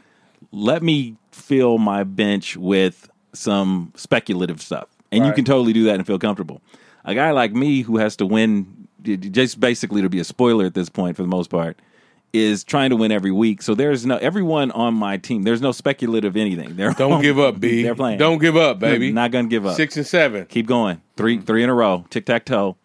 Let 0.51 0.83
me 0.83 1.15
fill 1.31 1.77
my 1.77 2.03
bench 2.03 2.57
with 2.57 3.09
some 3.33 3.91
speculative 3.95 4.61
stuff." 4.61 4.87
And 5.11 5.25
you 5.25 5.33
can 5.33 5.45
totally 5.45 5.73
do 5.73 5.85
that 5.85 5.95
and 5.95 6.05
feel 6.05 6.19
comfortable. 6.19 6.61
A 7.05 7.15
guy 7.15 7.31
like 7.31 7.53
me 7.53 7.81
who 7.81 7.97
has 7.97 8.15
to 8.17 8.25
win, 8.25 8.87
just 9.03 9.59
basically 9.59 10.01
to 10.01 10.09
be 10.09 10.19
a 10.19 10.23
spoiler 10.23 10.65
at 10.65 10.75
this 10.75 10.89
point 10.89 11.15
for 11.15 11.23
the 11.23 11.27
most 11.27 11.49
part, 11.49 11.79
is 12.31 12.63
trying 12.63 12.91
to 12.91 12.95
win 12.95 13.11
every 13.11 13.31
week. 13.31 13.61
So 13.61 13.73
there's 13.73 14.05
no 14.05 14.17
everyone 14.17 14.69
on 14.71 14.93
my 14.93 15.17
team. 15.17 15.43
There's 15.43 15.61
no 15.61 15.71
speculative 15.71 16.35
anything. 16.37 16.75
They're 16.75 16.93
Don't 16.93 17.21
give 17.21 17.39
up, 17.39 17.59
B. 17.59 17.81
They're 17.81 17.95
playing. 17.95 18.19
Don't 18.19 18.37
give 18.39 18.55
up, 18.55 18.79
baby. 18.79 19.11
Not 19.11 19.31
gonna 19.31 19.47
give 19.47 19.65
up. 19.65 19.75
Six 19.75 19.97
and 19.97 20.05
seven. 20.05 20.45
Keep 20.45 20.67
going. 20.67 21.01
Three 21.17 21.39
three 21.39 21.63
in 21.63 21.69
a 21.69 21.73
row. 21.73 22.05
Tic 22.09 22.25
tac 22.25 22.45
toe. 22.45 22.77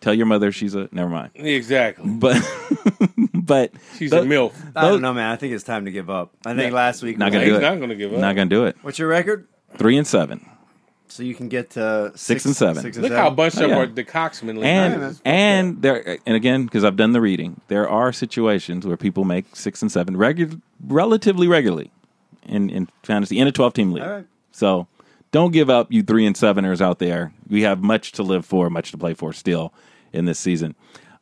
Tell 0.00 0.14
your 0.14 0.26
mother 0.26 0.50
she's 0.52 0.74
a 0.74 0.88
never 0.92 1.10
mind. 1.10 1.30
Exactly. 1.34 2.08
But 2.08 2.42
but 3.34 3.72
She's 3.98 4.10
tho- 4.10 4.22
a 4.22 4.24
milf. 4.24 4.52
I 4.74 4.88
don't 4.88 5.02
know, 5.02 5.12
man. 5.12 5.30
I 5.30 5.36
think 5.36 5.52
it's 5.52 5.64
time 5.64 5.84
to 5.84 5.90
give 5.90 6.08
up. 6.08 6.32
I 6.46 6.54
think 6.54 6.72
last 6.72 7.02
week. 7.02 7.18
Not 7.18 7.32
gonna 7.32 7.44
He's 7.44 7.52
do 7.52 7.58
it. 7.58 7.62
not 7.62 7.76
going 7.78 7.90
to 7.90 7.96
give 7.96 8.12
up. 8.12 8.18
Not 8.20 8.34
gonna 8.36 8.48
do 8.48 8.64
it. 8.64 8.76
What's 8.82 8.98
your 8.98 9.08
record? 9.08 9.46
Three 9.76 9.96
and 9.98 10.06
seven. 10.06 10.46
So 11.08 11.22
you 11.24 11.34
can 11.34 11.48
get 11.48 11.70
to 11.70 12.12
Six 12.14 12.44
and 12.44 12.54
seven. 12.56 12.82
Six 12.82 12.96
and 12.96 13.02
Look 13.02 13.10
seven. 13.10 13.24
how 13.24 13.30
bunched 13.30 13.58
Oh, 13.60 13.68
up 13.70 13.76
are 13.78 13.86
the 13.86 14.04
Coxman 14.04 14.54
League. 14.54 14.64
And 14.64 15.00
man. 15.00 15.16
and 15.24 15.82
there 15.82 16.18
and 16.24 16.36
again 16.36 16.64
because 16.64 16.84
I've 16.84 16.96
done 16.96 17.12
the 17.12 17.20
reading, 17.20 17.60
there 17.68 17.88
are 17.88 18.12
situations 18.12 18.86
where 18.86 18.96
people 18.96 19.24
make 19.24 19.54
six 19.56 19.82
and 19.82 19.90
seven 19.90 20.14
regu- 20.16 20.60
relatively 20.86 21.46
regularly 21.48 21.90
in 22.46 22.70
in 22.70 22.88
fantasy 23.02 23.38
in 23.38 23.46
a 23.48 23.52
twelve 23.52 23.74
team 23.74 23.92
league. 23.92 24.04
All 24.04 24.10
right. 24.10 24.26
So 24.52 24.86
don't 25.32 25.52
give 25.52 25.70
up, 25.70 25.92
you 25.92 26.02
three 26.02 26.26
and 26.26 26.36
seveners 26.36 26.82
out 26.82 26.98
there. 26.98 27.32
We 27.48 27.62
have 27.62 27.82
much 27.82 28.12
to 28.12 28.22
live 28.22 28.44
for, 28.44 28.68
much 28.70 28.90
to 28.90 28.98
play 28.98 29.14
for 29.14 29.32
still 29.32 29.72
in 30.12 30.24
this 30.24 30.38
season. 30.38 30.74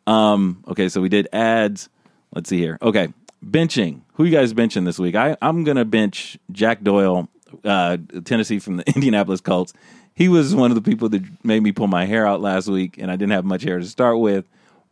Um, 0.07 0.65
okay, 0.69 0.89
so 0.89 1.01
we 1.01 1.09
did 1.09 1.29
ads. 1.33 1.89
Let's 2.35 2.49
see 2.49 2.59
here. 2.59 2.79
Okay, 2.81 3.13
benching. 3.45 4.03
Who 4.15 4.25
you 4.25 4.33
guys 4.33 4.55
benching 4.55 4.85
this 4.85 4.99
week? 4.99 5.15
I, 5.15 5.37
I'm 5.43 5.65
gonna 5.65 5.85
bench 5.85 6.39
Jack 6.51 6.83
Doyle, 6.83 7.29
uh, 7.65 7.99
Tennessee 8.25 8.59
from 8.59 8.79
the 8.79 8.87
Indianapolis 8.95 9.41
Colts. 9.41 9.75
He 10.15 10.29
was 10.29 10.55
one 10.55 10.71
of 10.71 10.75
the 10.75 10.83
people 10.83 11.09
that 11.11 11.23
made 11.45 11.63
me 11.63 11.73
pull 11.73 11.87
my 11.87 12.05
hair 12.05 12.27
out 12.27 12.41
last 12.41 12.69
week, 12.69 12.97
and 12.99 13.11
I 13.11 13.17
didn't 13.17 13.33
have 13.33 13.45
much 13.45 13.63
hair 13.63 13.79
to 13.79 13.87
start 13.87 14.19
with. 14.19 14.47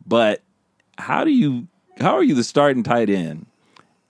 But 0.05 0.41
how 0.97 1.23
do 1.23 1.31
you? 1.31 1.67
How 1.99 2.13
are 2.13 2.23
you 2.23 2.35
the 2.35 2.43
starting 2.43 2.83
tight 2.83 3.09
end? 3.09 3.47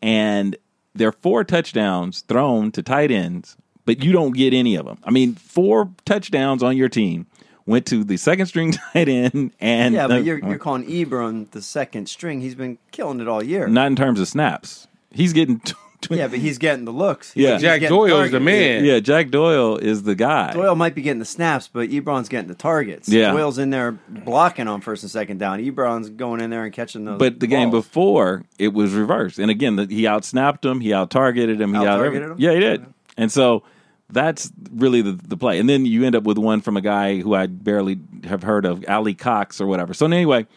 And 0.02 0.58
there 0.94 1.08
are 1.08 1.14
four 1.14 1.44
touchdowns 1.44 2.22
thrown 2.22 2.72
to 2.74 2.84
tight 2.84 3.12
ends 3.12 3.56
but 3.88 4.04
you 4.04 4.12
don't 4.12 4.36
get 4.36 4.54
any 4.54 4.76
of 4.76 4.86
them. 4.86 4.98
I 5.04 5.10
mean, 5.10 5.34
four 5.34 5.90
touchdowns 6.06 6.62
on 6.62 6.76
your 6.78 6.90
team 6.90 7.26
went 7.66 7.86
to 7.88 8.04
the 8.04 8.18
second 8.18 8.46
string 8.46 8.72
tight 8.94 9.10
end, 9.10 9.52
and 9.60 9.96
Yeah, 9.96 10.08
but 10.08 10.24
you're, 10.24 10.38
you're 10.40 10.60
calling 10.60 10.86
Ebron 10.86 11.50
the 11.52 11.62
second 11.62 12.08
string. 12.08 12.42
He's 12.42 12.54
been 12.56 12.78
killing 12.92 13.20
it 13.22 13.28
all 13.28 13.42
year. 13.42 13.68
not 13.68 13.88
in 13.88 13.96
terms 13.96 14.20
of 14.20 14.28
snaps. 14.28 14.88
He's 15.12 15.32
getting. 15.34 15.60
T- 15.62 15.74
tw- 16.02 16.12
Yeah, 16.12 16.28
but 16.28 16.40
he's 16.40 16.58
getting 16.58 16.84
the 16.86 16.92
looks. 16.92 17.32
Yeah. 17.36 17.54
He's 17.54 17.62
Jack 17.62 17.80
getting 17.80 17.96
Doyle's 17.98 18.32
the 18.32 18.40
man. 18.42 18.84
yeah, 18.86 19.00
Jack 19.00 19.30
Doyle 19.30 19.78
is 19.78 20.04
the 20.04 20.16
guy. 20.16 20.52
Doyle 20.54 20.76
might 20.76 20.94
be 20.96 21.02
getting 21.02 21.20
the 21.20 21.26
snaps, 21.26 21.70
but 21.72 21.90
Ebron's 21.90 22.28
getting 22.30 22.50
the 22.50 22.56
targets. 22.56 23.08
Yeah. 23.08 23.32
Doyle's 23.32 23.58
in 23.58 23.70
there 23.70 23.94
blocking 24.10 24.68
on 24.68 24.82
first 24.82 25.04
and 25.04 25.10
second 25.12 25.38
down. 25.40 25.60
Ebron's 25.60 26.10
going 26.10 26.42
in 26.42 26.50
there 26.50 26.66
and 26.66 26.74
catching 26.74 27.06
those. 27.06 27.20
But 27.20 27.40
the 27.40 27.48
game 27.48 27.72
before, 27.72 28.44
it 28.60 28.74
was 28.74 28.94
reversed. 28.94 29.40
And 29.40 29.50
again, 29.50 29.78
the, 29.78 29.86
he 29.86 30.04
outsnapped 30.04 30.66
him, 30.70 30.82
he 30.82 30.94
out 30.94 31.10
targeted 31.10 31.60
him, 31.62 31.72
he 31.72 31.78
out 31.78 31.88
Out-targeted 31.88 32.32
him? 32.32 32.36
Yeah, 32.38 32.52
he 32.54 32.60
did. 32.60 32.86
And 33.18 33.32
so 33.32 33.64
that's 34.10 34.52
really 34.72 35.02
the, 35.02 35.12
the 35.12 35.38
play. 35.38 35.60
And 35.60 35.70
then 35.70 35.86
you 35.86 36.06
end 36.06 36.16
up 36.16 36.24
with 36.24 36.38
one 36.38 36.62
from 36.62 36.78
a 36.78 36.82
guy 36.82 37.20
who 37.20 37.34
I 37.34 37.48
barely 37.48 38.00
have 38.24 38.44
heard 38.44 38.66
of, 38.66 38.84
Alie-Cox 38.88 39.60
or 39.60 39.68
whatever. 39.68 39.94
So 39.94 40.06
anyway, 40.06 40.48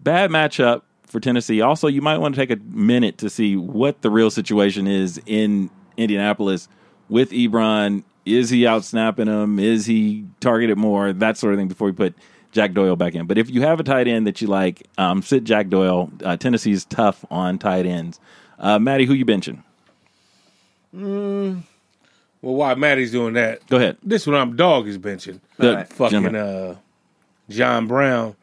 bad 0.00 0.30
matchup 0.30 0.82
for 1.04 1.20
Tennessee. 1.20 1.60
Also, 1.60 1.86
you 1.86 2.02
might 2.02 2.18
want 2.18 2.34
to 2.34 2.40
take 2.40 2.50
a 2.50 2.60
minute 2.64 3.18
to 3.18 3.30
see 3.30 3.56
what 3.56 4.02
the 4.02 4.10
real 4.10 4.30
situation 4.30 4.86
is 4.86 5.20
in 5.26 5.70
Indianapolis 5.96 6.68
with 7.08 7.30
Ebron. 7.30 8.02
Is 8.24 8.50
he 8.50 8.66
out 8.66 8.84
snapping 8.84 9.28
him? 9.28 9.60
Is 9.60 9.86
he 9.86 10.26
targeted 10.40 10.76
more? 10.76 11.12
That 11.12 11.36
sort 11.36 11.54
of 11.54 11.60
thing 11.60 11.68
before 11.68 11.88
you 11.88 11.94
put 11.94 12.14
Jack 12.50 12.72
Doyle 12.72 12.96
back 12.96 13.14
in. 13.14 13.26
But 13.26 13.38
if 13.38 13.48
you 13.48 13.62
have 13.62 13.78
a 13.78 13.84
tight 13.84 14.08
end 14.08 14.26
that 14.26 14.40
you 14.40 14.48
like, 14.48 14.82
um, 14.98 15.22
sit 15.22 15.44
Jack 15.44 15.68
Doyle. 15.68 16.10
Uh, 16.24 16.36
Tennessee's 16.36 16.84
tough 16.84 17.24
on 17.30 17.58
tight 17.58 17.86
ends. 17.86 18.18
Uh, 18.58 18.80
Maddie, 18.80 19.04
who 19.04 19.14
you 19.14 19.24
benching? 19.24 19.62
Well, 22.46 22.54
while 22.54 22.76
Maddie's 22.76 23.10
doing 23.10 23.34
that, 23.34 23.66
Go 23.66 23.76
ahead. 23.76 23.96
this 24.04 24.24
one 24.26 24.36
I'm 24.36 24.54
dog 24.54 24.86
is 24.86 24.98
benching. 24.98 25.40
Good. 25.58 25.74
Right. 25.74 25.88
Fucking 25.88 26.36
uh, 26.36 26.76
John 27.48 27.88
Brown. 27.88 28.36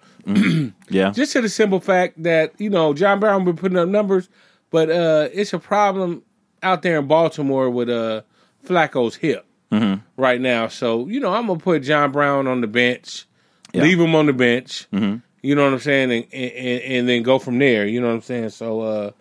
Yeah. 0.89 1.11
Just 1.15 1.31
to 1.33 1.41
the 1.41 1.47
simple 1.47 1.79
fact 1.79 2.21
that 2.23 2.53
you 2.59 2.69
know 2.69 2.93
John 2.93 3.19
Brown 3.21 3.45
been 3.45 3.55
putting 3.55 3.77
up 3.77 3.87
numbers, 3.87 4.27
but 4.71 4.89
uh, 4.89 5.29
it's 5.33 5.53
a 5.53 5.59
problem 5.59 6.21
out 6.61 6.81
there 6.81 6.99
in 6.99 7.07
Baltimore 7.07 7.69
with 7.69 7.89
uh 7.89 8.21
Flacco's 8.65 9.15
hip 9.15 9.45
Mm-hmm. 9.71 10.01
right 10.21 10.39
now. 10.39 10.67
So 10.67 11.07
you 11.07 11.19
know 11.21 11.33
I'm 11.33 11.47
gonna 11.47 11.59
put 11.59 11.81
John 11.83 12.11
Brown 12.11 12.45
on 12.47 12.59
the 12.61 12.67
bench, 12.67 13.25
Yeah. 13.73 13.79
Mm-hmm. 13.81 13.89
leave 13.89 13.99
him 14.01 14.15
on 14.15 14.25
the 14.25 14.33
bench. 14.33 14.87
You 14.91 15.55
know 15.55 15.63
what 15.65 15.73
I'm 15.73 15.79
saying, 15.79 16.11
and, 16.11 16.33
and 16.33 16.81
and 16.83 17.09
then 17.09 17.23
go 17.23 17.39
from 17.39 17.57
there. 17.57 17.85
You 17.87 17.99
know 18.01 18.07
what 18.07 18.13
I'm 18.15 18.21
saying. 18.21 18.49
So 18.49 18.81
uh, 18.81 19.11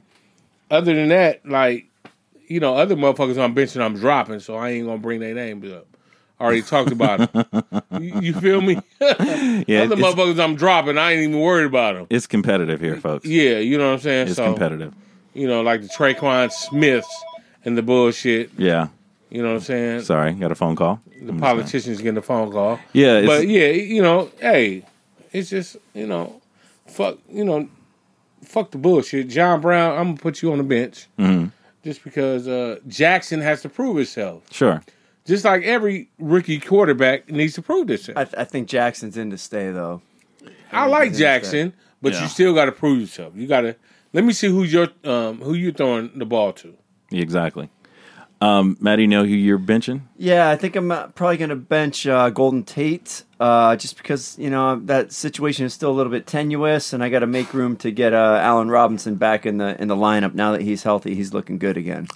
other 0.70 0.94
than 0.94 1.08
that, 1.08 1.46
like 1.48 1.86
you 2.53 2.61
know, 2.61 2.76
other 2.76 2.94
motherfuckers 2.96 3.42
on 3.42 3.55
bench 3.55 3.72
that 3.72 3.82
I'm 3.82 3.94
dropping, 3.96 4.40
so 4.40 4.57
I 4.57 4.70
ain't 4.70 4.86
gonna 4.86 4.98
bring 4.98 5.20
their 5.20 5.34
names 5.34 5.70
up. 5.72 5.86
Already 6.40 6.62
talked 6.62 6.90
about 6.90 7.32
them. 7.32 7.62
you, 8.00 8.20
you 8.20 8.34
feel 8.34 8.61
me? 8.61 8.74
Yeah, 9.00 9.82
Other 9.82 9.96
motherfuckers 9.96 10.42
I'm 10.42 10.57
dropping, 10.57 10.98
I 10.98 11.12
ain't 11.12 11.22
even 11.22 11.40
worried 11.40 11.66
about 11.66 11.94
them. 11.94 12.07
it's 12.11 12.26
competitive 12.26 12.80
here, 12.80 12.96
folks. 12.96 13.24
Yeah, 13.26 13.59
you 13.59 13.78
know 13.78 13.86
what 13.88 13.94
I'm 13.94 14.00
saying. 14.00 14.26
It's 14.28 14.36
so 14.36 14.46
competitive. 14.46 14.92
you 15.34 15.46
know, 15.46 15.62
like 15.62 15.82
the 15.82 15.88
Tre'Quan 15.88 16.50
Smiths 16.50 17.24
and 17.64 17.78
the 17.78 17.82
bullshit. 17.82 18.50
Yeah. 18.59 18.88
You 19.30 19.42
know 19.42 19.50
what 19.50 19.55
I'm 19.55 19.61
saying? 19.62 20.00
Sorry, 20.03 20.32
got 20.34 20.50
a 20.53 20.55
phone 20.57 20.74
call. 20.76 21.00
the 21.20 21.32
politicians 21.34 21.98
getting 21.98 22.18
a 22.18 22.22
phone 22.22 22.50
call. 22.53 22.78
Yeah, 22.92 23.18
it's, 23.18 23.26
But 23.28 23.46
yeah, 23.48 23.68
you 23.68 24.03
know, 24.03 24.30
hey, 24.40 24.84
it's 25.32 25.48
just 25.50 25.76
you 25.94 26.07
know, 26.07 26.40
fuck, 26.86 27.18
you 27.30 27.44
know, 27.44 27.68
fuck 28.44 28.72
the 28.72 28.78
bullshit. 28.78 29.28
John 29.28 29.61
Brown, 29.61 29.96
I'm 29.96 30.05
gonna 30.09 30.16
put 30.18 30.42
you 30.42 30.50
on 30.53 30.59
the 30.59 30.64
bench 30.64 31.07
Mm-hmm. 31.18 31.46
Just 31.82 32.04
because 32.04 32.46
uh, 32.48 32.78
Jackson 32.88 33.40
has 33.40 33.62
to 33.62 33.68
prove 33.68 33.96
himself. 33.96 34.44
sure. 34.52 34.82
Just 35.24 35.44
like 35.44 35.62
every 35.62 36.10
rookie 36.18 36.58
quarterback 36.58 37.30
needs 37.30 37.54
to 37.54 37.62
prove 37.62 37.86
himself. 37.88 38.18
I, 38.18 38.24
th- 38.24 38.34
I 38.36 38.44
think 38.44 38.66
Jackson's 38.68 39.16
in 39.16 39.30
to 39.30 39.38
stay 39.38 39.70
though. 39.70 40.02
I 40.72 40.86
like 40.86 41.14
Jackson, 41.14 41.74
but 42.00 42.12
Yeah. 42.14 42.22
you 42.22 42.28
still 42.28 42.54
got 42.54 42.64
to 42.64 42.72
prove 42.72 43.00
yourself. 43.00 43.32
You 43.36 43.46
got 43.46 43.60
to 43.60 43.76
let 44.12 44.24
me 44.24 44.32
see 44.32 44.48
who 44.48 44.64
your 44.64 44.88
um 45.04 45.40
who 45.40 45.54
you're 45.54 45.72
throwing 45.72 46.10
the 46.18 46.24
ball 46.26 46.52
to. 46.54 46.74
Exactly. 47.12 47.70
Um, 48.40 48.76
Maddie, 48.80 49.02
you 49.02 49.08
know 49.08 49.22
who 49.24 49.30
you're 49.34 49.58
benching? 49.60 50.00
Yeah, 50.16 50.50
I 50.50 50.56
think 50.56 50.74
I'm 50.74 50.90
uh, 50.90 51.06
probably 51.08 51.36
going 51.36 51.50
to 51.50 51.56
bench 51.56 52.08
uh, 52.08 52.28
Golden 52.30 52.64
Tate 52.64 53.22
uh, 53.43 53.74
just 53.76 53.97
because 53.97 54.36
you 54.38 54.49
know 54.51 54.76
that 54.84 55.11
situation 55.12 55.66
is 55.66 55.74
still 55.74 55.90
a 55.90 55.97
little 55.99 56.12
bit 56.12 56.26
tenuous, 56.26 56.93
and 56.93 57.03
I 57.03 57.09
got 57.09 57.20
to 57.20 57.26
make 57.26 57.53
room 57.53 57.76
to 57.78 57.90
get 57.90 58.12
uh, 58.12 58.38
Allen 58.40 58.68
Robinson 58.70 59.16
back 59.16 59.45
in 59.47 59.59
the 59.59 59.80
in 59.82 59.88
the 59.88 59.97
lineup 59.97 60.34
now 60.34 60.53
that 60.53 60.61
he's 60.62 60.82
healthy. 60.84 61.14
He's 61.14 61.34
looking 61.34 61.59
good 61.59 61.76
again. 61.76 62.07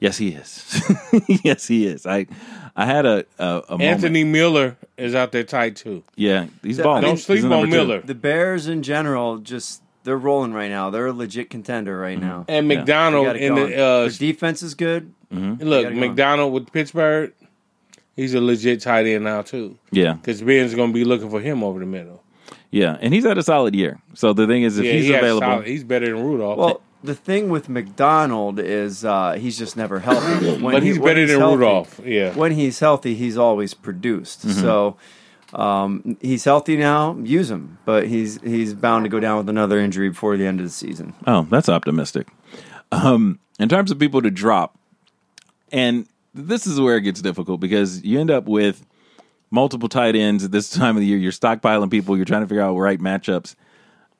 Yes, 0.00 0.18
he 0.18 0.30
is. 0.30 0.82
yes, 1.44 1.68
he 1.68 1.86
is. 1.86 2.04
I 2.06 2.26
I 2.74 2.86
had 2.86 3.06
a 3.06 3.24
a, 3.38 3.44
a 3.68 3.70
moment. 3.72 3.82
Anthony 3.82 4.24
Miller 4.24 4.76
is 4.96 5.14
out 5.14 5.30
there 5.30 5.44
tight 5.44 5.76
too. 5.76 6.02
Yeah, 6.16 6.46
he's 6.62 6.80
I 6.80 6.82
balling. 6.82 7.02
mean, 7.02 7.10
Don't 7.10 7.18
sleep 7.18 7.44
on 7.44 7.50
number 7.50 7.66
two. 7.66 7.72
Miller. 7.72 8.00
The 8.00 8.14
Bears 8.16 8.66
in 8.66 8.82
general 8.82 9.38
just 9.38 9.80
they're 10.02 10.18
rolling 10.18 10.52
right 10.52 10.68
now. 10.70 10.90
They're 10.90 11.06
a 11.06 11.12
legit 11.12 11.48
contender 11.50 11.96
right 11.96 12.18
now. 12.18 12.44
And 12.48 12.68
Yeah. 12.68 12.78
McDonald 12.78 13.26
got 13.26 13.36
it 13.36 13.42
in 13.42 13.54
the 13.54 13.62
uh, 13.80 14.00
Their 14.00 14.08
defense 14.10 14.60
is 14.64 14.74
good. 14.74 15.14
look 15.30 15.60
got 15.60 15.70
it 15.70 15.82
going. 15.94 16.00
McDonald 16.00 16.52
with 16.52 16.72
Pittsburgh. 16.72 17.32
He's 18.16 18.34
a 18.34 18.40
legit 18.40 18.80
tight 18.82 19.06
end 19.06 19.24
now 19.24 19.42
too, 19.42 19.78
Yeah, 19.90 20.14
because 20.14 20.42
Ben's 20.42 20.74
gonna 20.74 20.92
be 20.92 21.04
looking 21.04 21.30
for 21.30 21.40
him 21.40 21.62
over 21.64 21.80
the 21.80 21.86
middle. 21.86 22.22
yeah, 22.70 22.98
and 23.00 23.14
he's 23.14 23.24
had 23.24 23.38
a 23.38 23.42
solid 23.42 23.74
year. 23.74 24.00
So 24.14 24.32
the 24.32 24.46
thing 24.46 24.62
is, 24.64 24.78
if 24.78 24.84
yeah, 24.84 24.92
he's 24.92 25.04
he 25.06 25.14
available, 25.14 25.46
solid- 25.46 25.66
he's 25.66 25.84
better 25.84 26.06
than 26.06 26.22
Rudolph. 26.22 26.58
Well, 26.58 26.80
the 27.04 27.14
thing 27.14 27.48
with 27.48 27.68
McDonald 27.68 28.60
is 28.60 29.04
uh, 29.04 29.32
he's 29.32 29.58
just 29.58 29.76
never 29.76 29.98
healthy. 30.00 30.60
When 30.62 30.72
but 30.74 30.82
he- 30.82 30.90
he's 30.90 30.98
when 30.98 31.14
better 31.14 31.26
than 31.26 31.38
healthy- 31.40 31.56
Rudolph. 31.56 32.00
Yeah. 32.04 32.32
when 32.34 32.52
he's 32.52 32.78
healthy, 32.80 33.14
he's 33.14 33.36
always 33.38 33.74
produced. 33.74 34.46
Mm-hmm. 34.46 34.60
So 34.60 34.96
um, 35.54 36.16
he's 36.20 36.44
healthy 36.44 36.76
now. 36.76 37.16
Use 37.22 37.50
him, 37.50 37.78
but 37.86 38.06
he's 38.08 38.40
he's 38.42 38.74
bound 38.74 39.04
to 39.04 39.08
go 39.08 39.20
down 39.20 39.38
with 39.38 39.48
another 39.48 39.78
injury 39.78 40.10
before 40.10 40.36
the 40.36 40.46
end 40.46 40.60
of 40.60 40.66
the 40.66 40.70
season. 40.70 41.14
Oh, 41.26 41.46
that's 41.50 41.68
optimistic. 41.68 42.28
Um, 42.92 43.38
in 43.58 43.68
terms 43.68 43.90
of 43.90 43.98
people 43.98 44.20
to 44.22 44.30
drop, 44.30 44.78
and 45.72 46.06
this 46.34 46.66
is 46.66 46.80
where 46.80 46.96
it 46.96 47.02
gets 47.02 47.20
difficult 47.20 47.60
because 47.60 48.02
you 48.04 48.20
end 48.20 48.30
up 48.30 48.46
with 48.46 48.86
multiple 49.50 49.88
tight 49.88 50.16
ends 50.16 50.44
at 50.44 50.50
this 50.50 50.70
time 50.74 50.96
of 50.96 51.00
the 51.00 51.06
year. 51.06 51.18
You're 51.18 51.32
stockpiling 51.32 51.90
people. 51.90 52.16
You're 52.16 52.24
trying 52.24 52.42
to 52.42 52.48
figure 52.48 52.62
out 52.62 52.76
right 52.76 52.98
matchups. 52.98 53.54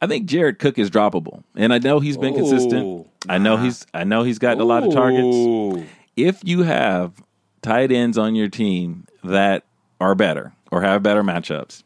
I 0.01 0.07
think 0.09 0.27
Jared 0.27 0.59
Cook 0.59 0.79
is 0.79 0.91
droppable, 0.91 1.45
and 1.55 1.73
I 1.73 1.79
know 1.79 2.01
he's 2.01 2.17
been 2.17 2.35
Ooh. 2.35 2.37
consistent. 2.37 3.07
I 3.29 3.39
know 3.39 3.57
he's 3.57 3.87
I 3.95 4.03
know 4.03 4.25
he's 4.25 4.41
gotten 4.41 4.61
a 4.61 4.65
lot 4.65 4.83
of 4.83 4.93
targets. 4.93 5.89
If 6.17 6.41
you 6.43 6.65
have 6.65 7.23
tight 7.63 7.93
ends 7.93 8.19
on 8.19 8.35
your 8.35 8.49
team 8.49 9.07
that 9.23 9.65
are 10.01 10.17
better 10.17 10.53
or 10.73 10.83
have 10.83 11.05
better 11.05 11.23
matchups, 11.23 11.85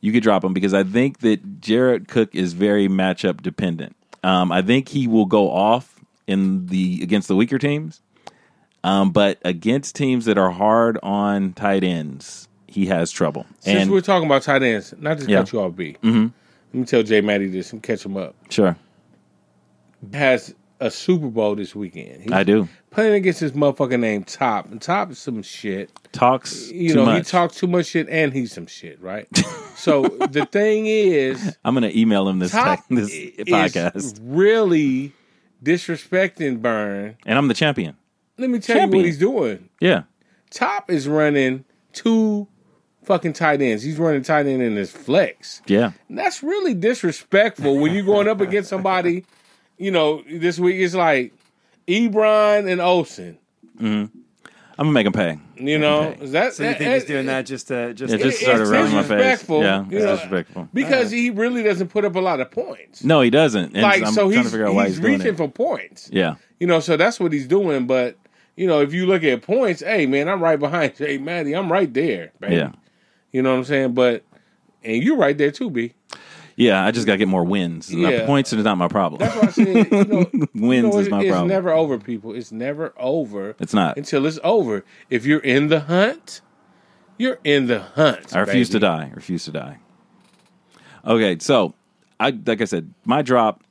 you 0.00 0.10
could 0.10 0.22
drop 0.22 0.42
him 0.42 0.54
because 0.54 0.72
I 0.72 0.84
think 0.84 1.18
that 1.18 1.60
Jared 1.60 2.08
Cook 2.08 2.34
is 2.34 2.54
very 2.54 2.88
matchup 2.88 3.42
dependent. 3.42 3.94
Um, 4.24 4.50
I 4.50 4.62
think 4.62 4.88
he 4.88 5.06
will 5.06 5.26
go 5.26 5.50
off 5.50 6.00
in 6.26 6.66
the 6.66 7.00
against 7.02 7.28
the 7.28 7.36
weaker 7.36 7.58
teams, 7.58 8.00
um, 8.84 9.10
but 9.12 9.38
against 9.44 9.94
teams 9.96 10.24
that 10.26 10.38
are 10.38 10.50
hard 10.50 10.98
on 11.02 11.52
tight 11.54 11.84
ends, 11.84 12.48
he 12.66 12.86
has 12.86 13.10
trouble. 13.10 13.46
Since 13.60 13.82
and 13.82 13.90
we're 13.90 14.00
talking 14.00 14.26
about 14.26 14.42
tight 14.42 14.62
ends, 14.62 14.94
not 14.98 15.18
just 15.18 15.28
Yeah. 15.28 15.38
cut 15.40 15.52
you 15.52 15.60
off, 15.60 15.76
B. 15.76 15.96
Mm-hmm. 16.02 16.26
Let 16.72 16.74
me 16.80 16.84
tell 16.86 17.02
Jay 17.02 17.20
Maddie 17.20 17.48
this 17.48 17.72
and 17.72 17.82
catch 17.82 18.04
him 18.06 18.16
up. 18.16 18.34
sure, 18.48 18.76
Has 20.14 20.54
a 20.78 20.90
Super 20.90 21.28
Bowl 21.28 21.56
this 21.56 21.74
weekend. 21.74 22.22
He's 22.22 22.32
I 22.32 22.42
do. 22.42 22.68
playing 22.90 23.14
against 23.14 23.40
this 23.40 23.52
motherfucker 23.52 23.98
named 24.00 24.26
Top, 24.28 24.70
and 24.70 24.80
Top 24.80 25.10
is 25.10 25.18
some 25.18 25.42
shit. 25.42 25.90
Talks 26.12 26.70
You 26.70 26.90
too 26.90 26.94
know, 26.94 27.04
much. 27.06 27.16
he 27.26 27.30
talks 27.30 27.56
too 27.56 27.66
much 27.66 27.86
shit, 27.86 28.08
and 28.08 28.32
he's 28.32 28.52
some 28.52 28.66
shit, 28.66 29.00
right? 29.02 29.26
so 29.76 30.02
the 30.04 30.46
thing 30.50 30.86
is, 30.86 31.56
I'm 31.64 31.74
going 31.74 31.90
to 31.90 31.98
email 31.98 32.26
him 32.28 32.38
this 32.38 32.52
Top 32.52 32.80
this 32.88 33.10
is 33.10 33.44
podcast, 33.46 34.18
really 34.22 35.12
disrespecting 35.62 36.62
Burn. 36.62 37.16
and 37.26 37.36
I'm 37.38 37.48
the 37.48 37.54
champion. 37.54 37.96
Let 38.40 38.50
me 38.50 38.58
tell 38.58 38.76
Champion. 38.76 38.92
you 38.92 38.98
what 38.98 39.06
he's 39.06 39.18
doing. 39.18 39.68
Yeah, 39.80 40.02
Top 40.50 40.90
is 40.90 41.06
running 41.06 41.64
two 41.92 42.48
fucking 43.04 43.32
tight 43.34 43.60
ends. 43.62 43.82
He's 43.82 43.98
running 43.98 44.22
tight 44.22 44.46
end 44.46 44.62
in 44.62 44.76
his 44.76 44.90
flex. 44.92 45.62
yeah. 45.66 45.92
And 46.08 46.18
that's 46.18 46.42
really 46.42 46.74
disrespectful 46.74 47.78
when 47.78 47.92
you're 47.94 48.04
going 48.04 48.28
up 48.28 48.40
against 48.40 48.70
somebody. 48.70 49.24
You 49.82 49.90
know, 49.90 50.22
this 50.30 50.58
week 50.58 50.76
it's 50.76 50.94
like 50.94 51.32
Ebron 51.88 52.70
and 52.70 52.82
Olsen. 52.82 53.38
Mm-hmm. 53.78 54.18
I'm 54.44 54.86
gonna 54.86 54.92
make 54.92 55.06
him 55.06 55.12
pay. 55.14 55.38
You 55.56 55.78
know, 55.78 56.00
Okay. 56.08 56.24
is 56.24 56.32
that 56.32 56.52
So 56.54 56.62
you 56.64 56.68
think 56.70 56.78
that- 56.80 56.94
he's 56.96 57.04
doing 57.06 57.26
that 57.26 57.46
just 57.46 57.68
to 57.68 57.94
just 57.94 58.12
It 58.12 58.18
to- 58.18 58.24
just 58.24 58.40
It- 58.40 58.44
started 58.44 58.62
it's 58.64 58.70
rubbing 58.70 58.92
my 58.92 59.02
face. 59.02 59.08
disrespectful, 59.08 59.62
Yeah, 59.62 59.80
it's 59.82 59.90
know, 59.92 60.12
disrespectful. 60.16 60.68
because 60.74 61.10
he 61.10 61.30
really 61.30 61.62
doesn't 61.62 61.88
put 61.88 62.04
up 62.04 62.14
a 62.14 62.20
lot 62.20 62.40
of 62.40 62.50
points. 62.50 63.02
No, 63.04 63.22
he 63.22 63.30
doesn't. 63.30 63.72
And 63.74 63.82
like 63.82 64.02
I'm 64.02 64.12
so, 64.12 64.22
trying 64.30 64.32
he's 64.36 64.44
to 64.44 64.50
figure 64.50 64.66
out 64.68 64.74
why 64.74 64.84
he's, 64.88 64.96
he's, 64.96 65.00
doing 65.00 65.12
reaching 65.14 65.28
it. 65.34 65.36
for 65.38 65.48
points. 65.48 66.10
Yeah, 66.12 66.34
You 66.58 66.66
know, 66.66 66.80
so 66.80 66.98
that's 66.98 67.18
what 67.18 67.32
he's 67.32 67.46
doing. 67.46 67.86
But 67.86 68.16
you 68.60 68.66
know, 68.66 68.80
if 68.82 68.92
you 68.92 69.06
look 69.06 69.24
at 69.24 69.40
points, 69.40 69.80
hey 69.82 70.04
man, 70.04 70.28
I'm 70.28 70.42
right 70.42 70.58
behind 70.58 70.94
Jay 70.96 71.16
Matty. 71.16 71.54
I'm 71.54 71.72
right 71.72 71.92
there, 71.92 72.32
baby. 72.40 72.56
yeah, 72.56 72.72
You 73.32 73.40
know 73.42 73.52
what 73.52 73.58
I'm 73.58 73.64
saying? 73.64 73.94
But 73.94 74.22
and 74.84 75.02
you're 75.02 75.16
right 75.16 75.36
there 75.38 75.50
too, 75.50 75.70
B. 75.70 75.94
Yeah, 76.56 76.84
I 76.84 76.90
just 76.90 77.06
got 77.06 77.14
to 77.14 77.16
get 77.18 77.26
more 77.28 77.44
wins. 77.44 77.90
Yeah. 77.92 78.26
points 78.26 78.52
is 78.52 78.62
not 78.62 78.76
my 78.76 78.88
problem. 78.88 79.20
That's 79.20 79.34
why 79.36 79.48
I 79.48 79.50
said, 79.50 79.90
you 79.90 80.04
know, 80.04 80.30
you 80.52 80.66
Wins 80.68 80.92
know, 80.94 80.98
is 81.00 81.06
it- 81.06 81.10
my 81.10 81.20
it's 81.22 81.30
problem. 81.30 81.50
It's 81.50 81.54
never 81.54 81.70
over, 81.72 81.98
people. 81.98 82.34
It's 82.34 82.52
never 82.52 82.92
over 82.98 83.56
It's 83.60 83.72
not. 83.72 83.96
until 83.96 84.26
it's 84.26 84.38
over. 84.44 84.84
If 85.08 85.24
you're 85.24 85.40
in 85.40 85.68
the 85.68 85.80
hunt, 85.80 86.42
you're 87.16 87.38
in 87.44 87.66
the 87.66 87.80
hunt. 87.80 88.36
I 88.36 88.40
refuse 88.40 88.68
to 88.70 88.78
die. 88.78 89.08
I 89.10 89.14
refuse 89.14 89.44
to 89.46 89.52
die. 89.52 89.78
Okay, 91.06 91.38
so 91.40 91.72
I 92.18 92.30
like 92.44 92.60
I 92.60 92.64
said, 92.66 92.92
my 93.06 93.22
drop. 93.22 93.62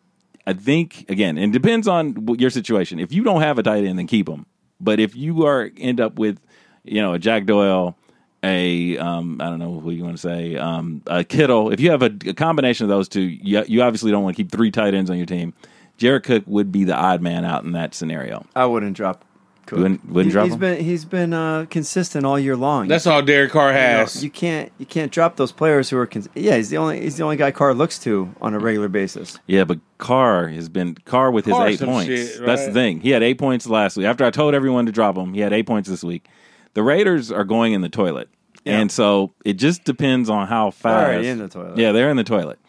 I 0.47 0.53
think 0.53 1.05
again, 1.09 1.37
it 1.37 1.51
depends 1.51 1.87
on 1.87 2.25
your 2.39 2.49
situation. 2.49 2.99
If 2.99 3.13
you 3.13 3.23
don't 3.23 3.41
have 3.41 3.59
a 3.59 3.63
tight 3.63 3.83
end, 3.83 3.99
then 3.99 4.07
keep 4.07 4.25
them. 4.25 4.47
But 4.82 4.99
if 4.99 5.15
you 5.15 5.45
are 5.45 5.69
end 5.77 5.99
up 5.99 6.17
with, 6.17 6.39
you 6.84 7.01
know, 7.01 7.13
a 7.13 7.19
Jack 7.19 7.45
Doyle, 7.45 7.95
a 8.43 8.97
um, 8.97 9.41
I 9.41 9.45
don't 9.49 9.59
know 9.59 9.69
what 9.69 9.95
you 9.95 10.03
want 10.03 10.15
to 10.15 10.21
say, 10.21 10.55
um, 10.55 11.01
a 11.07 11.23
Kittle. 11.23 11.71
If 11.71 11.80
you 11.80 11.91
have 11.91 12.01
a, 12.01 12.11
a 12.27 12.34
combination 12.34 12.86
of 12.86 12.89
those 12.89 13.09
two, 13.09 13.21
you, 13.21 13.63
you 13.67 13.82
obviously 13.82 14.11
don't 14.11 14.23
want 14.23 14.36
to 14.36 14.43
keep 14.43 14.51
three 14.51 14.71
tight 14.71 14.93
ends 14.93 15.09
on 15.09 15.17
your 15.17 15.25
team. 15.25 15.53
Jared 15.97 16.23
Cook 16.23 16.43
would 16.47 16.71
be 16.71 16.86
the 16.86 16.95
odd 16.95 17.21
man 17.21 17.43
out 17.43 17.65
in 17.65 17.73
that 17.73 17.93
scenario. 17.93 18.45
I 18.55 18.65
wouldn't 18.65 18.95
drop. 18.95 19.25
Cook. 19.70 19.80
Wouldn't- 19.80 20.05
wouldn't 20.09 20.26
He- 20.28 20.32
drop 20.32 20.45
He's 20.45 20.53
him? 20.55 20.59
been 20.59 20.84
he's 20.84 21.05
been 21.05 21.34
uh, 21.34 21.65
consistent 21.70 22.26
all 22.26 22.38
year 22.39 22.55
long. 22.55 22.88
That's 22.88 23.05
all 23.07 23.22
Derek 23.22 23.51
Carr 23.51 23.67
You 23.70 23.74
know, 23.74 23.80
has. 23.80 24.24
You 24.24 24.30
can't 24.30 24.72
you 24.78 24.86
can't 24.86 25.11
drop 25.11 25.36
those 25.38 25.51
players 25.51 25.89
who 25.89 25.97
are. 25.97 26.05
Cons- 26.05 26.28
yeah, 26.36 26.55
he's 26.57 26.70
the 26.70 26.78
only 26.78 27.01
he's 27.01 27.17
the 27.17 27.24
only 27.24 27.38
guy 27.38 27.51
Carr 27.51 27.74
looks 27.74 27.99
to 27.99 28.34
on 28.41 28.53
a 28.53 28.59
regular 28.59 28.88
basis. 28.89 29.38
Yeah, 29.47 29.63
but 29.63 29.80
Carr 29.99 30.47
has 30.49 30.67
been 30.70 30.95
Carr 31.05 31.32
with 31.32 31.45
his 31.45 31.53
Carr 31.53 31.67
eight 31.70 31.80
points. 31.80 32.07
shit, 32.07 32.45
That's 32.45 32.65
the 32.65 32.74
thing. 32.74 32.99
He 33.01 33.11
had 33.11 33.24
eight 33.24 33.38
points 33.38 33.67
last 33.67 33.95
week. 33.97 34.05
After 34.07 34.26
I 34.26 34.32
told 34.32 34.53
everyone 34.55 34.86
to 34.88 34.91
drop 34.91 35.15
him, 35.17 35.34
he 35.34 35.39
had 35.41 35.53
eight 35.53 35.67
points 35.67 35.88
this 35.89 36.03
week. 36.03 36.28
The 36.74 36.84
Raiders 36.84 37.32
are 37.32 37.43
going 37.43 37.74
in 37.74 37.82
the 37.82 37.89
toilet, 37.89 38.30
Yeah. 38.63 38.80
and 38.80 38.91
so 38.91 39.34
it 39.45 39.53
just 39.53 39.84
depends 39.84 40.30
on 40.30 40.47
how 40.47 40.72
fast. 40.72 41.07
already 41.07 41.28
in 41.28 41.39
the 41.39 41.47
toilet. 41.47 41.78
Yeah, 41.78 41.91
they're 41.91 42.09
in 42.09 42.17
the 42.17 42.24
toilet, 42.24 42.59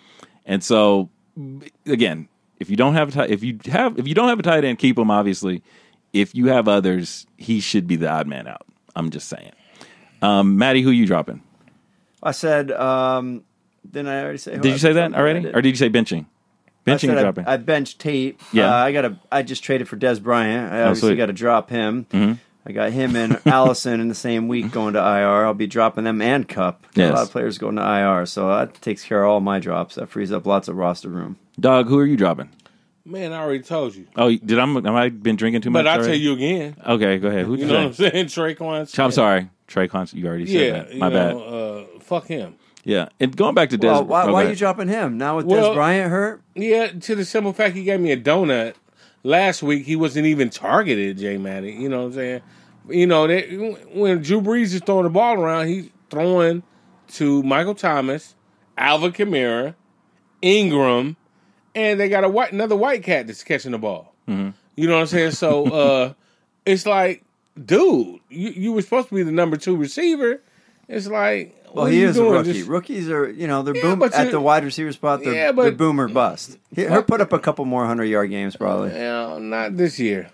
and 0.46 0.62
so 0.64 1.08
again, 1.86 2.28
if 2.58 2.68
you 2.70 2.76
don't 2.76 2.94
have 2.94 3.08
a 3.08 3.12
tight, 3.12 3.30
if 3.30 3.42
you 3.42 3.58
have 3.66 3.98
if 3.98 4.06
you 4.08 4.14
don't 4.14 4.28
have 4.28 4.38
a 4.38 4.42
tight 4.42 4.64
end, 4.64 4.78
keep 4.78 4.98
him. 4.98 5.10
Obviously, 5.10 5.62
if 6.12 6.34
you 6.34 6.46
have 6.48 6.68
others, 6.68 7.26
he 7.36 7.60
should 7.60 7.86
be 7.86 7.96
the 7.96 8.08
odd 8.08 8.26
man 8.26 8.46
out. 8.46 8.66
I'm 8.96 9.10
just 9.10 9.28
saying. 9.28 9.52
Um, 10.22 10.58
Maddie, 10.58 10.82
who 10.82 10.90
you 10.90 11.06
dropping? 11.06 11.42
I 12.22 12.32
said. 12.32 12.70
Um, 12.72 13.44
didn't 13.90 14.08
I 14.08 14.22
already 14.22 14.38
say? 14.38 14.52
Did 14.56 14.66
I 14.66 14.68
you 14.70 14.78
say 14.78 14.92
that 14.92 15.14
already, 15.14 15.46
or 15.48 15.62
did 15.62 15.70
you 15.70 15.76
say 15.76 15.88
benching? 15.88 16.26
I 16.86 16.90
Benching 16.90 17.16
I- 17.16 17.20
dropping? 17.22 17.46
I, 17.46 17.56
benched 17.56 17.98
Tate. 18.00 18.40
Yeah. 18.52 18.74
uh, 18.74 18.76
I 18.84 18.92
got 18.92 19.04
a. 19.04 19.16
I 19.30 19.42
just 19.42 19.62
traded 19.62 19.88
for 19.88 19.96
Dez 19.96 20.22
Bryant. 20.22 20.72
I 20.72 20.80
Oh, 20.80 20.86
obviously 20.88 21.10
sweet. 21.10 21.16
got 21.16 21.26
to 21.26 21.32
drop 21.32 21.70
him. 21.70 22.06
Mhm. 22.10 22.38
I 22.66 22.72
got 22.72 22.92
him 22.92 23.16
and 23.16 23.40
Allison 23.46 24.00
in 24.00 24.08
the 24.08 24.14
same 24.14 24.48
week 24.48 24.70
going 24.70 24.92
to 24.94 24.98
IR. 24.98 25.46
I'll 25.46 25.54
be 25.54 25.66
dropping 25.66 26.04
them 26.04 26.20
and 26.20 26.46
Kupp. 26.48 26.86
Yes. 26.94 27.10
A 27.10 27.14
lot 27.14 27.22
of 27.22 27.30
players 27.30 27.56
going 27.58 27.76
to 27.76 27.82
IR, 27.82 28.26
so 28.26 28.48
that 28.48 28.74
takes 28.82 29.02
care 29.02 29.24
of 29.24 29.30
all 29.30 29.40
my 29.40 29.58
drops. 29.58 29.94
That 29.94 30.08
frees 30.10 30.30
up 30.32 30.46
lots 30.46 30.68
of 30.68 30.76
roster 30.76 31.08
room. 31.08 31.36
Dog, 31.58 31.88
who 31.88 31.98
are 31.98 32.04
you 32.06 32.16
dropping? 32.18 32.50
Man, 33.10 33.32
I 33.32 33.40
already 33.42 33.62
told 33.64 33.94
you. 33.96 34.06
Oh, 34.16 34.30
did 34.34 34.58
I? 34.58 34.62
Am 34.62 34.86
I 34.86 35.08
been 35.08 35.36
drinking 35.36 35.62
too 35.62 35.70
much? 35.70 35.80
But 35.84 35.86
I'll 35.88 36.04
tell 36.04 36.14
you 36.14 36.32
again. 36.34 36.76
Okay, 36.86 37.18
go 37.18 37.28
ahead. 37.28 37.44
Who 37.46 37.54
You 37.54 37.62
you 37.62 37.66
know 37.66 37.74
what 37.74 37.86
I'm 37.86 37.92
say? 37.94 38.10
saying? 38.10 38.26
Tre'Quan. 38.56 38.98
I'm 38.98 39.10
sorry, 39.10 39.50
Trey 39.66 39.88
Const. 39.88 40.14
You 40.14 40.26
already 40.28 40.46
said 40.46 40.54
Yeah, 40.54 40.70
that. 40.84 40.92
you 40.94 40.98
My 41.00 41.08
bad. 41.10 41.34
know, 41.34 41.42
uh, 41.96 42.00
fuck 42.00 42.26
him. 42.26 42.54
Yeah, 42.84 43.08
and 43.18 43.36
going 43.36 43.54
back 43.54 43.70
to 43.70 43.78
Dez. 43.78 43.82
Well, 43.84 44.04
why, 44.04 44.24
oh, 44.26 44.32
why 44.32 44.44
are 44.46 44.48
you 44.50 44.56
dropping 44.56 44.88
him 44.88 45.18
now 45.18 45.36
with 45.36 45.46
Well- 45.46 45.70
Dez 45.72 45.74
Bryant 45.74 46.10
hurt? 46.10 46.40
Yeah, 46.54 46.86
to 46.88 47.14
the 47.14 47.24
simple 47.24 47.52
fact 47.52 47.74
he 47.76 47.82
gave 47.84 48.00
me 48.00 48.12
a 48.12 48.16
donut 48.16 48.74
last 49.22 49.62
week. 49.62 49.84
He 49.86 49.96
wasn't 49.96 50.26
even 50.26 50.48
targeted, 50.48 51.18
Jay 51.18 51.36
Matty. 51.36 51.72
You 51.72 51.88
know 51.88 51.98
what 52.00 52.06
I'm 52.06 52.12
saying? 52.14 52.40
You 52.88 53.06
know, 53.06 53.26
they, 53.26 53.42
when 53.92 54.22
Drew 54.22 54.40
Brees 54.40 54.72
is 54.72 54.80
throwing 54.80 55.04
the 55.04 55.10
ball 55.10 55.34
around, 55.34 55.66
he's 55.68 55.90
throwing 56.08 56.62
to 57.14 57.42
Michael 57.42 57.74
Thomas, 57.74 58.34
Alvin 58.78 59.12
Kamara, 59.12 59.74
Ingram, 60.42 61.16
and 61.74 61.98
they 62.00 62.08
got 62.08 62.24
a 62.24 62.28
white 62.28 62.52
another 62.52 62.76
white 62.76 63.02
cat 63.02 63.26
that's 63.26 63.42
catching 63.44 63.72
the 63.72 63.78
ball. 63.78 64.12
Mm-hmm. 64.28 64.50
You 64.76 64.86
know 64.86 64.94
what 64.94 65.00
I'm 65.02 65.06
saying? 65.06 65.32
So 65.32 65.66
uh, 65.72 66.12
it's 66.66 66.86
like, 66.86 67.24
dude, 67.62 68.20
you, 68.28 68.50
you 68.50 68.72
were 68.72 68.82
supposed 68.82 69.08
to 69.08 69.14
be 69.14 69.22
the 69.22 69.32
number 69.32 69.56
two 69.56 69.76
receiver. 69.76 70.40
It's 70.88 71.06
like, 71.06 71.54
Well, 71.72 71.86
he 71.86 72.02
is 72.02 72.16
a 72.18 72.24
rookie. 72.24 72.52
Just- 72.52 72.68
Rookies 72.68 73.08
are, 73.10 73.30
you 73.30 73.46
know, 73.46 73.62
they're 73.62 73.76
Yeah, 73.76 73.94
boom 73.94 74.02
at 74.02 74.30
the 74.30 74.40
wide 74.40 74.64
receiver 74.64 74.92
spot. 74.92 75.22
They're, 75.22 75.32
Yeah, 75.34 75.52
but- 75.52 75.62
they're 75.62 75.72
boomer 75.72 76.08
bust. 76.08 76.58
He, 76.74 76.82
he'll 76.86 77.02
put 77.02 77.20
up 77.20 77.32
a 77.32 77.38
couple 77.38 77.64
more 77.64 77.86
hundred 77.86 78.06
yard 78.06 78.30
games 78.30 78.56
probably. 78.56 78.90
Yeah, 78.90 79.38
not 79.38 79.76
this 79.76 79.98
year. 79.98 80.30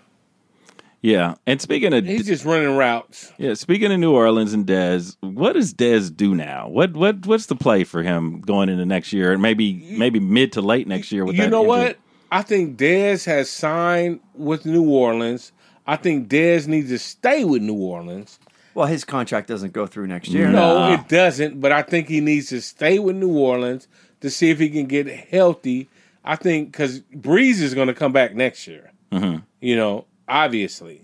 Yeah, 1.01 1.35
and 1.45 1.61
speaking 1.61 1.93
of 1.93 2.05
He's 2.05 2.25
just 2.25 2.43
running 2.43 2.75
routes. 2.75 3.31
yeah, 3.37 3.53
speaking 3.53 3.91
of 3.91 3.99
New 3.99 4.13
Orleans 4.13 4.53
and 4.53 4.65
Dez, 4.65 5.15
what 5.21 5.53
does 5.53 5.73
Dez 5.73 6.15
do 6.15 6.33
now? 6.33 6.67
What 6.69 6.93
what 6.97 7.25
what's 7.27 7.45
the 7.45 7.55
play 7.55 7.83
for 7.83 8.01
him 8.03 8.41
going 8.41 8.67
into 8.69 8.85
next 8.85 9.13
year 9.13 9.31
and 9.31 9.41
maybe 9.41 9.73
maybe 9.97 10.19
mid 10.19 10.53
to 10.53 10.61
late 10.61 10.87
next 10.87 11.11
year? 11.11 11.23
With 11.23 11.35
You 11.35 11.43
that 11.43 11.49
know 11.51 11.61
injury? 11.63 11.77
what? 11.87 11.97
I 12.31 12.41
think 12.41 12.77
Dez 12.77 13.25
has 13.25 13.49
signed 13.49 14.19
with 14.35 14.65
New 14.65 14.89
Orleans. 14.89 15.51
I 15.85 15.95
think 15.97 16.27
Dez 16.29 16.67
needs 16.67 16.89
to 16.89 16.99
stay 16.99 17.45
with 17.45 17.61
New 17.61 17.77
Orleans. 17.77 18.39
Well, 18.73 18.87
his 18.87 19.05
contract 19.05 19.47
doesn't 19.47 19.73
go 19.73 19.87
through 19.87 20.07
next 20.07 20.29
year. 20.29 20.49
No, 20.49 20.77
Nah. 20.79 20.93
it 20.95 21.07
doesn't. 21.07 21.61
But 21.61 21.71
I 21.71 21.83
think 21.83 22.09
he 22.09 22.19
needs 22.21 22.49
to 22.49 22.61
stay 22.61 22.99
with 22.99 23.15
New 23.15 23.37
Orleans 23.37 23.87
to 24.21 24.29
see 24.29 24.49
if 24.49 24.59
he 24.59 24.69
can 24.69 24.87
get 24.87 25.07
healthy. 25.07 25.89
I 26.25 26.35
think 26.35 26.71
because 26.71 26.99
Brees 27.15 27.61
is 27.61 27.73
going 27.73 27.87
to 27.87 27.93
come 27.93 28.11
back 28.11 28.35
next 28.35 28.67
year. 28.67 28.91
Mm-hmm. 29.11 29.37
You 29.61 29.75
know, 29.77 30.05
obviously, 30.27 31.01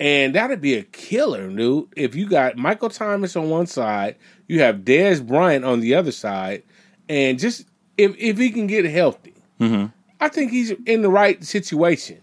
and 0.00 0.34
that'd 0.34 0.60
be 0.60 0.74
a 0.74 0.82
killer, 0.82 1.48
dude. 1.48 1.88
If 1.96 2.14
you 2.14 2.28
got 2.28 2.56
Michael 2.56 2.90
Thomas 2.90 3.36
on 3.36 3.48
one 3.50 3.66
side, 3.66 4.16
you 4.48 4.60
have 4.60 4.78
Dez 4.78 5.26
Bryant 5.26 5.64
on 5.64 5.80
the 5.80 5.94
other 5.94 6.12
side, 6.12 6.62
and 7.08 7.38
just 7.38 7.66
if 7.96 8.14
if 8.18 8.38
he 8.38 8.50
can 8.50 8.66
get 8.66 8.84
healthy, 8.84 9.34
Mm-hmm. 9.60 9.86
I 10.20 10.28
think 10.28 10.50
he's 10.50 10.72
in 10.86 11.02
the 11.02 11.10
right 11.10 11.42
situation. 11.44 12.20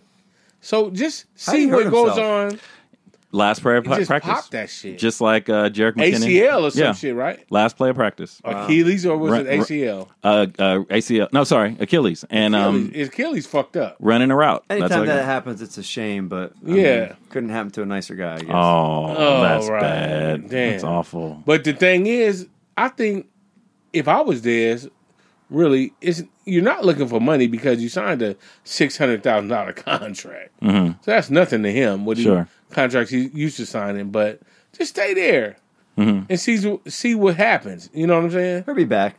So 0.59 0.89
just 0.91 1.25
see 1.35 1.65
what 1.67 1.89
goes 1.89 2.09
himself? 2.15 2.53
on. 2.53 2.59
Last 3.33 3.61
play 3.61 3.77
of 3.77 3.85
Just 3.85 4.07
practice, 4.09 4.29
pop 4.29 4.49
that 4.49 4.69
shit. 4.69 4.97
just 4.99 5.21
like 5.21 5.47
uh, 5.47 5.69
Jerick 5.69 5.93
McKinnon. 5.93 6.27
ACL 6.27 6.63
or 6.63 6.71
some 6.71 6.81
yeah. 6.81 6.93
shit, 6.93 7.15
right? 7.15 7.39
Last 7.49 7.77
play 7.77 7.89
of 7.89 7.95
practice, 7.95 8.41
Achilles 8.43 9.05
or 9.05 9.17
was 9.17 9.31
Right, 9.31 9.45
it. 9.45 9.59
ACL? 9.61 10.09
uh, 10.23 10.27
uh, 10.59 10.79
ACL. 10.89 11.31
No, 11.31 11.45
sorry, 11.45 11.77
Achilles, 11.79 12.25
and 12.29 12.53
um, 12.55 12.87
Achilles, 12.89 13.07
Achilles 13.07 13.47
fucked 13.47 13.77
up. 13.77 13.95
running 14.01 14.31
a 14.31 14.35
route. 14.35 14.65
Anytime 14.69 14.89
That's 14.89 15.05
that 15.07 15.25
happens, 15.25 15.61
it's 15.61 15.77
a 15.77 15.83
shame, 15.83 16.27
but 16.27 16.51
I 16.67 16.71
Yeah. 16.71 16.99
mean, 16.99 17.15
couldn't 17.29 17.49
happen 17.51 17.71
to 17.71 17.83
a 17.83 17.85
nicer 17.85 18.15
guy. 18.15 18.33
I 18.35 18.39
guess. 18.39 18.49
Oh, 18.49 19.15
Oh, 19.17 19.41
that's 19.43 19.69
right. 19.69 19.81
bad. 19.81 20.49
Damn. 20.49 20.71
That's 20.71 20.83
awful. 20.83 21.41
But 21.45 21.63
the 21.63 21.71
thing 21.73 22.07
is, 22.07 22.47
I 22.75 22.89
think 22.89 23.27
if 23.93 24.07
I 24.09 24.19
was 24.21 24.41
Dez, 24.41 24.89
really, 25.49 25.93
it's 26.01 26.23
you're 26.45 26.63
not 26.63 26.83
looking 26.83 27.07
for 27.07 27.21
money 27.21 27.47
because 27.47 27.81
you 27.81 27.87
signed 27.89 28.21
a 28.21 28.35
six 28.63 28.97
hundred 28.97 29.23
thousand 29.23 29.49
dollar 29.49 29.71
contract. 29.73 30.49
Mhm. 30.61 30.95
So 31.05 31.11
that's 31.11 31.29
nothing 31.29 31.63
to 31.63 31.71
him. 31.71 32.03
What 32.05 32.17
he, 32.17 32.23
Sure. 32.23 32.47
Contracts 32.71 33.11
he 33.11 33.29
used 33.33 33.57
to 33.57 33.65
signing, 33.65 34.09
but 34.11 34.39
just 34.77 34.91
stay 34.91 35.13
there 35.13 35.57
Mhm. 35.97 36.25
and 36.29 36.39
see 36.39 36.79
see 36.87 37.15
what 37.15 37.35
happens. 37.35 37.89
You 37.93 38.07
know 38.07 38.15
what 38.15 38.25
I'm 38.25 38.31
saying? 38.31 38.63
He'll 38.65 38.75
be 38.75 38.85
back. 38.85 39.17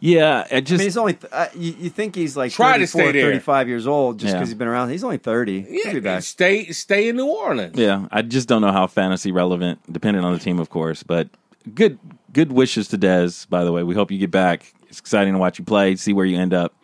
Yeah, 0.00 0.46
it 0.50 0.56
I 0.56 0.60
just 0.60 0.78
mean, 0.80 0.86
he's 0.86 0.96
only. 0.98 1.18
Uh, 1.32 1.46
you, 1.54 1.74
you 1.78 1.88
think 1.88 2.14
he's 2.14 2.36
like 2.36 2.52
Try 2.52 2.76
to 2.76 2.86
stay 2.86 3.10
there. 3.12 3.22
35 3.24 3.68
years 3.68 3.86
old 3.86 4.18
just 4.18 4.32
Yeah. 4.32 4.38
because 4.38 4.50
he's 4.50 4.58
been 4.58 4.68
around. 4.68 4.90
He's 4.90 5.02
only 5.02 5.16
30. 5.16 5.62
He'll 5.62 5.70
be 5.70 5.94
Yeah, 5.94 6.00
back. 6.00 6.22
stay 6.24 6.66
stay 6.72 7.08
in 7.08 7.16
New 7.16 7.26
Orleans. 7.26 7.78
Yeah, 7.78 8.06
I 8.12 8.20
just 8.20 8.46
don't 8.46 8.60
know 8.60 8.72
how 8.72 8.86
fantasy 8.86 9.32
relevant, 9.32 9.78
depending 9.90 10.22
on 10.22 10.34
the 10.34 10.38
team, 10.38 10.58
of 10.58 10.68
course. 10.68 11.02
But 11.02 11.28
good, 11.74 11.98
good 12.34 12.52
wishes 12.52 12.88
to 12.88 12.98
Dez. 12.98 13.48
By 13.48 13.64
the 13.64 13.72
way, 13.72 13.82
we 13.82 13.94
hope 13.94 14.10
you 14.10 14.18
get 14.18 14.30
back. 14.30 14.74
It's 14.90 14.98
exciting 15.00 15.32
to 15.32 15.38
watch 15.38 15.58
you 15.58 15.64
play, 15.64 15.96
see 15.96 16.12
where 16.12 16.26
you 16.26 16.38
end 16.38 16.52
up. 16.52 16.74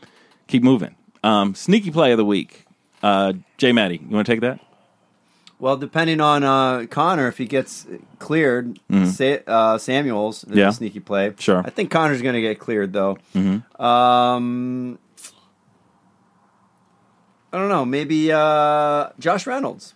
Keep 0.46 0.62
moving. 0.62 0.94
Um, 1.22 1.54
sneaky 1.54 1.90
play 1.90 2.12
of 2.12 2.16
the 2.16 2.24
week. 2.24 2.64
Uh, 3.02 3.34
Jay 3.58 3.72
Matty, 3.72 4.00
you 4.02 4.14
want 4.16 4.26
to 4.26 4.32
take 4.32 4.40
that? 4.40 4.60
Well, 5.60 5.76
depending 5.76 6.20
on 6.22 6.42
uh, 6.42 6.86
Conner, 6.88 7.28
if 7.28 7.36
he 7.38 7.44
gets 7.44 7.86
cleared, 8.18 8.80
Sa- 8.90 9.38
uh, 9.46 9.76
Samuels 9.78 10.42
is 10.44 10.48
Mm-hmm. 10.48 10.58
Yeah. 10.58 10.68
a 10.68 10.72
sneaky 10.72 11.00
play. 11.00 11.34
Sure. 11.38 11.62
I 11.64 11.68
think 11.70 11.90
Conner's 11.90 12.22
going 12.22 12.34
to 12.34 12.40
get 12.40 12.58
cleared 12.58 12.92
though. 12.94 13.18
Mhm. 13.34 13.62
Um, 13.80 14.98
I 17.52 17.58
don't 17.58 17.68
know. 17.68 17.84
Maybe 17.84 18.30
uh, 18.32 19.08
Josh 19.18 19.46
Reynolds. 19.46 19.94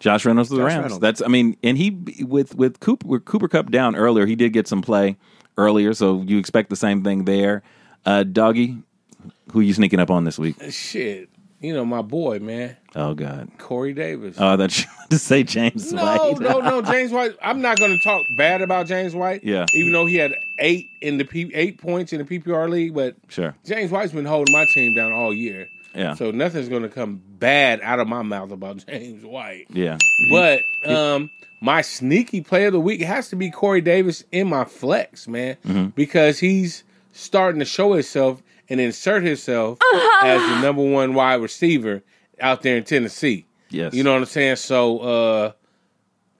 Josh 0.00 0.24
Reynolds 0.26 0.50
of 0.50 0.56
the 0.58 0.64
Josh 0.64 0.72
Rams. 0.72 0.82
Reynolds. 0.82 1.00
That's 1.00 1.22
I 1.22 1.28
mean, 1.28 1.56
and 1.62 1.78
he 1.78 1.90
with 2.24 2.54
with 2.56 2.80
Cooper 2.80 3.06
with 3.06 3.24
Cooper 3.24 3.46
Kupp 3.48 3.70
down 3.70 3.94
earlier, 3.94 4.26
he 4.26 4.34
did 4.34 4.52
get 4.52 4.66
some 4.66 4.82
play 4.82 5.16
earlier, 5.56 5.94
so 5.94 6.22
you 6.22 6.38
expect 6.38 6.70
the 6.70 6.76
same 6.76 7.04
thing 7.04 7.24
there. 7.24 7.62
Uh, 8.04 8.24
Doggy, 8.24 8.78
who 9.52 9.60
you 9.60 9.72
sneaking 9.72 10.00
up 10.00 10.10
on 10.10 10.24
this 10.24 10.40
week? 10.40 10.56
Shit, 10.70 11.28
you 11.62 11.72
know 11.72 11.84
my 11.84 12.02
boy, 12.02 12.38
man, 12.40 12.76
Oh 12.94 13.14
God. 13.14 13.50
Corey 13.58 13.94
Davis. 13.94 14.36
Oh, 14.38 14.56
that's 14.56 14.84
to 15.10 15.18
say 15.18 15.42
James 15.42 15.92
No, 15.92 16.02
White. 16.04 16.40
No, 16.40 16.58
no, 16.60 16.80
no, 16.80 16.82
James 16.82 17.10
White. 17.12 17.32
I'm 17.42 17.60
not 17.62 17.78
going 17.78 17.96
to 17.96 18.04
talk 18.04 18.22
bad 18.36 18.60
about 18.62 18.86
James 18.86 19.14
White. 19.14 19.44
Yeah. 19.44 19.64
even 19.74 19.92
though 19.92 20.06
he 20.06 20.16
had 20.16 20.32
eight 20.58 20.90
in 21.00 21.18
the 21.18 21.24
P, 21.24 21.50
eight 21.54 21.78
points 21.80 22.12
in 22.12 22.24
the 22.24 22.38
PPR 22.38 22.68
league, 22.68 22.94
but 22.94 23.16
Sure. 23.28 23.54
James 23.64 23.90
White's 23.90 24.12
been 24.12 24.24
holding 24.26 24.52
my 24.52 24.66
team 24.74 24.94
down 24.94 25.12
all 25.12 25.32
year. 25.32 25.68
Yeah. 25.94 26.14
So 26.14 26.30
nothing's 26.30 26.68
going 26.70 26.82
to 26.82 26.88
come 26.88 27.20
bad 27.38 27.80
out 27.82 28.00
of 28.00 28.08
my 28.08 28.22
mouth 28.22 28.50
about 28.50 28.78
James 28.86 29.24
White. 29.24 29.66
Yeah. 29.70 29.98
But 30.30 30.60
um, 30.86 31.30
my 31.60 31.82
sneaky 31.82 32.40
play 32.40 32.64
of 32.64 32.72
the 32.72 32.80
week 32.80 33.02
has 33.02 33.28
to 33.28 33.36
be 33.36 33.50
Corey 33.50 33.80
Davis 33.82 34.24
in 34.32 34.48
my 34.48 34.64
flex, 34.64 35.28
man, 35.28 35.56
Mm-hmm. 35.66 35.86
because 35.88 36.38
he's 36.38 36.84
starting 37.12 37.58
to 37.58 37.64
show 37.66 37.92
himself 37.92 38.42
and 38.72 38.80
insert 38.80 39.22
himself 39.22 39.78
as 40.22 40.40
the 40.40 40.60
number 40.62 40.82
one 40.82 41.14
wide 41.14 41.34
receiver 41.42 42.02
out 42.40 42.62
there 42.62 42.76
in 42.76 42.82
Tennessee. 42.84 43.46
Yes. 43.70 43.94
You 43.94 44.02
know 44.02 44.12
what 44.12 44.18
I'm 44.20 44.24
saying? 44.26 44.56
So, 44.56 44.98
uh, 44.98 45.52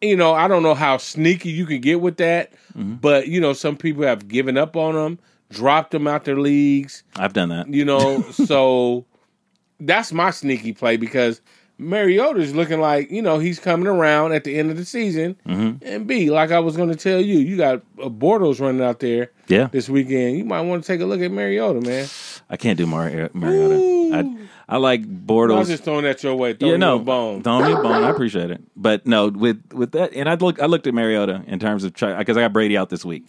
you 0.00 0.16
know, 0.16 0.32
I 0.34 0.48
don't 0.48 0.62
know 0.64 0.74
how 0.74 0.96
sneaky 0.96 1.50
you 1.50 1.66
can 1.66 1.80
get 1.80 2.00
with 2.00 2.16
that, 2.16 2.52
Mm-hmm. 2.76 2.94
but 2.94 3.28
you 3.28 3.38
know, 3.38 3.52
some 3.52 3.76
people 3.76 4.02
have 4.04 4.26
given 4.28 4.56
up 4.56 4.76
on 4.76 4.96
him, 4.96 5.18
dropped 5.50 5.92
him 5.94 6.06
out 6.06 6.24
their 6.24 6.38
leagues. 6.40 7.02
I've 7.16 7.34
done 7.34 7.50
that. 7.50 7.68
You 7.68 7.84
know, 7.84 8.22
so 8.32 9.04
that's 9.78 10.10
my 10.12 10.30
sneaky 10.30 10.72
play 10.72 10.96
because 10.96 11.42
Mariota's 11.78 12.54
looking 12.54 12.80
like 12.80 13.10
you 13.10 13.22
know 13.22 13.38
he's 13.38 13.58
coming 13.58 13.86
around 13.86 14.32
at 14.32 14.44
the 14.44 14.56
end 14.58 14.70
of 14.70 14.76
the 14.76 14.84
season. 14.84 15.36
Mm-hmm. 15.46 15.84
And 15.86 16.06
B, 16.06 16.30
like 16.30 16.50
I 16.52 16.60
was 16.60 16.76
going 16.76 16.90
to 16.90 16.96
tell 16.96 17.20
you, 17.20 17.38
you 17.38 17.56
got 17.56 17.82
uh, 18.00 18.08
Bortles 18.08 18.60
running 18.60 18.82
out 18.82 19.00
there 19.00 19.30
Yeah. 19.48 19.68
this 19.72 19.88
weekend. 19.88 20.38
You 20.38 20.44
might 20.44 20.60
want 20.62 20.84
to 20.84 20.86
take 20.86 21.00
a 21.00 21.06
look 21.06 21.20
at 21.20 21.30
Mariota, 21.32 21.80
man. 21.80 22.06
I 22.50 22.56
can't 22.56 22.76
do 22.78 22.86
Mar- 22.86 23.30
Mariota. 23.32 24.08
I, 24.68 24.74
I 24.74 24.76
like 24.76 25.02
Bortles. 25.26 25.56
I 25.56 25.58
was 25.60 25.68
just 25.68 25.84
throwing 25.84 26.04
that 26.04 26.22
your 26.22 26.34
way, 26.36 26.52
throwing 26.54 26.72
yeah, 26.72 26.76
no, 26.78 26.96
a 26.96 26.98
bone. 27.00 27.42
Throwing 27.42 27.66
me 27.66 27.72
a 27.72 27.76
bone. 27.76 28.04
I 28.04 28.10
appreciate 28.14 28.50
it, 28.50 28.62
but 28.76 29.06
no, 29.06 29.28
with 29.28 29.60
with 29.72 29.92
that, 29.92 30.12
and 30.14 30.28
I 30.28 30.34
look, 30.34 30.60
I 30.60 30.66
looked 30.66 30.86
at 30.86 30.94
Mariota 30.94 31.42
in 31.46 31.58
terms 31.58 31.84
of 31.84 31.92
because 31.94 32.36
I 32.36 32.40
got 32.42 32.52
Brady 32.52 32.76
out 32.76 32.90
this 32.90 33.04
week. 33.04 33.24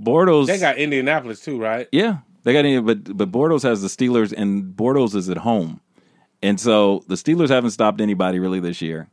Bortles, 0.00 0.46
They 0.46 0.58
got 0.58 0.76
Indianapolis 0.78 1.40
too, 1.40 1.58
right? 1.60 1.88
yeah, 1.92 2.18
they 2.44 2.52
got 2.52 2.60
any, 2.60 2.80
but 2.80 3.16
but 3.16 3.32
Bortles 3.32 3.62
has 3.62 3.82
the 3.82 3.88
Steelers, 3.88 4.32
and 4.36 4.76
Bortles 4.76 5.14
is 5.14 5.28
at 5.30 5.38
home, 5.38 5.80
and 6.42 6.58
so 6.60 7.02
the 7.08 7.14
Steelers 7.14 7.48
haven't 7.48 7.70
stopped 7.70 8.00
anybody 8.00 8.38
really 8.38 8.60
this 8.60 8.80
year. 8.82 9.08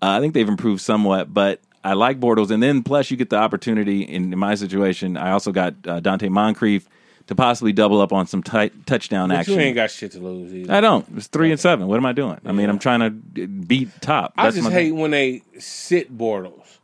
Uh, 0.00 0.10
I 0.10 0.20
think 0.20 0.34
they've 0.34 0.48
improved 0.48 0.80
somewhat, 0.80 1.32
but 1.34 1.60
I 1.84 1.94
like 1.94 2.20
Bortles, 2.20 2.50
and 2.50 2.62
then 2.62 2.82
plus 2.82 3.10
you 3.10 3.16
get 3.16 3.30
the 3.30 3.36
opportunity. 3.36 4.02
In, 4.02 4.32
in 4.32 4.38
my 4.38 4.54
situation, 4.54 5.16
I 5.16 5.30
also 5.32 5.52
got 5.52 5.74
uh, 5.86 6.00
Donte 6.00 6.28
Moncrief 6.30 6.88
to 7.26 7.34
possibly 7.34 7.72
double 7.72 8.00
up 8.00 8.12
on 8.12 8.26
some 8.26 8.42
tight 8.42 8.86
touchdown 8.86 9.28
But 9.28 9.38
action. 9.40 9.54
you 9.54 9.60
ain't 9.60 9.74
got 9.74 9.90
shit 9.90 10.12
to 10.12 10.18
lose 10.18 10.54
either. 10.54 10.72
I 10.72 10.80
don't. 10.80 11.06
It's 11.16 11.26
three 11.26 11.50
and 11.50 11.60
seven. 11.60 11.86
What 11.86 11.96
am 11.98 12.06
I 12.06 12.12
doing? 12.12 12.40
I 12.44 12.52
mean, 12.52 12.70
I'm 12.70 12.78
trying 12.78 13.00
to 13.00 13.46
beat 13.46 13.88
top. 14.00 14.32
I 14.38 14.50
just 14.50 14.70
hate 14.70 14.92
when 14.92 15.10
they 15.10 15.42
sit 15.58 16.16
Bortles. 16.16 16.78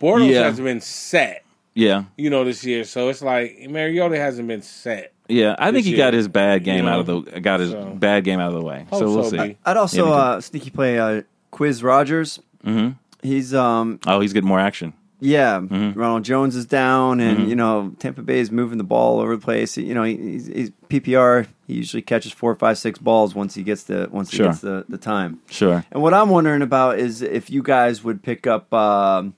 Bortles 0.00 0.30
Yeah. 0.30 0.42
has 0.44 0.60
been 0.60 0.80
set, 0.80 1.44
Yeah, 1.74 2.04
you 2.16 2.28
know, 2.30 2.44
this 2.44 2.64
year. 2.64 2.84
So 2.84 3.08
it's 3.08 3.22
like 3.22 3.58
Mariota 3.68 4.16
hasn't 4.16 4.46
been 4.46 4.62
set. 4.62 5.12
Yeah. 5.28 5.54
I 5.58 5.66
think 5.66 5.84
This 5.84 5.92
he 5.92 5.96
got 5.96 6.14
his 6.14 6.26
bad 6.28 6.64
game 6.64 6.84
you 6.84 6.90
out 6.90 7.00
of 7.00 7.06
the 7.06 7.40
got 7.40 7.60
his 7.60 7.70
so- 7.72 7.84
bad 7.94 8.24
game 8.24 8.40
out 8.40 8.48
of 8.48 8.54
the 8.54 8.62
way. 8.64 8.86
Hope 8.90 8.98
so 9.00 9.14
we'll 9.14 9.24
so, 9.24 9.30
see. 9.36 9.56
I'd 9.64 9.76
also 9.76 10.08
Yeah, 10.08 10.12
uh, 10.14 10.40
sneaky 10.40 10.70
play 10.70 10.98
uh, 10.98 11.22
Quiz 11.50 11.82
Rogers. 11.82 12.40
hmm 12.64 12.90
He's 13.22 13.52
um 13.54 13.98
Oh, 14.06 14.20
he's 14.20 14.32
getting 14.32 14.48
more 14.48 14.60
action. 14.60 14.92
yeah. 15.20 15.58
Mm-hmm. 15.58 15.98
Ronald 15.98 16.22
Jones 16.24 16.54
is 16.54 16.66
down, 16.66 17.18
and 17.20 17.48
you 17.48 17.56
know 17.56 17.92
Tampa 17.98 18.22
Bay 18.22 18.38
is 18.38 18.50
moving 18.52 18.78
the 18.78 18.84
ball 18.84 19.16
all 19.16 19.20
over 19.20 19.34
the 19.36 19.42
place. 19.42 19.76
You 19.76 19.92
know 19.94 20.04
he, 20.04 20.16
he's, 20.16 20.46
he's 20.46 20.70
PPR. 20.88 21.46
He 21.66 21.74
usually 21.74 22.02
catches 22.02 22.30
four, 22.32 22.54
five, 22.54 22.78
six 22.78 22.98
balls 23.00 23.34
once 23.34 23.54
he 23.56 23.62
gets 23.64 23.82
the 23.82 24.08
once 24.12 24.30
Sure. 24.30 24.46
he 24.46 24.50
gets 24.50 24.60
the, 24.60 24.84
the 24.88 24.98
time. 24.98 25.40
Sure. 25.50 25.84
And 25.90 26.00
what 26.02 26.14
I'm 26.14 26.28
wondering 26.30 26.62
about 26.62 26.98
is 27.00 27.20
if 27.22 27.50
you 27.50 27.62
guys 27.64 28.04
would 28.04 28.22
pick 28.22 28.46
up 28.46 28.72
um 28.72 29.34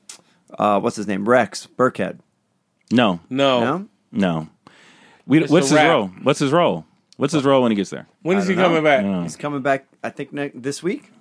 uh, 0.58 0.78
what's 0.80 0.96
his 0.96 1.06
name 1.06 1.26
Rex 1.28 1.66
Burkhead. 1.78 2.18
No, 2.92 3.20
No. 3.30 3.60
No, 3.60 3.88
no. 4.12 4.48
We, 5.30 5.40
what's 5.46 5.68
his 5.68 5.72
wrap. 5.72 5.88
role? 5.88 6.06
What's 6.22 6.40
his 6.40 6.50
role? 6.50 6.84
What's 7.16 7.32
his 7.32 7.44
role 7.44 7.62
when 7.62 7.70
he 7.70 7.76
gets 7.76 7.90
there? 7.90 8.08
When 8.22 8.36
is 8.36 8.48
he 8.48 8.54
know. 8.56 8.64
coming 8.64 8.82
back? 8.82 9.22
He's 9.22 9.36
coming 9.36 9.62
back. 9.62 9.86
I 10.02 10.10
think 10.10 10.32
ne- 10.32 10.50
this 10.54 10.82
week. 10.82 11.12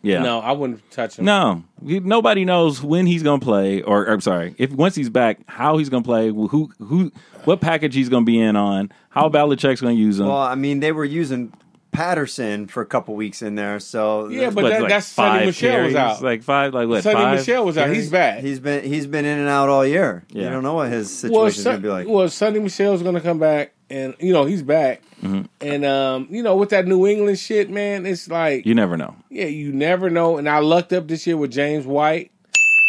Yeah. 0.00 0.20
No, 0.20 0.38
I 0.38 0.52
wouldn't 0.52 0.88
touch 0.90 1.18
him. 1.18 1.24
No, 1.26 1.64
He- 1.84 2.00
nobody 2.00 2.44
knows 2.44 2.82
when 2.82 3.06
he's 3.06 3.22
going 3.22 3.40
to 3.40 3.44
play, 3.44 3.82
or, 3.82 4.02
or 4.02 4.12
I'm 4.12 4.20
sorry, 4.20 4.54
if 4.56 4.70
once 4.70 4.94
he's 4.94 5.10
back, 5.10 5.40
how 5.48 5.76
he's 5.76 5.88
going 5.88 6.02
to 6.02 6.06
play, 6.06 6.28
who, 6.28 6.70
who, 6.78 7.12
what 7.44 7.60
package 7.60 7.94
he's 7.94 8.08
going 8.08 8.24
to 8.24 8.26
be 8.26 8.40
in 8.40 8.56
on, 8.56 8.90
how 9.10 9.28
Belichick's 9.28 9.80
going 9.80 9.96
to 9.96 10.00
use 10.00 10.18
him. 10.20 10.28
Well, 10.28 10.36
I 10.36 10.54
mean 10.54 10.80
they 10.80 10.92
were 10.92 11.04
using 11.04 11.52
Patterson 11.90 12.66
for 12.66 12.82
a 12.82 12.86
couple 12.86 13.14
weeks 13.14 13.42
in 13.42 13.54
there, 13.54 13.80
so 13.80 14.28
Yeah, 14.28 14.50
but 14.50 14.64
What, 14.64 14.70
that, 14.70 14.80
like 14.82 14.90
that's 14.90 15.14
Sony 15.14 15.46
Michel 15.46 15.84
was 15.84 15.94
out. 15.94 16.22
Like 16.22 16.42
five, 16.42 16.74
like 16.74 16.88
what? 16.88 17.02
Sonny 17.02 17.16
five? 17.16 17.38
Michelle 17.38 17.64
was 17.64 17.78
out. 17.78 17.90
He's 17.90 18.10
back. 18.10 18.40
He's 18.40 18.60
been 18.60 18.84
he's 18.84 19.06
been 19.06 19.24
in 19.24 19.38
and 19.38 19.48
out 19.48 19.68
all 19.68 19.86
year. 19.86 20.24
You 20.32 20.44
don't 20.44 20.62
know 20.62 20.74
what 20.74 20.90
his 20.90 21.06
well, 21.24 21.50
situation's 21.50 21.64
gonna 21.64 21.78
be 21.78 21.88
like. 21.88 22.06
well, 22.06 22.26
Sony 22.26 22.62
Michel's 22.62 23.02
gonna 23.02 23.20
come 23.20 23.38
back, 23.38 23.72
and 23.90 24.14
you 24.20 24.32
know 24.32 24.44
he's 24.44 24.62
back. 24.62 25.02
Mm-hmm. 25.22 25.42
And 25.60 25.84
um, 25.84 26.28
you 26.30 26.42
know, 26.42 26.56
with 26.56 26.70
that 26.70 26.86
New 26.86 27.06
England 27.06 27.38
shit, 27.38 27.70
man, 27.70 28.06
it's 28.06 28.28
like 28.28 28.66
You 28.66 28.74
never 28.74 28.96
know. 28.96 29.16
yeah, 29.30 29.46
you 29.46 29.72
never 29.72 30.10
know. 30.10 30.36
And 30.36 30.48
I 30.48 30.58
lucked 30.58 30.92
up 30.92 31.08
this 31.08 31.26
year 31.26 31.36
with 31.36 31.50
James 31.50 31.86
White. 31.86 32.30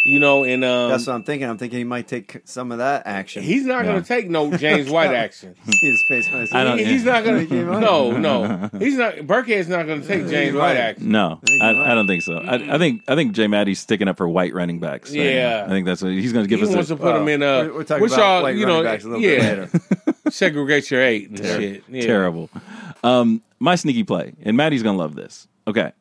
You 0.02 0.18
know, 0.18 0.44
and 0.44 0.64
um, 0.64 0.88
That's 0.88 1.06
what 1.06 1.12
I'm 1.12 1.22
thinking. 1.24 1.46
I'm 1.48 1.58
thinking 1.58 1.76
he 1.78 1.84
might 1.84 2.08
take 2.08 2.40
some 2.46 2.72
of 2.72 2.78
that 2.78 3.02
action. 3.06 3.42
he's 3.42 3.64
not 3.66 3.84
Yeah. 3.84 3.90
going 3.92 4.02
to 4.02 4.08
take 4.08 4.30
no 4.30 4.50
James 4.56 4.88
White 4.96 5.12
action. 5.12 5.54
His 5.66 6.02
face 6.08 6.26
when 6.32 6.48
I 6.52 6.60
I 6.60 6.64
don't- 6.64 6.78
He- 6.78 6.86
he's 6.86 7.04
not 7.04 7.22
going 7.22 7.46
Came 7.46 7.66
to. 7.66 7.72
on. 7.74 7.80
No, 7.82 8.10
no, 8.16 8.70
he's 8.78 8.96
not. 8.96 9.16
Burkhead's 9.16 9.68
not 9.68 9.86
going 9.86 10.00
to 10.00 10.06
take 10.08 10.26
James 10.28 10.56
White 10.56 10.78
action. 10.78 11.10
No, 11.10 11.38
I. 11.60 11.70
I 11.92 11.94
don't 11.94 12.06
think 12.06 12.22
so. 12.22 12.38
I, 12.38 12.76
I 12.76 12.78
think 12.78 13.02
I 13.08 13.14
think 13.14 13.32
Jay 13.32 13.46
Matty's 13.46 13.78
sticking 13.78 14.08
up 14.08 14.16
for 14.16 14.26
white 14.26 14.54
running 14.54 14.80
backs. 14.80 15.10
right 15.10 15.20
Yeah. 15.20 15.64
I 15.66 15.68
think 15.68 15.84
that's 15.84 16.00
what 16.02 16.12
he's 16.12 16.32
going 16.32 16.44
to 16.46 16.48
give 16.48 16.60
He 16.60 16.66
give 16.66 16.74
wants 16.74 16.90
us. 16.90 16.96
to 16.98 17.02
A, 17.02 17.06
put 17.12 17.20
him 17.20 17.28
in. 17.28 17.42
Uh, 17.42 17.64
We're, 17.64 17.74
we're 17.74 17.84
talking 17.84 18.02
which 18.02 18.12
about 18.12 18.22
y'all, 18.22 18.42
white 18.44 18.56
you 18.56 18.64
running 18.66 18.82
know, 18.84 18.90
backs 18.90 19.04
a 19.04 19.08
little 19.08 19.22
yeah, 19.22 19.54
bit 19.66 19.74
later. 19.74 20.30
segregate 20.30 20.90
your 20.90 21.02
eight 21.02 21.28
and 21.28 21.38
shit. 21.38 21.84
Yeah. 21.88 22.02
terrible. 22.02 22.48
Um, 23.04 23.42
my 23.58 23.74
sneaky 23.74 24.04
play, 24.04 24.32
and 24.42 24.56
Maddie's 24.56 24.82
going 24.82 24.96
to 24.96 25.02
love 25.02 25.14
this. 25.14 25.46
Okay, 25.68 25.92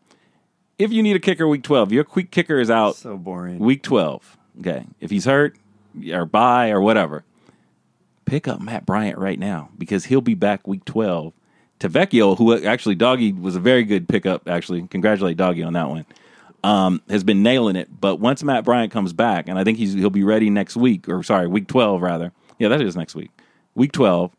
if 0.79 0.91
you 0.91 1.03
need 1.03 1.15
a 1.15 1.19
kicker 1.19 1.47
week 1.47 1.61
twelve, 1.63 1.91
your 1.91 2.03
quick 2.03 2.31
kicker 2.31 2.59
is 2.59 2.71
out 2.71 2.95
So 2.95 3.17
boring. 3.17 3.59
week 3.59 3.83
twelve. 3.83 4.37
Okay, 4.59 4.85
if 4.99 5.11
he's 5.11 5.25
hurt 5.25 5.55
or 6.11 6.25
bye 6.25 6.71
or 6.71 6.81
whatever, 6.81 7.23
pick 8.25 8.47
up 8.47 8.59
Matt 8.61 8.85
Bryant 8.85 9.17
right 9.17 9.37
now 9.37 9.69
because 9.77 10.05
he'll 10.05 10.21
be 10.21 10.33
back 10.33 10.67
week 10.67 10.85
twelve. 10.85 11.33
Tavecchio, 11.79 12.37
who 12.37 12.61
actually 12.65 12.95
Doggy 12.95 13.31
was 13.31 13.55
a 13.55 13.59
very 13.59 13.83
good 13.83 14.09
pickup. 14.09 14.49
Actually, 14.49 14.85
congratulate 14.87 15.37
Doggy 15.37 15.63
on 15.63 15.73
that 15.73 15.89
one. 15.89 16.05
Um, 16.61 17.01
has 17.09 17.23
been 17.23 17.41
nailing 17.41 17.77
it, 17.77 17.87
but 18.01 18.19
once 18.19 18.43
Matt 18.43 18.65
Bryant 18.65 18.91
comes 18.91 19.13
back, 19.13 19.47
and 19.47 19.57
I 19.57 19.63
think 19.63 19.77
he's 19.77 19.93
he'll 19.93 20.09
be 20.09 20.23
ready 20.25 20.49
next 20.49 20.75
week, 20.75 21.07
or 21.07 21.23
sorry, 21.23 21.47
week 21.47 21.67
twelve 21.67 22.01
rather. 22.01 22.33
Yeah, 22.57 22.67
that 22.67 22.81
is 22.81 22.97
next 22.97 23.15
week. 23.15 23.31
Week 23.75 23.93
twelve, 23.93 24.35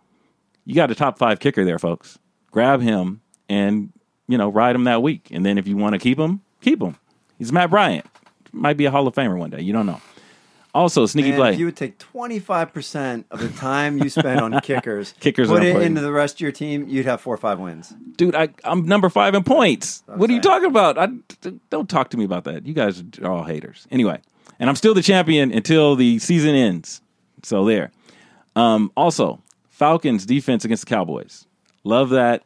you 0.67 0.75
got 0.75 0.91
a 0.91 0.95
top 0.95 1.17
five 1.17 1.41
kicker 1.41 1.65
there, 1.65 1.79
folks. 1.79 2.19
Grab 2.51 2.83
him 2.83 3.23
and 3.49 3.91
you 4.31 4.39
know 4.39 4.49
ride 4.49 4.75
him 4.77 4.85
that 4.85 5.03
week, 5.03 5.29
and 5.31 5.45
then 5.45 5.59
if 5.59 5.67
you 5.67 5.77
want 5.77 5.93
to 5.95 5.99
keep 5.99 6.19
him, 6.19 6.41
keep 6.61 6.81
him. 6.81 6.97
He's 7.39 7.53
Matt 7.53 7.71
Bryant. 7.71 8.07
Might 8.53 8.77
be 8.77 8.85
a 8.85 8.91
Hall 8.91 9.07
of 9.07 9.15
Famer 9.15 9.39
one 9.39 9.51
day. 9.51 9.61
You 9.61 9.73
don't 9.73 9.87
know. 9.87 10.01
Also, 10.73 11.05
sneaky 11.07 11.31
And 11.31 11.39
play. 11.39 11.53
if 11.55 11.59
you 11.59 11.65
would 11.65 11.77
take 11.77 11.99
25% 11.99 13.25
of 13.33 13.41
the 13.41 13.49
time 13.49 13.99
you 13.99 14.09
spend 14.09 14.41
on 14.41 14.61
kickers, 14.63 15.15
Kickers 15.19 15.49
put 15.49 15.65
it 15.65 15.83
into 15.83 16.01
the 16.01 16.13
rest 16.13 16.37
of 16.37 16.41
your 16.43 16.53
team, 16.53 16.87
you'd 16.89 17.07
have 17.07 17.21
four 17.21 17.35
or 17.35 17.39
five 17.39 17.59
wins. 17.59 17.93
dude, 18.17 18.37
I, 18.37 18.51
I'm 18.63 18.87
number 18.87 19.09
five 19.09 19.35
in 19.35 19.43
points. 19.43 20.05
What 20.07 20.31
are 20.31 20.33
you 20.33 20.41
talking 20.41 20.69
about? 20.69 20.97
I, 20.97 21.09
don't 21.71 21.91
talk 21.91 22.11
to 22.11 22.17
me 22.17 22.25
about 22.25 22.45
that. 22.45 22.67
You 22.67 22.75
guys 22.75 23.03
are 23.21 23.31
all 23.31 23.43
haters. 23.45 23.89
Anyway, 23.91 24.21
and 24.61 24.71
I'm 24.71 24.77
still 24.77 24.95
the 24.95 25.03
champion 25.03 25.51
until 25.51 25.97
the 25.97 26.21
season 26.21 26.55
ends. 26.55 27.01
So 27.43 27.65
there. 27.65 27.91
Um, 28.55 28.93
also, 28.97 29.43
Falcons 29.71 30.25
defense 30.25 30.65
against 30.65 30.85
the 30.87 30.95
Cowboys. 30.95 31.47
Love 31.83 32.11
that. 32.11 32.45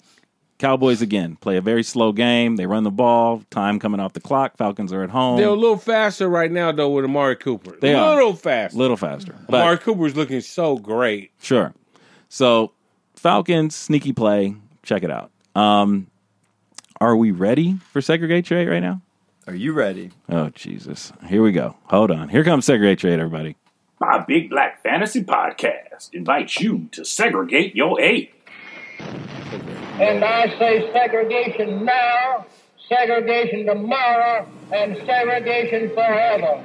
Cowboys 0.59 1.03
again 1.03 1.37
play 1.37 1.57
a 1.57 1.61
very 1.61 1.83
slow 1.83 2.13
game. 2.13 2.57
They 2.57 2.67
run 2.67 2.85
the 2.85 2.91
ball. 2.91 3.43
Time 3.51 3.79
coming 3.79 4.01
off 4.01 4.13
the 4.13 4.21
clock. 4.21 4.57
Falcons 4.57 4.93
are 4.93 5.03
at 5.03 5.11
home. 5.11 5.37
They're 5.37 5.49
a 5.49 5.53
little 5.53 5.77
faster 5.79 6.29
right 6.29 6.51
now 6.51 6.71
though 6.73 6.91
with 6.91 7.05
Amari 7.05 7.37
Cooper. 7.37 7.77
They 7.81 7.93
a 7.93 7.99
are. 7.99 8.15
little 8.15 8.35
faster. 8.35 8.79
little 8.79 8.97
faster. 8.97 9.35
But 9.49 9.61
Amari 9.63 9.79
Cooper's 9.79 10.17
looking 10.17 10.41
so 10.41 10.79
great. 10.79 11.33
Sure. 11.41 11.75
So 12.29 12.73
Falcons 13.17 13.75
sneaky 13.75 14.13
play. 14.13 14.55
Check 14.83 15.03
it 15.03 15.11
out. 15.11 15.31
Um, 15.55 16.07
are 17.01 17.17
we 17.17 17.31
ready 17.33 17.77
for 17.91 18.01
segregate 18.01 18.45
trade 18.45 18.69
right 18.69 18.81
now? 18.81 19.03
Are 19.47 19.55
you 19.55 19.73
ready? 19.73 20.11
Oh 20.31 20.49
Jesus! 20.51 21.13
Here 21.29 21.43
we 21.43 21.53
go. 21.53 21.77
Hold 21.87 22.11
on. 22.11 22.29
Here 22.31 22.45
comes 22.45 22.65
segregate 22.65 23.01
trade, 23.01 23.19
everybody. 23.19 23.57
My 24.01 24.25
Big 24.27 24.51
Black 24.51 24.83
Fantasy 24.83 25.23
Podcast 25.23 26.13
invites 26.15 26.61
you 26.61 26.89
to 26.93 27.05
segregate 27.05 27.75
your 27.77 28.01
eight. 28.01 28.33
And 30.01 30.25
I 30.25 30.49
say 30.59 30.91
segregation 30.93 31.85
now, 31.85 32.47
segregation 32.89 33.67
tomorrow, 33.67 34.47
and 34.73 34.97
segregation 35.07 35.91
forever. 35.91 36.65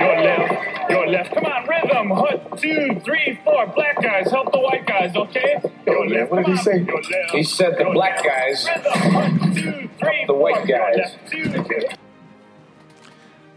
Your 0.00 0.22
left, 0.22 0.90
your 0.90 1.06
left. 1.08 1.34
Come 1.34 1.44
on, 1.44 1.68
rhythm. 1.68 2.08
One, 2.08 2.58
two, 2.58 3.00
three, 3.04 3.38
four. 3.44 3.66
Black 3.66 4.00
guys, 4.02 4.30
help 4.30 4.50
the 4.50 4.60
white 4.60 4.86
guys, 4.86 5.14
okay? 5.14 5.60
Your 5.86 6.08
left. 6.08 6.30
What 6.30 6.46
did 6.46 6.56
he 6.56 6.62
say? 6.62 6.86
He 7.32 7.42
said 7.42 7.76
the 7.78 7.90
black 7.92 8.24
guys 8.24 8.66
Rhythm. 8.74 9.14
One, 9.14 9.54
two, 9.54 9.90
three, 9.98 10.24
the 10.26 10.34
white 10.34 10.66
guys. 10.66 10.96
left, 10.96 11.30
two. 11.30 11.88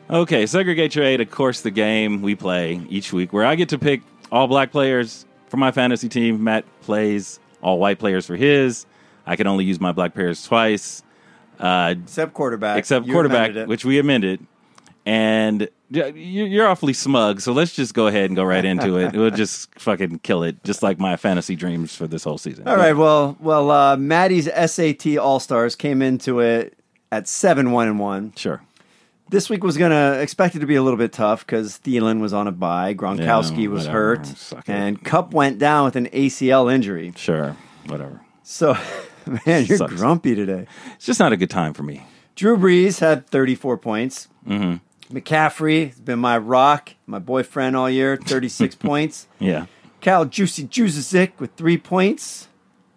Okay, 0.10 0.46
segregate 0.46 0.92
trade. 0.92 1.22
Of 1.22 1.32
course, 1.32 1.62
the 1.62 1.72
game 1.72 2.22
we 2.22 2.36
play 2.36 2.82
each 2.90 3.14
week, 3.14 3.32
where 3.32 3.46
I 3.46 3.56
get 3.56 3.70
to 3.70 3.80
pick 3.80 4.02
all 4.32 4.48
black 4.48 4.72
players 4.72 5.26
for 5.48 5.58
my 5.58 5.72
fantasy 5.72 6.10
team. 6.10 6.44
Matt 6.44 6.66
plays 6.82 7.40
all 7.62 7.80
white 7.80 8.00
players 8.00 8.26
for 8.26 8.36
his. 8.36 8.86
I 9.26 9.36
can 9.36 9.48
only 9.48 9.66
use 9.66 9.80
my 9.80 9.92
black 9.92 10.14
players 10.14 10.44
twice. 10.44 11.02
Uh, 11.60 11.96
Except 12.04 12.34
quarterback. 12.34 12.78
except 12.78 13.06
You 13.08 13.14
quarterback, 13.14 13.68
which 13.68 13.86
we 13.86 13.98
amended. 14.00 14.46
and 15.06 15.70
you- 15.90 16.06
you're 16.46 16.68
awfully 16.68 16.94
smug. 16.94 17.40
So 17.42 17.54
let's 17.54 17.74
just 17.74 17.94
go 17.94 18.08
ahead 18.08 18.26
and 18.26 18.36
go 18.36 18.44
right 18.44 18.66
into 18.66 18.98
it. 18.98 19.14
We'll 19.16 19.30
just 19.32 19.70
fucking 19.80 20.20
kill 20.20 20.44
it, 20.44 20.64
just 20.64 20.84
like 20.84 21.00
my 21.00 21.16
fantasy 21.16 21.56
dreams 21.56 21.96
for 21.96 22.08
this 22.08 22.24
whole 22.24 22.38
season. 22.38 22.68
All 22.68 22.76
right. 22.76 22.96
Well, 22.98 23.38
well, 23.40 23.72
uh, 23.72 23.96
Maddie's 23.98 24.50
SAT 24.54 25.18
All 25.18 25.40
Stars 25.40 25.76
came 25.76 26.02
into 26.02 26.40
it 26.40 26.78
at 27.12 27.28
seven 27.28 27.72
one 27.72 27.88
and 27.88 28.00
one. 28.00 28.34
Sure. 28.36 28.62
This 29.30 29.50
week 29.50 29.64
was 29.64 29.76
gonna 29.78 30.14
expected 30.20 30.62
to 30.62 30.68
be 30.68 30.76
a 30.76 30.84
little 30.84 30.98
bit 31.00 31.12
tough 31.12 31.46
because 31.46 31.80
Thielen 31.80 32.20
was 32.22 32.32
on 32.34 32.48
a 32.48 32.52
bye, 32.52 32.94
Gronkowski 32.94 33.64
Yeah, 33.64 33.70
was 33.70 33.88
whatever. 33.88 33.92
hurt, 34.18 34.54
and 34.68 35.04
Kupp 35.04 35.34
went 35.34 35.58
down 35.58 35.86
with 35.86 35.96
an 35.96 36.08
ACL 36.08 36.72
injury. 36.72 37.12
Sure. 37.16 37.58
Whatever. 37.88 38.22
So, 38.44 38.78
man, 39.46 39.66
you're 39.66 39.78
Sucks. 39.80 39.94
grumpy 39.94 40.36
today. 40.36 40.68
It's 40.96 41.06
just 41.08 41.20
not 41.20 41.34
a 41.34 41.38
good 41.38 41.50
time 41.50 41.74
for 41.74 41.82
me. 41.84 42.06
Drew 42.36 42.56
Brees 42.58 43.00
had 43.00 43.28
34 43.28 43.78
points. 43.78 44.28
Mm-hmm. 44.48 45.16
McCaffrey 45.18 45.88
has 45.90 46.00
been 46.00 46.20
my 46.20 46.38
rock, 46.38 46.92
my 47.08 47.20
boyfriend 47.20 47.76
all 47.76 47.90
year, 47.90 48.18
36 48.18 48.76
points. 48.80 49.28
Yeah. 49.40 49.66
Cal 50.02 50.26
Juicy 50.26 50.66
Juzic 50.68 51.32
with 51.40 51.52
three 51.56 51.78
points. 51.78 52.48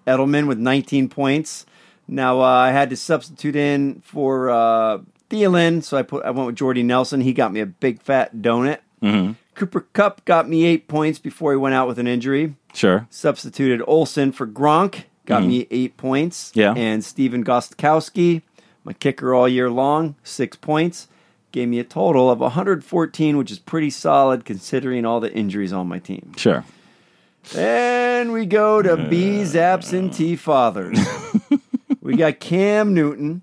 Edelman 0.06 0.46
with 0.46 0.58
19 0.58 1.08
points. 1.08 1.64
Now 2.06 2.40
uh, 2.40 2.44
I 2.44 2.70
had 2.72 2.90
to 2.90 2.96
substitute 2.96 3.56
in 3.56 4.00
for 4.04 4.48
uh, 4.50 4.98
Thielen, 5.30 5.82
so 5.82 5.96
I 5.96 6.02
put 6.02 6.24
I 6.24 6.30
went 6.30 6.46
with 6.46 6.56
Jordy 6.56 6.82
Nelson. 6.82 7.20
He 7.20 7.32
got 7.32 7.52
me 7.52 7.60
a 7.60 7.66
big 7.66 8.00
fat 8.00 8.36
donut. 8.36 8.78
Mm-hmm. 9.02 9.32
Cooper 9.54 9.80
Kupp 9.92 10.24
got 10.24 10.48
me 10.48 10.64
eight 10.64 10.88
points 10.88 11.18
before 11.18 11.52
he 11.52 11.56
went 11.56 11.74
out 11.74 11.88
with 11.88 11.98
an 11.98 12.06
injury. 12.06 12.54
Sure. 12.74 13.06
Substituted 13.10 13.82
Olsen 13.86 14.30
for 14.30 14.46
Gronk, 14.46 15.04
got 15.26 15.42
me 15.44 15.66
eight 15.70 15.96
points. 15.96 16.52
Yeah. 16.54 16.74
And 16.76 17.04
Stephen 17.04 17.44
Gostkowski, 17.44 18.42
my 18.84 18.92
kicker 18.92 19.34
all 19.34 19.48
year 19.48 19.70
long, 19.70 20.14
six 20.22 20.56
points. 20.56 21.08
Gave 21.50 21.68
me 21.68 21.78
a 21.78 21.84
total 21.84 22.30
of 22.30 22.40
114, 22.40 23.38
which 23.38 23.50
is 23.50 23.58
pretty 23.58 23.88
solid 23.88 24.44
considering 24.44 25.06
all 25.06 25.18
the 25.18 25.32
injuries 25.32 25.72
on 25.72 25.88
my 25.88 25.98
team. 25.98 26.34
Sure. 26.36 26.62
Then 27.52 28.32
we 28.32 28.44
go 28.44 28.82
to 28.82 29.08
B's 29.08 29.56
absentee 29.56 30.36
fathers. 30.36 30.98
we 32.02 32.16
got 32.16 32.38
Cam 32.38 32.92
Newton, 32.92 33.42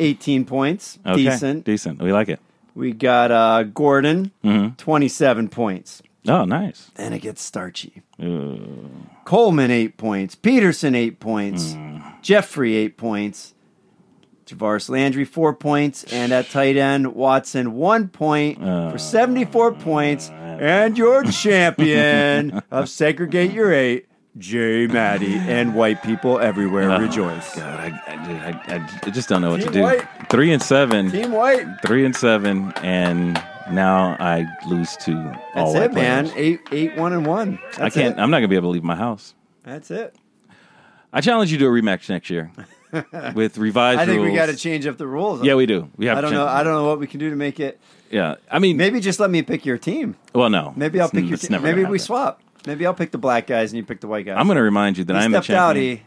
18 0.00 0.44
points. 0.44 0.98
Okay. 1.06 1.24
Decent. 1.24 1.64
Decent. 1.64 2.02
We 2.02 2.12
like 2.12 2.28
it. 2.28 2.40
We 2.74 2.92
got 2.92 3.30
uh, 3.30 3.62
Gordon, 3.64 4.32
Mm-hmm. 4.44 4.74
27 4.76 5.48
points. 5.48 6.02
Oh, 6.26 6.44
nice. 6.44 6.90
Then 6.94 7.12
it 7.12 7.20
gets 7.20 7.42
starchy. 7.42 8.02
Ooh. 8.22 8.90
Coleman, 9.24 9.70
8 9.70 9.96
points. 9.96 10.34
Peterson, 10.34 10.94
8 10.94 11.20
points. 11.20 11.74
Hmm. 11.74 11.98
Jeffery, 12.22 12.76
8 12.76 12.96
points. 12.96 13.54
Jarvis 14.46 14.88
Landry, 14.88 15.24
4 15.24 15.54
points. 15.54 16.04
And 16.04 16.32
at 16.32 16.48
tight 16.50 16.76
end, 16.76 17.14
Watson, 17.14 17.74
1 17.74 18.08
point 18.08 18.62
Uh. 18.62 18.90
for 18.90 18.98
74 18.98 19.72
points. 19.72 20.30
And 20.30 20.96
your 20.98 21.24
champion 21.30 22.62
of 22.70 22.88
Segregate 22.88 23.52
Your 23.52 23.72
8, 23.72 24.06
Jay 24.38 24.86
Maddie. 24.86 25.34
And 25.34 25.74
white 25.74 26.02
people 26.02 26.40
everywhere 26.40 26.90
oh, 26.90 26.98
rejoice. 26.98 27.54
God, 27.54 27.80
I, 27.80 27.88
I, 28.06 28.74
I, 28.74 29.00
I 29.04 29.10
just 29.10 29.28
don't 29.28 29.42
know 29.42 29.50
what 29.50 29.60
Team 29.60 29.68
to 29.68 29.72
do. 29.74 29.82
White. 29.82 30.06
Three 30.30 30.52
and 30.52 30.62
seven. 30.62 31.10
Team 31.10 31.32
White. 31.32 31.66
Three 31.84 32.04
and 32.04 32.16
seven, 32.16 32.72
and 32.82 33.34
now 33.70 34.16
I 34.18 34.46
lose 34.66 34.96
to 34.98 35.12
all 35.54 35.72
That's 35.72 35.74
white 35.74 35.90
it, 35.90 35.94
man. 35.94 36.32
Eight, 36.34 36.60
eight, 36.72 36.96
one, 36.96 37.12
and 37.12 37.24
one. 37.24 37.58
That's 37.76 37.80
I 37.80 37.90
can't. 37.90 38.18
It. 38.18 38.20
I'm 38.20 38.30
not 38.30 38.38
gonna 38.38 38.48
be 38.48 38.56
able 38.56 38.70
to 38.70 38.74
leave 38.74 38.84
my 38.84 38.96
house. 38.96 39.34
That's 39.62 39.90
it. 39.90 40.14
I 41.12 41.20
challenge 41.20 41.52
you 41.52 41.58
to 41.58 41.66
a 41.66 41.70
rematch 41.70 42.08
next 42.08 42.28
year 42.28 42.50
with 43.34 43.56
revised 43.56 44.00
I 44.00 44.06
think 44.06 44.16
rules. 44.16 44.30
we 44.30 44.36
got 44.36 44.46
to 44.46 44.56
change 44.56 44.84
up 44.84 44.98
the 44.98 45.06
rules. 45.06 45.44
Yeah, 45.44 45.54
we 45.54 45.66
do. 45.66 45.88
We 45.96 46.06
have. 46.06 46.18
I 46.18 46.20
don't 46.20 46.32
know. 46.32 46.46
I 46.46 46.64
don't 46.64 46.74
know 46.74 46.86
what 46.86 46.98
we 46.98 47.06
can 47.06 47.20
do 47.20 47.30
to 47.30 47.36
make 47.36 47.60
it. 47.60 47.80
Yeah, 48.10 48.34
I 48.50 48.58
mean, 48.58 48.76
Maybe 48.76 49.00
just 49.00 49.20
let 49.20 49.30
me 49.30 49.42
pick 49.42 49.64
your 49.64 49.78
team. 49.78 50.16
well, 50.34 50.50
no. 50.50 50.72
Maybe 50.76 51.00
I'll 51.00 51.08
pick 51.08 51.26
your 51.26 51.38
team. 51.38 51.62
Maybe 51.62 51.78
we 51.78 51.82
happen. 51.84 51.98
swap. 52.00 52.40
Maybe 52.66 52.86
I'll 52.86 52.94
pick 52.94 53.10
the 53.10 53.18
black 53.18 53.46
guys 53.46 53.72
and 53.72 53.76
you 53.78 53.84
pick 53.84 54.00
the 54.00 54.06
white 54.08 54.24
guys. 54.26 54.36
I'm 54.38 54.46
going 54.46 54.56
to 54.56 54.62
remind 54.62 54.96
you 54.98 55.04
that 55.04 55.14
He 55.16 55.22
I'm 55.22 55.32
the 55.32 55.42
stepped 55.42 55.56
out. 55.58 55.74
champion. 55.74 55.96
He 55.98 56.02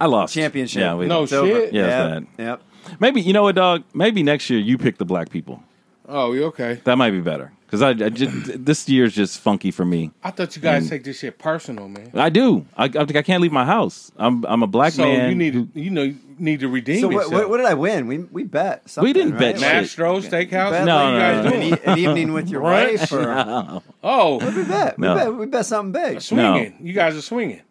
I 0.00 0.06
lost 0.06 0.34
championship. 0.34 0.80
Yeah, 0.80 0.94
we, 0.94 1.06
No 1.06 1.22
It's 1.24 1.32
over. 1.32 1.48
shit. 1.48 1.72
Yeah, 1.72 1.86
Yep. 1.86 2.22
it's 2.22 2.36
bad. 2.36 2.44
Yep. 2.44 3.00
maybe 3.00 3.20
you 3.22 3.32
know 3.32 3.42
what, 3.42 3.54
dog. 3.54 3.82
Maybe 3.94 4.22
next 4.22 4.48
year 4.50 4.60
you 4.60 4.76
pick 4.78 4.98
the 4.98 5.04
black 5.04 5.30
people. 5.30 5.62
Oh, 6.08 6.32
you 6.32 6.44
okay? 6.46 6.80
That 6.84 6.96
might 6.98 7.10
be 7.10 7.20
better 7.20 7.52
because 7.66 7.82
I, 7.82 7.90
I 7.90 8.08
just 8.08 8.64
this 8.64 8.88
year's 8.88 9.14
just 9.14 9.40
funky 9.40 9.70
for 9.70 9.84
me. 9.84 10.12
I 10.22 10.30
thought 10.30 10.54
you 10.56 10.62
guys 10.62 10.88
take 10.88 11.04
this 11.04 11.18
shit 11.18 11.38
personal, 11.38 11.88
man. 11.88 12.10
I 12.14 12.30
do. 12.30 12.64
I, 12.76 12.84
I, 12.84 13.00
I 13.00 13.22
can't 13.22 13.42
leave 13.42 13.52
my 13.52 13.64
house. 13.64 14.12
I'm 14.16 14.44
I'm 14.46 14.62
a 14.62 14.66
black 14.66 14.92
So 14.92 15.02
man. 15.02 15.28
you 15.30 15.34
need 15.34 15.52
to, 15.52 15.68
you 15.80 15.90
know, 15.90 16.02
you 16.04 16.16
need 16.38 16.60
to 16.60 16.68
redeem 16.68 17.00
So 17.00 17.08
what, 17.08 17.14
yourself. 17.14 17.32
what, 17.34 17.50
what 17.50 17.56
did 17.58 17.66
I 17.66 17.74
win? 17.74 18.06
We 18.06 18.18
we 18.18 18.44
bet. 18.44 18.88
Something, 18.88 19.08
We 19.08 19.12
didn't 19.12 19.32
right? 19.32 19.40
bet 19.40 19.54
Like, 19.60 19.64
shit. 19.70 19.74
Mastro 19.82 20.20
Steakhouse? 20.20 20.70
bet 20.70 20.84
No, 20.84 20.96
what 20.96 21.06
you 21.06 21.12
no, 21.12 21.18
guys 21.18 21.44
no, 21.44 21.50
doing? 21.50 21.72
An, 21.72 21.78
e- 21.78 21.82
an 21.84 21.98
evening 21.98 22.32
with 22.32 22.48
your 22.48 22.60
Right? 22.62 22.98
wife. 23.00 23.12
Or, 23.12 23.22
No. 23.46 23.82
Oh, 24.02 24.38
we 24.54 24.64
bet. 24.64 24.98
We 24.98 25.06
No. 25.06 25.14
bet. 25.14 25.34
We 25.34 25.46
bet 25.46 25.66
something 25.66 25.92
big. 25.92 26.20
swinging. 26.20 26.76
You 26.80 26.92
guys 26.92 27.16
are 27.16 27.22
swinging. 27.22 27.62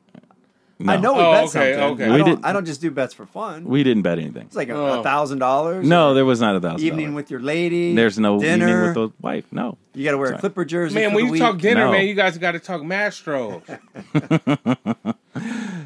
I 0.85 0.97
know 0.97 1.13
we 1.13 1.19
Oh, 1.21 1.31
bet 1.31 1.43
okay, 1.45 1.73
something. 1.73 2.03
okay. 2.03 2.05
I 2.05 2.11
We 2.11 2.17
don't. 2.17 2.35
did- 2.35 2.45
I 2.45 2.51
don't 2.51 2.65
just 2.65 2.81
do 2.81 2.91
bets 2.91 3.13
for 3.13 3.25
fun. 3.25 3.63
We 3.63 3.81
didn't 3.83 4.03
bet 4.03 4.19
anything. 4.19 4.43
it's 4.47 4.55
like 4.57 4.67
a 4.69 4.75
Oh. 4.75 5.03
thousand 5.03 5.39
dollars. 5.39 5.87
No, 5.87 6.13
there 6.13 6.25
was 6.25 6.41
not 6.41 6.55
a 6.55 6.59
thousand. 6.59 6.85
Evening 6.85 7.05
dollars. 7.07 7.15
with 7.15 7.31
your 7.31 7.39
lady. 7.39 7.95
There's 7.95 8.19
no 8.19 8.39
dinner. 8.39 8.67
evening 8.67 8.81
with 8.83 8.93
the 8.95 9.09
wife. 9.21 9.45
No. 9.51 9.77
You 9.93 10.03
got 10.03 10.11
to 10.11 10.17
wear 10.17 10.27
a 10.27 10.29
Sorry. 10.31 10.39
Clipper 10.41 10.65
jersey. 10.65 10.95
Man, 10.95 11.11
for 11.11 11.15
when 11.15 11.23
the 11.23 11.27
you 11.27 11.31
week. 11.33 11.41
talk 11.41 11.57
dinner, 11.59 11.85
No. 11.85 11.91
man, 11.93 12.05
you 12.07 12.13
guys 12.15 12.37
got 12.37 12.51
to 12.51 12.59
talk 12.59 12.83
Mastro. 12.83 13.61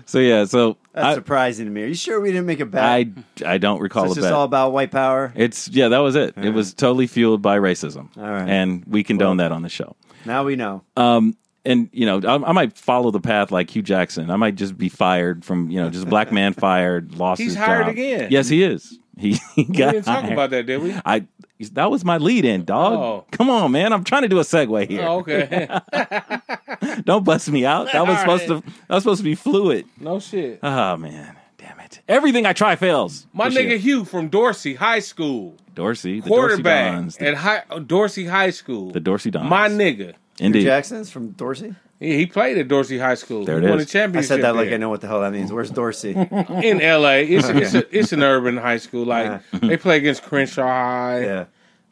So 0.06 0.18
yeah. 0.20 0.46
So 0.46 0.78
That's 0.94 1.06
I, 1.06 1.14
surprising 1.16 1.66
to 1.66 1.72
me. 1.72 1.84
Are 1.84 1.88
you 1.88 1.94
sure 1.96 2.20
we 2.20 2.30
didn't 2.32 2.46
make 2.48 2.60
a 2.60 2.66
bet? 2.66 2.84
I 2.84 3.08
I 3.46 3.58
don't 3.60 3.80
recall 3.80 4.06
so 4.06 4.10
it's 4.12 4.18
a 4.18 4.22
just 4.22 4.26
bet. 4.30 4.34
all 4.34 4.44
about 4.44 4.72
white 4.74 4.90
power. 4.92 5.32
it's 5.36 5.68
yeah, 5.68 5.88
that 5.90 6.00
was 6.00 6.16
it. 6.16 6.34
It 6.38 6.52
was 6.52 6.74
totally 6.74 7.06
fueled 7.08 7.42
by 7.44 7.58
racism. 7.60 8.10
All 8.18 8.24
right. 8.24 8.48
And 8.48 8.84
we 8.88 9.04
condone 9.04 9.38
that 9.38 9.52
on 9.52 9.62
the 9.62 9.70
show. 9.70 9.96
Now 10.26 10.44
we 10.44 10.56
know. 10.56 10.84
Um, 10.98 11.36
and 11.66 11.90
you 11.92 12.06
know, 12.06 12.20
I, 12.26 12.50
I 12.50 12.52
might 12.52 12.78
follow 12.78 13.12
the 13.12 13.20
path 13.20 13.52
like 13.52 13.70
Hue 13.70 13.82
Jackson. 13.82 14.30
I 14.32 14.36
might 14.36 14.56
just 14.56 14.78
be 14.78 14.90
fired 14.90 15.44
from 15.46 15.70
you 15.70 15.80
know, 15.82 15.90
just 15.90 16.06
a 16.06 16.10
black 16.10 16.32
man 16.32 16.54
fired, 16.54 17.16
lost 17.16 17.40
He's 17.42 17.52
his 17.52 17.58
hired 17.58 17.86
job. 17.86 17.90
again. 17.94 18.28
Yes, 18.32 18.48
he 18.50 18.64
is. 18.64 18.98
He, 19.18 19.34
he 19.56 19.66
We 19.68 19.76
got 19.78 19.92
didn't 19.92 20.06
talk 20.06 20.24
about 20.32 20.52
that, 20.52 20.66
did 20.66 20.82
we? 20.82 20.96
I 21.06 21.26
that 21.74 21.92
was 21.92 22.06
my 22.06 22.18
lead 22.18 22.46
in, 22.46 22.64
dog. 22.64 22.94
Oh. 22.94 23.26
Come 23.32 23.50
on, 23.50 23.74
man. 23.74 23.92
I'm 23.92 24.06
trying 24.06 24.22
to 24.22 24.30
do 24.30 24.40
a 24.40 24.44
segue 24.44 24.88
here. 24.88 25.02
Oh, 25.06 25.18
okay. 25.20 25.68
Don't 27.04 27.26
bust 27.26 27.50
me 27.50 27.66
out. 27.66 27.92
That 27.92 28.08
was 28.08 28.16
All 28.18 28.22
supposed 28.38 28.48
to 28.48 28.62
that 28.88 28.96
was 28.96 29.04
supposed 29.04 29.20
to 29.20 29.24
be 29.26 29.36
fluid. 29.36 29.86
no 30.00 30.20
shit. 30.20 30.60
Oh 30.64 30.96
man. 30.98 31.36
Damn 31.58 31.80
it. 31.82 32.00
Everything 32.08 32.46
I 32.46 32.54
try 32.54 32.78
fails. 32.78 33.28
My 33.34 33.50
nigga 33.50 33.70
year. 33.70 33.78
Hue 33.78 34.06
from 34.06 34.30
Dorsey 34.30 34.76
High 34.76 35.00
School, 35.00 35.58
Dorsey, 35.76 36.22
the 36.22 36.28
quarterback 36.30 36.94
Dorsey 36.94 36.96
Dons. 36.96 37.18
The, 37.18 37.28
at 37.28 37.36
high, 37.36 37.80
Dorsey 37.86 38.26
High 38.26 38.52
School. 38.52 38.92
the 38.92 39.02
Dorsey 39.02 39.30
Dons. 39.30 39.50
My 39.50 39.68
nigga. 39.68 40.14
Indeed. 40.42 40.64
Jackson's 40.64 41.10
from 41.12 41.32
Dorsey. 41.32 41.76
Yeah, 42.00 42.16
he 42.16 42.26
played 42.26 42.58
at 42.58 42.68
Dorsey 42.70 42.98
High 42.98 43.16
School. 43.16 43.44
There 43.44 43.58
it 43.58 43.64
he 43.64 43.70
won 43.70 43.80
is. 43.80 43.86
a 43.86 43.90
championship 43.90 44.32
I 44.32 44.36
said 44.36 44.44
that 44.44 44.56
like. 44.56 44.70
I 44.72 44.78
know 44.78 44.90
what 44.90 45.02
the 45.02 45.08
hell 45.08 45.20
that 45.22 45.34
means. 45.34 45.52
Where's 45.52 45.70
Dorsey? 45.70 46.12
in 46.12 46.82
L.A. 46.82 47.26
It's 47.26 47.50
it's, 47.50 47.74
a, 47.74 47.98
it's 47.98 48.14
an 48.14 48.24
urban 48.24 48.56
high 48.58 48.78
school. 48.78 49.06
Like 49.06 49.42
they 49.52 49.76
play 49.78 49.98
against 49.98 50.24
Crenshaw 50.24 50.64
High. 50.66 51.24
yeah. 51.26 51.46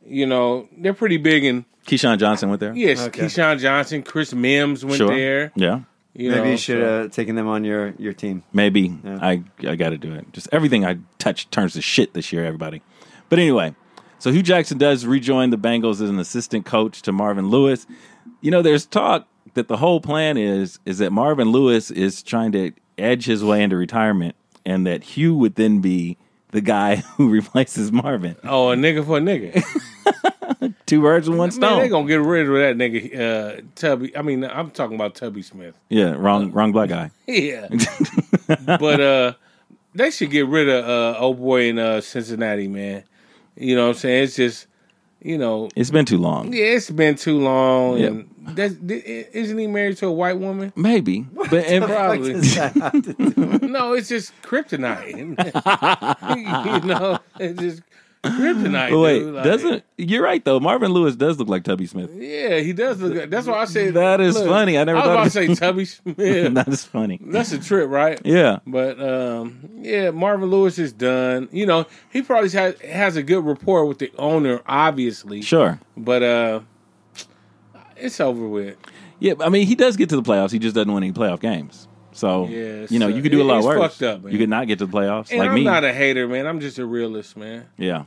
You 0.05 0.25
know 0.25 0.69
they're 0.77 0.93
pretty 0.93 1.17
big 1.17 1.43
in. 1.43 1.65
Keyshawn 1.87 2.17
Johnson 2.19 2.49
went 2.49 2.59
there. 2.61 2.73
Yes, 2.73 2.99
Okay. 3.07 3.25
Keyshawn 3.25 3.59
Johnson, 3.59 4.03
Chris 4.03 4.33
Mims 4.33 4.83
went 4.85 4.97
Sure. 4.97 5.07
there. 5.07 5.51
Yeah. 5.55 5.81
You 6.13 6.31
Maybe 6.31 6.41
know, 6.43 6.51
you 6.51 6.57
should 6.57 6.81
so- 6.81 6.87
uh, 6.99 7.01
have 7.03 7.11
taken 7.11 7.35
them 7.35 7.47
on 7.47 7.63
your, 7.63 7.93
your 7.97 8.11
team. 8.13 8.43
Maybe 8.53 8.93
Yeah. 9.03 9.19
I 9.21 9.43
I 9.65 9.75
got 9.75 9.89
to 9.89 9.97
do 9.97 10.13
it. 10.13 10.31
Just 10.33 10.47
everything 10.51 10.85
I 10.85 10.97
touch 11.19 11.49
turns 11.49 11.73
to 11.73 11.81
shit 11.81 12.13
this 12.13 12.31
year. 12.33 12.45
Everybody, 12.45 12.81
but 13.29 13.39
anyway. 13.39 13.75
So 14.19 14.31
Hue 14.31 14.41
Jackson 14.41 14.79
does 14.79 15.05
rejoin 15.05 15.51
the 15.51 15.59
Bengals 15.59 16.01
as 16.01 16.09
an 16.09 16.17
assistant 16.17 16.65
coach 16.65 17.03
to 17.03 17.11
Marvin 17.11 17.49
Lewis. 17.49 17.85
You 18.47 18.51
know, 18.51 18.61
there's 18.61 18.85
talk 18.85 19.27
that 19.55 19.67
the 19.67 19.75
whole 19.75 19.99
plan 19.99 20.37
is 20.37 20.79
is 20.85 20.99
that 20.99 21.11
Marvin 21.11 21.49
Lewis 21.51 21.91
is 21.91 22.23
trying 22.23 22.53
to 22.53 22.71
edge 22.97 23.25
his 23.25 23.43
way 23.43 23.61
into 23.61 23.75
retirement, 23.75 24.37
and 24.65 24.87
that 24.87 25.03
Hue 25.03 25.35
would 25.35 25.55
then 25.55 25.81
be 25.81 26.15
the 26.51 26.61
guy 26.61 26.95
who 27.17 27.29
replaces 27.29 27.91
Marvin. 27.91 28.37
Oh, 28.45 28.69
a 28.69 28.77
nigga 28.77 29.05
for 29.05 29.17
a 29.17 29.19
nigga. 29.19 29.61
Two 30.85 31.01
birds 31.01 31.27
with 31.27 31.37
one 31.37 31.47
Man, 31.47 31.51
stone. 31.51 31.79
they 31.81 31.89
gonna 31.89 32.07
get 32.07 32.21
rid 32.21 32.47
of 32.47 32.53
that 32.53 32.77
nigga, 32.77 33.19
uh, 33.19 33.61
Tubby. 33.75 34.15
I 34.15 34.21
mean, 34.21 34.45
I'm 34.45 34.71
talking 34.71 34.95
about 34.95 35.15
Tubby 35.15 35.41
Smith. 35.41 35.77
yeah, 35.89 36.11
wrong 36.11 36.53
wrong 36.53 36.71
black 36.71 36.87
guy. 36.87 37.11
Yeah, 37.27 37.67
but 38.47 39.01
uh, 39.01 39.33
they 39.93 40.09
should 40.09 40.31
get 40.31 40.47
rid 40.47 40.69
of 40.69 40.85
uh, 40.85 41.19
old 41.19 41.37
boy 41.39 41.67
in 41.67 41.79
uh, 41.79 41.99
Cincinnati, 41.99 42.69
man. 42.69 43.03
You 43.57 43.75
know 43.75 43.87
what 43.87 43.95
I'm 43.95 43.99
saying? 43.99 44.23
It's 44.23 44.37
just, 44.37 44.67
you 45.22 45.38
know, 45.38 45.70
It's 45.76 45.89
been 45.91 46.05
too 46.05 46.18
long. 46.18 46.53
yeah, 46.53 46.65
it's 46.76 46.89
been 46.89 47.15
too 47.15 47.39
long, 47.39 47.97
Yeah. 47.97 48.07
and 48.07 48.30
that's, 48.47 48.76
isn't 48.76 49.57
he 49.57 49.68
married 49.68 49.97
to 49.97 50.07
a 50.07 50.11
white 50.11 50.38
woman? 50.39 50.72
Maybe, 50.76 51.22
but 51.34 51.53
and, 51.65 51.84
Probably. 51.86 52.34
What 52.34 52.41
does 52.41 52.55
that 52.55 52.74
have 52.76 52.91
to 53.03 53.13
do? 53.13 53.68
No, 53.68 53.93
it's 53.93 54.07
just 54.09 54.32
kryptonite. 54.41 55.18
you 56.82 56.88
know, 56.88 57.20
it's 57.39 57.59
just 57.59 57.82
kryptonite. 58.30 58.89
But 58.91 58.99
wait, 58.99 59.19
dude. 59.19 59.34
Like, 59.36 59.43
doesn't 59.43 59.84
you're 59.97 60.23
right 60.23 60.43
though? 60.43 60.59
Marvin 60.59 60.91
Lewis 60.91 61.15
does 61.15 61.38
look 61.39 61.47
like 61.47 61.63
Tubby 61.63 61.86
Smith. 61.86 62.09
Yeah, 62.13 62.59
he 62.59 62.73
does 62.73 63.01
look. 63.01 63.30
That's 63.30 63.47
why 63.47 63.59
I 63.59 63.65
said 63.65 63.93
That 63.95 64.21
is 64.21 64.38
funny. 64.38 64.78
I 64.78 64.84
never 64.84 64.99
I 64.99 65.01
was 65.01 65.07
thought 65.07 65.13
about 65.13 65.23
to 65.49 65.55
say 65.55 65.55
Tubby 65.55 65.86
Smith. 65.86 66.53
that 66.53 66.67
is 66.67 66.84
funny. 66.84 67.19
That's 67.23 67.51
a 67.51 67.59
trip, 67.59 67.89
right? 67.89 68.19
Yeah. 68.25 68.59
But 68.67 68.99
um, 69.01 69.69
yeah, 69.82 70.11
Marvin 70.11 70.49
Lewis 70.49 70.78
is 70.80 70.93
done. 70.93 71.49
You 71.51 71.65
know, 71.65 71.86
he 72.11 72.21
probably 72.21 72.49
has 72.51 72.80
has 72.82 73.15
a 73.15 73.23
good 73.23 73.43
rapport 73.45 73.86
with 73.86 73.99
the 73.99 74.11
owner, 74.17 74.61
obviously. 74.67 75.41
Sure. 75.41 75.80
But 75.95 76.23
uh, 76.23 76.59
it's 77.95 78.19
over 78.19 78.47
with. 78.47 78.78
Yeah, 79.19 79.34
I 79.39 79.49
mean, 79.49 79.65
he 79.65 79.73
does 79.75 79.97
get 79.97 80.09
to 80.09 80.15
the 80.15 80.21
playoffs. 80.21 80.51
He 80.51 80.59
just 80.59 80.75
doesn't 80.75 80.91
win 80.93 81.03
any 81.03 81.11
playoff 81.11 81.39
games. 81.39 81.88
So, 82.11 82.47
Yeah, 82.47 82.86
you 82.89 82.97
know, 82.99 83.09
so 83.09 83.15
you 83.15 83.21
could 83.21 83.32
do 83.32 83.41
a 83.41 83.43
lot 83.43 83.63
worse. 83.63 83.80
fucked 83.97 84.01
up, 84.03 84.32
you 84.32 84.39
could 84.39 84.49
not 84.49 84.67
get 84.67 84.80
to 84.80 84.88
the 84.88 84.91
playoffs 84.91 85.30
And 85.30 85.39
like 85.39 85.49
I'm 85.49 85.55
me. 85.55 85.63
not 85.63 85.84
a 85.84 85.93
hater, 85.93 86.28
man. 86.28 86.47
I'm 86.47 86.59
just 86.59 86.80
a 86.80 86.86
realist, 86.86 87.38
man. 87.38 87.65
yeah. 87.78 88.05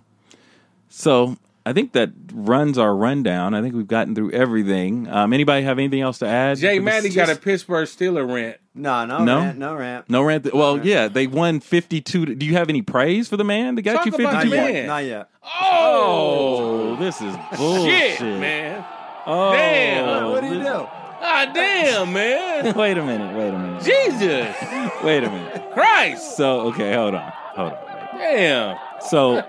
So, 0.90 1.36
I 1.64 1.72
think 1.72 1.92
that 1.92 2.10
runs 2.32 2.78
our 2.78 2.94
rundown. 2.94 3.54
I 3.54 3.62
think 3.62 3.74
we've 3.74 3.86
gotten 3.86 4.14
through 4.14 4.32
everything. 4.32 5.08
Um, 5.08 5.32
anybody 5.32 5.62
have 5.64 5.78
anything 5.78 6.00
else 6.00 6.18
to 6.18 6.26
add? 6.26 6.58
Jay 6.58 6.76
to 6.78 6.80
Matty 6.84 7.10
got 7.10 7.28
a 7.30 7.36
Pittsburgh 7.36 7.86
Steeler 7.86 8.26
rant. 8.30 8.56
No, 8.74 9.04
no, 9.06 9.24
No? 9.24 9.38
rant, 9.38 9.58
no 9.58 9.74
rant. 9.74 10.10
no 10.10 10.22
rant. 10.22 10.52
Well, 10.54 10.84
yeah, 10.84 11.08
they 11.08 11.26
won 11.26 11.60
52. 11.60 12.26
to- 12.26 12.34
Do 12.34 12.46
you 12.46 12.54
have 12.54 12.68
any 12.68 12.82
praise 12.82 13.28
for 13.28 13.36
the 13.36 13.44
man 13.44 13.74
that 13.76 13.82
got 13.82 13.96
Talk 13.96 14.06
you 14.06 14.12
52? 14.12 14.50
the 14.50 14.56
Not 14.56 14.72
yet. 14.72 14.86
Not 14.86 15.04
yet. 15.04 15.28
Oh, 15.62 16.96
this 16.96 17.20
is 17.20 17.34
bullshit. 17.56 18.18
Shit, 18.18 18.40
man. 18.40 18.84
Oh, 19.26 19.52
Damn. 19.52 20.30
What 20.30 20.40
do 20.40 20.46
you 20.48 20.54
do? 20.62 20.86
Ah, 21.22 21.50
damn, 21.52 22.12
man. 22.12 22.74
Wait 22.76 22.96
a 22.96 23.04
minute. 23.04 23.36
Wait 23.36 23.48
a 23.48 23.58
minute. 23.58 23.82
Jesus 23.84 24.56
Wait 25.04 25.22
a 25.22 25.30
minute. 25.30 25.70
Christ. 25.74 26.36
So, 26.36 26.60
okay, 26.68 26.94
hold 26.94 27.14
on. 27.14 27.30
Hold 27.54 27.72
on. 27.74 27.89
Damn. 28.20 28.78
So, 29.08 29.42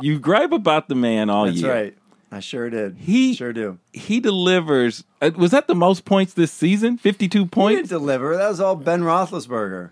you 0.00 0.18
gripe 0.18 0.52
about 0.52 0.88
the 0.88 0.94
man 0.94 1.30
all 1.30 1.46
That's 1.46 1.58
year. 1.60 1.72
right. 1.72 1.94
I 2.30 2.40
sure 2.40 2.68
did. 2.68 2.96
He- 2.98 3.34
sure 3.34 3.52
do. 3.54 3.78
He 3.92 4.20
delivers. 4.20 5.02
Uh, 5.22 5.30
was 5.36 5.50
that 5.52 5.66
the 5.66 5.74
most 5.74 6.04
points 6.04 6.34
this 6.34 6.52
season? 6.52 6.98
52 6.98 7.38
He 7.38 7.44
didn't 7.44 7.52
points? 7.52 7.88
deliver. 7.88 8.36
That 8.36 8.48
was 8.48 8.60
all 8.60 8.76
Ben 8.76 9.00
Roethlisberger. 9.02 9.90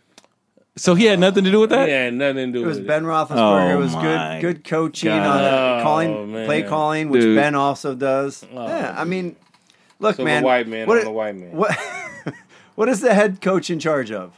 So 0.78 0.94
he 0.94 1.06
had 1.06 1.18
nothing 1.18 1.44
to 1.44 1.50
do 1.50 1.60
with 1.60 1.70
that? 1.70 1.88
Yeah, 1.88 2.10
nothing 2.10 2.52
to 2.52 2.58
do 2.58 2.64
It 2.64 2.66
was 2.66 2.76
with 2.76 2.84
it. 2.84 2.88
Ben 2.88 3.04
Roethlisberger. 3.04 3.70
Oh 3.70 3.74
it 3.74 3.78
was 3.80 3.94
my 3.94 4.02
good, 4.02 4.40
good 4.56 4.64
coaching 4.64 5.08
God. 5.08 5.26
on 5.26 5.40
Oh, 5.44 5.76
the 5.78 5.82
calling, 5.82 6.32
man. 6.32 6.44
play 6.46 6.62
calling, 6.64 7.08
which 7.08 7.22
Dude. 7.22 7.36
Ben 7.36 7.54
also 7.54 7.94
does. 7.94 8.44
yeah, 8.52 8.94
I 8.94 9.04
mean, 9.04 9.36
look, 9.98 10.16
So 10.16 10.24
man. 10.24 10.42
the 10.42 10.46
white 10.46 10.68
man 10.68 10.86
what, 10.86 10.98
on 10.98 11.04
the 11.04 11.10
white 11.10 11.34
man. 11.36 11.52
What, 11.52 11.74
what 12.74 12.90
is 12.90 13.00
the 13.00 13.14
head 13.14 13.40
coach 13.40 13.70
in 13.70 13.78
charge 13.78 14.12
of? 14.12 14.34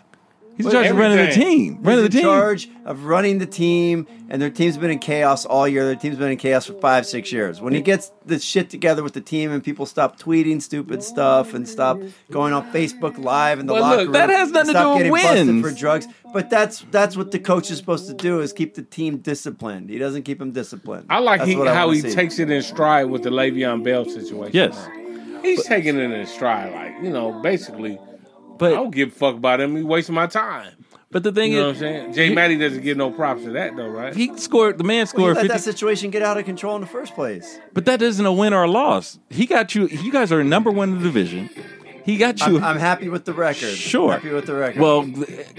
He's 0.59 0.67
in 0.67 0.73
charge 0.73 0.87
of 0.89 0.97
running 0.99 1.17
the 1.17 1.23
Everything. 1.23 1.43
team. 1.75 1.79
Running 1.83 2.01
the 2.01 2.05
in 2.07 2.11
team. 2.11 2.23
charge 2.23 2.69
of 2.85 3.05
running 3.05 3.39
the 3.39 3.47
team, 3.47 4.07
and 4.29 4.43
their 4.43 4.51
team's 4.51 4.77
been 4.77 4.91
in 4.91 4.99
chaos 4.99 5.47
all 5.47 5.67
year. 5.67 5.87
Their 5.87 5.95
team's 5.97 6.17
been 6.19 6.31
in 6.33 6.37
chaos 6.37 6.67
for 6.67 6.73
five, 6.75 7.07
six 7.07 7.33
years. 7.33 7.61
When 7.61 7.73
he 7.73 7.81
gets 7.81 8.11
the 8.27 8.39
shit 8.39 8.69
together 8.69 9.03
with 9.03 9.13
the 9.15 9.21
team, 9.21 9.51
and 9.53 9.63
people 9.65 9.87
stop 9.87 10.19
tweeting 10.19 10.61
stupid 10.61 11.03
stuff 11.03 11.55
and 11.55 11.67
stop 11.69 11.99
going 12.31 12.53
on 12.53 12.71
Facebook 12.73 13.17
Live 13.19 13.61
in 13.61 13.67
the 13.67 13.73
Well, 13.73 13.83
locker 13.83 13.97
look, 13.99 14.05
room, 14.07 14.13
that 14.15 14.31
has 14.31 14.51
nothing 14.51 14.75
to 14.75 14.81
do 14.81 15.13
with 15.13 15.23
getting 15.23 15.47
wins. 15.63 15.67
for 15.67 15.73
drugs. 15.75 16.07
But 16.35 16.51
that's 16.51 16.85
that's 16.91 17.17
what 17.17 17.31
the 17.31 17.39
coach 17.39 17.71
is 17.71 17.79
supposed 17.79 18.07
to 18.09 18.15
do: 18.15 18.41
is 18.41 18.53
keep 18.53 18.75
the 18.75 18.83
team 18.83 19.19
disciplined. 19.19 19.89
He 19.89 19.99
doesn't 19.99 20.25
keep 20.25 20.41
them 20.41 20.51
disciplined. 20.51 21.07
I 21.09 21.21
like 21.21 21.43
he, 21.43 21.55
I 21.57 21.73
how 21.73 21.91
he 21.91 22.01
see. 22.01 22.11
takes 22.13 22.39
it 22.41 22.51
in 22.51 22.63
stride 22.63 23.07
with 23.11 23.23
the 23.23 23.31
Le'Veon 23.31 23.85
Bell 23.85 24.05
situation. 24.05 24.51
Yes. 24.53 24.89
He's 25.43 25.65
taking 25.65 25.97
it 25.97 26.11
in 26.11 26.27
stride, 26.27 26.73
like, 26.75 27.03
you 27.03 27.11
know, 27.11 27.41
basically, 27.43 27.97
I 28.63 28.71
don't 28.71 28.91
give 28.91 29.09
a 29.09 29.13
fuck 29.13 29.37
about 29.37 29.61
him. 29.61 29.77
He's 29.77 29.85
wasting 29.85 30.15
my 30.15 30.27
time. 30.27 30.73
but 31.11 31.23
the 31.23 31.33
thing 31.33 31.53
You 31.53 31.59
know 31.61 31.67
what 31.69 31.69
I'm 31.69 31.75
is, 31.75 31.81
saying? 31.81 32.13
Jay 32.15 32.35
Matty 32.35 32.57
doesn't 32.59 32.83
give 32.83 32.97
no 32.97 33.11
props 33.11 33.45
to 33.45 33.51
that, 33.53 33.77
though, 33.77 33.89
right? 33.89 34.15
he 34.15 34.37
scored. 34.39 34.79
The 34.79 34.85
man 34.85 34.97
Well, 34.97 35.01
he 35.05 35.07
scored 35.07 35.37
let 35.37 35.43
50. 35.43 35.49
that 35.57 35.61
situation 35.63 36.11
get 36.11 36.23
out 36.23 36.37
of 36.39 36.45
control 36.45 36.75
in 36.75 36.81
the 36.81 36.87
first 36.87 37.15
place. 37.15 37.59
but 37.73 37.85
that 37.87 38.03
isn't 38.03 38.25
a 38.25 38.33
win 38.33 38.53
or 38.53 38.65
a 38.65 38.71
loss. 38.71 39.19
He 39.31 39.47
got 39.47 39.75
you. 39.75 39.87
You 39.89 40.13
guys 40.13 40.31
are 40.33 40.43
number 40.45 40.71
one 40.71 40.91
in 40.91 40.99
the 40.99 41.05
division. 41.05 41.49
He 42.05 42.17
got 42.17 42.41
you. 42.47 42.57
I'm, 42.57 42.65
I'm 42.65 42.79
happy 42.79 43.11
with 43.11 43.27
the 43.27 43.35
record. 43.35 43.75
Sure. 43.75 44.13
happy 44.13 44.31
with 44.31 44.47
the 44.47 44.55
record. 44.55 44.81
Well, 44.81 45.03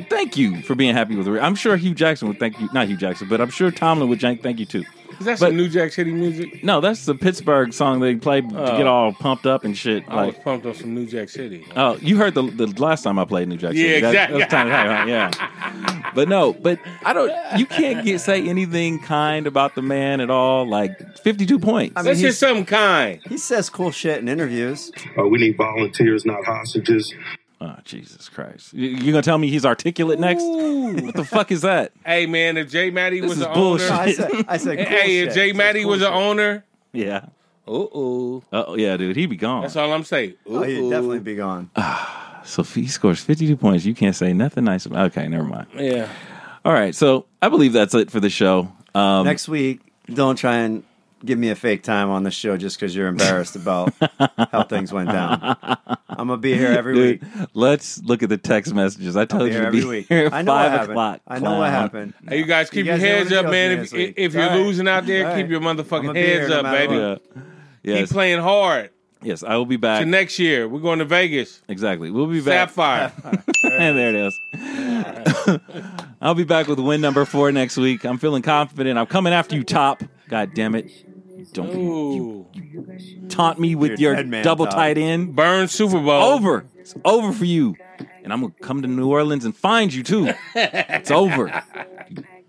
thank 0.09 0.35
you 0.35 0.63
for 0.63 0.73
being 0.73 0.95
happy 0.95 1.15
with 1.15 1.25
the. 1.25 1.31
Record. 1.33 1.45
I'm 1.45 1.53
sure 1.55 1.77
Hue 1.77 1.93
Jackson 1.93 2.27
would 2.27 2.39
thank 2.39 2.59
you. 2.59 2.67
Not 2.73 2.87
Hue 2.87 2.97
Jackson, 2.97 3.27
but 3.29 3.39
I'm 3.39 3.51
sure 3.51 3.69
Tomlin 3.69 4.09
would 4.09 4.19
thank 4.19 4.41
thank 4.41 4.59
you 4.59 4.65
too. 4.65 4.83
Is 5.19 5.25
that 5.25 5.39
but- 5.39 5.47
some 5.47 5.57
New 5.57 5.67
Jack 5.69 5.91
City 5.91 6.11
music? 6.11 6.63
No, 6.63 6.79
that's 6.81 7.05
the 7.05 7.15
Pittsburgh 7.15 7.73
song 7.73 7.99
they 7.99 8.15
play 8.15 8.41
to 8.41 8.47
get 8.77 8.87
all 8.87 9.11
pumped 9.13 9.45
up 9.45 9.63
and 9.65 9.77
shit. 9.77 10.03
I 10.07 10.27
was 10.27 10.35
pumped 10.35 10.65
on 10.65 10.73
some 10.75 10.93
New 10.95 11.05
Jack 11.05 11.29
City. 11.29 11.65
oh, 11.75 11.97
you 11.97 12.17
heard 12.17 12.33
the 12.35 12.43
the 12.43 12.67
last 12.81 13.03
time 13.03 13.19
I 13.19 13.25
played 13.25 13.47
New 13.47 13.57
Jack 13.57 13.71
City. 13.73 13.81
Yeah, 13.83 13.99
That- 14.01 14.09
exactly. 14.31 14.39
that's 14.39 14.51
time- 14.51 14.69
right, 14.69 15.07
yeah. 15.07 15.31
But 16.15 16.27
no, 16.27 16.53
but 16.53 16.79
I 17.05 17.13
don't. 17.13 17.31
You 17.59 17.67
can't 17.67 18.03
get 18.03 18.19
say 18.19 18.41
anything 18.47 18.97
kind 18.99 19.45
about 19.45 19.75
the 19.75 19.83
man 19.83 20.21
at 20.21 20.31
all. 20.31 20.67
Like 20.67 20.97
52 21.19 21.59
points. 21.59 21.93
I 21.95 22.01
mean, 22.01 22.05
That's 22.05 22.19
just 22.21 22.39
something 22.39 22.65
kind. 22.65 23.19
he 23.29 23.37
says 23.37 23.69
cool 23.69 23.91
shit 23.91 24.17
in 24.17 24.27
interviews. 24.27 24.91
Uh, 25.17 25.27
we 25.27 25.37
need 25.37 25.55
volunteers, 25.55 26.25
not 26.25 26.43
hostages. 26.45 27.13
Oh 27.61 27.75
Jesus 27.83 28.29
Christ! 28.29 28.73
You, 28.73 28.89
you 28.89 29.11
gonna 29.11 29.21
tell 29.21 29.37
me 29.37 29.49
he's 29.49 29.65
articulate 29.65 30.19
next? 30.19 30.43
What 30.43 31.15
the 31.15 31.25
fuck 31.25 31.51
is 31.51 31.61
that? 31.61 31.91
Hey, 32.05 32.25
man, 32.25 32.57
if 32.57 32.69
Jay 32.69 32.89
Matty 32.89 33.19
This 33.19 33.29
was 33.29 33.37
is 33.39 33.45
the 33.45 33.53
bullshit. 33.53 33.91
Owner, 33.91 34.01
I 34.01 34.11
said, 34.13 34.31
I 34.47 34.57
said, 34.57 34.77
cool 34.77 34.85
hey, 34.97 35.19
if 35.19 35.25
shit. 35.29 35.33
Jay 35.35 35.43
He 35.47 35.49
says 35.51 35.57
Matty 35.57 35.81
cool 35.81 35.91
was 35.91 35.99
the 36.01 36.11
owner, 36.11 36.63
Yeah. 36.93 37.17
uh 37.67 37.71
oh, 37.71 38.43
Oh 38.51 38.75
yeah, 38.75 38.97
dude, 38.97 39.15
he'd 39.15 39.27
be 39.27 39.35
gone. 39.35 39.61
that's 39.61 39.75
all 39.75 39.91
I'm 39.93 40.03
saying. 40.03 40.33
Oh, 40.47 40.63
he'd 40.63 40.89
definitely 40.89 41.19
be 41.19 41.35
gone. 41.35 41.69
So 42.45 42.61
if 42.61 42.73
he 42.73 42.87
scores 42.87 43.19
52 43.21 43.57
points, 43.57 43.85
you 43.85 43.93
can't 43.93 44.15
say 44.15 44.33
nothing 44.33 44.63
nice. 44.63 44.85
About, 44.87 45.11
okay, 45.11 45.27
never 45.27 45.43
mind. 45.43 45.67
Yeah. 45.75 46.07
All 46.65 46.71
right, 46.73 46.95
so 46.95 47.25
I 47.43 47.49
believe 47.49 47.73
that's 47.73 47.93
it 47.93 48.09
for 48.09 48.19
the 48.19 48.29
show. 48.29 48.71
Um, 48.95 49.25
Next 49.25 49.47
week, 49.49 49.81
don't 50.11 50.35
try 50.37 50.55
and 50.55 50.83
give 51.25 51.37
me 51.39 51.49
a 51.49 51.55
fake 51.55 51.83
time 51.83 52.09
on 52.09 52.23
the 52.23 52.31
show 52.31 52.57
just 52.57 52.77
because 52.79 52.95
you're 52.95 53.07
embarrassed 53.07 53.55
about 53.55 53.93
how 54.51 54.63
things 54.63 54.91
went 54.93 55.09
down. 55.09 55.55
I'm 56.09 56.27
gonna 56.27 56.37
be 56.37 56.53
here 56.53 56.67
every 56.71 56.93
dude, 56.95 57.21
week. 57.21 57.31
let's 57.53 58.01
look 58.03 58.23
at 58.23 58.29
the 58.29 58.37
text 58.37 58.73
messages. 58.73 59.15
I 59.15 59.21
I'll 59.21 59.27
told 59.27 59.41
be 59.43 59.47
you 59.47 59.51
here 59.53 59.61
to 59.61 59.67
every 59.67 59.81
be 59.81 59.85
week. 59.87 60.07
here 60.09 60.25
at 60.27 60.33
I 60.33 60.41
know 60.41 60.53
what 60.53 60.61
five 60.63 60.71
happened. 60.71 60.91
o'clock. 60.91 61.21
I 61.27 61.39
know 61.39 61.59
what 61.59 61.69
happened. 61.69 62.13
Hey, 62.27 62.37
you 62.39 62.45
guys 62.45 62.69
keep 62.69 62.85
You 62.85 62.91
guys 62.91 63.01
your 63.01 63.09
know 63.11 63.15
heads 63.17 63.31
up, 63.33 63.45
man. 63.45 63.71
If, 63.79 63.93
if 63.93 64.33
you're 64.33 64.47
right. 64.47 64.55
losing 64.57 64.87
out 64.87 65.05
there, 65.05 65.27
All 65.27 65.35
keep 65.35 65.43
right. 65.43 65.49
your 65.51 65.61
motherfucking 65.61 66.13
be 66.13 66.21
heads 66.21 66.49
no 66.49 66.59
up, 66.59 66.65
baby. 66.65 66.93
what. 66.97 67.21
Yeah. 67.35 67.41
Yes. 67.95 67.99
Keep 68.09 68.09
playing 68.15 68.39
hard. 68.41 68.89
yes, 69.21 69.41
I 69.43 69.55
will 69.55 69.65
be 69.65 69.77
back. 69.77 70.01
To 70.01 70.05
next 70.05 70.37
year, 70.39 70.67
we're 70.67 70.81
going 70.81 70.99
to 70.99 71.05
Vegas. 71.05 71.61
exactly. 71.69 72.11
We'll 72.11 72.27
be 72.27 72.41
back. 72.41 72.69
Sapphire. 72.69 73.13
and 73.63 73.97
there 73.97 74.09
it 74.09 74.15
is. 74.15 75.59
I'll 76.21 76.35
be 76.35 76.43
back 76.43 76.67
with 76.67 76.79
win 76.79 76.99
number 77.01 77.23
four 77.25 77.51
next 77.51 77.77
week. 77.77 78.03
I'm 78.03 78.17
feeling 78.17 78.41
confident. 78.41 78.99
I'm 78.99 79.05
coming 79.05 79.31
after 79.31 79.55
you, 79.55 79.63
top. 79.63 80.03
God 80.27 80.53
damn 80.53 80.75
it. 80.75 80.91
Don't 81.53 81.71
you 81.73 81.81
Ooh. 81.81 82.47
taunt 83.29 83.59
me 83.59 83.75
with 83.75 83.99
You're 83.99 84.15
your 84.15 84.23
man, 84.25 84.43
double 84.43 84.65
Top. 84.65 84.75
tight 84.75 84.97
end. 84.97 85.35
Burn 85.35 85.67
Super 85.67 85.99
Bowl. 85.99 86.23
Over. 86.23 86.65
It's 86.77 86.95
over 87.05 87.31
for 87.31 87.45
you. 87.45 87.75
And 88.23 88.33
I'm 88.33 88.41
going 88.41 88.53
to 88.53 88.59
come 88.59 88.81
to 88.81 88.87
New 88.87 89.09
Orleans 89.09 89.45
and 89.45 89.55
find 89.55 89.93
you, 89.93 90.03
too. 90.03 90.33
It's 90.55 91.11
over. 91.11 91.63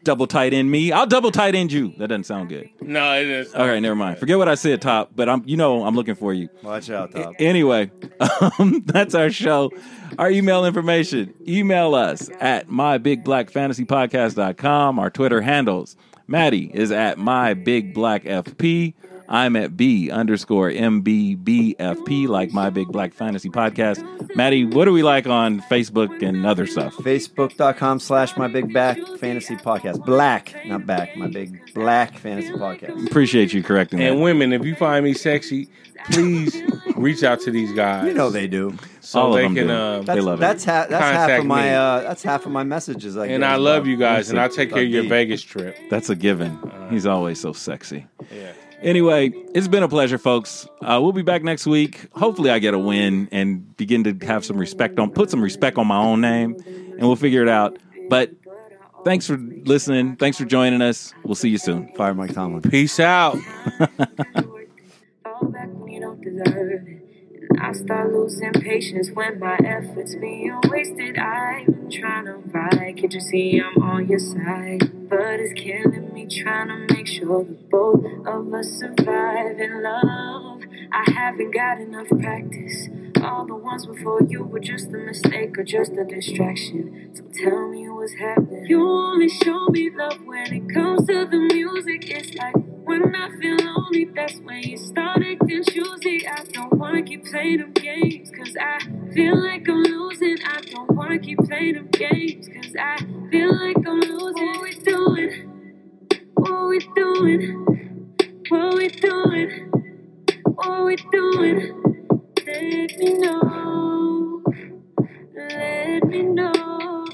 double 0.03 0.27
tight 0.27 0.55
end 0.55 0.71
me. 0.71 0.93
I'll 0.93 1.07
double 1.07 1.31
tight 1.31 1.55
end 1.55 1.73
you. 1.73 1.93
That 1.99 2.09
doesn't 2.09 2.25
sound 2.25 2.49
good. 2.49 2.71
No, 2.81 3.21
it 3.21 3.29
is. 3.29 3.55
All 3.55 3.67
right, 3.67 3.81
never 3.81 3.95
mind. 3.95 4.19
Forget 4.19 4.39
what 4.39 4.49
I 4.49 4.55
said, 4.55 4.81
Top. 4.83 5.11
But 5.15 5.29
I'm, 5.29 5.43
you 5.47 5.57
know, 5.57 5.85
I'm 5.85 5.95
looking 5.95 6.15
for 6.15 6.33
you. 6.33 6.49
Watch 6.63 6.91
out, 6.91 7.13
Top. 7.13 7.35
Anyway, 7.39 7.91
um, 8.59 8.83
that's 8.87 9.15
our 9.15 9.31
show. 9.31 9.71
Our 10.19 10.31
email 10.31 10.65
information. 10.65 11.35
Email 11.47 11.95
us 11.95 12.31
at 12.41 12.69
mybigBlackFantasyPodcast.com. 12.69 14.99
Our 14.99 15.11
Twitter 15.11 15.41
handles. 15.41 15.97
Maddie 16.31 16.71
is 16.73 16.93
at 16.93 17.19
mybigBlackFP. 17.19 18.95
I'm 19.33 19.55
at 19.55 19.77
B 19.77 20.11
underscore 20.11 20.71
MBBFP, 20.71 22.27
like 22.27 22.53
My 22.53 22.69
Big 22.69 22.89
Black 22.89 23.15
Fantasy 23.15 23.49
Podcast. 23.49 24.35
Maddie, 24.35 24.65
what 24.65 24.87
do 24.87 24.93
we 24.93 25.03
like 25.05 25.27
on 25.29 25.61
Facebook 25.63 26.21
and 26.23 26.45
other 26.45 26.67
stuff? 26.67 26.95
Facebook.com 26.97 28.01
slash 28.01 28.37
my 28.37 28.49
big 28.49 28.73
back 28.75 28.99
fantasy 29.19 29.55
podcast. 29.57 30.05
Black, 30.05 30.55
not 30.67 30.85
back, 30.85 31.17
my 31.17 31.29
big 31.29 31.73
black 31.75 32.19
fantasy 32.19 32.51
podcast. 32.53 33.07
Appreciate 33.07 33.53
you 33.53 33.63
correcting 33.63 34.01
that. 34.01 34.09
And 34.11 34.19
that. 34.19 34.23
women, 34.25 34.53
if 34.53 34.65
you 34.65 34.75
find 34.75 35.05
me 35.05 35.13
sexy, 35.15 35.69
please 36.11 36.61
reach 36.97 37.23
out 37.23 37.41
to 37.43 37.53
these 37.53 37.73
guys. 37.73 38.07
You 38.07 38.15
know 38.15 38.31
they 38.31 38.49
do. 38.49 38.77
so 39.01 39.21
All 39.21 39.29
of 39.29 39.37
they 39.37 39.43
them 39.43 39.55
can. 39.55 39.67
do. 39.69 39.73
Um, 39.73 40.01
They 40.01 40.15
That's 40.15 40.25
love 40.25 40.39
it. 40.39 40.41
that's, 40.41 40.65
ha- 40.65 40.87
that's 40.91 41.05
half 41.17 41.41
of 41.41 41.47
my 41.47 41.63
me. 41.63 41.69
uh, 41.71 42.01
that's 42.01 42.23
half 42.25 42.47
of 42.47 42.53
my 42.53 42.65
messages. 42.65 43.17
I 43.17 43.27
and 43.27 43.45
I 43.45 43.57
love 43.57 43.83
about- 43.83 43.91
you 43.91 43.97
guys, 43.97 44.31
and 44.31 44.41
I'll 44.41 44.49
take 44.49 44.71
care 44.71 44.83
of 44.83 44.89
your 44.89 45.03
Indeed. 45.05 45.09
Vegas 45.11 45.43
trip. 45.43 45.77
That's 45.89 46.11
a 46.11 46.17
given. 46.17 46.59
He's 46.91 47.07
always 47.07 47.39
so 47.41 47.53
sexy. 47.53 48.07
Yeah. 48.35 48.53
Anyway, 48.83 49.31
it's 49.55 49.69
been 49.69 49.83
a 49.83 49.89
pleasure, 49.89 50.17
folks. 50.17 50.67
Uh, 50.81 50.99
we'll 51.03 51.13
be 51.13 51.23
back 51.23 51.43
next 51.43 51.67
week. 51.67 52.09
Hopefully, 52.13 52.51
I 52.51 52.59
get 52.59 52.73
a 52.73 52.79
win 52.79 53.29
and 53.31 53.77
begin 53.77 54.05
to 54.05 54.27
have 54.27 54.45
some 54.45 54.57
respect 54.57 54.99
on, 54.99 55.11
put 55.11 55.31
some 55.31 55.43
respect 55.43 55.77
on 55.77 55.87
my 55.87 55.99
own 55.99 56.21
name, 56.23 56.57
and 56.67 57.01
we'll 57.01 57.17
figure 57.17 57.43
it 57.43 57.49
out. 57.49 57.79
But 58.09 58.33
thanks 59.05 59.27
for 59.27 59.37
listening. 59.37 60.17
Thanks 60.17 60.39
for 60.39 60.47
joining 60.47 60.81
us. 60.81 61.13
We'll 61.25 61.35
see 61.35 61.51
you 61.51 61.59
soon. 61.59 61.93
Fire 61.95 62.15
Mike 62.15 62.33
Tomlin. 62.33 62.63
Peace 62.63 62.99
out. 63.01 63.37
Fall 63.39 63.89
back 65.49 65.69
when 65.73 65.89
you 65.93 66.01
don't 66.01 66.21
deserve 66.23 66.73
it. 66.73 67.03
And 67.51 67.61
I 67.61 67.73
start 67.73 68.13
losing 68.13 68.53
patience 68.53 69.11
when 69.11 69.39
my 69.39 69.59
efforts 69.63 70.15
being 70.21 70.59
wasted. 70.69 71.19
I've 71.19 71.67
been 71.67 71.91
trying 71.91 72.25
to 72.25 72.33
ride, 72.33 72.97
can't 72.97 73.13
you 73.13 73.21
see 73.21 73.61
I'm 73.61 73.83
on 73.83 74.09
your 74.09 74.19
side? 74.19 75.00
But 75.11 75.41
it's 75.41 75.61
killing 75.61 76.15
me 76.15 76.27
trying 76.27 76.69
to 76.69 76.95
make 76.95 77.09
sure 77.09 77.45
that 77.45 77.71
both 77.71 78.05
of 78.27 78.55
us 78.55 78.69
survive 78.79 79.59
in 79.61 79.83
love. 79.83 80.63
I 80.93 81.05
haven't 81.13 81.53
got 81.53 81.81
enough 81.81 82.09
practice. 82.11 82.89
All 83.23 83.45
the 83.45 83.57
ones 83.57 83.87
before 83.87 84.23
you 84.29 84.45
were 84.45 84.61
just 84.61 84.89
a 84.91 84.99
mistake 84.99 85.59
or 85.59 85.65
just 85.65 85.93
a 85.95 86.05
distraction. 86.05 87.11
So 87.15 87.25
tell 87.45 87.69
me 87.69 87.91
what's 87.91 88.15
happening. 88.15 88.67
You 88.69 88.89
only 88.89 89.29
show 89.29 89.67
me 89.71 89.91
love 89.91 90.25
when 90.25 90.55
it 90.55 90.75
comes 90.75 91.07
to 91.09 91.27
the 91.27 91.39
music. 91.55 92.09
It's 92.09 92.35
like 92.37 92.55
when 92.91 93.15
I 93.15 93.31
feel 93.39 93.57
lonely, 93.57 94.11
that's 94.17 94.41
when 94.41 94.65
you 94.65 94.77
start 94.77 95.23
acting 95.25 95.63
choosy. 95.63 96.27
I 96.27 96.43
don't 96.53 96.73
wanna 96.77 97.05
keep 97.05 97.25
playing 97.25 97.59
them 97.59 97.73
games, 97.73 98.33
cause 98.37 98.57
I 98.61 98.81
feel 99.15 99.41
like 99.41 99.69
I'm 99.69 99.85
losing. 99.85 100.39
I 100.45 100.61
don't 100.63 100.91
wanna 100.97 101.21
keep 101.21 101.39
playing 101.39 101.75
them 101.75 101.87
games, 101.93 102.49
cause 102.49 102.75
I 102.77 102.97
feel 103.31 103.53
like 103.57 103.77
I'm 103.87 104.01
losing. 104.01 104.49
What 104.49 104.63
we 104.63 104.73
doing? 104.93 105.33
What 106.35 106.69
we 106.69 106.79
doing? 106.97 107.43
What 108.49 108.75
we 108.75 108.89
doing? 108.89 109.71
What 110.57 110.85
we 110.85 110.97
doing? 110.97 111.61
Let 112.45 112.99
me 112.99 113.15
know. 113.19 114.43
Let 115.37 116.05
me 116.09 116.23
know. 116.23 117.05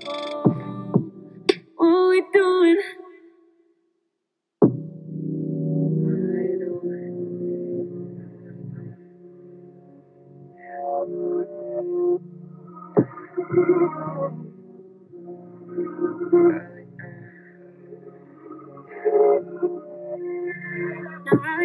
What 1.77 2.09
we 2.09 2.24
doing? 2.33 2.81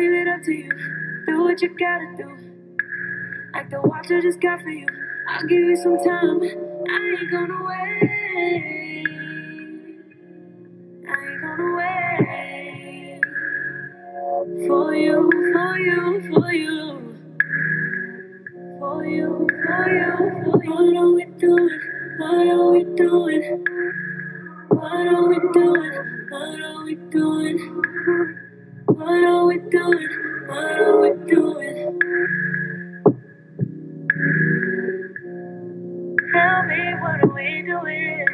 Leave 0.02 0.14
it 0.14 0.28
up 0.28 0.42
to 0.44 0.52
you. 0.52 0.70
Do 1.28 1.44
what 1.44 1.62
you 1.62 1.70
gotta 1.78 2.18
do. 2.18 2.30
Like 3.54 3.70
the 3.70 3.82
watch 3.82 4.10
I 4.10 4.20
just 4.22 4.42
got 4.42 4.62
for 4.62 4.70
you. 4.70 4.88
I'll 5.30 5.46
give 5.46 5.60
you 5.60 5.76
some 5.76 5.98
time. 5.98 6.42
I 6.42 6.98
ain't 7.20 7.32
gonna 7.32 7.64
wait. 7.70 9.06
I 11.08 11.14
ain't 11.28 11.42
gonna 11.42 11.70
wait. 11.78 13.22
For 14.68 14.96
you, 14.96 15.30
for 15.54 15.78
you, 15.78 16.02
for 16.34 16.52
you. 16.52 16.80
For 18.80 19.06
you, 19.06 19.48
for 19.68 19.86
you, 19.94 20.16
for 20.66 20.82
you. 20.82 20.82
What 20.82 20.98
are 20.98 21.12
we 21.12 21.26
doing? 21.38 21.82
What 22.18 22.48
are 22.48 22.72
we 22.72 22.84
doing? 22.96 23.66
What 24.70 25.08
are 25.08 25.28
we 25.28 25.38
doing? 25.54 25.94
What 26.30 26.62
are 26.62 26.84
we 26.86 26.96
doing? 26.96 28.41
What 29.02 29.24
are 29.26 29.46
we 29.48 29.58
doing? 29.72 30.10
What 30.48 30.82
are 30.82 31.02
we 31.02 31.10
doing? 31.32 32.00
Tell 36.34 36.64
me, 36.64 36.96
what 37.02 37.24
are 37.24 37.34
we 37.36 37.64
doing? 37.64 38.28